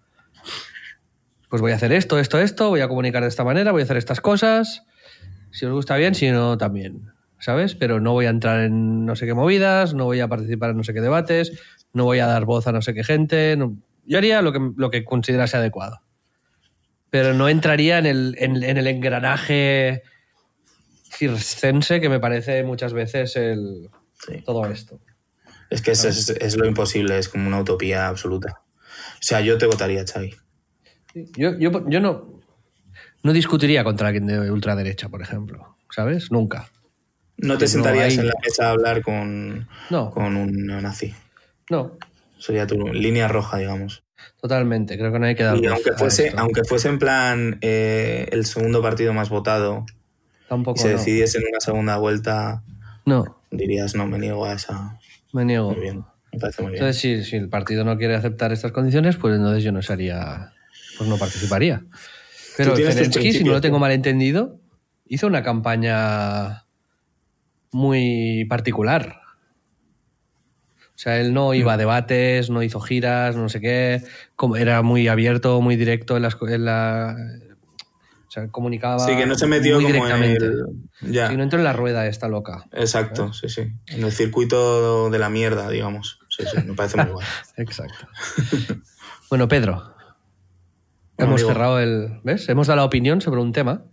Pues 1.50 1.60
voy 1.62 1.72
a 1.72 1.76
hacer 1.76 1.92
esto, 1.92 2.18
esto, 2.18 2.40
esto, 2.40 2.70
voy 2.70 2.80
a 2.80 2.88
comunicar 2.88 3.22
de 3.22 3.28
esta 3.28 3.44
manera, 3.44 3.70
voy 3.72 3.82
a 3.82 3.84
hacer 3.84 3.98
estas 3.98 4.20
cosas. 4.20 4.84
Si 5.52 5.64
os 5.64 5.72
gusta 5.72 5.96
bien, 5.96 6.14
si 6.14 6.30
no, 6.30 6.58
también. 6.58 7.12
¿Sabes? 7.38 7.74
Pero 7.74 8.00
no 8.00 8.12
voy 8.12 8.26
a 8.26 8.30
entrar 8.30 8.60
en 8.60 9.04
no 9.04 9.14
sé 9.16 9.26
qué 9.26 9.34
movidas, 9.34 9.94
no 9.94 10.04
voy 10.04 10.20
a 10.20 10.28
participar 10.28 10.70
en 10.70 10.78
no 10.78 10.84
sé 10.84 10.94
qué 10.94 11.00
debates, 11.00 11.60
no 11.92 12.04
voy 12.04 12.18
a 12.18 12.26
dar 12.26 12.44
voz 12.44 12.66
a 12.66 12.72
no 12.72 12.82
sé 12.82 12.94
qué 12.94 13.04
gente. 13.04 13.56
Yo 14.04 14.18
haría 14.18 14.42
lo 14.42 14.52
que, 14.52 14.72
lo 14.76 14.90
que 14.90 15.04
considerase 15.04 15.56
adecuado. 15.56 16.00
Pero 17.10 17.34
no 17.34 17.48
entraría 17.48 17.98
en 17.98 18.06
el, 18.06 18.36
en 18.38 18.62
el 18.62 18.86
engranaje 18.86 20.02
circense 21.16 22.00
que 22.00 22.08
me 22.08 22.20
parece 22.20 22.62
muchas 22.64 22.92
veces 22.92 23.36
el, 23.36 23.88
todo 24.44 24.66
esto. 24.66 25.00
Es 25.70 25.82
que 25.82 25.92
es, 25.92 26.56
lo 26.56 26.66
imposible, 26.66 27.18
es 27.18 27.28
como 27.28 27.48
una 27.48 27.60
utopía 27.60 28.08
absoluta. 28.08 28.62
O 29.14 29.22
sea, 29.22 29.40
yo 29.40 29.58
te 29.58 29.66
votaría, 29.66 30.04
Xavi. 30.04 30.34
Yo, 31.36 31.58
yo, 31.58 32.00
no, 32.00 32.40
no 33.22 33.32
discutiría 33.32 33.82
contra 33.82 34.08
alguien 34.08 34.26
de 34.26 34.50
ultraderecha, 34.50 35.08
por 35.08 35.22
ejemplo, 35.22 35.76
¿sabes? 35.90 36.30
Nunca. 36.30 36.70
No 37.38 37.58
te 37.58 37.68
sentarías 37.68 38.16
en 38.16 38.28
la 38.28 38.34
mesa 38.42 38.68
a 38.68 38.70
hablar 38.70 39.02
con, 39.02 39.68
con 39.90 40.36
un 40.36 40.66
nazi. 40.66 41.14
No. 41.70 41.98
Sería 42.38 42.66
tu 42.66 42.76
línea 42.92 43.28
roja, 43.28 43.58
digamos. 43.58 44.04
Totalmente, 44.40 44.96
creo 44.96 45.12
que 45.12 45.18
no 45.18 45.26
hay 45.26 45.34
que 45.34 45.42
dar. 45.42 45.56
Y 45.58 45.66
aunque 45.66 45.92
fuese, 45.92 46.32
aunque 46.36 46.64
fuese 46.64 46.88
en 46.88 46.98
plan 46.98 47.58
eh, 47.60 48.28
el 48.32 48.46
segundo 48.46 48.80
partido 48.80 49.12
más 49.12 49.28
votado, 49.28 49.84
Tampoco. 50.48 50.80
Si 50.80 50.88
decidiese 50.88 51.38
en 51.38 51.44
una 51.48 51.60
segunda 51.60 51.96
vuelta, 51.98 52.62
no. 53.04 53.40
dirías, 53.50 53.94
no, 53.94 54.06
me 54.06 54.18
niego 54.18 54.44
a 54.44 54.52
esa. 54.52 54.98
Me 55.32 55.44
niego. 55.44 55.72
Muy 55.72 55.80
bien, 55.80 56.04
me 56.32 56.38
parece 56.38 56.62
muy 56.62 56.72
bien. 56.72 56.84
Entonces, 56.84 57.28
si, 57.28 57.36
el 57.36 57.48
partido 57.48 57.84
no 57.84 57.98
quiere 57.98 58.14
aceptar 58.14 58.52
estas 58.52 58.72
condiciones, 58.72 59.16
pues 59.16 59.34
entonces 59.36 59.64
yo 59.64 59.72
no 59.72 59.82
sería. 59.82 60.52
Pues 60.98 61.10
no 61.10 61.18
participaría. 61.18 61.82
Pero 62.56 62.76
Zelensky, 62.76 63.32
si 63.32 63.44
no 63.44 63.52
lo 63.52 63.60
tengo 63.60 63.78
mal 63.78 63.92
entendido, 63.92 64.58
hizo 65.06 65.26
una 65.26 65.42
campaña 65.42 66.65
muy 67.72 68.44
particular. 68.48 69.20
O 70.96 70.98
sea, 70.98 71.20
él 71.20 71.34
no 71.34 71.52
iba 71.52 71.74
a 71.74 71.76
mm. 71.76 71.78
debates, 71.78 72.50
no 72.50 72.62
hizo 72.62 72.80
giras, 72.80 73.36
no 73.36 73.50
sé 73.50 73.60
qué. 73.60 74.02
Como 74.34 74.56
era 74.56 74.80
muy 74.80 75.08
abierto, 75.08 75.60
muy 75.60 75.76
directo 75.76 76.16
en, 76.16 76.22
las, 76.22 76.38
en 76.40 76.64
la, 76.64 77.14
comunicaba. 78.50 78.98
Sí, 79.00 79.14
que 79.14 79.26
no 79.26 79.34
se 79.34 79.46
metió 79.46 79.76
como 79.76 79.88
directamente. 79.88 80.50
ya. 81.02 81.30
no 81.32 81.42
entró 81.42 81.58
en 81.58 81.64
la 81.64 81.74
rueda 81.74 82.06
esta 82.06 82.28
loca. 82.28 82.64
Exacto, 82.72 83.32
sí, 83.34 83.50
sí. 83.50 83.72
En 83.88 84.04
el 84.04 84.12
circuito 84.12 85.10
de 85.10 85.18
la 85.18 85.28
mierda, 85.28 85.68
digamos. 85.68 86.18
Sí, 86.30 86.44
sí, 86.50 86.62
me 86.66 86.74
parece 86.74 86.96
muy 86.96 87.12
bueno. 87.12 87.28
Exacto. 87.56 88.08
bueno, 89.28 89.48
Pedro. 89.48 89.94
hemos 91.18 91.42
cerrado 91.42 91.78
el. 91.78 92.20
¿Ves? 92.24 92.48
Hemos 92.48 92.68
dado 92.68 92.78
la 92.78 92.84
opinión 92.84 93.20
sobre 93.20 93.40
un 93.42 93.52
tema. 93.52 93.84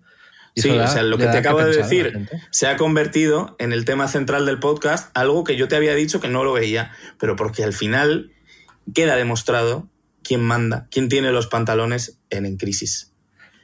Sí, 0.55 0.69
o 0.69 0.87
sea, 0.87 1.03
lo 1.03 1.17
que 1.17 1.27
te 1.27 1.37
acabo 1.37 1.59
de 1.63 1.75
decir 1.75 2.29
se 2.51 2.67
ha 2.67 2.77
convertido 2.77 3.55
en 3.59 3.73
el 3.73 3.85
tema 3.85 4.07
central 4.07 4.45
del 4.45 4.59
podcast, 4.59 5.15
algo 5.17 5.43
que 5.43 5.55
yo 5.55 5.67
te 5.67 5.75
había 5.75 5.95
dicho 5.95 6.19
que 6.19 6.27
no 6.27 6.43
lo 6.43 6.53
veía, 6.53 6.91
pero 7.19 7.35
porque 7.35 7.63
al 7.63 7.73
final 7.73 8.31
queda 8.93 9.15
demostrado 9.15 9.87
quién 10.23 10.41
manda, 10.41 10.87
quién 10.91 11.09
tiene 11.09 11.31
los 11.31 11.47
pantalones 11.47 12.19
en, 12.29 12.45
en 12.45 12.57
crisis. 12.57 13.13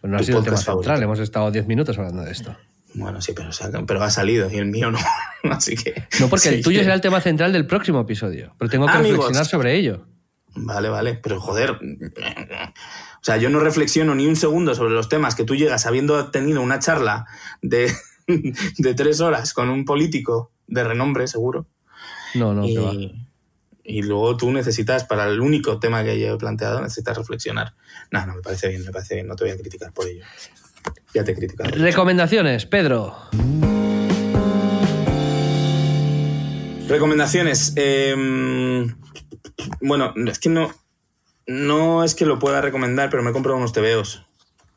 Pues 0.01 0.11
no 0.11 0.17
ha 0.17 0.23
sido 0.23 0.39
el 0.39 0.45
tema 0.45 0.57
central, 0.57 1.03
hemos 1.03 1.19
estado 1.19 1.51
10 1.51 1.67
minutos 1.67 1.97
hablando 1.97 2.23
de 2.23 2.31
esto. 2.31 2.55
Bueno, 2.93 3.21
sí, 3.21 3.33
pero, 3.33 3.51
pero 3.85 4.03
ha 4.03 4.09
salido 4.09 4.49
y 4.51 4.57
el 4.57 4.65
mío 4.65 4.91
no. 4.91 4.99
Así 5.51 5.75
que. 5.75 6.07
No, 6.19 6.27
porque 6.27 6.49
el 6.49 6.63
tuyo 6.63 6.81
será 6.81 6.95
el 6.95 7.01
tema 7.01 7.21
central 7.21 7.53
del 7.53 7.67
próximo 7.67 8.01
episodio. 8.01 8.55
Pero 8.57 8.69
tengo 8.69 8.87
que 8.87 8.97
reflexionar 8.97 9.45
sobre 9.45 9.75
ello. 9.75 10.07
Vale, 10.55 10.89
vale. 10.89 11.19
Pero 11.21 11.39
joder. 11.39 11.77
O 13.21 13.23
sea, 13.23 13.37
yo 13.37 13.49
no 13.49 13.59
reflexiono 13.59 14.15
ni 14.15 14.25
un 14.25 14.35
segundo 14.35 14.73
sobre 14.75 14.93
los 14.93 15.09
temas 15.09 15.35
que 15.35 15.43
tú 15.43 15.55
llegas 15.55 15.85
habiendo 15.85 16.31
tenido 16.31 16.61
una 16.61 16.79
charla 16.79 17.25
de, 17.61 17.91
de 18.77 18.93
tres 18.93 19.19
horas 19.19 19.53
con 19.53 19.69
un 19.69 19.85
político 19.85 20.51
de 20.67 20.83
renombre, 20.83 21.27
seguro. 21.27 21.67
No, 22.35 22.53
no, 22.53 22.65
y, 22.65 23.27
y 23.83 24.03
luego 24.03 24.37
tú 24.37 24.51
necesitas, 24.51 25.03
para 25.03 25.27
el 25.27 25.41
único 25.41 25.79
tema 25.79 26.03
que 26.03 26.19
yo 26.19 26.35
he 26.35 26.37
planteado, 26.37 26.81
necesitas 26.81 27.17
reflexionar. 27.17 27.73
No, 28.11 28.25
no, 28.25 28.35
me 28.35 28.41
parece 28.41 28.69
bien, 28.69 28.85
me 28.85 28.91
parece 28.91 29.15
bien, 29.15 29.27
no 29.27 29.35
te 29.35 29.45
voy 29.45 29.53
a 29.53 29.57
criticar 29.57 29.91
por 29.91 30.07
ello. 30.07 30.23
Ya 31.13 31.23
te 31.23 31.31
he 31.31 31.35
criticado. 31.35 31.71
Recomendaciones, 31.71 32.65
Pedro. 32.65 33.15
Recomendaciones. 36.87 37.73
Em, 37.75 38.95
bueno, 39.81 40.13
es 40.27 40.39
que 40.39 40.49
no, 40.49 40.71
no 41.49 42.03
es 42.03 42.13
que 42.13 42.27
lo 42.27 42.37
pueda 42.37 42.61
recomendar, 42.61 43.09
pero 43.09 43.23
me 43.23 43.31
he 43.31 43.33
comprado 43.33 43.57
unos 43.57 43.73
tebeos. 43.73 44.27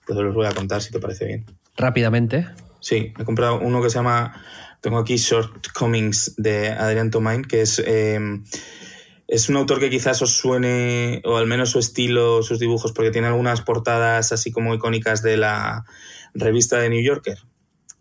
Te 0.07 0.15
los 0.15 0.35
voy 0.35 0.47
a 0.47 0.53
contar 0.53 0.81
si 0.81 0.91
te 0.91 0.99
parece 0.99 1.27
bien. 1.27 1.47
Rápidamente. 1.77 2.49
Sí, 2.81 3.13
he 3.19 3.25
comprado 3.25 3.61
uno 3.61 3.83
que 3.83 3.91
se 3.91 3.97
llama. 3.97 4.43
Tengo 4.81 4.99
aquí 4.99 5.17
Shortcomings 5.17 6.35
de 6.39 6.71
Adrián 6.71 7.11
Tomain, 7.11 7.43
que 7.43 7.61
es. 7.61 7.79
Em, 7.79 8.45
es 9.29 9.51
un 9.51 9.57
autor 9.57 9.81
que 9.81 9.91
quizás 9.91 10.23
os 10.23 10.33
suene, 10.33 11.21
o 11.25 11.37
al 11.37 11.47
menos 11.47 11.71
su 11.71 11.79
estilo, 11.79 12.43
sus 12.43 12.59
dibujos, 12.59 12.93
porque 12.93 13.11
tiene 13.11 13.27
algunas 13.27 13.61
portadas 13.61 14.33
así 14.33 14.51
como 14.51 14.75
icónicas 14.75 15.23
de 15.23 15.37
la 15.37 15.85
revista 16.33 16.79
de 16.79 16.89
New 16.89 17.03
Yorker. 17.03 17.37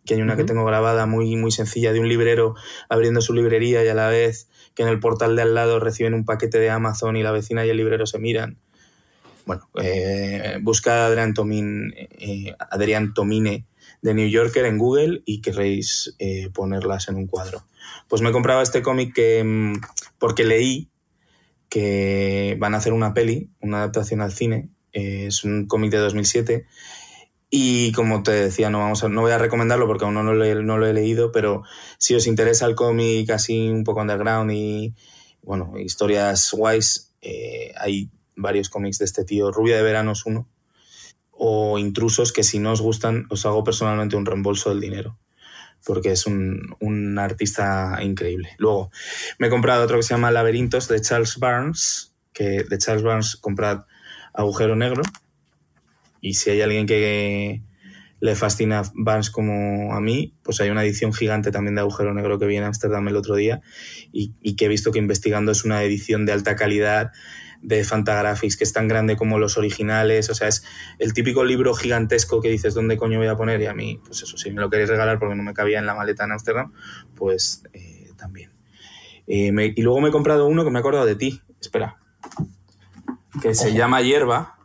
Que 0.06 0.14
hay 0.14 0.22
una 0.22 0.38
que 0.38 0.46
tengo 0.46 0.64
grabada 0.64 1.06
muy, 1.06 1.36
muy 1.36 1.52
sencilla 1.52 1.92
de 1.92 2.00
un 2.00 2.08
librero 2.08 2.56
abriendo 2.88 3.20
su 3.20 3.34
librería 3.34 3.84
y 3.84 3.90
a 3.90 3.94
la 3.94 4.08
vez 4.08 4.48
que 4.76 4.84
en 4.84 4.90
el 4.90 5.00
portal 5.00 5.36
de 5.36 5.42
al 5.42 5.54
lado 5.54 5.80
reciben 5.80 6.14
un 6.14 6.26
paquete 6.26 6.60
de 6.60 6.70
Amazon 6.70 7.16
y 7.18 7.24
la 7.24 7.32
vecina 7.32 7.66
y 7.66 7.70
el 7.70 7.78
librero 7.78 8.06
se 8.06 8.20
miran. 8.20 8.58
Bueno, 9.46 9.70
eh, 9.82 10.60
busca 10.62 11.06
Adrián, 11.06 11.34
Tomine, 11.34 12.10
eh, 12.20 12.56
Adrián 12.60 13.14
Tomine 13.14 13.66
de 14.02 14.14
New 14.14 14.28
Yorker 14.28 14.66
en 14.66 14.78
Google 14.78 15.22
y 15.26 15.42
querréis 15.42 16.16
eh, 16.20 16.50
ponerlas 16.54 17.08
en 17.10 17.16
un 17.16 17.28
cuadro. 17.28 17.66
Pues 18.08 18.22
me 18.22 18.30
he 18.30 18.32
comprado 18.32 18.62
este 18.62 18.82
cómic 18.82 19.14
que, 19.14 19.44
mm, 19.44 19.82
porque 20.20 20.44
leí 20.44 20.90
que 21.70 22.58
van 22.60 22.74
a 22.74 22.78
hacer 22.78 22.94
una 22.94 23.14
peli, 23.14 23.50
una 23.62 23.78
adaptación 23.78 24.22
al 24.22 24.34
cine. 24.34 24.70
Eh, 24.92 25.28
es 25.28 25.44
un 25.44 25.68
cómic 25.68 25.92
de 25.92 25.98
2007. 26.00 26.66
Y 27.54 27.92
como 27.92 28.24
te 28.24 28.32
decía, 28.32 28.70
no, 28.70 28.80
vamos 28.80 29.04
a, 29.04 29.10
no 29.10 29.22
voy 29.22 29.34
a 29.34 29.38
recomendarlo 29.38 29.86
porque 29.86 30.06
aún 30.06 30.14
no, 30.14 30.24
lo 30.24 30.86
he 30.86 30.94
leído, 30.94 31.34
pero 31.34 31.64
si 31.98 32.16
os 32.16 32.26
interesa 32.26 32.66
el 32.66 32.76
cómic 32.76 33.30
así 33.30 33.68
un 33.70 33.84
poco 33.84 34.00
underground 34.00 34.52
y, 34.54 34.96
bueno, 35.42 35.74
historias 35.78 36.50
guays, 36.54 37.14
eh, 37.22 37.74
hay 37.78 38.10
varios 38.38 38.70
cómics 38.70 39.00
de 39.00 39.06
este 39.06 39.26
tío. 39.26 39.52
Rubia 39.52 39.76
de 39.76 39.84
Verano 39.84 40.14
es 40.14 40.26
uno. 40.26 40.48
O 41.32 41.78
Intrusos, 41.78 42.32
que 42.32 42.44
si 42.44 42.58
no 42.58 42.72
os 42.72 42.80
gustan, 42.80 43.26
os 43.30 43.46
hago 43.46 43.66
personalmente 43.66 44.16
un 44.16 44.26
reembolso 44.26 44.70
del 44.70 44.80
dinero. 44.80 45.20
Porque 45.86 46.14
es 46.14 46.26
un, 46.28 46.78
un 46.80 47.20
artista 47.20 48.00
increíble. 48.02 48.56
Luego, 48.60 48.92
me 49.40 49.48
he 49.48 49.50
comprado 49.50 49.84
otro 49.84 49.98
que 49.98 50.04
se 50.04 50.14
llama 50.14 50.32
Laberintos 50.32 50.88
de 50.88 51.02
Charles 51.02 51.38
Barnes. 51.38 52.14
Que 52.32 52.64
de 52.64 52.78
Charles 52.78 53.04
Barnes 53.04 53.36
comprad 53.36 53.82
Agujero 54.34 54.78
Negro. 54.78 55.04
Y 56.22 56.36
si 56.36 56.50
hay 56.52 56.62
alguien 56.62 56.86
que 56.86 57.62
le 58.20 58.36
fascina 58.36 58.84
Barnes 58.94 59.32
como 59.32 59.94
a 59.96 60.00
mí, 60.00 60.36
pues 60.44 60.62
hay 60.62 60.70
una 60.70 60.84
edición 60.84 61.12
gigante 61.12 61.52
también 61.52 61.74
de 61.76 61.82
Agujero 61.82 62.14
Negro 62.14 62.38
que 62.38 62.46
viene 62.46 62.66
a 62.66 62.68
Amsterdam 62.68 63.08
el 63.08 63.16
otro 63.16 63.36
día 63.36 63.62
y, 64.12 64.34
y 64.42 64.56
que 64.56 64.66
he 64.66 64.68
visto 64.68 64.92
que 64.92 65.00
investigando 65.00 65.52
es 65.52 65.66
una 65.66 65.82
edición 65.84 66.28
de 66.28 66.32
alta 66.34 66.56
calidad 66.56 67.12
de 67.64 67.84
Fantagraphics, 67.84 68.58
que 68.58 68.64
es 68.64 68.74
tan 68.74 68.88
grande 68.88 69.16
como 69.16 69.38
los 69.40 69.58
originales, 69.58 70.30
o 70.30 70.36
sea, 70.36 70.48
es 70.48 70.64
el 71.00 71.14
típico 71.14 71.44
libro 71.44 71.74
gigantesco 71.74 72.42
que 72.42 72.50
dices, 72.50 72.74
¿dónde 72.74 72.98
coño 72.98 73.18
voy 73.20 73.28
a 73.28 73.36
poner? 73.36 73.62
Y 73.62 73.66
a 73.68 73.74
mí, 73.74 74.00
pues 74.06 74.22
eso, 74.24 74.38
si 74.38 74.52
me 74.52 74.62
lo 74.62 74.70
queréis 74.70 74.90
regalar 74.90 75.20
porque 75.20 75.36
no 75.36 75.44
me 75.44 75.54
cabía 75.54 75.78
en 75.80 75.86
la 75.86 75.94
maleta 75.96 76.24
en 76.26 76.32
Amsterdam, 76.32 76.74
pues 77.16 77.64
eh, 77.74 78.10
también. 78.18 78.52
Eh, 79.28 79.52
me- 79.52 79.74
y 79.76 79.82
luego 79.84 80.02
me 80.02 80.10
he 80.10 80.12
comprado 80.12 80.48
uno 80.48 80.64
que 80.64 80.72
me 80.72 80.78
he 80.78 80.82
acordado 80.82 81.06
de 81.06 81.16
ti, 81.16 81.42
espera, 81.60 81.98
que 83.42 83.54
se 83.56 83.74
llama 83.74 84.02
Hierba, 84.02 84.58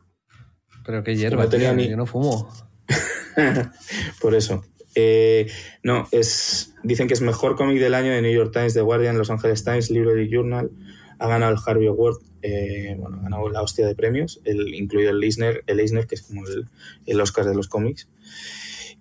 Pero 0.86 1.02
qué 1.02 1.16
hierba, 1.16 1.42
no 1.44 1.48
tenía 1.50 1.70
tío, 1.70 1.76
ni- 1.76 1.88
yo 1.90 1.96
no 1.96 2.06
fumo. 2.06 2.48
por 4.20 4.34
eso. 4.34 4.64
Eh, 4.94 5.50
no, 5.82 6.08
es, 6.12 6.72
dicen 6.82 7.06
que 7.08 7.14
es 7.14 7.20
mejor 7.20 7.56
cómic 7.56 7.78
del 7.80 7.94
año 7.94 8.12
de 8.12 8.22
New 8.22 8.32
York 8.32 8.52
Times, 8.52 8.72
The 8.72 8.80
Guardian, 8.80 9.18
Los 9.18 9.28
Angeles 9.30 9.62
Times, 9.64 9.90
Library 9.90 10.30
Journal. 10.30 10.70
Ha 11.18 11.28
ganado 11.28 11.52
el 11.52 11.58
Harvey 11.64 11.86
Award, 11.86 12.16
eh, 12.42 12.94
bueno, 12.98 13.18
ha 13.18 13.22
ganado 13.22 13.48
la 13.50 13.62
hostia 13.62 13.86
de 13.86 13.94
premios, 13.94 14.40
el, 14.44 14.74
incluido 14.74 15.10
el 15.10 15.22
Eisner, 15.22 15.64
el 15.66 15.80
Eisner, 15.80 16.06
que 16.06 16.14
es 16.14 16.22
como 16.22 16.46
el, 16.46 16.66
el 17.06 17.20
Oscar 17.20 17.44
de 17.46 17.54
los 17.54 17.68
cómics. 17.68 18.08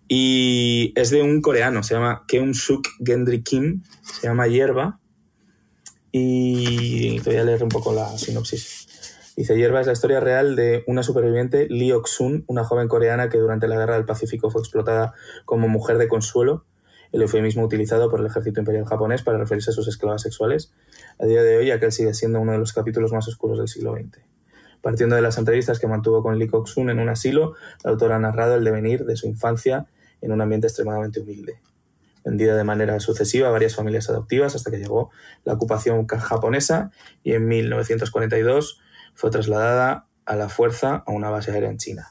Y 0.07 0.93
es 0.95 1.09
de 1.09 1.21
un 1.21 1.41
coreano, 1.41 1.81
se 1.83 1.93
llama 1.95 2.23
Keum 2.27 2.53
Suk 2.53 2.87
Gendry 3.03 3.41
Kim, 3.41 3.83
se 4.01 4.27
llama 4.27 4.47
Hierba. 4.47 4.99
Y 6.11 7.19
te 7.21 7.29
voy 7.31 7.39
a 7.39 7.43
leer 7.43 7.63
un 7.63 7.69
poco 7.69 7.93
la 7.93 8.17
sinopsis. 8.17 8.74
Dice, 9.35 9.57
Hierba 9.57 9.81
es 9.81 9.87
la 9.87 9.93
historia 9.93 10.21
real 10.21 10.55
de 10.55 10.85
una 10.87 11.03
superviviente, 11.03 11.67
Lee 11.69 11.91
Ok-sun, 11.91 12.45
una 12.47 12.63
joven 12.63 12.87
coreana 12.87 13.27
que 13.27 13.37
durante 13.37 13.67
la 13.67 13.75
Guerra 13.75 13.95
del 13.95 14.05
Pacífico 14.05 14.49
fue 14.49 14.61
explotada 14.61 15.13
como 15.43 15.67
mujer 15.67 15.97
de 15.97 16.07
consuelo, 16.07 16.65
el 17.11 17.21
eufemismo 17.21 17.63
utilizado 17.63 18.09
por 18.09 18.21
el 18.21 18.27
ejército 18.27 18.61
imperial 18.61 18.85
japonés 18.85 19.23
para 19.23 19.37
referirse 19.37 19.71
a 19.71 19.73
sus 19.73 19.89
esclavas 19.89 20.21
sexuales. 20.21 20.73
A 21.19 21.25
día 21.25 21.43
de 21.43 21.57
hoy, 21.57 21.71
aquel 21.71 21.91
sigue 21.91 22.13
siendo 22.13 22.39
uno 22.39 22.53
de 22.53 22.59
los 22.59 22.71
capítulos 22.71 23.11
más 23.11 23.27
oscuros 23.27 23.57
del 23.57 23.67
siglo 23.67 23.93
XX. 23.93 24.19
Partiendo 24.81 25.17
de 25.17 25.21
las 25.21 25.37
entrevistas 25.37 25.79
que 25.79 25.87
mantuvo 25.87 26.23
con 26.23 26.39
Lee 26.39 26.49
Ok-sun 26.49 26.89
en 26.89 26.99
un 26.99 27.09
asilo, 27.09 27.55
la 27.83 27.91
autora 27.91 28.15
ha 28.15 28.19
narrado 28.19 28.55
el 28.55 28.63
devenir 28.63 29.03
de 29.03 29.17
su 29.17 29.27
infancia 29.27 29.87
en 30.21 30.31
un 30.31 30.41
ambiente 30.41 30.67
extremadamente 30.67 31.19
humilde. 31.19 31.59
Vendida 32.23 32.55
de 32.55 32.63
manera 32.63 32.99
sucesiva 33.01 33.49
a 33.49 33.51
varias 33.51 33.75
familias 33.75 34.09
adoptivas 34.09 34.55
hasta 34.55 34.71
que 34.71 34.77
llegó 34.77 35.11
la 35.43 35.53
ocupación 35.53 36.07
japonesa 36.07 36.91
y 37.23 37.33
en 37.33 37.47
1942 37.47 38.81
fue 39.15 39.31
trasladada 39.31 40.05
a 40.25 40.35
la 40.35 40.49
fuerza 40.49 41.03
a 41.05 41.11
una 41.11 41.29
base 41.29 41.51
aérea 41.51 41.69
en 41.69 41.77
China. 41.77 42.09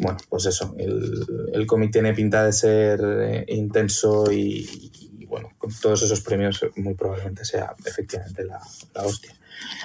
Bueno, 0.00 0.18
pues 0.28 0.46
eso, 0.46 0.74
el, 0.78 1.50
el 1.52 1.66
cómic 1.66 1.90
tiene 1.90 2.14
pinta 2.14 2.44
de 2.44 2.52
ser 2.52 3.00
eh, 3.02 3.44
intenso 3.48 4.30
y, 4.30 5.26
bueno, 5.26 5.50
con 5.58 5.72
todos 5.72 6.02
esos 6.02 6.20
premios 6.20 6.64
muy 6.76 6.94
probablemente 6.94 7.44
sea 7.44 7.74
efectivamente 7.84 8.44
la, 8.44 8.60
la 8.94 9.02
hostia. 9.02 9.34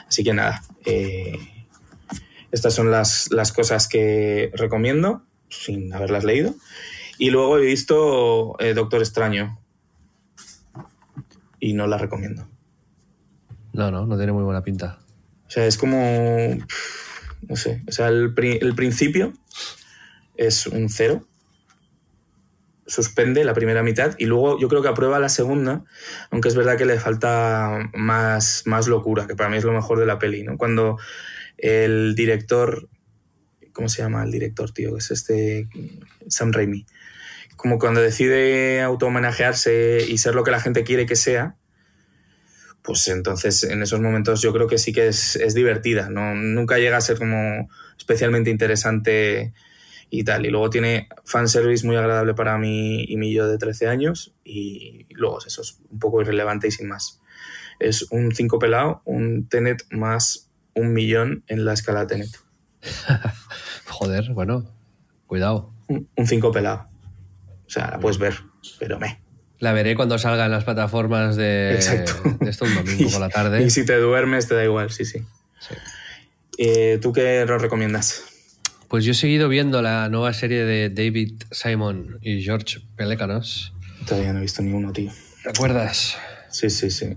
Así 0.08 0.24
que 0.24 0.34
nada, 0.34 0.62
eh, 0.86 1.38
estas 2.52 2.76
son 2.76 2.92
las, 2.92 3.32
las 3.32 3.52
cosas 3.52 3.88
que 3.88 4.52
recomiendo 4.54 5.24
sin 5.50 5.92
haberlas 5.94 6.24
leído. 6.24 6.54
Y 7.18 7.32
luego 7.32 7.58
he 7.58 7.66
visto 7.66 8.56
eh, 8.60 8.74
Doctor 8.74 9.02
Extraño 9.02 9.60
y 11.60 11.74
no 11.74 11.88
la 11.88 11.98
recomiendo. 11.98 12.48
No, 13.72 13.90
no, 13.90 14.06
no 14.06 14.18
tiene 14.18 14.32
muy 14.32 14.44
buena 14.44 14.64
pinta. 14.64 15.00
O 15.48 15.50
sea, 15.50 15.66
es 15.66 15.78
como. 15.78 16.58
No 17.48 17.56
sé. 17.56 17.84
O 17.88 17.92
sea, 17.92 18.08
el, 18.08 18.34
el 18.38 18.76
principio 18.76 19.34
es 20.36 20.68
un 20.68 20.90
cero. 20.90 21.28
Suspende 22.86 23.46
la 23.46 23.54
primera 23.54 23.82
mitad 23.82 24.14
y 24.18 24.26
luego 24.26 24.60
yo 24.60 24.68
creo 24.68 24.82
que 24.82 24.90
aprueba 24.90 25.18
la 25.18 25.30
segunda, 25.30 25.86
aunque 26.32 26.50
es 26.50 26.56
verdad 26.56 26.78
que 26.78 26.86
le 26.86 27.00
falta 27.00 27.90
más, 27.94 28.64
más 28.66 28.88
locura, 28.88 29.26
que 29.26 29.36
para 29.36 29.50
mí 29.50 29.58
es 29.58 29.64
lo 29.64 29.72
mejor 29.72 30.00
de 30.00 30.06
la 30.06 30.20
peli, 30.20 30.44
¿no? 30.44 30.58
Cuando 30.58 30.98
el 31.58 32.16
director. 32.16 32.90
¿Cómo 33.72 33.90
se 33.90 34.04
llama 34.04 34.24
el 34.24 34.32
director, 34.32 34.72
tío? 34.72 34.98
Es 34.98 35.12
este. 35.12 35.68
Sam 36.28 36.52
Raimi. 36.52 36.86
Como 37.56 37.80
cuando 37.80 38.02
decide 38.02 38.82
auto-homenajearse 38.82 40.06
y 40.08 40.18
ser 40.18 40.36
lo 40.36 40.44
que 40.44 40.52
la 40.52 40.60
gente 40.60 40.84
quiere 40.84 41.06
que 41.06 41.16
sea, 41.16 41.56
pues 42.84 43.08
entonces 43.08 43.64
en 43.64 43.82
esos 43.82 44.02
momentos 44.02 44.42
yo 44.42 44.54
creo 44.54 44.68
que 44.68 44.78
sí 44.78 44.92
que 44.92 45.08
es, 45.08 45.38
es 45.38 45.54
divertida, 45.54 46.10
¿no? 46.10 46.36
Nunca 46.36 46.78
llega 46.78 46.98
a 46.98 47.02
ser 47.02 47.18
como 47.18 47.70
especialmente 47.98 48.50
interesante 48.50 49.54
y 50.10 50.24
tal. 50.24 50.46
Y 50.46 50.50
luego 50.50 50.70
tiene 50.70 51.08
fanservice 51.24 51.88
muy 51.88 51.96
agradable 51.96 52.34
para 52.34 52.58
mí 52.58 53.04
y 53.08 53.18
mi 53.18 53.34
yo 53.34 53.48
de 53.48 53.58
13 53.58 53.88
años 53.88 54.36
y 54.44 55.08
luego 55.10 55.40
eso 55.46 55.62
es 55.62 55.80
un 55.90 56.00
poco 56.00 56.22
irrelevante 56.22 56.68
y 56.68 56.72
sin 56.72 56.88
más. 56.88 57.22
Es 57.80 58.12
un 58.12 58.36
5 58.36 58.60
pelado, 58.60 59.02
un 59.06 59.48
Tenet 59.48 59.86
más 59.90 60.52
un 60.76 60.94
millón 60.94 61.44
en 61.48 61.66
la 61.66 61.74
escala 61.74 62.06
Tenet. 62.06 62.30
Joder, 63.88 64.34
bueno, 64.34 64.70
cuidado. 65.26 65.74
Un 65.88 66.28
5 66.28 66.52
pelado. 66.52 66.90
O 67.66 67.70
sea, 67.70 67.90
la 67.92 68.00
puedes 68.00 68.18
ver, 68.18 68.36
pero 68.78 69.00
me. 69.00 69.23
La 69.64 69.72
veré 69.72 69.96
cuando 69.96 70.18
salga 70.18 70.44
en 70.44 70.52
las 70.52 70.66
plataformas 70.66 71.38
de, 71.38 71.76
Exacto. 71.76 72.36
de 72.42 72.50
esto 72.50 72.66
un 72.66 72.76
domingo 72.86 73.10
por 73.10 73.22
la 73.22 73.30
tarde. 73.30 73.64
Y 73.64 73.70
si 73.70 73.86
te 73.86 73.96
duermes 73.96 74.50
te 74.50 74.56
da 74.56 74.64
igual, 74.66 74.92
sí, 74.92 75.06
sí. 75.06 75.20
Sí. 75.62 75.76
Eh, 76.58 77.00
¿Tú 77.02 77.14
qué 77.14 77.46
nos 77.48 77.62
recomiendas? 77.62 78.26
Pues 78.90 79.06
yo 79.06 79.14
he 79.14 79.16
seguido 79.16 79.48
viendo 79.48 79.82
la 79.82 80.10
nueva 80.10 80.34
serie 80.34 80.66
de 80.66 80.90
David 80.90 81.44
Simon 81.52 82.20
y 82.22 82.42
George 82.44 82.82
Pelecanos. 82.98 83.74
Todavía 84.06 84.34
no 84.34 84.40
he 84.40 84.42
visto 84.42 84.62
ni 84.62 84.74
uno, 84.74 84.92
tío. 84.92 85.12
¿Recuerdas? 85.46 86.18
Sí, 86.50 86.70
sí, 86.70 86.92
sí. 86.92 87.16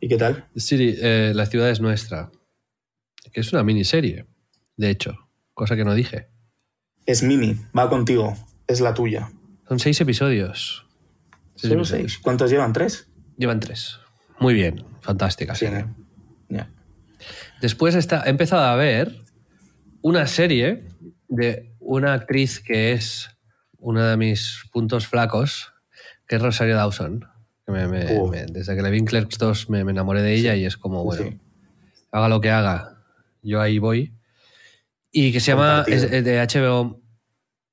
¿Y 0.00 0.08
qué 0.08 0.18
tal? 0.18 0.44
Sí, 0.54 0.96
eh, 1.00 1.32
La 1.34 1.46
ciudad 1.46 1.70
es 1.70 1.80
nuestra. 1.80 2.30
Que 3.32 3.40
es 3.40 3.50
una 3.54 3.62
miniserie, 3.62 4.26
de 4.76 4.90
hecho, 4.90 5.30
cosa 5.54 5.76
que 5.76 5.84
no 5.84 5.94
dije. 5.94 6.28
Es 7.06 7.22
mini, 7.22 7.56
va 7.76 7.88
contigo, 7.88 8.36
es 8.66 8.82
la 8.82 8.92
tuya. 8.92 9.30
Son 9.66 9.78
seis 9.78 9.98
episodios. 10.02 10.84
Seis 11.58 11.70
¿Solo 11.72 11.82
episodios. 11.82 12.12
seis? 12.12 12.18
¿Cuántos 12.22 12.50
llevan? 12.50 12.72
¿Tres? 12.72 13.08
Llevan 13.36 13.60
tres. 13.60 13.98
Muy 14.38 14.54
bien, 14.54 14.84
fantástica. 15.00 15.54
Sí, 15.54 15.66
serie. 15.66 15.86
Después 17.60 17.94
está, 17.96 18.22
he 18.26 18.30
empezado 18.30 18.64
a 18.64 18.76
ver 18.76 19.16
una 20.00 20.26
serie 20.28 20.84
de 21.28 21.74
una 21.80 22.14
actriz 22.14 22.60
que 22.60 22.92
es 22.92 23.28
uno 23.78 24.04
de 24.04 24.16
mis 24.16 24.62
puntos 24.72 25.08
flacos, 25.08 25.72
que 26.28 26.36
es 26.36 26.42
Rosario 26.42 26.76
Dawson. 26.76 27.26
Que 27.66 27.72
me- 27.72 27.88
me- 27.88 28.04
me- 28.30 28.46
desde 28.46 28.76
que 28.76 28.82
le 28.82 28.90
vi 28.90 28.98
en 28.98 29.04
Clerks 29.06 29.38
2 29.38 29.68
me, 29.70 29.80
enamoré 29.80 30.22
de 30.22 30.34
ella 30.34 30.54
y 30.54 30.64
es 30.64 30.76
como, 30.76 31.02
bueno, 31.04 31.24
Sí. 31.24 31.38
haga 32.12 32.28
lo 32.28 32.40
que 32.40 32.50
haga, 32.50 33.02
yo 33.42 33.60
ahí 33.60 33.78
voy. 33.80 34.14
Y 35.10 35.32
que 35.32 35.40
se 35.40 35.50
llama, 35.52 35.84
es 35.88 36.08
de 36.08 36.38
HBO 36.40 37.02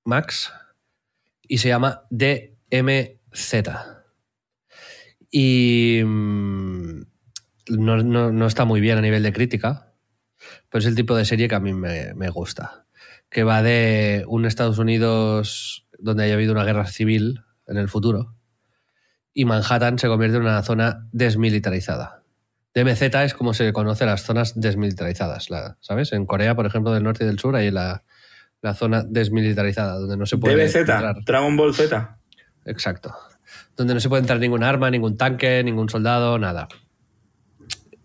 Max, 0.04 0.52
y 1.48 1.60
se 1.60 1.68
llama 1.68 2.02
DMZ. 3.36 3.70
Y 5.32 6.02
mm, 6.06 7.02
no, 7.70 7.98
no- 8.04 8.32
no 8.32 8.48
está 8.48 8.66
muy 8.66 8.82
bien 8.82 8.98
a 8.98 9.02
nivel 9.02 9.24
de 9.24 9.34
crítica, 9.34 9.92
pero 10.70 10.80
es 10.80 10.86
el 10.86 10.96
tipo 10.96 11.16
de 11.16 11.26
serie 11.26 11.48
que 11.48 11.56
a 11.56 11.60
mí 11.60 11.74
me, 11.74 12.14
me 12.14 12.30
gusta. 12.30 12.86
Que 13.30 13.44
va 13.44 13.62
de 13.62 14.24
un 14.28 14.46
Estados 14.46 14.78
Unidos 14.78 15.88
donde 15.98 16.24
haya 16.24 16.36
habido 16.36 16.54
una 16.54 16.64
guerra 16.64 16.86
civil 16.88 17.42
en 17.68 17.78
el 17.78 17.90
futuro 17.90 18.36
y 19.34 19.46
Manhattan 19.46 20.00
se 20.00 20.08
convierte 20.08 20.38
en 20.38 20.44
una 20.44 20.62
zona 20.64 21.08
desmilitarizada. 21.12 22.22
DMZ 22.74 23.02
es 23.02 23.34
como 23.34 23.54
se 23.54 23.72
conoce 23.74 24.06
las 24.06 24.24
zonas 24.24 24.60
desmilitarizadas, 24.60 25.50
la- 25.50 25.78
¿sabes? 25.82 26.14
En 26.14 26.26
Corea, 26.26 26.56
por 26.56 26.66
ejemplo, 26.66 26.94
del 26.94 27.04
norte 27.04 27.24
y 27.24 27.28
del 27.28 27.40
sur 27.40 27.56
hay 27.56 27.72
la, 27.72 28.04
la 28.62 28.74
zona 28.74 29.04
desmilitarizada, 29.04 29.96
donde 29.98 30.18
no 30.18 30.26
se 30.26 30.38
puede 30.38 30.56
DBZ, 30.68 30.76
entrar. 30.78 31.16
Dragon 31.26 31.58
Ball 31.58 31.74
Z. 31.74 32.20
Exacto. 32.66 33.14
Donde 33.78 33.94
no 33.94 34.00
se 34.00 34.10
puede 34.10 34.22
entrar 34.22 34.40
ningún 34.40 34.64
arma, 34.64 34.90
ningún 34.90 35.18
tanque, 35.18 35.64
ningún 35.64 35.90
soldado, 35.90 36.38
nada. 36.40 36.68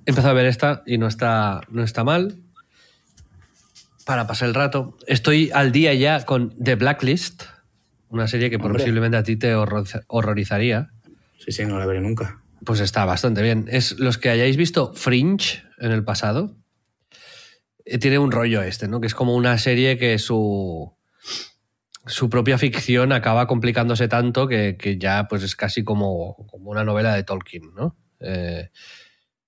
He 0.07 0.11
empezado 0.11 0.31
a 0.31 0.35
ver 0.35 0.47
esta 0.47 0.83
y 0.87 0.99
no 0.99 1.07
está, 1.07 1.61
no 1.71 1.83
está 1.83 2.05
mal. 2.05 2.39
Para 4.07 4.27
pasar 4.27 4.49
el 4.49 4.55
rato. 4.55 4.97
Estoy 5.07 5.51
al 5.55 5.73
día 5.73 5.95
ya 5.95 6.25
con 6.25 6.55
The 6.63 6.75
Blacklist, 6.75 7.45
una 8.09 8.27
serie 8.27 8.51
que 8.51 8.57
Hombre. 8.57 8.73
posiblemente 8.75 9.17
a 9.17 9.23
ti 9.23 9.37
te 9.37 9.55
horror- 9.55 10.05
horrorizaría. 10.09 10.91
Sí, 11.39 11.53
sí, 11.53 11.65
no 11.65 11.79
la 11.79 11.87
veré 11.87 12.01
nunca. 12.01 12.43
Pues 12.65 12.81
está 12.81 13.05
bastante 13.05 13.43
bien. 13.43 13.67
Es 13.71 13.99
los 13.99 14.19
que 14.19 14.31
hayáis 14.31 14.57
visto 14.57 14.93
Fringe 14.95 15.63
en 15.79 15.93
el 15.93 16.05
pasado. 16.05 16.57
eh, 17.85 17.99
Tiene 17.99 18.19
un 18.19 18.33
rollo 18.33 18.63
este, 18.63 18.89
¿no? 18.89 19.01
Que 19.01 19.07
es 19.07 19.15
como 19.15 19.35
una 19.37 19.57
serie 19.59 19.97
que 19.97 20.19
su, 20.19 20.93
su 22.11 22.29
propia 22.29 22.59
ficción 22.59 23.13
acaba 23.13 23.47
complicándose 23.47 24.09
tanto 24.09 24.49
que, 24.49 24.77
que 24.77 24.99
ya 24.99 25.27
pues 25.29 25.43
es 25.43 25.57
casi 25.57 25.85
como, 25.85 26.37
como 26.49 26.71
una 26.71 26.85
novela 26.85 27.15
de 27.15 27.23
Tolkien, 27.23 27.73
¿no? 27.75 27.97
Eh, 28.21 28.71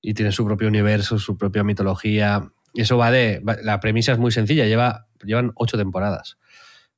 y 0.00 0.14
tiene 0.14 0.32
su 0.32 0.44
propio 0.44 0.68
universo, 0.68 1.18
su 1.18 1.36
propia 1.36 1.64
mitología. 1.64 2.52
Eso 2.74 2.96
va 2.96 3.10
de. 3.10 3.42
La 3.62 3.80
premisa 3.80 4.12
es 4.12 4.18
muy 4.18 4.32
sencilla, 4.32 4.66
lleva, 4.66 5.08
llevan 5.22 5.52
ocho 5.54 5.76
temporadas. 5.76 6.38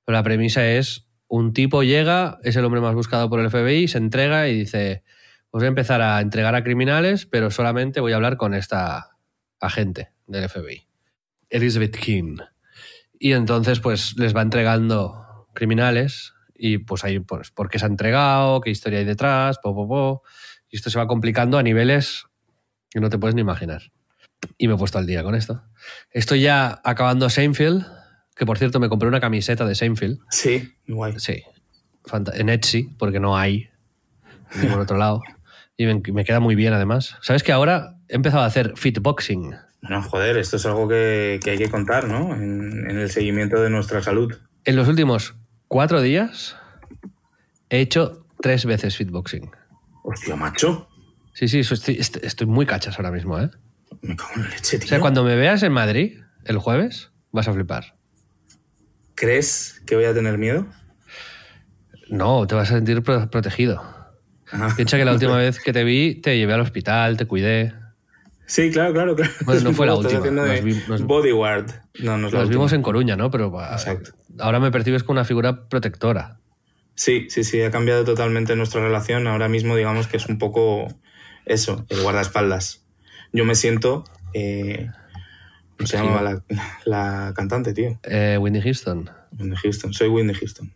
Pero 0.04 0.16
la 0.16 0.22
premisa 0.22 0.66
es: 0.66 1.08
un 1.28 1.52
tipo 1.52 1.82
llega, 1.82 2.38
es 2.42 2.56
el 2.56 2.64
hombre 2.64 2.80
más 2.80 2.94
buscado 2.94 3.28
por 3.28 3.40
el 3.40 3.50
FBI, 3.50 3.88
se 3.88 3.98
entrega 3.98 4.48
y 4.48 4.58
dice: 4.60 5.02
Os 5.50 5.60
voy 5.60 5.66
a 5.66 5.68
empezar 5.68 6.00
a 6.00 6.20
entregar 6.20 6.54
a 6.54 6.62
criminales, 6.64 7.26
pero 7.26 7.50
solamente 7.50 8.00
voy 8.00 8.12
a 8.12 8.16
hablar 8.16 8.36
con 8.36 8.54
esta 8.54 9.16
agente 9.60 10.12
del 10.26 10.48
FBI, 10.48 10.86
Elizabeth 11.50 11.96
King. 11.96 12.36
Y 13.18 13.32
entonces, 13.32 13.80
pues 13.80 14.16
les 14.18 14.34
va 14.34 14.42
entregando 14.42 15.23
criminales 15.54 16.34
y 16.54 16.78
pues 16.78 17.04
ahí, 17.04 17.18
pues, 17.20 17.50
por 17.50 17.68
qué 17.68 17.78
se 17.78 17.86
ha 17.86 17.88
entregado, 17.88 18.60
qué 18.60 18.70
historia 18.70 19.00
hay 19.00 19.04
detrás, 19.04 19.58
po, 19.58 19.74
po, 19.74 19.88
po. 19.88 20.22
Y 20.70 20.76
esto 20.76 20.90
se 20.90 20.98
va 20.98 21.06
complicando 21.06 21.58
a 21.58 21.62
niveles 21.62 22.24
que 22.90 23.00
no 23.00 23.10
te 23.10 23.18
puedes 23.18 23.34
ni 23.34 23.40
imaginar. 23.40 23.82
Y 24.56 24.68
me 24.68 24.74
he 24.74 24.76
puesto 24.76 24.98
al 24.98 25.06
día 25.06 25.22
con 25.22 25.34
esto. 25.34 25.62
Estoy 26.10 26.42
ya 26.42 26.80
acabando 26.84 27.28
Seinfeld, 27.28 27.84
que 28.36 28.46
por 28.46 28.58
cierto 28.58 28.78
me 28.80 28.88
compré 28.88 29.08
una 29.08 29.20
camiseta 29.20 29.66
de 29.66 29.74
Seinfeld. 29.74 30.20
Sí, 30.30 30.74
guay. 30.86 31.14
Sí. 31.18 31.42
En 32.34 32.48
Etsy, 32.48 32.84
porque 32.98 33.18
no 33.18 33.36
hay 33.36 33.70
en 34.54 34.62
ningún 34.62 34.80
otro 34.80 34.96
lado. 34.96 35.22
Y 35.76 35.86
me, 35.86 36.24
queda 36.24 36.38
muy 36.38 36.54
bien 36.54 36.72
además. 36.72 37.16
¿Sabes 37.20 37.42
que 37.42 37.50
ahora 37.50 37.96
he 38.08 38.14
empezado 38.14 38.44
a 38.44 38.46
hacer 38.46 38.74
fitboxing? 38.76 39.56
Bueno, 39.82 40.02
joder, 40.02 40.36
esto 40.38 40.56
es 40.56 40.66
algo 40.66 40.88
que, 40.88 41.40
que 41.42 41.50
hay 41.50 41.58
que 41.58 41.68
contar, 41.68 42.06
¿no? 42.06 42.34
En, 42.34 42.88
en 42.88 42.98
el 42.98 43.10
seguimiento 43.10 43.60
de 43.60 43.70
nuestra 43.70 44.02
salud. 44.02 44.32
En 44.64 44.76
los 44.76 44.86
últimos 44.88 45.34
cuatro 45.68 46.00
días 46.02 46.56
he 47.70 47.80
hecho 47.80 48.26
tres 48.40 48.64
veces 48.66 48.96
fitboxing. 48.96 49.50
Hostia, 50.02 50.36
macho. 50.36 50.88
Sí, 51.32 51.48
sí, 51.48 51.60
estoy, 51.60 51.96
est- 51.96 52.22
estoy 52.22 52.46
muy 52.46 52.66
cachas 52.66 52.96
ahora 52.98 53.10
mismo, 53.10 53.40
¿eh? 53.40 53.50
Me 54.02 54.14
cago 54.16 54.30
en 54.36 54.42
la 54.42 54.48
leche, 54.50 54.78
tío. 54.78 54.86
O 54.86 54.88
sea, 54.88 55.00
cuando 55.00 55.24
me 55.24 55.34
veas 55.36 55.62
en 55.62 55.72
Madrid 55.72 56.20
el 56.44 56.58
jueves, 56.58 57.10
vas 57.32 57.48
a 57.48 57.52
flipar. 57.52 57.96
¿Crees 59.14 59.82
que 59.86 59.94
voy 59.96 60.04
a 60.04 60.14
tener 60.14 60.38
miedo? 60.38 60.66
No, 62.08 62.46
te 62.46 62.54
vas 62.54 62.70
a 62.70 62.74
sentir 62.74 63.02
pro- 63.02 63.30
protegido. 63.30 63.82
Ajá. 64.50 64.74
Piensa 64.76 64.96
que 64.98 65.04
la 65.04 65.12
última 65.12 65.36
vez 65.36 65.58
que 65.60 65.72
te 65.72 65.84
vi, 65.84 66.16
te 66.16 66.36
llevé 66.36 66.52
al 66.52 66.60
hospital, 66.60 67.16
te 67.16 67.26
cuidé. 67.26 67.72
Sí, 68.46 68.70
claro, 68.70 68.92
claro, 68.92 69.16
claro. 69.16 69.32
Bueno, 69.46 69.60
no 69.62 69.72
fue 69.72 69.86
la 69.86 69.94
última. 69.94 70.18
haciendo 70.18 70.42
de 70.44 70.56
Nos 70.56 70.64
vi- 70.64 70.82
nos- 70.86 71.02
bodyguard. 71.02 71.70
No, 72.00 72.18
no 72.18 72.26
es 72.26 72.32
la 72.32 72.38
Nos 72.40 72.46
última. 72.46 72.46
vimos 72.48 72.72
en 72.74 72.82
Coruña, 72.82 73.16
¿no? 73.16 73.30
Pero 73.30 73.46
Exacto. 73.72 74.10
Ahora 74.38 74.60
me 74.60 74.70
percibes 74.70 75.02
como 75.02 75.18
una 75.18 75.24
figura 75.24 75.68
protectora. 75.68 76.38
Sí, 76.94 77.26
sí, 77.28 77.44
sí, 77.44 77.60
ha 77.62 77.70
cambiado 77.70 78.04
totalmente 78.04 78.54
nuestra 78.56 78.80
relación. 78.80 79.26
Ahora 79.26 79.48
mismo, 79.48 79.76
digamos 79.76 80.06
que 80.06 80.16
es 80.16 80.26
un 80.26 80.38
poco 80.38 80.88
eso, 81.44 81.84
el 81.88 82.02
guardaespaldas. 82.02 82.84
Yo 83.32 83.44
me 83.44 83.54
siento. 83.54 84.04
Eh, 84.32 84.88
¿Cómo 85.76 85.86
se 85.88 85.96
llamaba 85.96 86.22
la, 86.22 86.42
la 86.84 87.32
cantante, 87.34 87.74
tío? 87.74 87.98
Eh, 88.04 88.38
Whitney 88.40 88.62
Houston. 88.62 89.10
Whitney 89.32 89.56
Houston. 89.56 89.92
Soy 89.92 90.08
Whitney 90.08 90.34
Houston. 90.34 90.72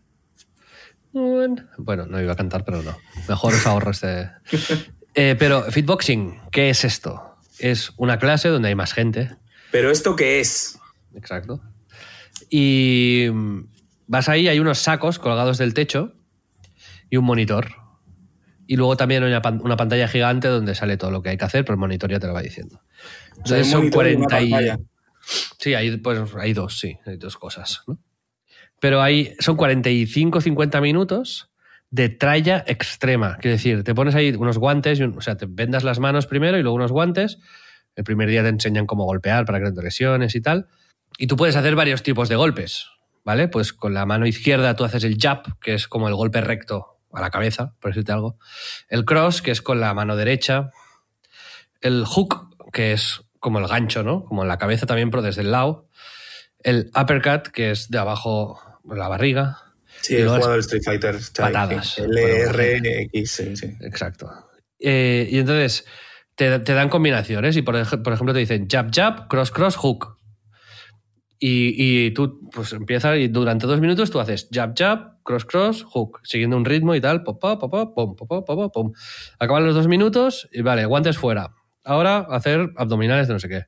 Bueno, 1.13 2.07
no 2.07 2.21
iba 2.21 2.33
a 2.33 2.37
cantar, 2.37 2.65
pero 2.65 2.83
no. 2.83 2.97
Mejor 3.29 3.55
os 3.55 3.67
ahorro 3.67 3.91
este. 3.91 4.31
Eh, 5.15 5.35
pero 5.37 5.65
fitboxing, 5.65 6.39
¿qué 6.53 6.71
es 6.71 6.85
esto? 6.85 7.37
Es 7.59 7.93
una 7.97 8.21
clase 8.21 8.51
donde 8.51 8.69
hay 8.69 8.77
más 8.77 8.93
gente. 8.93 9.35
¿Pero 9.73 9.91
esto 9.91 10.15
qué 10.15 10.39
es? 10.39 10.79
Exacto. 11.13 11.61
Y 12.51 13.27
mm, 13.33 13.61
vas 14.07 14.29
ahí, 14.29 14.49
hay 14.49 14.59
unos 14.61 14.79
sacos 14.79 15.19
colgados 15.19 15.59
del 15.59 15.75
techo 15.75 16.15
y 17.11 17.17
un 17.17 17.25
monitor. 17.25 17.69
Y 18.67 18.77
luego 18.77 18.97
también 18.97 19.23
una, 19.25 19.41
pan- 19.41 19.61
una 19.63 19.77
pantalla 19.77 20.09
gigante 20.09 20.49
donde 20.49 20.75
sale 20.75 20.97
todo 20.97 21.11
lo 21.11 21.23
que 21.23 21.31
hay 21.31 21.37
que 21.39 21.45
hacer, 21.45 21.65
pero 21.65 21.75
el 21.75 21.81
monitor 21.81 22.11
ya 22.11 22.21
te 22.21 22.27
lo 22.27 22.35
va 22.35 22.43
diciendo. 22.43 22.81
O 23.43 23.47
sea, 23.47 23.57
hay 23.59 23.63
Entonces 23.63 23.71
son 23.71 23.81
monitor 23.81 24.09
y 24.11 24.15
una 24.15 24.27
40 24.27 24.73
y... 24.75 24.79
Sí, 25.59 25.75
hay, 25.75 25.97
pues, 25.99 26.35
hay 26.37 26.53
dos, 26.53 26.79
sí, 26.79 26.99
hay 27.07 27.17
dos 27.17 27.37
cosas. 27.37 27.83
¿no? 27.87 27.99
Pero 28.81 29.03
hay, 29.03 29.35
son 29.41 29.57
45-50 29.57 30.81
minutos 30.81 31.51
de 31.91 32.09
tralla 32.11 32.65
extrema. 32.67 33.37
Quiero 33.41 33.57
decir, 33.57 33.83
te 33.83 33.95
pones 33.95 34.15
ahí 34.15 34.31
unos 34.39 34.59
guantes, 34.59 35.01
y 35.01 35.03
un- 35.03 35.17
o 35.17 35.21
sea, 35.21 35.37
te 35.37 35.47
vendas 35.49 35.85
las 35.85 35.99
manos 35.99 36.27
primero 36.27 36.59
y 36.59 36.63
luego 36.63 36.77
unos 36.77 36.93
guantes. 36.93 37.39
El 37.97 38.05
primer 38.05 38.29
día 38.29 38.43
te 38.43 38.49
enseñan 38.51 38.87
cómo 38.87 39.05
golpear 39.05 39.45
para 39.47 39.59
que 39.59 39.65
no 39.65 39.75
te 39.75 39.83
lesiones 39.83 40.35
y 40.35 40.41
tal. 40.41 40.69
Y 41.19 41.27
tú 41.27 41.37
puedes 41.37 41.57
hacer 41.57 41.75
varios 41.75 42.05
tipos 42.05 42.29
de 42.29 42.37
golpes, 42.37 42.87
¿vale? 43.25 43.49
Pues 43.49 43.73
con 43.73 43.93
la 43.93 44.07
mano 44.07 44.25
izquierda 44.25 44.77
tú 44.77 44.85
haces 44.85 45.03
el 45.03 45.19
jab, 45.19 45.59
que 45.61 45.75
es 45.75 45.89
como 45.89 46.07
el 46.07 46.15
golpe 46.15 46.41
recto 46.41 47.01
a 47.13 47.21
la 47.21 47.31
cabeza, 47.31 47.75
por 47.81 47.91
decirte 47.91 48.13
algo. 48.13 48.39
El 48.89 49.05
cross, 49.05 49.43
que 49.43 49.51
es 49.51 49.61
con 49.61 49.81
la 49.81 49.93
mano 49.95 50.15
derecha. 50.15 50.71
El 51.81 52.05
hook, 52.05 52.57
que 52.73 52.93
es 52.93 53.23
como 53.41 53.59
el 53.59 53.67
gancho, 53.67 54.05
¿no? 54.05 54.25
Como 54.25 54.43
en 54.43 54.49
la 54.49 54.59
cabeza 54.59 54.87
también, 54.87 55.11
pero 55.11 55.23
desde 55.23 55.43
el 55.43 55.51
lado. 55.51 55.89
El 56.61 56.91
uppercut, 56.95 57.49
que 57.49 57.73
es 57.73 57.91
de 57.91 57.99
abajo 57.99 58.61
la 58.85 59.09
barriga. 59.09 59.59
Sí, 60.03 60.17
he 60.17 60.25
jugado 60.25 60.57
Street 60.57 60.83
Fighter. 60.85 61.17
patadas. 61.37 61.99
LRX, 61.99 63.31
sí, 63.31 63.57
sí. 63.57 63.77
Exacto. 63.81 64.31
Eh, 64.79 65.29
y 65.29 65.39
entonces 65.39 65.85
te, 66.37 66.61
te 66.61 66.75
dan 66.75 66.89
combinaciones 66.89 67.57
y 67.57 67.63
por, 67.63 67.75
por 68.03 68.13
ejemplo 68.13 68.33
te 68.33 68.39
dicen 68.39 68.69
jab, 68.71 68.95
jab, 68.95 69.27
cross, 69.27 69.51
cross, 69.51 69.75
hook. 69.77 70.18
Y, 71.41 72.07
y 72.07 72.11
tú 72.11 72.51
pues 72.53 72.73
empiezas 72.73 73.17
y 73.19 73.29
durante 73.29 73.67
dos 73.67 73.81
minutos 73.81 74.11
tú 74.11 74.19
haces 74.19 74.49
jab, 74.53 74.75
jab, 74.77 75.23
cross, 75.23 75.45
cross, 75.45 75.83
hook, 75.85 76.21
siguiendo 76.25 76.57
un 76.57 76.65
ritmo 76.65 76.95
y 76.95 77.01
tal, 77.01 77.23
pop, 77.23 77.41
pop, 77.41 77.61
pop, 77.61 77.71
pop, 77.71 77.95
pum, 77.95 78.17
pop, 78.17 78.29
pop, 78.29 78.47
pop, 78.47 78.73
pum. 78.73 78.93
Acaban 79.39 79.65
los 79.65 79.75
dos 79.75 79.87
minutos 79.87 80.49
y 80.53 80.63
vale, 80.63 80.85
guantes 80.87 81.17
fuera. 81.17 81.55
Ahora 81.85 82.27
hacer 82.31 82.71
abdominales 82.77 83.29
de 83.29 83.35
no 83.35 83.41
sé 83.41 83.49
qué. 83.49 83.67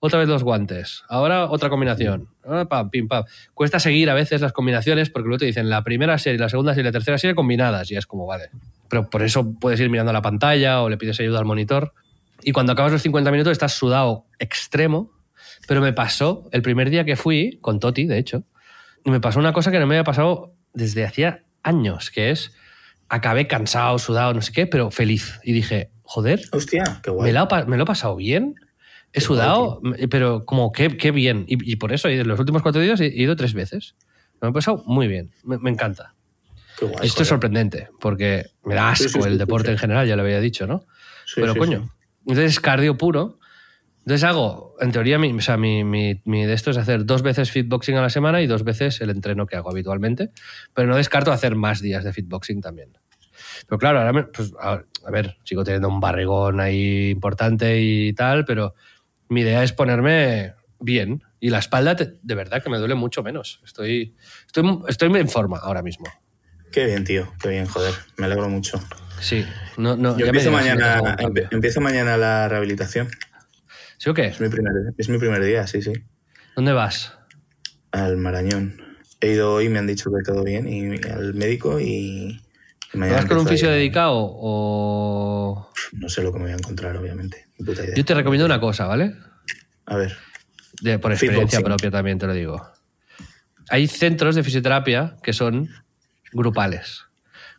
Otra 0.00 0.20
vez 0.20 0.28
los 0.28 0.44
guantes. 0.44 1.02
Ahora 1.08 1.46
otra 1.50 1.70
combinación. 1.70 2.28
Ah, 2.44 2.66
pam, 2.68 2.88
pim, 2.88 3.08
pam. 3.08 3.24
Cuesta 3.52 3.80
seguir 3.80 4.08
a 4.10 4.14
veces 4.14 4.40
las 4.40 4.52
combinaciones 4.52 5.10
porque 5.10 5.26
luego 5.26 5.40
te 5.40 5.46
dicen 5.46 5.68
la 5.68 5.82
primera 5.82 6.18
serie, 6.18 6.38
la 6.38 6.48
segunda 6.48 6.72
serie, 6.72 6.90
la 6.90 6.92
tercera 6.92 7.18
serie 7.18 7.34
combinadas 7.34 7.90
y 7.90 7.96
es 7.96 8.06
como, 8.06 8.24
vale. 8.24 8.50
Pero 8.88 9.10
por 9.10 9.22
eso 9.22 9.54
puedes 9.58 9.80
ir 9.80 9.90
mirando 9.90 10.12
la 10.12 10.22
pantalla 10.22 10.82
o 10.82 10.88
le 10.88 10.98
pides 10.98 11.18
ayuda 11.18 11.40
al 11.40 11.46
monitor. 11.46 11.94
Y 12.42 12.52
cuando 12.52 12.72
acabas 12.72 12.92
los 12.92 13.02
50 13.02 13.30
minutos 13.32 13.50
estás 13.50 13.72
sudado 13.72 14.26
extremo. 14.38 15.10
Pero 15.68 15.82
me 15.82 15.92
pasó 15.92 16.48
el 16.50 16.62
primer 16.62 16.88
día 16.88 17.04
que 17.04 17.14
fui, 17.14 17.58
con 17.60 17.78
Toti, 17.78 18.06
de 18.06 18.16
hecho, 18.16 18.42
y 19.04 19.10
me 19.10 19.20
pasó 19.20 19.38
una 19.38 19.52
cosa 19.52 19.70
que 19.70 19.78
no 19.78 19.86
me 19.86 19.96
había 19.96 20.04
pasado 20.04 20.54
desde 20.72 21.04
hacía 21.04 21.44
años, 21.62 22.10
que 22.10 22.30
es, 22.30 22.52
acabé 23.10 23.46
cansado, 23.46 23.98
sudado, 23.98 24.32
no 24.32 24.40
sé 24.40 24.50
qué, 24.52 24.66
pero 24.66 24.90
feliz. 24.90 25.38
Y 25.44 25.52
dije, 25.52 25.90
joder, 26.04 26.40
Hostia, 26.52 27.00
qué 27.02 27.10
guay. 27.10 27.30
me 27.30 27.38
lo, 27.38 27.46
me 27.66 27.76
lo 27.76 27.82
he 27.82 27.86
pasado 27.86 28.16
bien. 28.16 28.54
He 29.12 29.18
Qué 29.18 29.20
sudado, 29.20 29.82
pero 30.10 30.46
como 30.46 30.72
qué, 30.72 30.96
qué 30.96 31.10
bien. 31.10 31.44
Y, 31.46 31.70
y 31.70 31.76
por 31.76 31.92
eso 31.92 32.08
en 32.08 32.26
los 32.26 32.40
últimos 32.40 32.62
cuatro 32.62 32.80
días 32.80 32.98
he 33.00 33.08
ido 33.08 33.36
tres 33.36 33.52
veces. 33.52 33.94
Me 34.40 34.48
he 34.48 34.52
pasado 34.52 34.82
muy 34.86 35.06
bien. 35.06 35.32
Me, 35.44 35.58
me 35.58 35.68
encanta. 35.68 36.14
Qué 36.78 36.86
guay, 36.86 37.06
Esto 37.06 37.24
es 37.24 37.28
sorprendente, 37.28 37.90
porque 38.00 38.46
me 38.64 38.74
da 38.74 38.88
asco 38.88 39.08
sí, 39.08 39.20
sí, 39.20 39.28
el 39.28 39.36
deporte 39.36 39.70
en 39.70 39.76
general, 39.76 40.08
ya 40.08 40.16
lo 40.16 40.22
había 40.22 40.40
dicho, 40.40 40.66
¿no? 40.66 40.86
Pero 41.34 41.54
coño, 41.54 41.90
entonces 42.20 42.52
es 42.52 42.60
cardio 42.60 42.96
puro. 42.96 43.37
Entonces 44.00 44.24
hago, 44.24 44.74
en 44.80 44.90
teoría, 44.92 45.18
mi, 45.18 45.32
o 45.32 45.40
sea, 45.40 45.56
mi, 45.56 45.84
mi- 45.84 46.20
mi 46.24 46.44
de 46.46 46.54
esto 46.54 46.70
es 46.70 46.76
hacer 46.78 47.04
dos 47.04 47.22
veces 47.22 47.50
fitboxing 47.50 47.96
a 47.96 48.02
la 48.02 48.10
semana 48.10 48.40
y 48.40 48.46
dos 48.46 48.64
veces 48.64 49.00
el 49.00 49.10
entreno 49.10 49.46
que 49.46 49.56
hago 49.56 49.70
habitualmente. 49.70 50.30
Pero 50.74 50.88
no 50.88 50.96
descarto 50.96 51.30
hacer 51.32 51.54
más 51.56 51.80
días 51.82 52.04
de 52.04 52.12
fitboxing 52.12 52.60
también. 52.62 52.96
Pero 53.68 53.78
claro, 53.78 53.98
ahora, 53.98 54.12
me- 54.12 54.24
pues, 54.24 54.52
a, 54.60 54.82
a 55.04 55.10
ver, 55.10 55.36
sigo 55.44 55.62
teniendo 55.64 55.88
un 55.88 56.00
barrigón 56.00 56.58
ahí 56.60 57.10
importante 57.10 57.80
y 57.80 58.12
tal, 58.14 58.44
pero 58.44 58.74
mi 59.28 59.42
idea 59.42 59.62
es 59.62 59.72
ponerme 59.72 60.54
bien. 60.80 61.22
Y 61.40 61.50
la 61.50 61.58
espalda, 61.58 61.94
te- 61.94 62.14
de 62.22 62.34
verdad, 62.34 62.62
que 62.62 62.70
me 62.70 62.78
duele 62.78 62.94
mucho 62.94 63.22
menos. 63.22 63.60
Estoy, 63.64 64.16
estoy, 64.46 64.80
estoy 64.88 65.14
en 65.16 65.28
forma 65.28 65.58
ahora 65.58 65.82
mismo. 65.82 66.06
Qué 66.72 66.86
bien, 66.86 67.04
tío. 67.04 67.30
Qué 67.42 67.48
bien, 67.50 67.66
joder. 67.66 67.94
Me 68.16 68.26
alegro 68.26 68.48
mucho. 68.48 68.80
Sí, 69.20 69.44
no, 69.76 69.96
no, 69.96 70.12
Yo 70.12 70.26
ya 70.26 70.32
me 70.32 70.38
empiezo 70.40 70.50
dirás 70.50 70.64
mañana, 70.76 71.16
empiezo 71.50 71.80
mañana 71.80 72.16
la 72.16 72.48
rehabilitación. 72.48 73.08
¿Sí 73.98 74.08
o 74.08 74.14
qué? 74.14 74.26
Es 74.26 74.40
mi, 74.40 74.48
primer, 74.48 74.72
es 74.96 75.08
mi 75.08 75.18
primer 75.18 75.42
día, 75.42 75.66
sí, 75.66 75.82
sí. 75.82 75.92
¿Dónde 76.56 76.72
vas? 76.72 77.12
Al 77.92 78.16
Marañón. 78.16 78.80
He 79.20 79.32
ido 79.32 79.52
hoy, 79.54 79.68
me 79.68 79.78
han 79.80 79.86
dicho 79.86 80.10
que 80.10 80.22
todo 80.22 80.44
bien, 80.44 80.68
y 80.68 80.96
al 81.08 81.34
médico 81.34 81.80
y... 81.80 82.40
¿Vas 82.94 83.26
con 83.26 83.38
un 83.38 83.46
fisio 83.46 83.70
dedicado 83.70 84.14
o...? 84.16 85.70
No 85.92 86.08
sé 86.08 86.22
lo 86.22 86.32
que 86.32 86.38
me 86.38 86.44
voy 86.44 86.52
a 86.52 86.56
encontrar, 86.56 86.96
obviamente. 86.96 87.46
Puta 87.58 87.84
idea. 87.84 87.94
Yo 87.96 88.04
te 88.04 88.14
recomiendo 88.14 88.46
una 88.46 88.60
cosa, 88.60 88.86
¿vale? 88.86 89.14
A 89.86 89.96
ver. 89.96 90.16
De- 90.80 90.98
por 90.98 91.12
experiencia 91.12 91.60
propia 91.60 91.90
también 91.90 92.18
te 92.18 92.26
lo 92.26 92.32
digo. 92.32 92.72
Hay 93.68 93.88
centros 93.88 94.36
de 94.36 94.42
fisioterapia 94.42 95.16
que 95.22 95.32
son 95.32 95.68
grupales. 96.32 97.04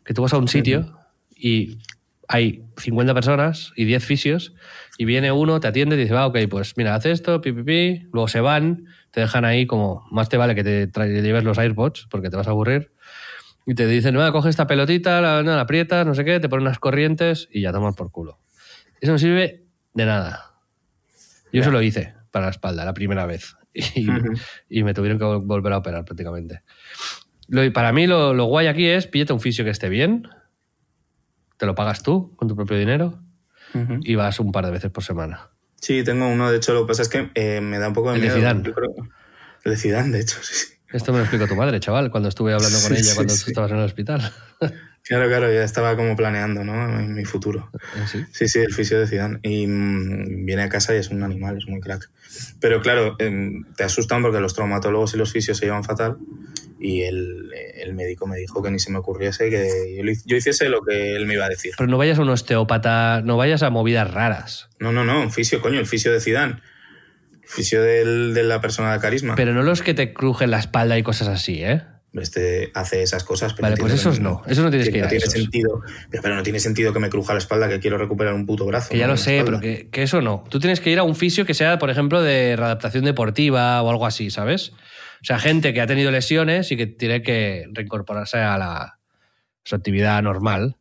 Que 0.04 0.14
tú 0.14 0.22
vas 0.22 0.32
a 0.32 0.38
un 0.38 0.48
sitio 0.48 0.98
y 1.36 1.78
hay 2.26 2.64
50 2.78 3.12
personas 3.14 3.72
y 3.76 3.84
10 3.84 4.04
fisios 4.04 4.54
y 4.98 5.04
viene 5.04 5.32
uno, 5.32 5.60
te 5.60 5.68
atiende 5.68 5.96
y 5.96 5.98
dice, 6.00 6.12
va, 6.14 6.26
ok, 6.26 6.38
pues 6.50 6.76
mira, 6.76 6.94
haz 6.94 7.06
esto, 7.06 7.40
pi, 7.40 7.52
pi, 7.52 7.62
pi, 7.62 8.08
luego 8.12 8.28
se 8.28 8.40
van, 8.40 8.86
te 9.10 9.20
dejan 9.20 9.44
ahí 9.44 9.66
como, 9.66 10.06
más 10.10 10.28
te 10.28 10.36
vale 10.36 10.54
que 10.54 10.62
te, 10.64 10.86
trae- 10.88 11.22
lleves 11.22 11.44
los 11.44 11.58
AirPods 11.58 12.06
porque 12.10 12.28
te 12.30 12.36
vas 12.36 12.46
a 12.46 12.50
aburrir 12.50 12.92
y 13.66 13.74
te 13.74 13.86
dicen, 13.86 14.14
no, 14.14 14.32
coge 14.32 14.48
esta 14.50 14.66
pelotita, 14.66 15.20
la, 15.20 15.42
la 15.42 15.60
aprietas, 15.60 16.06
no 16.06 16.14
sé 16.14 16.24
qué, 16.24 16.40
te 16.40 16.48
ponen 16.48 16.66
unas 16.66 16.78
corrientes 16.78 17.48
y 17.50 17.62
ya 17.62 17.72
tomas 17.72 17.94
por 17.94 18.10
culo. 18.10 18.38
Eso 19.00 19.12
no 19.12 19.18
sirve 19.18 19.64
de 19.94 20.04
nada. 20.06 20.54
Yo 21.52 21.62
eso 21.62 21.70
lo 21.70 21.82
hice 21.82 22.14
para 22.30 22.46
la 22.46 22.50
espalda 22.50 22.84
la 22.84 22.94
primera 22.94 23.26
vez 23.26 23.56
y, 23.74 24.08
y 24.68 24.82
me 24.84 24.94
tuvieron 24.94 25.18
que 25.18 25.24
vol- 25.24 25.46
volver 25.46 25.72
a 25.72 25.78
operar 25.78 26.04
prácticamente. 26.04 26.62
Lo- 27.48 27.72
para 27.72 27.92
mí 27.92 28.06
lo, 28.06 28.34
lo 28.34 28.44
guay 28.44 28.66
aquí 28.66 28.86
es 28.86 29.06
píllate 29.06 29.32
un 29.32 29.40
fisio 29.40 29.64
que 29.64 29.70
esté 29.70 29.88
bien, 29.88 30.28
te 31.56 31.66
lo 31.66 31.74
pagas 31.74 32.02
tú 32.02 32.34
con 32.36 32.48
tu 32.48 32.56
propio 32.56 32.78
dinero 32.78 33.18
Ujú. 33.74 33.98
y 34.02 34.14
vas 34.16 34.40
un 34.40 34.52
par 34.52 34.64
de 34.66 34.72
veces 34.72 34.90
por 34.90 35.04
semana. 35.04 35.50
Sí, 35.76 36.02
tengo 36.04 36.26
uno. 36.28 36.50
De 36.50 36.58
hecho, 36.58 36.74
lo 36.74 36.82
que 36.82 36.88
pasa 36.88 37.02
es 37.02 37.08
que 37.08 37.30
eh, 37.34 37.60
me 37.60 37.78
da 37.78 37.88
un 37.88 37.94
poco 37.94 38.10
de 38.10 38.16
El 38.16 38.22
de 38.22 38.26
miedo. 38.28 38.38
Zidane. 38.40 38.62
Yo 38.64 38.74
creo- 38.74 38.94
El 39.64 39.72
de 39.72 39.76
Zidane, 39.78 40.10
de 40.10 40.20
hecho, 40.20 40.38
sí. 40.42 40.74
Esto 40.92 41.12
me 41.12 41.18
lo 41.18 41.24
explicó 41.24 41.46
tu 41.46 41.54
madre, 41.54 41.78
chaval, 41.80 42.10
cuando 42.10 42.28
estuve 42.28 42.52
hablando 42.52 42.78
con 42.80 42.88
Sí, 42.88 42.94
ella 42.94 43.04
sí, 43.10 43.14
cuando 43.14 43.32
sí. 43.34 43.44
tú 43.44 43.50
estabas 43.50 43.70
en 43.70 43.76
el 43.78 43.84
hospital. 43.84 44.32
Claro, 45.02 45.28
claro, 45.28 45.52
ya 45.52 45.64
estaba 45.64 45.96
como 45.96 46.14
planeando, 46.14 46.62
¿no? 46.62 46.86
Mi 47.08 47.24
futuro. 47.24 47.70
Sí. 48.06 48.24
Sí, 48.32 48.48
sí, 48.48 48.58
el 48.60 48.72
fisio 48.72 49.00
de 49.00 49.06
Zidane. 49.08 49.40
Y 49.42 49.66
mm, 49.66 50.44
viene 50.44 50.62
a 50.62 50.68
casa 50.68 50.94
y 50.94 50.98
es 50.98 51.08
un 51.10 51.22
animal, 51.22 51.56
es 51.58 51.66
muy 51.66 51.80
crack. 51.80 52.08
Pero 52.60 52.80
claro, 52.80 53.16
em, 53.18 53.64
te 53.76 53.82
asustan 53.82 54.22
porque 54.22 54.40
los 54.40 54.54
traumatólogos 54.54 55.14
y 55.14 55.16
los 55.16 55.32
fisios 55.32 55.58
se 55.58 55.66
llevan 55.66 55.82
fatal. 55.84 56.16
Y 56.78 57.02
el, 57.02 57.50
el 57.76 57.94
médico 57.94 58.26
me 58.26 58.36
dijo 58.36 58.62
que 58.62 58.70
ni 58.70 58.78
se 58.78 58.90
me 58.92 58.98
ocurriese 58.98 59.50
que 59.50 59.96
yo, 59.96 60.12
yo 60.26 60.36
hiciese 60.36 60.68
lo 60.68 60.82
que 60.82 61.16
él 61.16 61.26
me 61.26 61.34
iba 61.34 61.44
a 61.44 61.48
decir. 61.48 61.72
Pero 61.76 61.90
no 61.90 61.98
vayas 61.98 62.18
a 62.18 62.22
un 62.22 62.28
osteópata, 62.30 63.20
no 63.22 63.36
vayas 63.36 63.62
a 63.62 63.70
movidas 63.70 64.10
raras. 64.12 64.68
No, 64.78 64.92
no, 64.92 65.04
no, 65.04 65.22
un 65.22 65.32
fisio, 65.32 65.60
coño, 65.60 65.80
el 65.80 65.86
fisio 65.86 66.12
de 66.12 66.20
Zidane. 66.20 66.60
El 67.42 67.48
fisio 67.48 67.82
del- 67.82 68.32
de 68.32 68.42
la 68.44 68.60
persona 68.60 68.92
de 68.92 69.00
carisma. 69.00 69.34
Pero 69.34 69.52
no 69.54 69.62
los 69.62 69.82
que 69.82 69.92
te 69.92 70.12
crujen 70.14 70.50
la 70.52 70.58
espalda 70.60 70.96
y 70.98 71.02
cosas 71.02 71.28
así, 71.28 71.64
¿eh? 71.64 71.82
Este 72.12 72.72
hace 72.74 73.02
esas 73.02 73.22
cosas. 73.22 73.54
Pero 73.54 73.68
Vale, 73.68 73.76
pues 73.76 73.92
esos 73.92 74.16
que 74.16 74.22
no. 74.22 74.42
Esos 74.46 74.64
no 74.64 74.70
tienes 74.70 74.88
que 74.88 74.96
ir 74.96 75.02
no 75.02 75.06
a 75.06 75.10
tiene 75.10 75.24
esos. 75.24 75.32
sentido. 75.32 75.80
Pero, 76.10 76.22
pero 76.22 76.34
no 76.34 76.42
tiene 76.42 76.58
sentido 76.58 76.92
que 76.92 76.98
me 76.98 77.08
cruja 77.08 77.34
la 77.34 77.38
espalda 77.38 77.68
que 77.68 77.78
quiero 77.78 77.98
recuperar 77.98 78.34
un 78.34 78.46
puto 78.46 78.66
brazo. 78.66 78.90
Que 78.90 78.98
ya 78.98 79.06
¿no? 79.06 79.12
lo 79.12 79.16
sé, 79.16 79.42
pero 79.44 79.60
que, 79.60 79.88
que 79.90 80.02
eso 80.02 80.20
no. 80.20 80.44
Tú 80.48 80.58
tienes 80.58 80.80
que 80.80 80.90
ir 80.90 80.98
a 80.98 81.04
un 81.04 81.14
fisio 81.14 81.46
que 81.46 81.54
sea, 81.54 81.78
por 81.78 81.88
ejemplo, 81.88 82.20
de 82.20 82.56
readaptación 82.56 83.04
deportiva 83.04 83.80
o 83.82 83.90
algo 83.90 84.06
así, 84.06 84.30
¿sabes? 84.30 84.72
O 85.22 85.24
sea, 85.24 85.38
gente 85.38 85.72
que 85.72 85.80
ha 85.80 85.86
tenido 85.86 86.10
lesiones 86.10 86.72
y 86.72 86.76
que 86.76 86.86
tiene 86.86 87.22
que 87.22 87.66
reincorporarse 87.72 88.38
a 88.38 88.58
la 88.58 88.98
su 89.62 89.76
actividad 89.76 90.22
normal. 90.22 90.76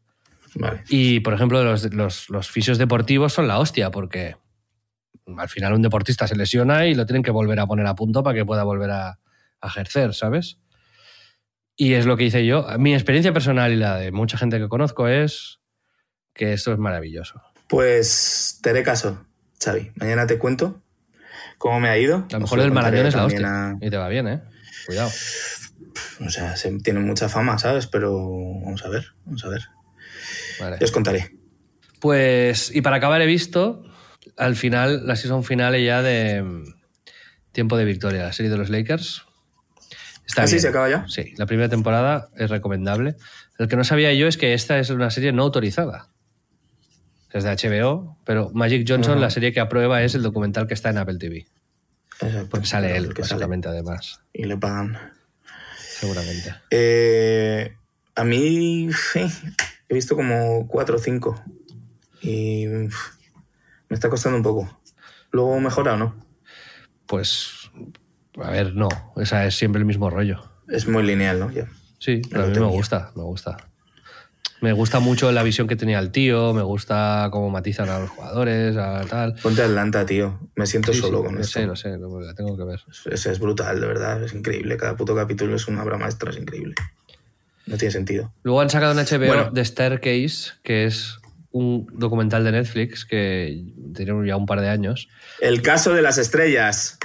Vale. 0.56 0.82
Y, 0.90 1.20
por 1.20 1.34
ejemplo, 1.34 1.64
los, 1.64 1.94
los, 1.94 2.30
los 2.30 2.50
fisios 2.50 2.78
deportivos 2.78 3.34
son 3.34 3.48
la 3.48 3.60
hostia, 3.60 3.92
porque 3.92 4.36
al 5.38 5.50
final 5.50 5.74
un 5.74 5.82
deportista 5.82 6.28
se 6.28 6.36
lesiona 6.36 6.88
y 6.88 6.96
lo 6.96 7.06
tienen 7.06 7.22
que 7.22 7.32
volver 7.32 7.60
a 7.60 7.68
poner 7.68 7.86
a 7.86 7.94
punto 7.96 8.24
para 8.24 8.36
que 8.36 8.46
pueda 8.46 8.64
volver 8.64 8.90
a, 8.90 9.20
a 9.62 9.68
ejercer, 9.68 10.14
¿sabes? 10.16 10.58
Y 11.82 11.94
es 11.94 12.06
lo 12.06 12.18
que 12.18 12.26
hice 12.26 12.46
yo. 12.46 12.68
Mi 12.78 12.94
experiencia 12.94 13.32
personal 13.32 13.72
y 13.72 13.78
la 13.78 13.96
de 13.96 14.12
mucha 14.12 14.38
gente 14.38 14.60
que 14.60 14.68
conozco 14.68 15.08
es 15.08 15.62
que 16.34 16.52
esto 16.52 16.74
es 16.74 16.78
maravilloso. 16.78 17.42
Pues 17.70 18.60
te 18.62 18.72
haré 18.72 18.84
caso, 18.84 19.26
Xavi. 19.64 19.94
Mañana 19.96 20.28
te 20.28 20.38
cuento 20.38 20.82
cómo 21.58 21.80
me 21.80 21.88
ha 21.88 21.98
ido. 21.98 22.28
A 22.30 22.34
lo 22.34 22.40
mejor 22.42 22.58
lo 22.58 22.66
el 22.66 22.72
contaré 22.72 22.98
marañón 22.98 23.08
es 23.08 23.16
la 23.16 23.26
hostia. 23.26 23.70
a- 23.70 23.78
Y 23.80 23.90
te 23.90 23.96
va 23.96 24.10
bien, 24.10 24.28
¿eh? 24.28 24.42
Cuidado. 24.88 25.10
O 26.20 26.30
sea, 26.30 26.58
se, 26.58 26.70
tiene 26.80 27.00
mucha 27.00 27.30
fama, 27.30 27.58
¿sabes? 27.58 27.88
Pero 27.88 28.12
vamos 28.66 28.84
a 28.84 28.90
ver, 28.90 29.06
vamos 29.24 29.46
a 29.46 29.48
ver. 29.48 29.62
Vale. 30.60 30.78
Os 30.84 30.92
contaré. 30.92 31.32
Pues, 32.02 32.76
y 32.76 32.82
para 32.82 32.98
acabar 32.98 33.22
he 33.22 33.26
visto 33.26 33.86
al 34.36 34.58
final, 34.58 35.08
la 35.08 35.16
season 35.16 35.46
final 35.46 35.82
ya 35.82 36.02
de 36.02 36.42
mm, 36.44 36.64
Tiempo 37.54 37.78
de 37.78 37.86
Victoria, 37.86 38.24
la 38.24 38.34
serie 38.34 38.52
de 38.52 38.58
los 38.58 38.70
Lakers. 38.70 39.24
Está 40.30 40.44
¿Ah, 40.44 40.48
sí? 40.48 40.54
bien. 40.54 40.62
¿Se 40.62 40.68
acaba 40.68 40.88
ya? 40.90 41.06
Sí, 41.08 41.34
la 41.38 41.48
primera 41.48 41.70
temporada 41.70 42.30
es 42.38 42.52
recomendable. 42.52 43.16
Lo 43.58 43.68
que 43.68 43.76
no 43.76 43.84
sabía 43.84 44.14
yo 44.14 44.28
es 44.28 44.38
que 44.38 44.54
esta 44.54 44.78
es 44.78 44.92
una 44.92 45.10
serie 45.10 45.32
no 45.34 45.42
autorizada. 45.42 46.10
Es 47.34 47.44
de 47.44 47.50
HBO, 47.52 48.16
pero 48.26 48.52
Magic 48.54 48.86
Johnson, 48.88 49.14
Ajá. 49.14 49.22
la 49.22 49.30
serie 49.32 49.52
que 49.52 49.60
aprueba 49.60 50.04
es 50.04 50.14
el 50.14 50.22
documental 50.22 50.68
que 50.68 50.76
está 50.76 50.92
en 50.92 51.00
Apple 51.00 51.18
TV. 51.18 51.48
Exacto. 52.22 52.48
Porque 52.50 52.68
sale 52.68 52.96
él, 52.96 53.06
sale. 53.08 53.22
básicamente, 53.22 53.68
además. 53.70 54.22
Y 54.32 54.46
le 54.46 54.56
pagan. 54.58 54.98
Seguramente. 55.78 56.56
Eh, 56.70 57.76
a 58.16 58.24
mí 58.24 58.90
sí, 58.94 59.26
he 59.90 59.94
visto 59.96 60.16
como 60.16 60.68
cuatro 60.68 60.98
o 60.98 61.00
cinco. 61.00 61.44
Y 62.22 62.66
me 62.68 62.90
está 63.90 64.10
costando 64.10 64.38
un 64.38 64.44
poco. 64.44 64.80
¿Luego 65.32 65.60
mejora 65.60 65.94
o 65.94 65.98
no? 65.98 66.16
Pues, 67.08 67.59
a 68.44 68.50
ver, 68.52 68.76
no. 68.76 68.90
Esa 69.18 69.46
es 69.46 69.56
siempre 69.56 69.80
el 69.80 69.86
mismo 69.86 70.10
rollo. 70.10 70.44
Es 70.68 70.88
muy 70.88 71.04
lineal, 71.04 71.40
¿no? 71.40 71.52
Sí, 72.00 72.22
pero 72.30 72.44
a 72.44 72.48
mí 72.48 72.54
me 72.60 72.66
gusta, 72.68 73.12
me 73.16 73.24
gusta. 73.24 73.58
Me 74.62 74.74
gusta 74.74 75.00
mucho 75.00 75.32
la 75.32 75.42
visión 75.42 75.68
que 75.68 75.78
tenía 75.78 76.00
el 76.00 76.12
tío, 76.12 76.54
me 76.54 76.62
gusta 76.64 77.30
cómo 77.32 77.50
matizan 77.50 77.88
a 77.90 78.00
los 78.00 78.10
jugadores, 78.10 78.76
a 78.76 79.06
tal. 79.06 79.36
Ponte 79.42 79.62
Atlanta, 79.62 80.06
tío. 80.06 80.38
Me 80.56 80.66
siento 80.66 80.94
Sí, 80.94 81.00
solo 81.00 81.20
sí, 81.20 81.24
con 81.26 81.36
lo 81.36 81.42
esto. 81.42 81.60
sé, 81.60 81.66
lo 81.66 81.76
sé, 81.78 81.98
la 81.98 82.34
tengo 82.34 82.58
que 82.58 82.64
ver. 82.66 82.82
Es, 83.10 83.26
es 83.26 83.40
brutal, 83.40 83.80
de 83.80 83.88
verdad. 83.88 84.22
Es 84.22 84.34
increíble. 84.34 84.76
Cada 84.76 84.98
puto 84.98 85.16
capítulo 85.16 85.56
es 85.56 85.68
una 85.70 85.84
obra 85.84 85.98
maestra, 85.98 86.32
es 86.32 86.38
increíble. 86.38 86.76
No 87.68 87.78
tiene 87.78 87.92
sentido. 87.94 88.34
Luego 88.44 88.60
han 88.60 88.70
sacado 88.70 88.92
en 88.92 89.06
HBO 89.06 89.28
Bueno. 89.28 89.52
The 89.54 89.64
Staircase, 89.64 90.52
que 90.62 90.86
es 90.86 91.20
un 91.52 91.88
documental 91.94 92.44
de 92.44 92.52
Netflix 92.52 93.06
que 93.06 93.64
tiene 93.96 94.28
ya 94.28 94.36
un 94.36 94.46
par 94.46 94.60
de 94.60 94.70
años, 94.70 95.08
El 95.40 95.62
caso 95.62 95.94
de 95.94 96.02
las 96.02 96.18
estrellas. 96.18 96.98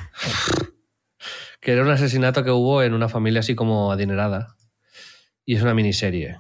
que 1.65 1.73
era 1.73 1.83
un 1.83 1.89
asesinato 1.89 2.45
que 2.45 2.51
hubo 2.51 2.83
en 2.83 2.93
una 2.93 3.09
familia 3.09 3.41
así 3.41 3.55
como 3.55 3.91
adinerada. 3.91 4.55
Y 5.47 5.57
es 5.57 5.63
una 5.63 5.73
miniserie. 5.73 6.39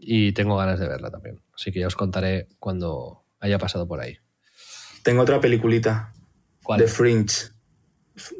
Y 0.00 0.32
tengo 0.32 0.56
ganas 0.56 0.80
de 0.80 0.88
verla 0.88 1.10
también. 1.10 1.40
Así 1.54 1.70
que 1.70 1.78
ya 1.78 1.86
os 1.86 1.94
contaré 1.94 2.48
cuando 2.58 3.24
haya 3.38 3.58
pasado 3.58 3.86
por 3.86 4.00
ahí. 4.00 4.18
Tengo 5.04 5.22
otra 5.22 5.40
peliculita. 5.40 6.12
¿Cuál? 6.64 6.80
The 6.80 6.88
Fringe. 6.88 7.50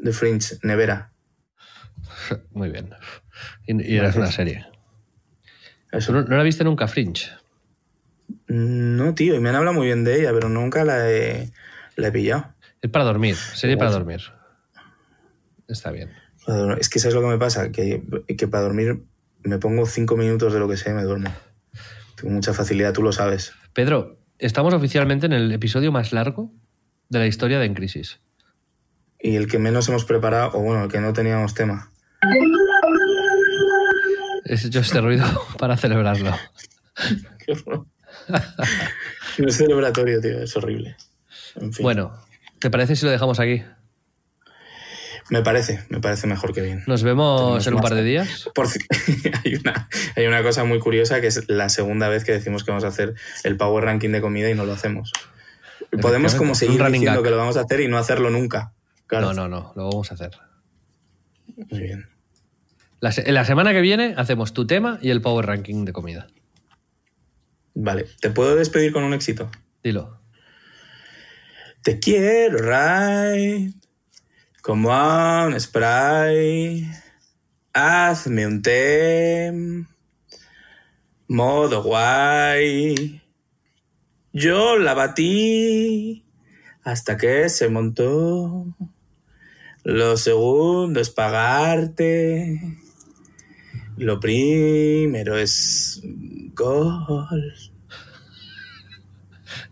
The 0.03 0.11
Fringe, 0.11 0.57
Nevera. 0.63 1.13
Muy 2.51 2.69
bien. 2.69 2.89
Y, 3.65 3.93
y 3.93 3.97
era 3.97 4.09
una 4.13 4.31
serie. 4.31 4.65
Eso. 5.89 6.11
¿Tú 6.11 6.19
no, 6.19 6.25
no 6.25 6.35
la 6.35 6.43
viste 6.43 6.65
nunca, 6.65 6.85
Fringe? 6.89 7.29
No, 8.47 9.15
tío, 9.15 9.35
y 9.35 9.39
me 9.39 9.49
han 9.49 9.55
hablado 9.55 9.75
muy 9.75 9.87
bien 9.87 10.03
de 10.03 10.19
ella, 10.19 10.31
pero 10.33 10.49
nunca 10.49 10.83
la 10.83 11.09
he, 11.09 11.51
la 11.95 12.07
he 12.07 12.11
pillado. 12.11 12.53
Es 12.81 12.89
para 12.89 13.05
dormir, 13.05 13.35
serie 13.35 13.77
para 13.77 13.91
dormir. 13.91 14.21
Está 15.73 15.91
bien. 15.91 16.11
Es 16.79 16.87
que 16.87 16.99
sabes 16.99 17.15
lo 17.15 17.21
que 17.21 17.27
me 17.27 17.37
pasa, 17.37 17.71
que, 17.71 18.03
que 18.37 18.47
para 18.47 18.63
dormir 18.63 19.03
me 19.43 19.57
pongo 19.57 19.85
cinco 19.85 20.15
minutos 20.15 20.53
de 20.53 20.59
lo 20.59 20.69
que 20.69 20.77
sea 20.77 20.93
y 20.93 20.95
me 20.95 21.03
duermo. 21.03 21.33
Tengo 22.15 22.33
mucha 22.33 22.53
facilidad, 22.53 22.93
tú 22.93 23.01
lo 23.01 23.11
sabes. 23.11 23.53
Pedro, 23.73 24.19
estamos 24.37 24.73
oficialmente 24.73 25.25
en 25.25 25.33
el 25.33 25.51
episodio 25.51 25.91
más 25.91 26.13
largo 26.13 26.51
de 27.09 27.19
la 27.19 27.27
historia 27.27 27.59
de 27.59 27.65
En 27.65 27.73
Crisis. 27.73 28.19
Y 29.19 29.35
el 29.35 29.47
que 29.47 29.57
menos 29.57 29.89
hemos 29.89 30.05
preparado, 30.05 30.51
o 30.53 30.61
bueno, 30.61 30.83
el 30.83 30.91
que 30.91 30.99
no 30.99 31.11
teníamos 31.11 31.55
tema. 31.55 31.91
He 34.45 34.53
hecho 34.53 34.79
este 34.79 35.01
ruido 35.01 35.25
para 35.57 35.75
celebrarlo. 35.75 36.35
Qué 37.45 37.53
horror. 37.53 37.87
no 39.39 39.47
es 39.47 39.57
celebratorio, 39.57 40.21
tío, 40.21 40.43
es 40.43 40.55
horrible. 40.55 40.95
En 41.55 41.73
fin. 41.73 41.83
Bueno, 41.83 42.13
¿te 42.59 42.69
parece 42.69 42.95
si 42.95 43.05
lo 43.05 43.11
dejamos 43.11 43.39
aquí? 43.39 43.63
Me 45.33 45.41
parece, 45.41 45.83
me 45.89 45.99
parece 45.99 46.27
mejor 46.27 46.53
que 46.53 46.61
bien. 46.61 46.83
Nos 46.85 47.01
vemos 47.01 47.39
Tenemos 47.63 47.65
en 47.67 47.73
un 47.73 47.81
par 47.81 47.95
de 47.95 48.03
días. 48.03 48.47
Por 48.53 48.67
hay, 49.43 49.55
una, 49.55 49.89
hay 50.15 50.27
una 50.27 50.43
cosa 50.43 50.63
muy 50.63 50.77
curiosa 50.77 51.21
que 51.21 51.25
es 51.27 51.49
la 51.49 51.69
segunda 51.69 52.07
vez 52.07 52.23
que 52.23 52.33
decimos 52.33 52.63
que 52.63 52.69
vamos 52.69 52.83
a 52.83 52.89
hacer 52.89 53.15
el 53.43 53.57
Power 53.57 53.83
Ranking 53.83 54.11
de 54.11 54.21
comida 54.21 54.47
y 54.51 54.53
no 54.53 54.63
lo 54.67 54.73
hacemos. 54.73 55.11
Podemos 55.99 56.35
como 56.35 56.53
seguir 56.53 56.83
diciendo 56.85 57.13
gag. 57.13 57.23
que 57.23 57.29
lo 57.31 57.37
vamos 57.37 57.57
a 57.57 57.61
hacer 57.61 57.79
y 57.79 57.87
no 57.87 57.97
hacerlo 57.97 58.29
nunca. 58.29 58.73
Claro. 59.07 59.33
No, 59.33 59.47
no, 59.47 59.47
no, 59.49 59.73
lo 59.75 59.89
vamos 59.89 60.11
a 60.11 60.13
hacer. 60.13 60.29
Muy 61.71 61.79
bien. 61.81 62.05
La, 62.99 63.11
se- 63.11 63.31
la 63.31 63.43
semana 63.43 63.73
que 63.73 63.81
viene 63.81 64.13
hacemos 64.15 64.53
tu 64.53 64.67
tema 64.67 64.99
y 65.01 65.09
el 65.09 65.19
Power 65.23 65.47
Ranking 65.47 65.83
de 65.83 65.93
comida. 65.93 66.27
Vale, 67.73 68.05
¿te 68.21 68.29
puedo 68.29 68.55
despedir 68.55 68.93
con 68.93 69.03
un 69.03 69.15
éxito? 69.15 69.49
Dilo. 69.83 70.19
Te 71.81 71.97
quiero, 71.99 72.59
right, 72.59 73.75
como 74.63 74.93
a 74.93 75.45
un 75.45 75.59
spray. 75.59 76.89
Hazme 77.73 78.47
un 78.47 78.61
tem, 78.61 79.85
modo 81.27 81.83
guay. 81.83 83.21
Yo 84.31 84.77
la 84.77 84.93
batí 84.93 86.23
hasta 86.83 87.17
que 87.17 87.49
se 87.49 87.67
montó. 87.67 88.73
Lo 89.83 90.15
segundo 90.15 91.01
es 91.01 91.09
pagarte. 91.09 92.77
Lo 93.97 94.19
primero 94.19 95.37
es 95.37 96.01
gol. 96.53 97.27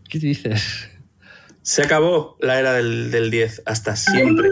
¿Qué 0.10 0.20
dices? 0.20 0.90
Se 1.62 1.84
acabó 1.84 2.38
la 2.42 2.60
era 2.60 2.74
del, 2.74 3.12
del 3.12 3.32
10, 3.32 3.64
hasta 3.66 3.96
siempre. 3.96 4.50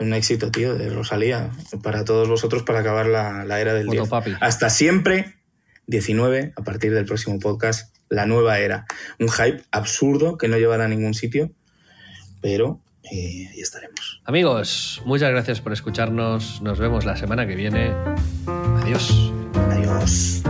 Un 0.00 0.14
éxito, 0.14 0.50
tío, 0.50 0.74
de 0.74 0.88
Rosalía. 0.88 1.50
Para 1.82 2.04
todos 2.04 2.28
vosotros, 2.28 2.62
para 2.62 2.80
acabar 2.80 3.06
la, 3.06 3.44
la 3.44 3.60
era 3.60 3.74
del 3.74 3.86
Foto 3.86 3.98
10. 3.98 4.08
papi. 4.08 4.32
Hasta 4.40 4.70
siempre, 4.70 5.36
19, 5.86 6.54
a 6.56 6.62
partir 6.62 6.92
del 6.94 7.04
próximo 7.04 7.38
podcast, 7.38 7.94
la 8.08 8.26
nueva 8.26 8.58
era. 8.58 8.86
Un 9.18 9.28
hype 9.28 9.62
absurdo 9.70 10.38
que 10.38 10.48
no 10.48 10.58
llevará 10.58 10.86
a 10.86 10.88
ningún 10.88 11.14
sitio, 11.14 11.52
pero 12.40 12.80
eh, 13.04 13.48
ahí 13.52 13.60
estaremos. 13.60 14.20
Amigos, 14.24 15.02
muchas 15.04 15.30
gracias 15.30 15.60
por 15.60 15.72
escucharnos. 15.72 16.62
Nos 16.62 16.78
vemos 16.78 17.04
la 17.04 17.16
semana 17.16 17.46
que 17.46 17.54
viene. 17.54 17.94
Adiós. 18.82 19.32
Adiós. 19.70 20.42